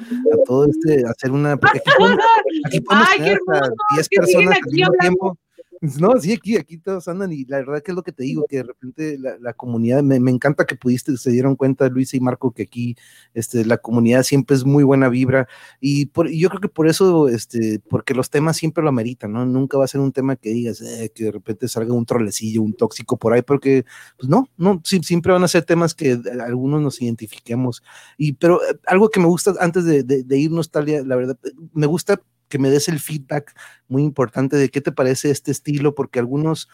todo 0.45 0.65
este, 0.65 1.03
hacer 1.05 1.31
una. 1.31 1.57
Porque 1.57 1.79
aquí 1.79 1.91
podemos, 1.97 2.25
aquí 2.65 2.79
podemos 2.81 3.09
tener 3.15 3.39
hasta 3.51 3.73
10 3.95 4.09
personas 4.09 4.57
al 4.63 4.71
mismo 4.71 4.93
tiempo. 4.99 5.37
No, 5.99 6.19
sí, 6.19 6.33
aquí, 6.33 6.57
aquí 6.57 6.77
todos 6.77 7.07
andan 7.07 7.31
y 7.31 7.45
la 7.45 7.57
verdad 7.57 7.81
que 7.81 7.91
es 7.91 7.95
lo 7.95 8.03
que 8.03 8.11
te 8.11 8.23
digo, 8.23 8.45
que 8.47 8.57
de 8.57 8.63
repente 8.63 9.17
la, 9.19 9.53
comunidad, 9.53 10.03
me, 10.03 10.31
encanta 10.31 10.65
que 10.65 10.75
pudiste, 10.75 11.15
se 11.17 11.31
dieron 11.31 11.55
cuenta, 11.55 11.87
Luisa 11.89 12.17
y 12.17 12.19
Marco, 12.19 12.51
que 12.51 12.63
aquí 12.63 12.95
este, 13.33 13.65
la 13.65 13.77
comunidad 13.77 14.23
siempre 14.23 14.55
es 14.55 14.65
muy 14.65 14.83
buena 14.83 15.09
vibra 15.09 15.47
y, 15.79 16.07
por, 16.07 16.29
yo 16.29 16.49
creo 16.49 16.61
que 16.61 16.69
por 16.69 16.87
eso, 16.87 17.27
este, 17.27 17.79
porque 17.89 18.13
los 18.13 18.29
temas 18.29 18.57
siempre 18.57 18.83
lo 18.83 18.89
ameritan, 18.89 19.33
¿no? 19.33 19.45
Nunca 19.45 19.77
va 19.77 19.85
a 19.85 19.87
ser 19.87 20.01
un 20.01 20.11
tema 20.11 20.35
que 20.35 20.49
digas, 20.49 20.81
eh, 20.81 21.11
que 21.13 21.25
de 21.25 21.31
repente 21.31 21.67
salga 21.67 21.93
un 21.93 22.05
trolecillo, 22.05 22.61
un 22.61 22.73
tóxico 22.73 23.17
por 23.17 23.33
ahí, 23.33 23.41
porque, 23.41 23.85
pues 24.17 24.29
no, 24.29 24.49
no, 24.57 24.81
siempre 24.83 25.31
van 25.31 25.43
a 25.43 25.47
ser 25.47 25.63
temas 25.63 25.93
que 25.93 26.19
algunos 26.41 26.81
nos 26.81 27.01
identifiquemos. 27.01 27.83
Y, 28.17 28.33
pero 28.33 28.61
eh, 28.63 28.77
algo 28.87 29.09
que 29.09 29.19
me 29.19 29.27
gusta 29.27 29.53
antes 29.59 29.85
de, 29.85 30.03
de, 30.03 30.23
de 30.23 30.37
irnos, 30.37 30.71
Talia, 30.71 31.03
la 31.03 31.15
verdad, 31.15 31.37
me 31.73 31.85
gusta 31.87 32.21
que 32.47 32.59
me 32.59 32.69
des 32.69 32.87
el 32.87 32.99
feedback 32.99 33.57
muy 33.87 34.03
importante 34.03 34.57
de 34.57 34.69
qué 34.69 34.81
te 34.81 34.91
parece 34.91 35.31
este 35.31 35.51
estilo, 35.51 35.95
porque 35.95 36.19
algunos 36.19 36.69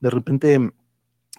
de 0.00 0.10
repente 0.10 0.72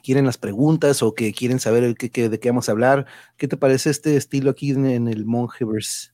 quieren 0.03 0.25
las 0.25 0.37
preguntas 0.37 1.01
o 1.01 1.13
que 1.13 1.33
quieren 1.33 1.59
saber 1.59 1.83
el 1.83 1.95
que, 1.95 2.29
de 2.29 2.39
qué 2.39 2.49
vamos 2.49 2.69
a 2.69 2.73
hablar. 2.73 3.05
¿Qué 3.37 3.47
te 3.47 3.57
parece 3.57 3.89
este 3.89 4.15
estilo 4.15 4.51
aquí 4.51 4.71
en, 4.71 5.07
el 5.07 5.25
Mongeverse? 5.25 6.11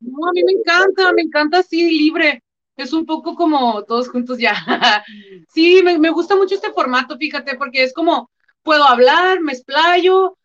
No, 0.00 0.28
a 0.28 0.32
mí 0.32 0.44
me 0.44 0.52
encanta, 0.52 1.12
me 1.12 1.22
encanta 1.22 1.58
así 1.58 1.90
libre. 1.90 2.42
Es 2.76 2.92
un 2.92 3.04
poco 3.04 3.34
como 3.34 3.82
todos 3.84 4.08
juntos 4.08 4.38
ya. 4.38 4.54
sí, 5.52 5.82
me, 5.84 5.98
me 5.98 6.10
gusta 6.10 6.36
mucho 6.36 6.54
este 6.54 6.72
formato, 6.72 7.16
fíjate, 7.18 7.56
porque 7.56 7.84
es 7.84 7.92
como 7.92 8.30
puedo 8.62 8.84
hablar, 8.84 9.40
me 9.40 9.52
explayo, 9.52 10.36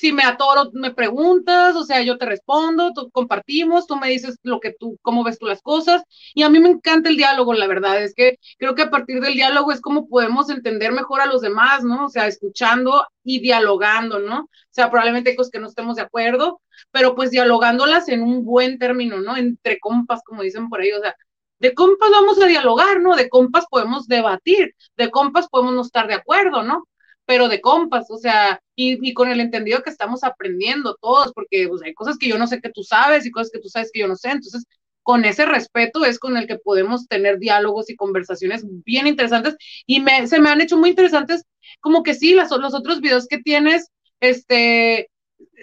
si 0.00 0.12
me 0.12 0.22
atoro, 0.22 0.70
me 0.72 0.94
preguntas, 0.94 1.76
o 1.76 1.84
sea, 1.84 2.00
yo 2.00 2.16
te 2.16 2.24
respondo, 2.24 2.94
tú, 2.94 3.10
compartimos, 3.10 3.86
tú 3.86 3.96
me 3.96 4.08
dices 4.08 4.38
lo 4.42 4.58
que 4.58 4.72
tú, 4.72 4.98
cómo 5.02 5.22
ves 5.24 5.38
tú 5.38 5.44
las 5.44 5.60
cosas, 5.60 6.02
y 6.34 6.42
a 6.42 6.48
mí 6.48 6.58
me 6.58 6.70
encanta 6.70 7.10
el 7.10 7.18
diálogo, 7.18 7.52
la 7.52 7.66
verdad, 7.66 8.02
es 8.02 8.14
que 8.14 8.38
creo 8.58 8.74
que 8.74 8.80
a 8.80 8.90
partir 8.90 9.20
del 9.20 9.34
diálogo 9.34 9.72
es 9.72 9.82
como 9.82 10.08
podemos 10.08 10.48
entender 10.48 10.92
mejor 10.92 11.20
a 11.20 11.26
los 11.26 11.42
demás, 11.42 11.84
¿no? 11.84 12.06
O 12.06 12.08
sea, 12.08 12.26
escuchando 12.26 13.06
y 13.22 13.40
dialogando, 13.40 14.20
¿no? 14.20 14.44
O 14.44 14.48
sea, 14.70 14.90
probablemente 14.90 15.30
hay 15.30 15.36
cosas 15.36 15.50
que 15.50 15.60
no 15.60 15.68
estemos 15.68 15.96
de 15.96 16.02
acuerdo, 16.02 16.62
pero 16.90 17.14
pues 17.14 17.30
dialogándolas 17.30 18.08
en 18.08 18.22
un 18.22 18.42
buen 18.42 18.78
término, 18.78 19.20
¿no? 19.20 19.36
Entre 19.36 19.78
compas, 19.80 20.22
como 20.24 20.42
dicen 20.42 20.70
por 20.70 20.80
ahí, 20.80 20.92
o 20.92 21.00
sea, 21.02 21.14
de 21.58 21.74
compas 21.74 22.10
vamos 22.10 22.40
a 22.40 22.46
dialogar, 22.46 23.00
¿no? 23.00 23.16
De 23.16 23.28
compas 23.28 23.66
podemos 23.70 24.08
debatir, 24.08 24.74
de 24.96 25.10
compas 25.10 25.46
podemos 25.50 25.74
no 25.74 25.82
estar 25.82 26.08
de 26.08 26.14
acuerdo, 26.14 26.62
¿no? 26.62 26.84
Pero 27.30 27.48
de 27.48 27.60
compas, 27.60 28.10
o 28.10 28.18
sea, 28.18 28.60
y, 28.74 29.14
con 29.14 29.30
el 29.30 29.38
entendido 29.38 29.84
que 29.84 29.90
estamos 29.90 30.24
aprendiendo 30.24 30.96
todos, 31.00 31.32
porque 31.32 31.68
pues, 31.68 31.80
hay 31.84 31.94
cosas 31.94 32.18
que 32.18 32.26
yo 32.26 32.36
no 32.38 32.48
sé 32.48 32.60
que 32.60 32.70
tú 32.70 32.82
sabes 32.82 33.24
y 33.24 33.30
cosas 33.30 33.52
que 33.52 33.60
tú 33.60 33.68
sabes 33.68 33.92
que 33.92 34.00
yo 34.00 34.08
no 34.08 34.16
sé, 34.16 34.30
entonces 34.30 34.64
con 35.04 35.24
ese 35.24 35.46
respeto 35.46 36.04
es 36.04 36.18
con 36.18 36.36
el 36.36 36.48
que 36.48 36.58
podemos 36.58 37.06
tener 37.06 37.38
diálogos 37.38 37.88
y 37.88 37.94
conversaciones 37.94 38.64
bien 38.84 39.06
interesantes 39.06 39.54
y 39.86 40.00
me, 40.00 40.26
se 40.26 40.40
me 40.40 40.50
han 40.50 40.60
hecho 40.60 40.76
muy 40.76 40.90
interesantes, 40.90 41.44
como 41.78 42.02
que 42.02 42.14
sí, 42.14 42.34
las, 42.34 42.50
los 42.50 42.74
otros 42.74 43.00
videos 43.00 43.28
que 43.28 43.38
tienes, 43.38 43.90
este, 44.18 45.08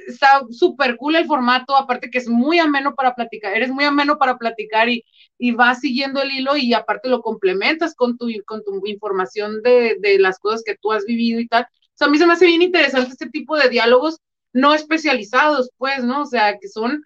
está 0.07 0.41
súper 0.51 0.97
cool 0.97 1.15
el 1.15 1.25
formato, 1.25 1.75
aparte 1.75 2.09
que 2.09 2.17
es 2.17 2.27
muy 2.27 2.59
ameno 2.59 2.95
para 2.95 3.13
platicar, 3.15 3.55
eres 3.55 3.69
muy 3.69 3.85
ameno 3.85 4.17
para 4.17 4.37
platicar 4.37 4.89
y, 4.89 5.03
y 5.37 5.51
vas 5.51 5.81
siguiendo 5.81 6.21
el 6.21 6.31
hilo 6.31 6.57
y 6.57 6.73
aparte 6.73 7.09
lo 7.09 7.21
complementas 7.21 7.95
con 7.95 8.17
tu, 8.17 8.27
con 8.45 8.63
tu 8.63 8.81
información 8.85 9.61
de, 9.63 9.97
de, 9.99 10.19
las 10.19 10.39
cosas 10.39 10.63
que 10.65 10.77
tú 10.77 10.91
has 10.91 11.05
vivido 11.05 11.39
y 11.39 11.47
tal. 11.47 11.63
O 11.63 11.67
sea, 11.95 12.07
a 12.07 12.09
mí 12.09 12.17
se 12.17 12.25
me 12.25 12.33
hace 12.33 12.45
bien 12.45 12.61
interesante 12.61 13.11
este 13.11 13.29
tipo 13.29 13.57
de 13.57 13.69
diálogos 13.69 14.19
no 14.53 14.73
especializados, 14.73 15.71
pues, 15.77 16.03
¿no? 16.03 16.23
O 16.23 16.25
sea, 16.25 16.57
que 16.59 16.67
son 16.67 17.03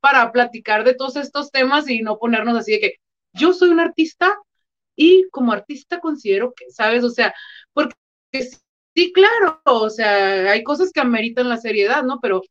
para 0.00 0.30
platicar 0.32 0.84
de 0.84 0.94
todos 0.94 1.16
estos 1.16 1.50
temas 1.50 1.88
y 1.88 2.02
no 2.02 2.18
ponernos 2.18 2.56
así 2.58 2.72
de 2.72 2.80
que 2.80 2.94
yo 3.32 3.52
soy 3.52 3.70
un 3.70 3.80
artista 3.80 4.36
y 4.96 5.28
como 5.30 5.52
artista 5.52 6.00
considero 6.00 6.52
que, 6.54 6.70
¿sabes? 6.70 7.04
O 7.04 7.10
sea, 7.10 7.34
porque 7.72 7.94
Sí, 8.94 9.12
claro, 9.12 9.60
o 9.64 9.90
sea, 9.90 10.52
hay 10.52 10.62
cosas 10.62 10.92
que 10.92 11.00
ameritan 11.00 11.48
la 11.48 11.56
seriedad, 11.56 12.04
¿no? 12.04 12.20
Pero, 12.20 12.42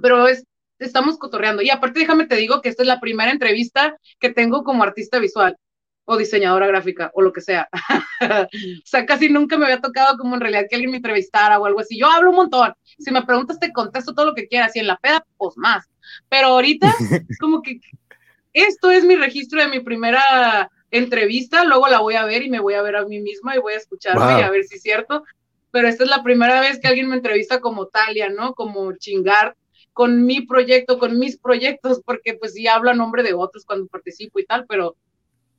pero 0.00 0.26
es, 0.26 0.44
estamos 0.78 1.18
cotorreando. 1.18 1.62
Y 1.62 1.70
aparte, 1.70 2.00
déjame 2.00 2.26
te 2.26 2.36
digo 2.36 2.62
que 2.62 2.70
esta 2.70 2.82
es 2.82 2.86
la 2.86 3.00
primera 3.00 3.30
entrevista 3.30 3.96
que 4.18 4.30
tengo 4.30 4.64
como 4.64 4.82
artista 4.82 5.18
visual 5.18 5.56
o 6.04 6.16
diseñadora 6.16 6.66
gráfica 6.66 7.10
o 7.14 7.20
lo 7.20 7.32
que 7.32 7.42
sea. 7.42 7.68
o 8.20 8.86
sea, 8.86 9.04
casi 9.04 9.28
nunca 9.28 9.58
me 9.58 9.66
había 9.66 9.80
tocado 9.80 10.16
como 10.16 10.34
en 10.34 10.40
realidad 10.40 10.64
que 10.68 10.76
alguien 10.76 10.90
me 10.90 10.96
entrevistara 10.96 11.58
o 11.58 11.66
algo 11.66 11.80
así. 11.80 11.98
Yo 11.98 12.08
hablo 12.08 12.30
un 12.30 12.36
montón. 12.36 12.72
Si 12.98 13.10
me 13.10 13.22
preguntas, 13.22 13.60
te 13.60 13.72
contesto 13.72 14.14
todo 14.14 14.26
lo 14.26 14.34
que 14.34 14.48
quieras. 14.48 14.74
Y 14.74 14.80
en 14.80 14.86
la 14.86 14.96
peda, 14.96 15.24
pues 15.36 15.56
más. 15.56 15.90
Pero 16.30 16.48
ahorita, 16.48 16.88
como 17.40 17.60
que 17.60 17.80
esto 18.54 18.90
es 18.90 19.04
mi 19.04 19.16
registro 19.16 19.60
de 19.60 19.68
mi 19.68 19.80
primera 19.80 20.70
entrevista. 20.90 21.64
Luego 21.64 21.88
la 21.88 22.00
voy 22.00 22.14
a 22.14 22.24
ver 22.24 22.42
y 22.42 22.50
me 22.50 22.60
voy 22.60 22.74
a 22.74 22.82
ver 22.82 22.96
a 22.96 23.04
mí 23.04 23.20
misma 23.20 23.54
y 23.54 23.60
voy 23.60 23.74
a 23.74 23.78
escucharme 23.78 24.40
y 24.40 24.42
a 24.42 24.50
ver 24.50 24.64
si 24.64 24.76
es 24.76 24.82
cierto 24.82 25.22
pero 25.72 25.88
esta 25.88 26.04
es 26.04 26.10
la 26.10 26.22
primera 26.22 26.60
vez 26.60 26.78
que 26.78 26.86
alguien 26.86 27.08
me 27.08 27.16
entrevista 27.16 27.60
como 27.60 27.86
Talia, 27.86 28.28
¿no? 28.28 28.54
Como 28.54 28.92
chingar 28.96 29.56
con 29.92 30.24
mi 30.24 30.42
proyecto, 30.42 30.98
con 30.98 31.18
mis 31.18 31.38
proyectos, 31.38 32.00
porque 32.04 32.34
pues 32.34 32.54
sí 32.54 32.68
hablo 32.68 32.90
a 32.90 32.94
nombre 32.94 33.22
de 33.22 33.34
otros 33.34 33.64
cuando 33.64 33.86
participo 33.86 34.38
y 34.38 34.44
tal, 34.44 34.66
pero 34.68 34.96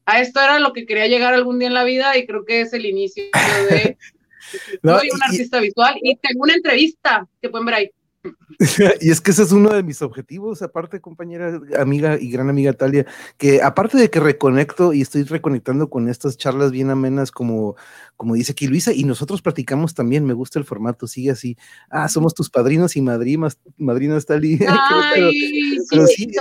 a 0.06 0.22
esto 0.22 0.40
era 0.40 0.60
lo 0.60 0.72
que 0.72 0.86
quería 0.86 1.08
llegar 1.08 1.34
algún 1.34 1.60
día 1.60 1.68
en 1.68 1.74
la 1.74 1.84
vida 1.84 2.18
y 2.18 2.26
creo 2.26 2.46
que 2.46 2.62
es 2.62 2.74
el 2.74 2.86
inicio 2.86 3.26
de... 3.70 3.98
soy 4.84 5.10
un 5.12 5.24
artista 5.24 5.60
visual 5.60 5.96
y 6.02 6.16
tengo 6.18 6.44
una 6.44 6.54
entrevista 6.54 7.28
que 7.42 7.50
pueden 7.50 7.66
ver 7.66 7.76
ahí. 7.76 7.92
y 9.02 9.10
es 9.10 9.22
que 9.22 9.32
ese 9.32 9.44
es 9.44 9.52
uno 9.52 9.70
de 9.70 9.84
mis 9.84 10.02
objetivos, 10.02 10.62
aparte, 10.62 11.02
compañera, 11.02 11.60
amiga 11.80 12.18
y 12.20 12.30
gran 12.30 12.50
amiga 12.50 12.74
Talia, 12.74 13.06
que 13.38 13.62
aparte 13.62 13.98
de 13.98 14.10
que 14.10 14.20
reconecto 14.20 14.94
y 14.94 15.02
estoy 15.02 15.24
reconectando 15.24 15.90
con 15.90 16.08
estas 16.08 16.38
charlas 16.38 16.72
bien 16.72 16.90
amenas, 16.90 17.32
como, 17.32 17.76
como 18.16 18.36
dice 18.36 18.54
aquí 18.54 18.68
Luisa, 18.68 18.94
y 18.94 19.04
nosotros 19.04 19.42
practicamos 19.42 19.94
también, 19.94 20.26
me 20.26 20.34
gusta 20.34 20.60
el 20.60 20.66
formato, 20.66 21.08
sigue 21.08 21.32
así. 21.32 21.58
Ah, 21.90 22.08
somos 22.08 22.34
tus 22.34 22.50
padrinos 22.50 22.96
y 22.96 23.02
madrinas, 23.02 23.60
madrinas 23.78 24.26
Talia. 24.26 24.58
pero, 25.90 26.08
sí, 26.08 26.32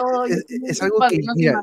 es, 0.66 0.82
algo 0.82 0.98
que, 1.08 1.20
mira, 1.34 1.60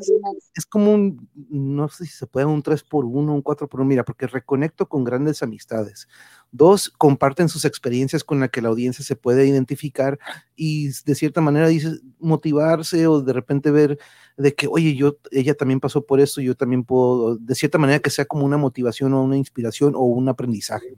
es 0.56 0.66
como 0.66 0.94
un, 0.94 1.30
no 1.50 1.88
sé 1.90 2.06
si 2.06 2.12
se 2.12 2.28
puede 2.28 2.46
un 2.46 2.62
3 2.62 2.84
por 2.84 3.06
1 3.06 3.34
un 3.34 3.42
4 3.42 3.68
por 3.68 3.82
1 3.82 3.90
mira, 3.90 4.06
porque 4.06 4.28
reconecto 4.28 4.88
con 4.88 5.04
grandes 5.04 5.44
amistades. 5.44 6.08
Dos, 6.52 6.90
comparten 6.98 7.48
sus 7.48 7.64
experiencias 7.64 8.24
con 8.24 8.40
la 8.40 8.48
que 8.48 8.62
la 8.62 8.70
audiencia 8.70 9.06
se 9.06 9.16
puede 9.16 9.46
identificar 9.46 10.18
y 10.56 10.88
de 11.06 11.14
cierta 11.14 11.42
manera 11.42 11.68
dices 11.68 12.02
motivarse 12.18 13.06
o 13.06 13.22
de 13.22 13.34
repente 13.34 13.70
ver 13.70 14.00
de 14.36 14.56
que, 14.56 14.68
oye, 14.68 14.96
yo, 14.96 15.18
ella 15.32 15.54
también 15.54 15.80
pasó 15.80 16.06
por 16.06 16.20
esto, 16.20 16.42
yo 16.42 16.56
también 16.56 16.84
puedo, 16.84 17.36
de 17.36 17.54
cierta 17.54 17.78
manera 17.78 18.00
que 18.00 18.10
sea 18.10 18.26
como 18.26 18.46
una 18.46 18.58
motivación 18.58 19.14
o 19.14 19.22
una 19.22 19.38
inspiración 19.38 19.94
o 19.96 20.02
un 20.02 20.28
aprendizaje 20.28 20.96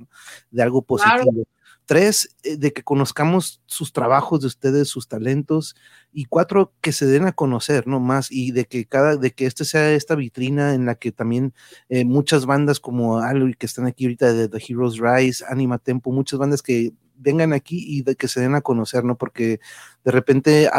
de 0.52 0.64
algo 0.64 0.84
positivo. 0.84 1.46
Tres, 1.86 2.36
eh, 2.44 2.58
de 2.58 2.72
que 2.74 2.84
conozcamos 2.84 3.62
sus 3.66 3.92
trabajos 3.92 4.42
de 4.42 4.48
ustedes, 4.48 4.88
sus 4.88 5.08
talentos. 5.08 5.76
Y 6.14 6.26
cuatro, 6.26 6.74
que 6.82 6.92
se 6.92 7.06
den 7.06 7.26
a 7.26 7.32
conocer, 7.32 7.88
¿no? 7.88 8.00
Más 8.00 8.32
y 8.32 8.52
de 8.52 8.66
que 8.66 8.86
cada, 8.86 9.18
de 9.18 9.32
que 9.32 9.46
este 9.46 9.66
sea 9.66 9.92
esta 9.92 10.16
vitrina 10.16 10.74
en 10.74 10.86
la 10.86 10.96
que 10.96 11.12
también 11.12 11.54
eh, 11.90 12.06
muchas 12.06 12.46
bandas 12.46 12.80
como 12.80 13.20
Alui 13.20 13.54
que 13.56 13.66
están 13.66 13.86
aquí 13.88 14.06
ahorita 14.06 14.34
de 14.34 14.48
The 14.48 14.64
Heroes 14.68 14.98
Rise, 15.00 15.44
Anima 15.48 15.78
Tempo, 15.78 16.12
muchas 16.12 16.40
bandas 16.40 16.62
que 16.62 16.94
vengan 17.22 17.54
aquí 17.54 17.84
y 17.88 18.02
de 18.02 18.16
que 18.16 18.28
se 18.28 18.42
den 18.42 18.56
a 18.56 18.62
conocer, 18.62 19.04
¿no? 19.04 19.18
Porque 19.18 19.60
de 20.04 20.12
repente 20.12 20.70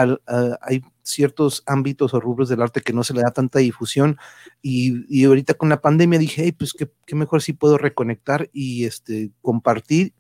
hay 0.61 0.83
ciertos 1.03 1.63
ámbitos 1.67 2.15
o 2.15 2.21
rubros 2.21 2.49
del 2.49 2.63
arte 2.63 2.81
que 2.81 2.93
no 2.93 3.05
se 3.05 3.15
le 3.15 3.23
da 3.23 3.31
tanta 3.31 3.61
difusión 3.61 4.19
y, 4.61 5.25
ahorita 5.25 5.55
con 5.55 5.69
la 5.69 5.81
pandemia 5.81 6.19
dije, 6.19 6.43
hey, 6.45 6.53
pues 6.53 6.73
qué, 6.73 7.15
mejor 7.15 7.43
si 7.43 7.53
puedo 7.53 7.79
reconectar 7.79 8.51
y 8.53 8.85
este, 8.85 9.31
compartir 9.41 10.15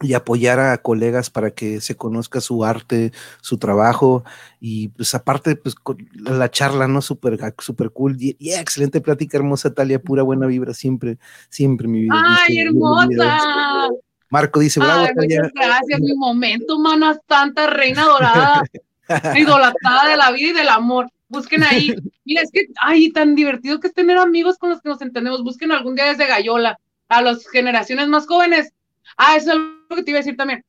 y 0.00 0.14
apoyar 0.14 0.60
a 0.60 0.78
colegas 0.78 1.28
para 1.28 1.50
que 1.50 1.80
se 1.80 1.96
conozca 1.96 2.40
su 2.40 2.64
arte, 2.64 3.12
su 3.40 3.58
trabajo 3.58 4.24
y 4.60 4.88
pues 4.88 5.14
aparte 5.14 5.56
pues 5.56 5.74
la 6.14 6.50
charla, 6.50 6.86
¿no? 6.86 7.02
Súper 7.02 7.38
super 7.58 7.90
cool 7.90 8.16
y, 8.18 8.36
excelente 8.40 9.00
plática 9.00 9.38
hermosa, 9.38 9.74
Talia, 9.74 10.00
pura 10.00 10.22
buena 10.22 10.46
vibra 10.46 10.72
siempre, 10.72 11.18
siempre 11.48 11.88
mi 11.88 12.02
vida. 12.02 12.14
¡Ay, 12.14 12.58
hermosa! 12.58 13.88
Marco 14.30 14.60
dice, 14.60 14.78
bravo. 14.78 15.06
muchas 15.16 15.52
gracias, 15.54 16.00
mi 16.00 16.14
momento, 16.14 16.78
manas 16.78 17.18
tanta 17.26 17.66
reina 17.66 18.04
dorada, 18.04 18.62
idolatrada 19.36 20.10
de 20.10 20.16
la 20.16 20.30
vida 20.30 20.50
y 20.50 20.52
del 20.52 20.68
amor. 20.68 21.10
Busquen 21.28 21.62
ahí. 21.62 21.94
Mira, 22.24 22.42
es 22.42 22.50
que, 22.52 22.66
ay, 22.80 23.10
tan 23.10 23.34
divertido 23.34 23.80
que 23.80 23.88
es 23.88 23.94
tener 23.94 24.18
amigos 24.18 24.58
con 24.58 24.70
los 24.70 24.80
que 24.80 24.88
nos 24.88 25.00
entendemos. 25.02 25.42
Busquen 25.42 25.72
algún 25.72 25.94
día 25.94 26.06
desde 26.06 26.26
Gallola, 26.26 26.78
a 27.08 27.22
las 27.22 27.46
generaciones 27.48 28.08
más 28.08 28.26
jóvenes. 28.26 28.72
Ah, 29.16 29.36
eso 29.36 29.52
es 29.52 29.58
que 29.96 30.02
te 30.02 30.10
iba 30.10 30.18
a 30.18 30.22
decir 30.22 30.36
también. 30.36 30.64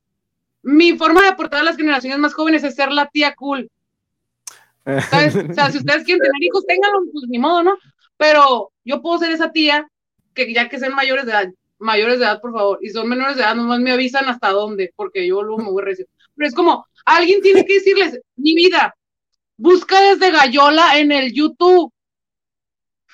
Mi 0.62 0.96
forma 0.96 1.22
de 1.22 1.28
aportar 1.28 1.60
a 1.60 1.64
las 1.64 1.76
generaciones 1.76 2.18
más 2.18 2.34
jóvenes 2.34 2.64
es 2.64 2.74
ser 2.74 2.92
la 2.92 3.06
tía 3.06 3.34
cool. 3.34 3.70
O 4.84 5.00
sea, 5.00 5.70
si 5.70 5.78
ustedes 5.78 6.04
quieren 6.04 6.22
tener 6.22 6.42
hijos, 6.42 6.66
ténganlos, 6.66 7.04
pues 7.12 7.26
ni 7.28 7.38
modo, 7.38 7.62
¿no? 7.62 7.78
Pero 8.16 8.72
yo 8.84 9.00
puedo 9.00 9.18
ser 9.18 9.30
esa 9.30 9.52
tía 9.52 9.88
que 10.34 10.52
ya 10.52 10.68
que 10.68 10.78
sean 10.78 10.94
mayores 10.94 11.26
de 11.26 11.32
edad, 11.32 11.48
mayores 11.78 12.18
de 12.18 12.24
edad, 12.24 12.40
por 12.40 12.52
favor, 12.52 12.78
y 12.82 12.90
son 12.90 13.08
menores 13.08 13.36
de 13.36 13.42
edad, 13.42 13.54
nomás 13.54 13.80
me 13.80 13.92
avisan 13.92 14.28
hasta 14.28 14.50
dónde, 14.50 14.92
porque 14.94 15.26
yo 15.26 15.42
luego 15.42 15.62
me 15.62 15.70
voy 15.70 15.82
a 15.82 15.86
recibir. 15.86 16.08
Pero 16.34 16.48
es 16.48 16.54
como, 16.54 16.86
alguien 17.04 17.40
tiene 17.40 17.64
que 17.64 17.74
decirles, 17.74 18.20
mi 18.36 18.54
vida, 18.54 18.94
busca 19.56 20.00
desde 20.00 20.30
Gallola 20.30 20.98
en 20.98 21.12
el 21.12 21.32
YouTube 21.32 21.92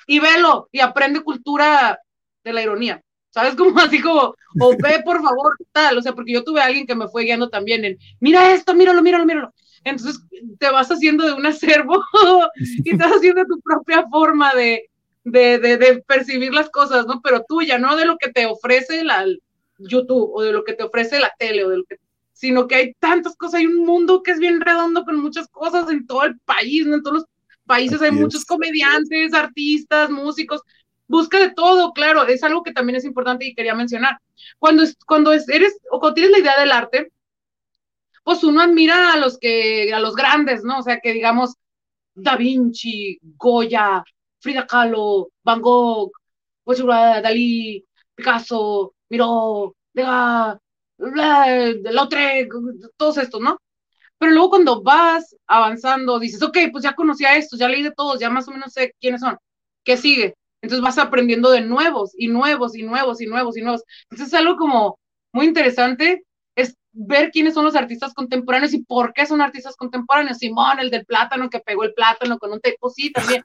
y 0.05 0.19
velo 0.19 0.69
y 0.71 0.79
aprende 0.79 1.21
cultura 1.21 1.99
de 2.43 2.53
la 2.53 2.61
ironía. 2.61 3.01
¿Sabes? 3.29 3.55
Como 3.55 3.77
así 3.79 4.01
como, 4.01 4.35
o 4.59 4.75
ve 4.81 5.01
por 5.03 5.21
favor, 5.21 5.57
tal, 5.71 5.97
o 5.97 6.01
sea, 6.01 6.13
porque 6.13 6.33
yo 6.33 6.43
tuve 6.43 6.61
a 6.61 6.65
alguien 6.65 6.87
que 6.87 6.95
me 6.95 7.07
fue 7.07 7.23
guiando 7.23 7.49
también 7.49 7.85
en, 7.85 7.97
mira 8.19 8.53
esto, 8.53 8.73
míralo, 8.73 9.01
míralo, 9.01 9.25
míralo. 9.25 9.53
Entonces 9.83 10.21
te 10.59 10.69
vas 10.69 10.89
haciendo 10.91 11.25
de 11.25 11.33
un 11.33 11.45
acervo 11.45 12.03
y 12.83 12.91
estás 12.91 13.11
haciendo 13.13 13.45
tu 13.45 13.59
propia 13.61 14.05
forma 14.09 14.53
de, 14.53 14.89
de, 15.23 15.59
de, 15.59 16.03
percibir 16.07 16.53
las 16.53 16.69
cosas, 16.69 17.05
¿no? 17.05 17.21
Pero 17.21 17.45
tuya, 17.47 17.77
no 17.77 17.95
de 17.95 18.05
lo 18.05 18.17
que 18.17 18.31
te 18.31 18.45
ofrece 18.45 19.03
la 19.03 19.25
YouTube 19.77 20.31
o 20.33 20.41
de 20.41 20.51
lo 20.51 20.63
que 20.63 20.73
te 20.73 20.83
ofrece 20.83 21.19
la 21.19 21.31
tele 21.37 21.63
o 21.63 21.69
de 21.69 21.77
lo 21.77 21.83
que 21.85 21.97
sino 22.37 22.67
que 22.67 22.75
hay 22.75 22.93
tantas 22.99 23.35
cosas, 23.35 23.55
hay 23.55 23.65
un 23.65 23.83
mundo 23.83 24.21
que 24.21 24.29
es 24.29 24.39
bien 24.39 24.61
redondo 24.61 25.03
con 25.05 25.19
muchas 25.19 25.47
cosas 25.47 25.89
en 25.89 26.05
todo 26.05 26.23
el 26.23 26.37
país, 26.41 26.85
¿no? 26.85 26.95
En 26.95 27.01
todos 27.01 27.15
los 27.15 27.25
países 27.65 27.99
hay 27.99 28.11
muchos 28.11 28.45
comediantes, 28.45 29.33
artistas, 29.33 30.11
músicos, 30.11 30.61
busca 31.07 31.39
de 31.39 31.51
todo, 31.51 31.93
claro, 31.93 32.25
es 32.27 32.43
algo 32.43 32.63
que 32.63 32.73
también 32.73 32.97
es 32.97 33.05
importante 33.05 33.45
y 33.45 33.55
quería 33.55 33.75
mencionar. 33.75 34.19
Cuando, 34.59 34.83
cuando 35.05 35.33
eres 35.33 35.79
o 35.91 35.99
cuando 35.99 36.15
tienes 36.15 36.31
la 36.31 36.39
idea 36.39 36.59
del 36.59 36.71
arte, 36.71 37.11
pues 38.23 38.43
uno 38.43 38.61
admira 38.61 39.13
a 39.13 39.17
los 39.17 39.37
que, 39.37 39.93
a 39.93 39.99
los 39.99 40.15
grandes, 40.15 40.63
¿no? 40.63 40.79
O 40.79 40.83
sea, 40.83 40.99
que 40.99 41.13
digamos 41.13 41.55
Da 42.13 42.35
Vinci, 42.35 43.17
Goya, 43.21 44.03
Frida 44.39 44.67
Kahlo, 44.67 45.29
Van 45.43 45.61
Gogh, 45.61 46.11
pues, 46.63 46.83
Dalí, 46.85 47.85
Picasso, 48.15 48.93
Miró, 49.09 49.75
Degas, 49.93 50.57
Lautrec, 50.97 52.51
todos 52.97 53.17
estos, 53.17 53.41
¿no? 53.41 53.59
Pero 54.17 54.31
luego 54.31 54.49
cuando 54.49 54.81
vas 54.81 55.35
avanzando, 55.47 56.19
dices, 56.19 56.41
ok, 56.41 56.57
pues 56.71 56.83
ya 56.83 56.95
conocí 56.95 57.23
a 57.25 57.35
estos, 57.37 57.59
ya 57.59 57.69
leí 57.69 57.83
de 57.83 57.91
todos, 57.91 58.19
ya 58.19 58.29
más 58.29 58.47
o 58.47 58.51
menos 58.51 58.73
sé 58.73 58.93
quiénes 58.99 59.21
son. 59.21 59.37
¿Qué 59.83 59.95
sigue? 59.97 60.35
Entonces 60.61 60.83
vas 60.83 60.97
aprendiendo 60.97 61.51
de 61.51 61.61
nuevos 61.61 62.13
y 62.17 62.27
nuevos 62.27 62.75
y 62.75 62.83
nuevos 62.83 63.21
y 63.21 63.27
nuevos 63.27 63.57
y 63.57 63.61
nuevos. 63.61 63.83
Entonces 64.03 64.27
es 64.27 64.33
algo 64.33 64.57
como 64.57 64.99
muy 65.31 65.45
interesante, 65.45 66.25
es 66.55 66.75
ver 66.91 67.31
quiénes 67.31 67.53
son 67.53 67.65
los 67.65 67.75
artistas 67.75 68.13
contemporáneos 68.13 68.73
y 68.73 68.83
por 68.83 69.13
qué 69.13 69.25
son 69.25 69.41
artistas 69.41 69.75
contemporáneos. 69.75 70.39
Simón, 70.39 70.79
el 70.79 70.89
del 70.89 71.05
plátano 71.05 71.49
que 71.49 71.59
pegó 71.59 71.83
el 71.83 71.93
plátano 71.93 72.37
con 72.39 72.51
un 72.51 72.59
tipo, 72.59 72.89
sí, 72.89 73.11
también 73.11 73.43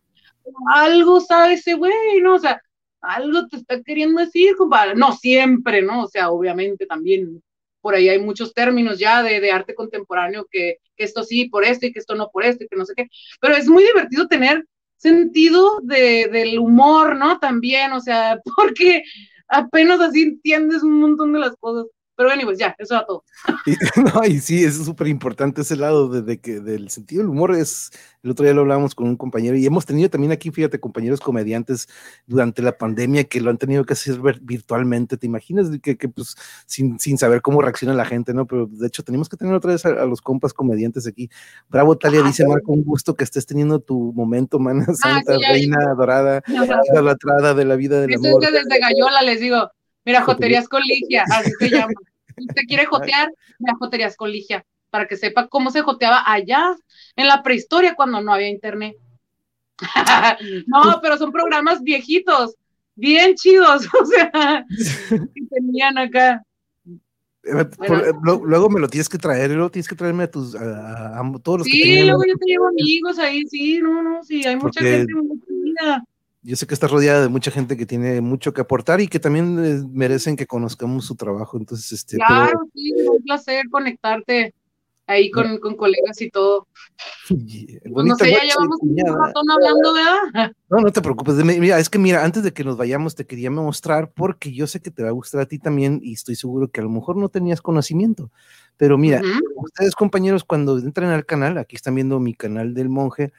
algo 0.74 1.20
sabe 1.20 1.55
ese 1.55 1.74
güey, 1.74 2.20
¿no? 2.22 2.34
O 2.34 2.39
sea, 2.39 2.60
algo 3.01 3.47
te 3.48 3.56
está 3.56 3.82
queriendo 3.82 4.20
decir, 4.20 4.56
compadre. 4.56 4.94
No 4.94 5.12
siempre, 5.12 5.82
¿no? 5.82 6.05
O 6.05 6.09
sea, 6.09 6.30
obviamente 6.30 6.86
también 6.86 7.43
por 7.80 7.94
ahí 7.94 8.09
hay 8.09 8.20
muchos 8.20 8.55
términos 8.55 8.98
ya 8.98 9.22
de, 9.22 9.40
de 9.40 9.51
arte 9.51 9.74
contemporáneo 9.74 10.47
que, 10.51 10.76
que, 10.97 11.05
esto 11.05 11.24
sí 11.24 11.47
por 11.48 11.64
esto 11.64 11.86
y 11.86 11.93
que 11.93 11.98
esto 11.98 12.14
no 12.14 12.30
por 12.30 12.44
esto 12.44 12.64
y 12.64 12.68
que 12.68 12.76
no 12.76 12.86
sé 12.86 12.94
qué. 12.97 13.09
Pero 13.40 13.56
es 13.56 13.68
muy 13.68 13.84
divertido 13.84 14.28
tener 14.28 14.64
sentido 15.03 15.81
de, 15.83 16.29
del 16.31 16.59
humor, 16.59 17.16
¿no? 17.16 17.39
También, 17.39 17.93
o 17.93 18.01
sea, 18.01 18.39
porque 18.57 19.03
apenas 19.49 20.01
así 20.01 20.23
entiendes 20.23 20.83
un 20.83 21.01
montón 21.01 21.33
de 21.33 21.41
las 21.41 21.57
cosas. 21.57 21.87
Pero 22.16 22.28
bueno, 22.28 22.43
pues 22.44 22.59
ya, 22.59 22.74
eso 22.78 22.94
era 22.94 23.06
todo. 23.06 23.24
Y, 23.66 23.76
no, 24.01 24.24
y 24.24 24.40
sí, 24.40 24.64
es 24.64 24.76
súper 24.84 25.06
importante 25.06 25.62
ese 25.62 25.76
lado 25.76 26.09
de, 26.09 26.40
que 26.40 26.59
del 26.59 26.90
sentido 26.90 27.22
del 27.22 27.30
humor 27.30 27.55
es, 27.55 27.90
el 28.24 28.32
otro 28.32 28.44
día 28.44 28.52
lo 28.55 28.62
hablábamos 28.62 28.94
con 28.94 29.06
un 29.06 29.16
compañero 29.16 29.56
y 29.56 29.64
hemos 29.64 29.86
tenido 29.86 30.10
también 30.10 30.32
aquí, 30.32 30.51
fíjate, 30.51 30.80
compañeros 30.80 31.20
comediantes 31.20 31.89
durante 32.26 32.60
la 32.60 32.76
pandemia 32.76 33.24
que 33.24 33.40
lo 33.40 33.51
han 33.51 33.59
tenido 33.59 33.84
que 33.84 33.93
hacer 33.93 34.18
virtualmente, 34.43 35.16
¿te 35.16 35.26
imaginas? 35.26 35.68
Que, 35.80 35.97
que 35.97 36.09
pues 36.09 36.34
sin, 36.66 36.98
sin, 36.98 37.18
saber 37.18 37.40
cómo 37.40 37.62
reacciona 37.62 37.94
la 37.94 38.05
gente, 38.05 38.34
¿no? 38.34 38.47
Pero 38.47 38.66
de 38.66 38.86
hecho 38.86 39.05
tenemos 39.05 39.28
que 39.28 39.36
tener 39.36 39.55
otra 39.55 39.72
vez 39.72 39.86
a, 39.86 40.05
los 40.05 40.20
compas 40.20 40.52
comediantes 40.52 41.06
aquí. 41.06 41.30
Bravo, 41.68 41.97
Talia, 41.97 42.20
ah, 42.24 42.26
dice 42.26 42.47
Marco, 42.47 42.72
un 42.72 42.82
gusto 42.82 43.14
que 43.14 43.22
estés 43.22 43.47
teniendo 43.47 43.78
tu 43.78 44.12
momento, 44.12 44.59
mana 44.59 44.86
ah, 44.89 44.94
santa, 44.94 45.36
reina 45.48 45.94
dorada, 45.97 46.43
la 47.02 47.16
trada 47.16 47.55
de 47.55 47.64
la 47.64 47.76
vida 47.76 48.01
del 48.01 48.12
Eso 48.12 48.26
amor. 48.26 48.44
Es 48.44 48.52
desde 48.52 48.80
Gallola 48.80 49.22
les 49.22 49.40
digo, 49.40 49.70
Mira, 50.05 50.23
Joterías 50.23 50.69
con 50.69 50.83
Ligia, 50.83 51.24
así 51.31 51.51
se 51.59 51.70
llama. 51.70 51.93
Si 52.35 52.47
usted 52.47 52.62
quiere 52.66 52.87
jotear, 52.87 53.31
mira, 53.59 53.77
Joterías 53.79 54.16
con 54.16 54.33
Ligia, 54.33 54.65
para 54.89 55.07
que 55.07 55.19
sepa 55.19 55.49
cómo 55.49 55.70
se 55.70 55.83
joteaba 55.83 56.23
allá 56.24 56.74
en 57.15 57.29
la 57.29 57.43
prehistoria 57.43 57.95
cuando 57.95 58.23
no 58.23 58.33
había 58.33 58.49
internet. 58.49 58.97
no, 60.66 60.99
pero 61.03 61.19
son 61.19 61.31
programas 61.31 61.83
viejitos, 61.83 62.55
bien 62.95 63.35
chidos, 63.35 63.87
o 64.01 64.07
sea, 64.07 64.65
que 65.11 65.43
tenían 65.51 65.99
acá. 65.99 66.43
Eh, 67.45 67.61
eh, 67.61 68.12
luego 68.23 68.70
me 68.70 68.81
lo 68.81 68.89
tienes 68.89 69.09
que 69.09 69.19
traer, 69.19 69.51
luego 69.51 69.70
tienes 69.70 69.89
que 69.89 69.97
traerme 69.97 70.24
a 70.24 70.31
tus 70.31 70.55
a, 70.55 71.20
todos 71.43 71.59
los 71.59 71.66
sí, 71.66 72.05
luego 72.05 72.23
yo 72.24 72.37
te 72.39 72.47
llevo 72.47 72.69
amigos 72.69 73.19
ahí, 73.19 73.43
sí, 73.49 73.81
no, 73.83 74.01
no, 74.01 74.23
sí, 74.23 74.47
hay 74.47 74.57
mucha 74.57 74.81
gente 74.81 75.12
muy 75.12 75.39
yo 76.43 76.56
sé 76.56 76.66
que 76.66 76.74
estás 76.74 76.90
rodeada 76.90 77.23
de 77.23 77.28
mucha 77.28 77.51
gente 77.51 77.77
que 77.77 77.86
tiene 77.86 78.20
mucho 78.20 78.52
que 78.52 78.60
aportar 78.60 79.01
y 79.01 79.09
que 79.09 79.20
también 79.20 79.64
eh, 79.64 79.82
merecen 79.90 80.36
que 80.36 80.47
conozcamos 80.47 81.06
su 81.06 81.14
trabajo. 81.14 81.56
Entonces, 81.56 81.93
este. 81.93 82.16
Claro, 82.16 82.60
sí, 82.74 82.93
es 82.97 83.09
un 83.09 83.23
placer 83.23 83.64
conectarte 83.70 84.55
ahí 85.06 85.31
con, 85.31 85.59
con 85.59 85.77
colegas 85.77 86.20
y 86.20 86.31
todo. 86.31 86.66
Pues 87.28 88.06
no 88.06 88.16
sé, 88.16 88.32
ya 88.32 88.43
llevamos 88.43 88.78
un 88.81 88.97
ratón 88.97 89.51
hablando, 89.51 89.93
¿verdad? 89.94 90.52
No, 90.69 90.78
no 90.78 90.90
te 90.90 91.02
preocupes. 91.02 91.35
Mira, 91.35 91.78
es 91.78 91.90
que 91.90 91.98
mira, 91.98 92.24
antes 92.24 92.43
de 92.43 92.52
que 92.52 92.64
nos 92.64 92.78
vayamos, 92.78 93.14
te 93.14 93.27
quería 93.27 93.51
mostrar, 93.51 94.10
porque 94.10 94.52
yo 94.52 94.66
sé 94.66 94.81
que 94.81 94.90
te 94.90 95.02
va 95.02 95.10
a 95.10 95.12
gustar 95.12 95.43
a 95.43 95.47
ti 95.47 95.59
también, 95.59 96.01
y 96.02 96.14
estoy 96.14 96.35
seguro 96.35 96.70
que 96.70 96.81
a 96.81 96.85
lo 96.85 96.89
mejor 96.89 97.16
no 97.16 97.28
tenías 97.28 97.60
conocimiento. 97.60 98.31
Pero 98.78 98.97
mira, 98.97 99.20
ustedes, 99.56 99.94
compañeros, 99.94 100.44
cuando 100.44 100.78
entran 100.78 101.10
al 101.10 101.27
canal, 101.27 101.59
aquí 101.59 101.77
están 101.77 101.94
viendo 101.94 102.19
mi 102.20 102.32
canal 102.32 102.73
del 102.73 102.89
monje 102.89 103.32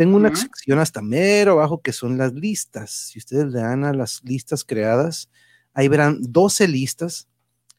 tengo 0.00 0.16
una 0.16 0.34
sección 0.34 0.78
hasta 0.78 1.02
mero 1.02 1.52
abajo 1.52 1.82
que 1.82 1.92
son 1.92 2.16
las 2.16 2.32
listas. 2.32 2.90
Si 2.90 3.18
ustedes 3.18 3.52
le 3.52 3.60
dan 3.60 3.84
a 3.84 3.92
las 3.92 4.22
listas 4.24 4.64
creadas, 4.64 5.28
ahí 5.74 5.88
verán 5.88 6.20
12 6.22 6.68
listas 6.68 7.28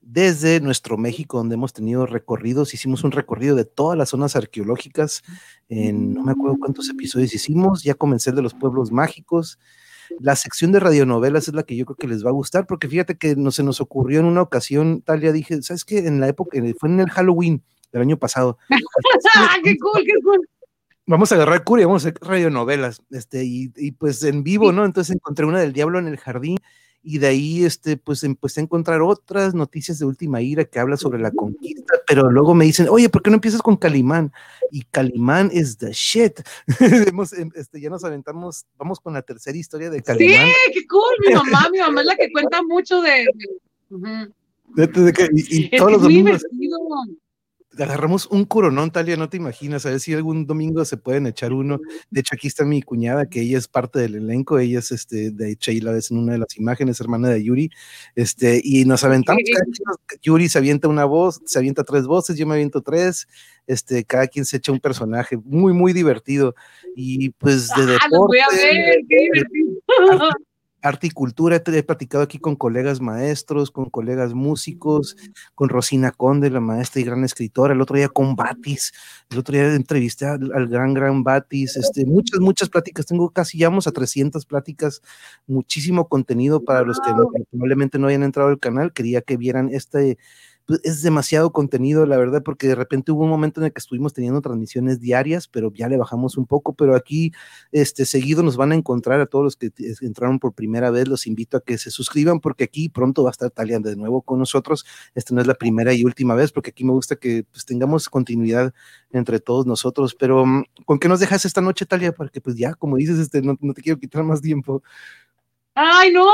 desde 0.02 0.60
nuestro 0.60 1.00
México, 1.00 1.40
donde 1.40 1.56
hemos 1.56 1.74
tenido 1.74 2.06
recorridos. 2.06 2.76
Hicimos 2.76 3.04
un 3.04 3.10
recorrido 3.10 3.56
de 3.56 3.66
todas 3.66 3.98
las 3.98 4.10
zonas 4.10 4.36
arqueológicas. 4.36 5.24
En 5.68 6.14
no 6.14 6.22
me 6.22 6.34
acuerdo 6.34 6.58
cuántos 6.60 6.88
episodios 6.92 7.34
hicimos. 7.34 7.82
Ya 7.82 7.96
comencé 7.96 8.32
de 8.32 8.44
los 8.44 8.54
pueblos 8.54 8.92
mágicos. 8.92 9.58
La 10.20 10.36
sección 10.36 10.72
de 10.72 10.80
radionovelas 10.80 11.48
es 11.48 11.56
la 11.56 11.64
que 11.64 11.76
yo 11.76 11.88
creo 11.88 11.98
que 11.98 12.08
les 12.08 12.24
va 12.24 12.30
a 12.30 12.34
gustar, 12.34 12.68
porque 12.68 12.88
fíjate 12.88 13.18
que 13.18 13.36
no, 13.36 13.50
se 13.50 13.64
nos 13.64 13.82
ocurrió 13.82 14.20
en 14.20 14.28
una 14.28 14.44
ocasión, 14.44 15.02
tal 15.02 15.22
ya 15.22 15.32
dije, 15.32 15.60
¿sabes 15.64 15.86
qué? 15.86 15.98
En 15.98 16.20
la 16.20 16.28
época, 16.28 16.60
fue 16.78 16.88
en 16.88 17.00
el 17.00 17.10
Halloween 17.10 17.64
del 17.92 18.04
año 18.04 18.20
pasado. 18.20 18.60
¡Qué 19.64 19.76
cool, 19.80 20.04
qué 20.06 20.14
cool! 20.24 20.51
Vamos 21.12 21.32
a 21.32 21.36
agarrar 21.36 21.64
cura 21.64 21.82
y 21.82 21.86
vamos 21.86 22.06
a 22.06 22.10
hacer 22.10 22.20
radionovelas, 22.22 23.04
este, 23.12 23.44
y, 23.44 23.72
y 23.76 23.92
pues 23.92 24.24
en 24.24 24.44
vivo, 24.44 24.72
¿no? 24.72 24.86
Entonces 24.86 25.16
encontré 25.16 25.46
una 25.46 25.60
del 25.60 25.74
Diablo 25.74 26.00
en 26.00 26.08
el 26.08 26.18
Jardín 26.18 26.58
y 27.04 27.18
de 27.18 27.28
ahí 27.28 27.66
este, 27.66 27.98
pues 27.98 28.24
empecé 28.24 28.60
a 28.60 28.64
encontrar 28.64 29.02
otras 29.02 29.54
noticias 29.54 29.98
de 30.00 30.06
última 30.06 30.42
ira 30.42 30.66
que 30.66 30.80
habla 30.80 30.98
sobre 30.98 31.20
la 31.20 31.32
conquista, 31.32 31.96
pero 32.08 32.30
luego 32.30 32.54
me 32.54 32.66
dicen, 32.66 32.88
oye, 32.90 33.10
¿por 33.10 33.24
qué 33.24 33.30
no 33.32 33.36
empiezas 33.36 33.62
con 33.62 33.76
Calimán? 33.76 34.32
Y 34.72 34.84
Calimán 34.84 35.50
es 35.52 35.78
the 35.78 35.92
shit. 35.92 36.42
Em, 37.38 37.50
este, 37.56 37.82
ya 37.82 37.90
nos 37.90 38.04
aventamos, 38.04 38.66
vamos 38.78 39.00
con 39.00 39.14
la 39.14 39.22
tercera 39.22 39.58
historia 39.58 39.90
de 39.90 40.02
Calimán. 40.02 40.48
Sí, 40.48 40.72
qué 40.74 40.88
cool, 40.88 41.14
mi 41.26 41.34
mamá, 41.34 41.70
mi 41.72 41.80
mamá 41.80 42.02
es 42.02 42.08
la 42.08 42.16
que 42.16 42.32
cuenta 42.34 42.62
mucho 42.64 43.02
de... 43.02 43.26
y, 45.34 45.78
todos 45.78 45.92
los 45.92 46.02
domingos 46.04 46.46
agarramos 47.78 48.28
un 48.28 48.46
coronón, 48.46 48.92
Talia, 48.92 49.16
no 49.18 49.30
te 49.30 49.38
imaginas, 49.38 49.86
a 49.86 49.92
ver 49.92 50.00
si 50.00 50.14
algún 50.14 50.46
domingo 50.46 50.84
se 50.86 50.98
pueden 50.98 51.28
echar 51.28 51.54
uno. 51.54 51.80
De 52.10 52.22
hecho, 52.22 52.36
aquí 52.36 52.48
está 52.48 52.66
mi 52.66 52.82
cuñada, 52.82 53.28
que 53.28 53.42
ella 53.42 53.58
es 53.58 53.68
parte 53.68 54.00
del 54.00 54.16
elenco, 54.16 54.60
ella 54.60 54.80
es, 54.80 54.92
este, 54.92 55.32
de 55.32 55.52
hecho, 55.52 55.72
ahí 55.72 55.80
la 55.80 55.92
ves 55.92 56.12
en 56.12 56.18
una 56.18 56.34
de 56.34 56.40
las 56.40 56.58
imágenes, 56.58 57.00
hermana 57.00 57.30
de 57.30 57.44
Yuri, 57.44 57.70
este, 58.16 58.62
y 58.64 58.86
nos 58.86 59.04
aventamos, 59.04 59.42
Yuri 60.22 60.50
se 60.50 60.58
avienta 60.58 60.88
una 60.88 61.06
voz, 61.06 61.42
se 61.46 61.60
avienta 61.60 61.84
tres 61.84 62.06
voces, 62.06 62.38
yo 62.38 62.46
me 62.46 62.56
aviento 62.56 62.82
tres, 62.82 63.28
este, 63.68 64.04
cada 64.04 64.28
quien 64.28 64.46
se 64.46 64.58
echa 64.58 64.72
un 64.72 64.80
personaje, 64.80 65.38
muy, 65.38 65.74
muy 65.74 65.94
divertido, 65.94 66.56
y 66.96 67.30
pues 67.32 67.70
de 67.70 67.84
ah, 67.84 67.86
deporte, 67.86 68.18
voy 68.28 68.40
a 68.40 68.48
ver, 68.50 68.96
qué 69.08 69.18
divertido. 69.18 69.80
Arte 70.82 71.08
y 71.08 71.12
cultura. 71.12 71.62
He 71.66 71.84
platicado 71.84 72.24
aquí 72.24 72.40
con 72.40 72.56
colegas 72.56 73.02
maestros, 73.02 73.72
con 73.72 73.90
colegas 73.90 74.34
músicos, 74.34 75.16
con 75.56 75.70
Rosina 75.70 76.12
Conde, 76.12 76.50
la 76.50 76.60
maestra 76.60 77.02
y 77.02 77.04
gran 77.04 77.24
escritora, 77.24 77.74
el 77.74 77.82
otro 77.82 77.98
día 77.98 78.10
con 78.10 78.36
Batis, 78.36 78.94
el 79.30 79.40
otro 79.40 79.54
día 79.54 79.74
entrevisté 79.74 80.26
al, 80.26 80.68
gran, 80.68 80.94
gran 80.94 81.24
Batis, 81.24 81.78
este, 81.78 82.06
muchas, 82.06 82.40
muchas 82.40 82.70
pláticas, 82.70 83.06
tengo 83.06 83.30
casi, 83.30 83.58
ya 83.58 83.72
a 83.72 83.92
300 83.92 84.46
pláticas, 84.46 85.02
muchísimo 85.48 86.08
contenido 86.08 86.64
para 86.64 86.84
los 86.84 87.00
que 87.00 87.12
probablemente 87.52 87.98
no 87.98 88.08
hayan 88.08 88.24
entrado 88.24 88.50
al 88.50 88.60
canal, 88.60 88.92
quería 88.94 89.22
que 89.22 89.38
vieran 89.38 89.70
este 89.72 90.18
es 90.84 91.02
demasiado 91.02 91.52
contenido, 91.52 92.06
la 92.06 92.18
verdad, 92.18 92.44
porque 92.44 92.68
de 92.68 92.76
repente 92.76 93.12
hubo 93.12 93.24
un 93.24 93.30
momento 93.30 93.60
en 93.60 93.66
el 93.66 93.74
que 93.74 93.80
estuvimos 93.80 94.14
teniendo 94.14 94.42
transmisiones 94.42 95.00
diarias, 95.00 95.48
pero 95.48 95.72
ya 95.74 95.88
le 95.88 95.98
bajamos 95.98 96.38
un 96.38 96.46
poco, 96.46 96.74
pero 96.74 96.96
aquí 96.96 97.32
este 97.72 98.06
seguido 98.06 98.44
nos 98.44 98.58
van 98.58 98.72
a 98.72 98.76
encontrar 98.76 99.22
a 99.22 99.26
todos 99.26 99.44
los 99.44 99.56
que 99.56 99.72
entraron 100.02 100.40
por 100.40 100.54
primera 100.54 100.92
vez, 100.92 101.08
los 101.08 101.28
invito 101.28 101.58
a 101.58 101.62
que 101.62 101.78
se 101.78 101.92
suscriban 101.92 102.40
porque 102.40 102.64
aquí 102.64 102.90
pronto 102.90 103.24
va 103.24 103.30
a 103.30 103.32
estar 103.32 103.52
Talia 103.52 103.80
de 103.80 103.96
nuevo 103.96 104.22
con 104.22 104.40
nosotros. 104.40 104.86
Esta 105.16 105.34
no 105.34 105.42
es 105.42 105.48
la 105.48 105.56
primera 105.56 105.94
y 105.94 106.04
última 106.04 106.36
vez, 106.36 106.52
porque 106.52 106.72
aquí 106.72 106.84
me 106.84 106.92
gusta 106.92 107.16
que 107.16 107.46
pues, 107.52 107.66
tengamos 107.66 108.10
continuidad 108.10 108.74
entre 109.12 109.40
todos 109.40 109.66
nosotros, 109.66 110.16
pero 110.16 110.46
mm, 110.46 110.64
¿con 110.86 111.00
qué 111.00 111.08
nos 111.08 111.20
dejas 111.20 111.46
esta 111.46 111.62
noche, 111.62 111.86
Talia? 111.86 112.12
Porque 112.12 112.42
pues 112.42 112.56
ya, 112.56 112.74
como 112.74 112.98
dices, 112.98 113.20
este, 113.20 113.42
no, 113.42 113.58
no 113.62 113.74
te 113.74 113.82
quiero 113.82 114.00
quitar 114.00 114.24
más 114.24 114.42
tiempo. 114.42 114.84
Ay, 115.74 116.12
no, 116.12 116.28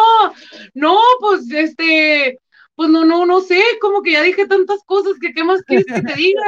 no, 0.74 0.98
pues 1.20 1.50
este, 1.52 2.40
pues 2.78 2.92
no, 2.92 3.04
no, 3.04 3.26
no 3.26 3.42
sé, 3.42 3.60
como 3.82 4.04
que 4.04 4.12
ya 4.12 4.22
dije 4.22 4.46
tantas 4.46 4.84
cosas 4.86 5.14
que 5.20 5.34
qué 5.34 5.44
más 5.44 5.64
quieres 5.64 5.88
que 5.88 6.00
te 6.00 6.14
diga. 6.16 6.46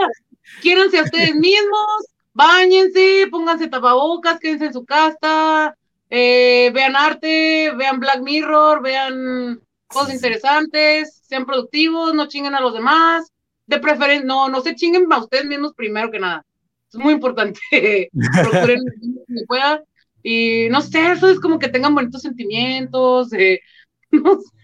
Quiéranse 0.61 0.99
a 0.99 1.03
ustedes 1.03 1.33
mismos, 1.33 2.05
bañense, 2.33 3.27
pónganse 3.31 3.67
tapabocas, 3.67 4.39
quédense 4.39 4.65
en 4.65 4.73
su 4.73 4.85
casa, 4.85 5.75
eh, 6.07 6.69
vean 6.71 6.95
arte, 6.95 7.71
vean 7.75 7.99
Black 7.99 8.21
Mirror, 8.21 8.83
vean 8.83 9.59
cosas 9.87 10.13
interesantes, 10.13 11.19
sean 11.23 11.47
productivos, 11.47 12.13
no 12.13 12.27
chinguen 12.27 12.53
a 12.53 12.61
los 12.61 12.75
demás, 12.75 13.33
de 13.65 13.79
preferencia, 13.79 14.27
no, 14.27 14.49
no 14.49 14.61
se 14.61 14.75
chinguen 14.75 15.11
a 15.11 15.23
ustedes 15.23 15.45
mismos 15.45 15.73
primero 15.73 16.11
que 16.11 16.19
nada. 16.19 16.45
Es 16.93 16.99
muy 16.99 17.13
importante, 17.13 17.59
procuren 18.43 18.83
que 19.27 19.45
pueda. 19.47 19.83
Y 20.21 20.67
no 20.69 20.81
sé, 20.81 21.11
eso 21.11 21.27
es 21.27 21.39
como 21.39 21.57
que 21.57 21.69
tengan 21.69 21.95
bonitos 21.95 22.21
sentimientos, 22.21 23.33
eh, 23.33 23.61
no 24.11 24.39
sé 24.39 24.58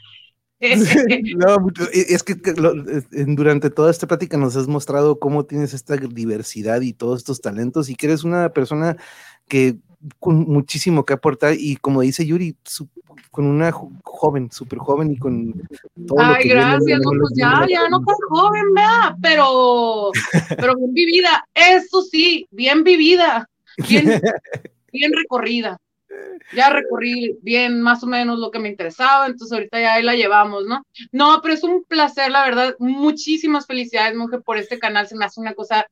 no, 1.38 1.68
es 1.92 2.24
que 2.24 2.36
durante 3.28 3.70
toda 3.70 3.92
esta 3.92 4.08
plática 4.08 4.38
nos 4.38 4.56
has 4.56 4.68
mostrado 4.68 5.20
cómo 5.20 5.46
tienes 5.46 5.74
esta 5.74 5.98
diversidad 5.98 6.82
y 6.82 6.94
todos 6.94 7.20
estos 7.20 7.42
talentos 7.42 7.90
y 7.90 7.96
que 7.96 8.08
eres 8.08 8.24
una 8.24 8.50
persona 8.50 8.96
que 9.48 9.78
con 10.20 10.48
muchísimo 10.48 11.04
que 11.04 11.14
aportar 11.14 11.56
y 11.58 11.76
como 11.78 12.02
dice 12.02 12.26
Yuri, 12.26 12.56
con 13.32 13.46
una 13.46 13.72
joven, 14.04 14.52
súper 14.52 14.80
joven 14.80 15.12
y 15.12 15.18
con 15.18 15.54
todo 16.08 16.20
Ay, 16.20 16.36
lo 16.36 16.42
que 16.42 16.50
gracias, 16.50 17.00
no, 17.00 17.12
pues 17.20 17.34
ya, 17.36 17.66
ya 17.68 17.90
no 17.90 18.00
tan 18.00 18.16
joven, 18.30 18.74
vea, 18.74 19.18
pero, 19.22 20.12
pero 20.50 20.76
bien 20.76 20.94
vivida, 20.94 21.46
eso 21.54 22.02
sí, 22.04 22.48
bien 22.52 22.84
vivida, 22.84 23.50
bien, 23.90 24.06
bien 24.94 25.12
recorrida 25.14 25.80
ya 26.54 26.70
recorrí 26.70 27.38
bien 27.42 27.82
más 27.82 28.04
o 28.04 28.08
menos 28.08 28.40
lo 28.40 28.52
que 28.52 28.60
me 28.60 28.70
interesaba, 28.70 29.26
entonces 29.26 29.52
ahorita 29.52 29.80
ya 29.80 29.94
ahí 29.96 30.04
la 30.04 30.16
llevamos, 30.16 30.66
¿no? 30.66 30.86
No, 31.12 31.40
pero 31.42 31.54
es 31.54 31.64
un 31.64 31.84
placer, 31.84 32.32
la 32.32 32.46
verdad, 32.46 32.76
muchísimas 32.80 33.66
felicidades, 33.66 34.16
mujer, 34.16 34.42
por 34.42 34.58
este 34.58 34.80
canal, 34.80 35.08
se 35.08 35.16
me 35.16 35.26
hace 35.26 35.40
una 35.40 35.54
cosa 35.54 35.88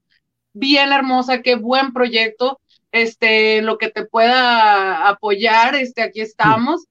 bien 0.54 0.92
hermosa, 0.92 1.42
qué 1.42 1.56
buen 1.56 1.94
proyecto, 1.94 2.60
este, 2.92 3.62
lo 3.62 3.78
que 3.78 3.90
te 3.90 4.06
pueda 4.06 5.08
apoyar, 5.10 5.76
este, 5.76 6.04
aquí 6.04 6.22
estamos. 6.22 6.86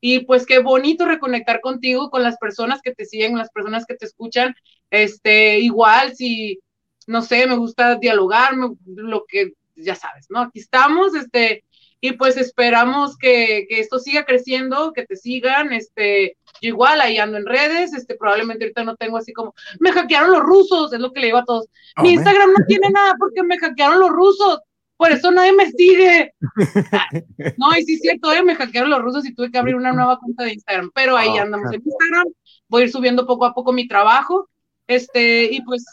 Y 0.00 0.20
pues 0.26 0.44
qué 0.44 0.58
bonito 0.58 1.06
reconectar 1.06 1.62
contigo, 1.62 2.10
con 2.10 2.22
las 2.22 2.36
personas 2.36 2.82
que 2.82 2.92
te 2.92 3.06
siguen, 3.06 3.38
las 3.38 3.50
personas 3.50 3.86
que 3.86 3.94
te 3.94 4.04
escuchan. 4.04 4.54
Este, 4.90 5.60
igual, 5.60 6.14
si, 6.14 6.58
no 7.06 7.22
sé, 7.22 7.46
me 7.46 7.56
gusta 7.56 7.94
dialogar, 7.94 8.52
lo 8.84 9.24
que, 9.26 9.52
ya 9.76 9.94
sabes, 9.94 10.26
¿no? 10.28 10.40
Aquí 10.40 10.58
estamos, 10.58 11.14
este, 11.14 11.64
y 12.04 12.12
pues 12.12 12.36
esperamos 12.36 13.16
que, 13.16 13.66
esto 13.70 13.98
siga 13.98 14.26
creciendo, 14.26 14.92
que 14.92 15.06
te 15.06 15.16
sigan, 15.16 15.72
este, 15.72 16.36
yo 16.60 16.68
igual 16.68 17.00
ahí 17.00 17.16
ando 17.16 17.38
en 17.38 17.46
redes, 17.46 17.94
este, 17.94 18.14
probablemente 18.14 18.64
ahorita 18.64 18.84
no 18.84 18.94
tengo 18.96 19.16
así 19.16 19.32
como, 19.32 19.54
me 19.80 19.90
hackearon 19.90 20.30
los 20.30 20.42
rusos, 20.42 20.92
es 20.92 21.00
lo 21.00 21.14
que 21.14 21.20
le 21.20 21.26
digo 21.28 21.38
a 21.38 21.46
todos, 21.46 21.66
mi 22.02 22.10
Instagram 22.10 22.50
no 22.50 22.66
tiene 22.66 22.90
nada 22.90 23.14
porque 23.18 23.42
me 23.42 23.58
hackearon 23.58 24.00
los 24.00 24.10
rusos, 24.10 24.60
por 24.98 25.12
eso 25.12 25.30
nadie 25.30 25.54
me 25.54 25.70
sigue. 25.70 26.34
no, 27.56 27.74
y 27.74 27.84
sí 27.86 27.94
es 27.94 28.00
cierto, 28.02 28.30
eh, 28.34 28.42
me 28.42 28.54
hackearon 28.54 28.90
los 28.90 29.00
rusos 29.00 29.24
y 29.24 29.34
tuve 29.34 29.50
que 29.50 29.56
abrir 29.56 29.74
una 29.74 29.94
nueva 29.94 30.18
cuenta 30.18 30.44
de 30.44 30.52
Instagram, 30.52 30.90
pero 30.94 31.16
ahí 31.16 31.38
andamos 31.38 31.72
en 31.72 31.82
Instagram, 31.86 32.26
voy 32.68 32.82
a 32.82 32.84
ir 32.84 32.92
subiendo 32.92 33.26
poco 33.26 33.46
a 33.46 33.54
poco 33.54 33.72
mi 33.72 33.88
trabajo, 33.88 34.50
este, 34.86 35.44
y 35.44 35.62
pues, 35.62 35.86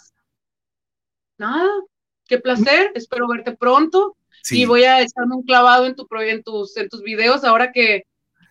nada, 1.38 1.70
qué 2.28 2.38
placer, 2.38 2.92
espero 2.96 3.30
verte 3.30 3.56
pronto, 3.56 4.18
y 4.50 4.66
voy 4.66 4.84
a 4.84 5.02
echarme 5.02 5.36
un 5.36 5.44
clavado 5.44 5.86
en, 5.86 5.96
tu, 5.96 6.08
en, 6.20 6.44
tus, 6.44 6.76
en 6.78 6.90
tus 6.90 7.04
videos 7.04 7.44
ahora 7.44 7.72
que, 7.72 8.04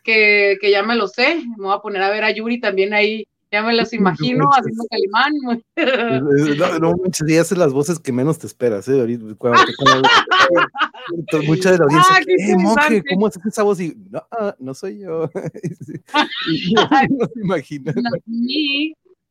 que, 0.04 0.58
que, 0.60 0.70
ya 0.70 0.82
me 0.82 0.96
lo 0.96 1.08
sé. 1.08 1.42
Me 1.58 1.64
voy 1.64 1.74
a 1.74 1.80
poner 1.80 2.02
a 2.02 2.10
ver 2.10 2.24
a 2.24 2.30
Yuri 2.30 2.60
también 2.60 2.94
ahí. 2.94 3.26
Ya 3.52 3.62
me 3.62 3.74
las 3.74 3.92
imagino 3.92 4.48
haciendo 4.50 4.84
calimán. 4.88 5.32
No, 6.78 6.78
no 6.78 6.94
ya 7.26 7.40
haces 7.40 7.58
las 7.58 7.72
voces 7.72 7.98
que 7.98 8.12
menos 8.12 8.38
te 8.38 8.46
esperas, 8.46 8.86
¿eh? 8.88 9.00
Ahorita, 9.00 9.24
mucha 11.46 11.72
de 11.72 11.78
la 11.78 11.84
audiencia, 11.84 12.16
ah, 12.16 12.20
eh, 12.26 12.56
monje, 12.56 13.02
¿cómo 13.10 13.26
haces 13.26 13.44
esa 13.44 13.62
voz? 13.62 13.78
Y, 13.80 13.94
no, 14.10 14.22
no 14.58 14.74
soy 14.74 15.00
yo. 15.00 15.30
no, 17.10 17.26
se 17.26 17.40
imagina. 17.42 17.92
No, 17.96 18.10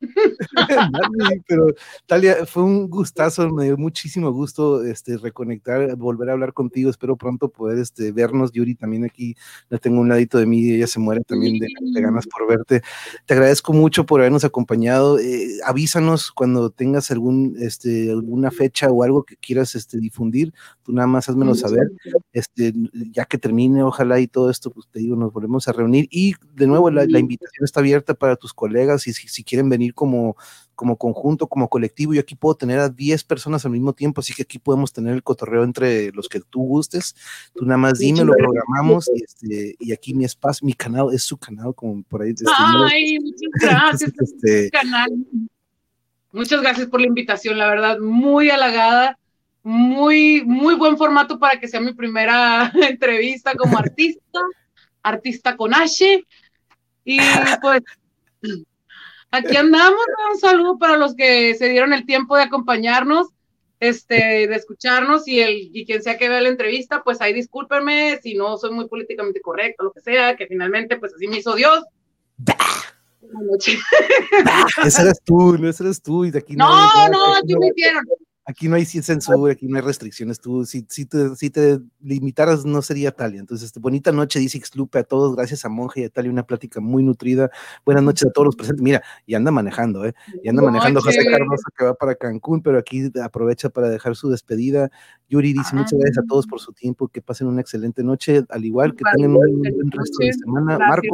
pero 1.46 1.66
Talia, 2.06 2.46
fue 2.46 2.62
un 2.62 2.88
gustazo, 2.88 3.48
me 3.50 3.64
dio 3.64 3.76
muchísimo 3.76 4.32
gusto 4.32 4.84
este, 4.84 5.18
reconectar, 5.18 5.94
volver 5.96 6.30
a 6.30 6.32
hablar 6.32 6.52
contigo. 6.52 6.90
Espero 6.90 7.16
pronto 7.16 7.48
poder 7.48 7.78
este, 7.78 8.12
vernos. 8.12 8.52
Yuri 8.52 8.74
también 8.74 9.04
aquí 9.04 9.36
la 9.68 9.78
tengo 9.78 10.00
un 10.00 10.08
ladito 10.08 10.38
de 10.38 10.46
mí, 10.46 10.70
ella 10.70 10.86
se 10.86 11.00
muere 11.00 11.22
también 11.22 11.58
de, 11.58 11.68
ganas 12.00 12.26
por 12.26 12.48
verte. 12.48 12.82
Te 13.26 13.34
agradezco 13.34 13.72
mucho 13.72 14.06
por 14.06 14.20
habernos 14.20 14.44
acompañado. 14.44 15.18
Eh, 15.18 15.58
avísanos 15.64 16.30
cuando 16.32 16.70
tengas 16.70 17.10
algún, 17.10 17.56
este, 17.60 18.10
alguna 18.10 18.50
fecha 18.50 18.88
o 18.88 19.02
algo 19.02 19.24
que 19.24 19.36
quieras 19.36 19.74
este, 19.74 19.98
difundir. 19.98 20.52
Tú 20.82 20.92
nada 20.92 21.06
más 21.06 21.28
házmelo 21.28 21.54
saber. 21.54 21.90
Este, 22.32 22.72
ya 23.12 23.24
que 23.24 23.38
termine, 23.38 23.82
ojalá 23.82 24.20
y 24.20 24.26
todo 24.26 24.50
esto, 24.50 24.70
pues 24.70 24.86
te 24.90 25.00
digo, 25.00 25.16
nos 25.16 25.32
volvemos 25.32 25.68
a 25.68 25.72
reunir. 25.72 26.08
Y 26.10 26.34
de 26.54 26.66
nuevo, 26.66 26.90
la, 26.90 27.04
invitación 27.20 27.64
está 27.64 27.80
abierta 27.80 28.14
para 28.14 28.36
tus 28.36 28.54
colegas 28.54 29.06
y 29.06 29.12
si 29.12 29.44
quieren 29.44 29.68
venir 29.68 29.89
como, 29.94 30.36
como 30.74 30.96
conjunto, 30.96 31.46
como 31.46 31.68
colectivo. 31.68 32.14
Yo 32.14 32.20
aquí 32.20 32.34
puedo 32.34 32.54
tener 32.54 32.78
a 32.78 32.88
10 32.88 33.24
personas 33.24 33.64
al 33.64 33.72
mismo 33.72 33.92
tiempo, 33.92 34.20
así 34.20 34.32
que 34.32 34.42
aquí 34.42 34.58
podemos 34.58 34.92
tener 34.92 35.14
el 35.14 35.22
cotorreo 35.22 35.64
entre 35.64 36.10
los 36.12 36.28
que 36.28 36.40
tú 36.40 36.60
gustes. 36.60 37.14
Tú 37.54 37.64
nada 37.64 37.78
más 37.78 37.98
dime, 37.98 38.24
lo 38.24 38.32
programamos 38.32 39.10
y, 39.14 39.22
este, 39.22 39.76
y 39.78 39.92
aquí 39.92 40.14
mi 40.14 40.24
espacio, 40.24 40.64
mi 40.64 40.72
canal 40.72 41.08
es 41.12 41.22
su 41.22 41.36
canal, 41.36 41.74
como 41.74 42.02
por 42.04 42.22
ahí. 42.22 42.30
Este, 42.30 42.46
Ay, 42.56 43.18
muchas 43.18 43.50
gracias. 43.60 44.12
este, 44.18 44.70
canal. 44.70 45.10
Muchas 46.32 46.60
gracias 46.62 46.88
por 46.88 47.00
la 47.00 47.08
invitación, 47.08 47.58
la 47.58 47.68
verdad, 47.68 47.98
muy 47.98 48.50
halagada. 48.50 49.18
Muy, 49.62 50.42
muy 50.46 50.74
buen 50.74 50.96
formato 50.96 51.38
para 51.38 51.60
que 51.60 51.68
sea 51.68 51.80
mi 51.80 51.92
primera 51.92 52.72
entrevista 52.88 53.54
como 53.54 53.76
artista, 53.76 54.40
artista 55.02 55.54
con 55.54 55.74
H. 55.74 56.24
Y 57.04 57.18
pues 57.60 57.82
Aquí 59.30 59.56
andamos, 59.56 60.00
un 60.32 60.38
saludo 60.40 60.78
para 60.78 60.96
los 60.96 61.14
que 61.14 61.54
se 61.54 61.68
dieron 61.68 61.92
el 61.92 62.04
tiempo 62.04 62.36
de 62.36 62.42
acompañarnos, 62.42 63.28
este, 63.78 64.48
de 64.48 64.54
escucharnos 64.54 65.26
y 65.28 65.40
el 65.40 65.70
y 65.72 65.86
quien 65.86 66.02
sea 66.02 66.18
que 66.18 66.28
vea 66.28 66.40
la 66.40 66.48
entrevista, 66.48 67.02
pues 67.02 67.20
ahí 67.20 67.32
discúlpenme 67.32 68.18
si 68.22 68.34
no 68.34 68.58
soy 68.58 68.72
muy 68.72 68.88
políticamente 68.88 69.40
correcto, 69.40 69.84
lo 69.84 69.92
que 69.92 70.00
sea, 70.00 70.36
que 70.36 70.46
finalmente 70.46 70.98
pues 70.98 71.14
así 71.14 71.28
me 71.28 71.38
hizo 71.38 71.54
Dios. 71.54 71.84
ese 74.84 75.02
eres 75.02 75.20
tú, 75.24 75.56
no 75.56 75.68
ese 75.68 75.84
eres 75.84 76.02
tú. 76.02 76.24
Y 76.24 76.30
de 76.30 76.40
aquí 76.40 76.56
no, 76.56 76.68
no, 77.08 77.34
aquí 77.36 77.56
me 77.56 77.68
hicieron. 77.68 78.04
Aquí 78.50 78.66
no 78.66 78.74
hay 78.74 78.84
censura, 78.84 79.52
aquí 79.52 79.68
no 79.68 79.76
hay 79.76 79.82
restricciones. 79.82 80.40
Tú, 80.40 80.64
si, 80.64 80.84
si, 80.88 81.06
te, 81.06 81.36
si 81.36 81.50
te 81.50 81.78
limitaras, 82.00 82.64
no 82.64 82.82
sería 82.82 83.12
Talia. 83.12 83.38
Entonces, 83.38 83.66
este, 83.66 83.78
bonita 83.78 84.10
noche, 84.10 84.40
dice 84.40 84.60
Xlupe 84.60 84.98
a 84.98 85.04
todos. 85.04 85.36
Gracias 85.36 85.64
a 85.64 85.68
Monje 85.68 86.00
y 86.00 86.04
a 86.04 86.10
Talia, 86.10 86.32
una 86.32 86.42
plática 86.42 86.80
muy 86.80 87.04
nutrida. 87.04 87.48
Buenas 87.84 88.02
noches 88.02 88.28
a 88.28 88.32
todos 88.32 88.46
los 88.46 88.56
presentes. 88.56 88.82
Mira, 88.82 89.04
y 89.24 89.34
anda 89.34 89.52
manejando, 89.52 90.04
¿eh? 90.04 90.14
Y 90.42 90.48
anda 90.48 90.62
manejando 90.62 91.00
José 91.00 91.24
Carlos, 91.30 91.60
que 91.78 91.84
va 91.84 91.94
para 91.94 92.16
Cancún, 92.16 92.60
pero 92.60 92.76
aquí 92.76 93.08
aprovecha 93.22 93.68
para 93.68 93.88
dejar 93.88 94.16
su 94.16 94.28
despedida. 94.30 94.90
Yuri 95.28 95.52
dice 95.52 95.76
muchas 95.76 95.96
gracias 95.96 96.18
a 96.18 96.26
todos 96.26 96.48
por 96.48 96.58
su 96.58 96.72
tiempo, 96.72 97.06
que 97.06 97.22
pasen 97.22 97.46
una 97.46 97.60
excelente 97.60 98.02
noche, 98.02 98.42
al 98.48 98.64
igual 98.64 98.96
que 98.96 99.04
tengan 99.14 99.36
un 99.36 99.60
buen 99.60 99.92
resto 99.92 100.18
de 100.18 100.32
semana. 100.32 100.76
Marco, 100.76 101.06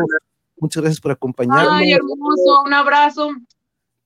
muchas 0.57 0.83
gracias 0.83 1.03
por 1.03 1.13
acompañarnos. 1.13 1.69
Ay, 1.71 1.93
hermoso, 1.93 2.63
un 2.65 2.73
abrazo 2.73 3.29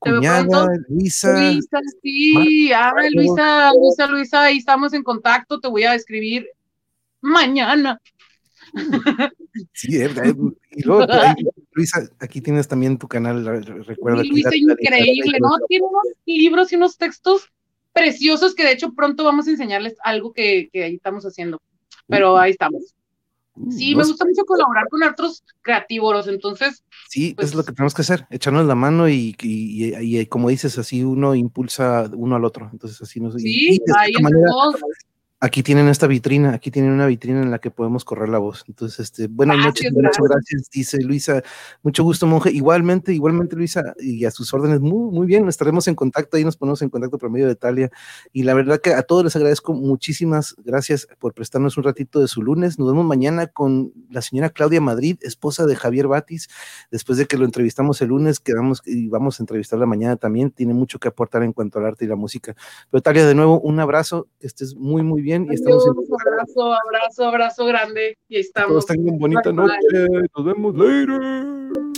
cuñada, 0.01 0.69
Luisa. 0.89 1.53
Luisa, 1.53 1.79
sí, 2.03 2.73
ay, 2.73 3.11
Luisa, 3.13 3.71
Luisa, 3.75 4.07
Luisa, 4.09 4.43
ahí 4.43 4.59
estamos 4.59 4.93
en 4.93 5.03
contacto, 5.03 5.61
te 5.61 5.69
voy 5.69 5.85
a 5.85 5.95
escribir 5.95 6.49
mañana. 7.21 8.01
Sí, 9.73 9.97
eh, 10.01 10.11
eh, 10.25 10.35
y 10.71 10.83
luego, 10.83 11.07
Luisa, 11.73 12.09
aquí 12.21 12.41
tienes 12.41 12.69
también 12.69 12.99
tu 12.99 13.09
canal, 13.09 13.45
recuerda. 13.85 14.23
Luisa, 14.25 14.55
increíble, 14.55 15.39
¿no? 15.41 15.51
Tiene 15.69 15.87
unos 15.87 16.05
libros 16.25 16.73
y 16.73 16.77
unos 16.77 16.97
textos 16.97 17.51
preciosos 17.93 18.55
que 18.55 18.65
de 18.65 18.73
hecho 18.73 18.93
pronto 18.95 19.25
vamos 19.25 19.47
a 19.47 19.51
enseñarles 19.51 19.97
algo 20.03 20.33
que, 20.33 20.71
que 20.73 20.85
ahí 20.85 20.95
estamos 20.95 21.25
haciendo, 21.25 21.61
pero 22.07 22.39
ahí 22.39 22.53
estamos. 22.53 22.95
Sí, 23.71 23.95
me 23.95 24.05
gusta 24.05 24.25
mucho 24.25 24.45
colaborar 24.45 24.89
con 24.89 25.03
otros 25.03 25.43
creativos, 25.61 26.29
entonces. 26.29 26.85
Sí, 27.09 27.35
es 27.39 27.55
lo 27.55 27.63
pues 27.63 27.67
que 27.67 27.73
tenemos 27.73 27.95
que 27.95 28.03
hacer, 28.03 28.27
echarnos 28.31 28.65
la 28.67 28.75
mano 28.75 29.09
y, 29.09 29.37
y, 29.41 30.27
como 30.27 30.49
dices, 30.49 30.79
así 30.79 31.03
uno 31.05 31.35
impulsa 31.35 32.09
uno 32.15 32.37
al 32.37 32.45
otro. 32.45 32.71
Entonces, 32.73 33.01
así 33.03 33.21
nos. 33.21 33.35
Sí, 33.35 33.81
ahí 33.99 34.13
aquí 35.43 35.63
tienen 35.63 35.89
esta 35.89 36.07
vitrina, 36.07 36.53
aquí 36.53 36.71
tienen 36.71 36.93
una 36.93 37.07
vitrina 37.07 37.41
en 37.41 37.51
la 37.51 37.59
que 37.59 37.71
podemos 37.71 38.05
correr 38.05 38.29
la 38.29 38.39
voz. 38.39 38.65
Entonces, 38.69 39.01
este, 39.01 39.27
buenas 39.27 39.57
noches, 39.57 39.91
muchas 39.93 40.19
gracias, 40.19 40.69
dice 40.71 41.03
Luisa. 41.03 41.43
Mucho 41.83 42.05
gusto, 42.05 42.27
monje. 42.27 42.53
Igualmente, 42.53 43.15
igualmente, 43.15 43.57
Luisa, 43.57 43.95
y 43.99 44.27
a 44.27 44.31
sus 44.31 44.53
órdenes, 44.53 44.81
muy, 44.81 45.11
muy 45.11 45.27
bien, 45.27 45.49
estaremos 45.49 45.89
en 45.89 45.95
contacto, 45.95 46.37
ahí 46.37 46.45
nos 46.45 46.59
ponemos 46.59 46.83
en 46.83 46.91
contacto 46.91 47.17
por 47.17 47.31
medio 47.31 47.49
de 47.49 47.57
Talia. 47.57 47.91
Y 48.35 48.43
la 48.43 48.53
verdad 48.53 48.81
que 48.81 48.93
a 48.93 49.03
todos 49.03 49.25
les 49.25 49.35
agradezco 49.35 49.73
muchísimas 49.73 50.55
gracias 50.63 51.09
por 51.19 51.33
prestarnos 51.33 51.79
un 51.79 51.85
ratito 51.85 52.21
de 52.21 52.29
su 52.29 52.43
lunes. 52.43 52.79
Nos 52.79 52.89
vemos 52.89 53.07
mañana 53.07 53.47
con 53.47 53.95
la 54.11 54.21
señora 54.21 54.51
Claudia 54.51 54.83
Madrid, 54.83 55.17
esposa 55.23 55.65
de 55.65 55.75
Javier 55.75 56.07
Batis. 56.07 56.49
Después 56.91 57.17
de 57.17 57.25
que 57.25 57.39
lo 57.39 57.47
entrevistamos 57.47 58.03
el 58.03 58.09
lunes, 58.09 58.41
quedamos 58.41 58.83
y 58.85 59.09
vamos 59.09 59.41
a 59.41 59.43
entrevistarla 59.43 59.87
mañana 59.87 60.17
también. 60.17 60.51
Tiene 60.51 60.75
mucho 60.75 60.99
que 60.99 61.09
aportar 61.09 61.43
en 61.45 61.55
cuanto 61.55 61.79
al 61.79 61.87
arte 61.87 62.05
y 62.05 62.09
la 62.09 62.17
música. 62.17 62.55
Pero 62.91 63.01
Talia, 63.01 63.25
de 63.25 63.35
nuevo, 63.35 63.59
un 63.61 63.81
abrazo, 63.81 64.29
que 64.39 64.47
estés 64.47 64.75
muy, 64.75 65.03
muy 65.03 65.23
bien 65.23 65.30
y 65.31 65.55
estamos 65.55 65.87
en... 65.87 65.93
Abrazo, 66.27 66.73
abrazo, 66.73 67.25
abrazo 67.25 67.67
grande 67.67 68.17
y 68.29 68.39
estamos. 68.39 68.71
Todos 68.71 68.87
tengan 68.87 69.19
bonita 69.19 69.53
noche. 69.53 69.77
Nos 70.37 70.45
vemos 70.45 70.75
later. 70.77 71.90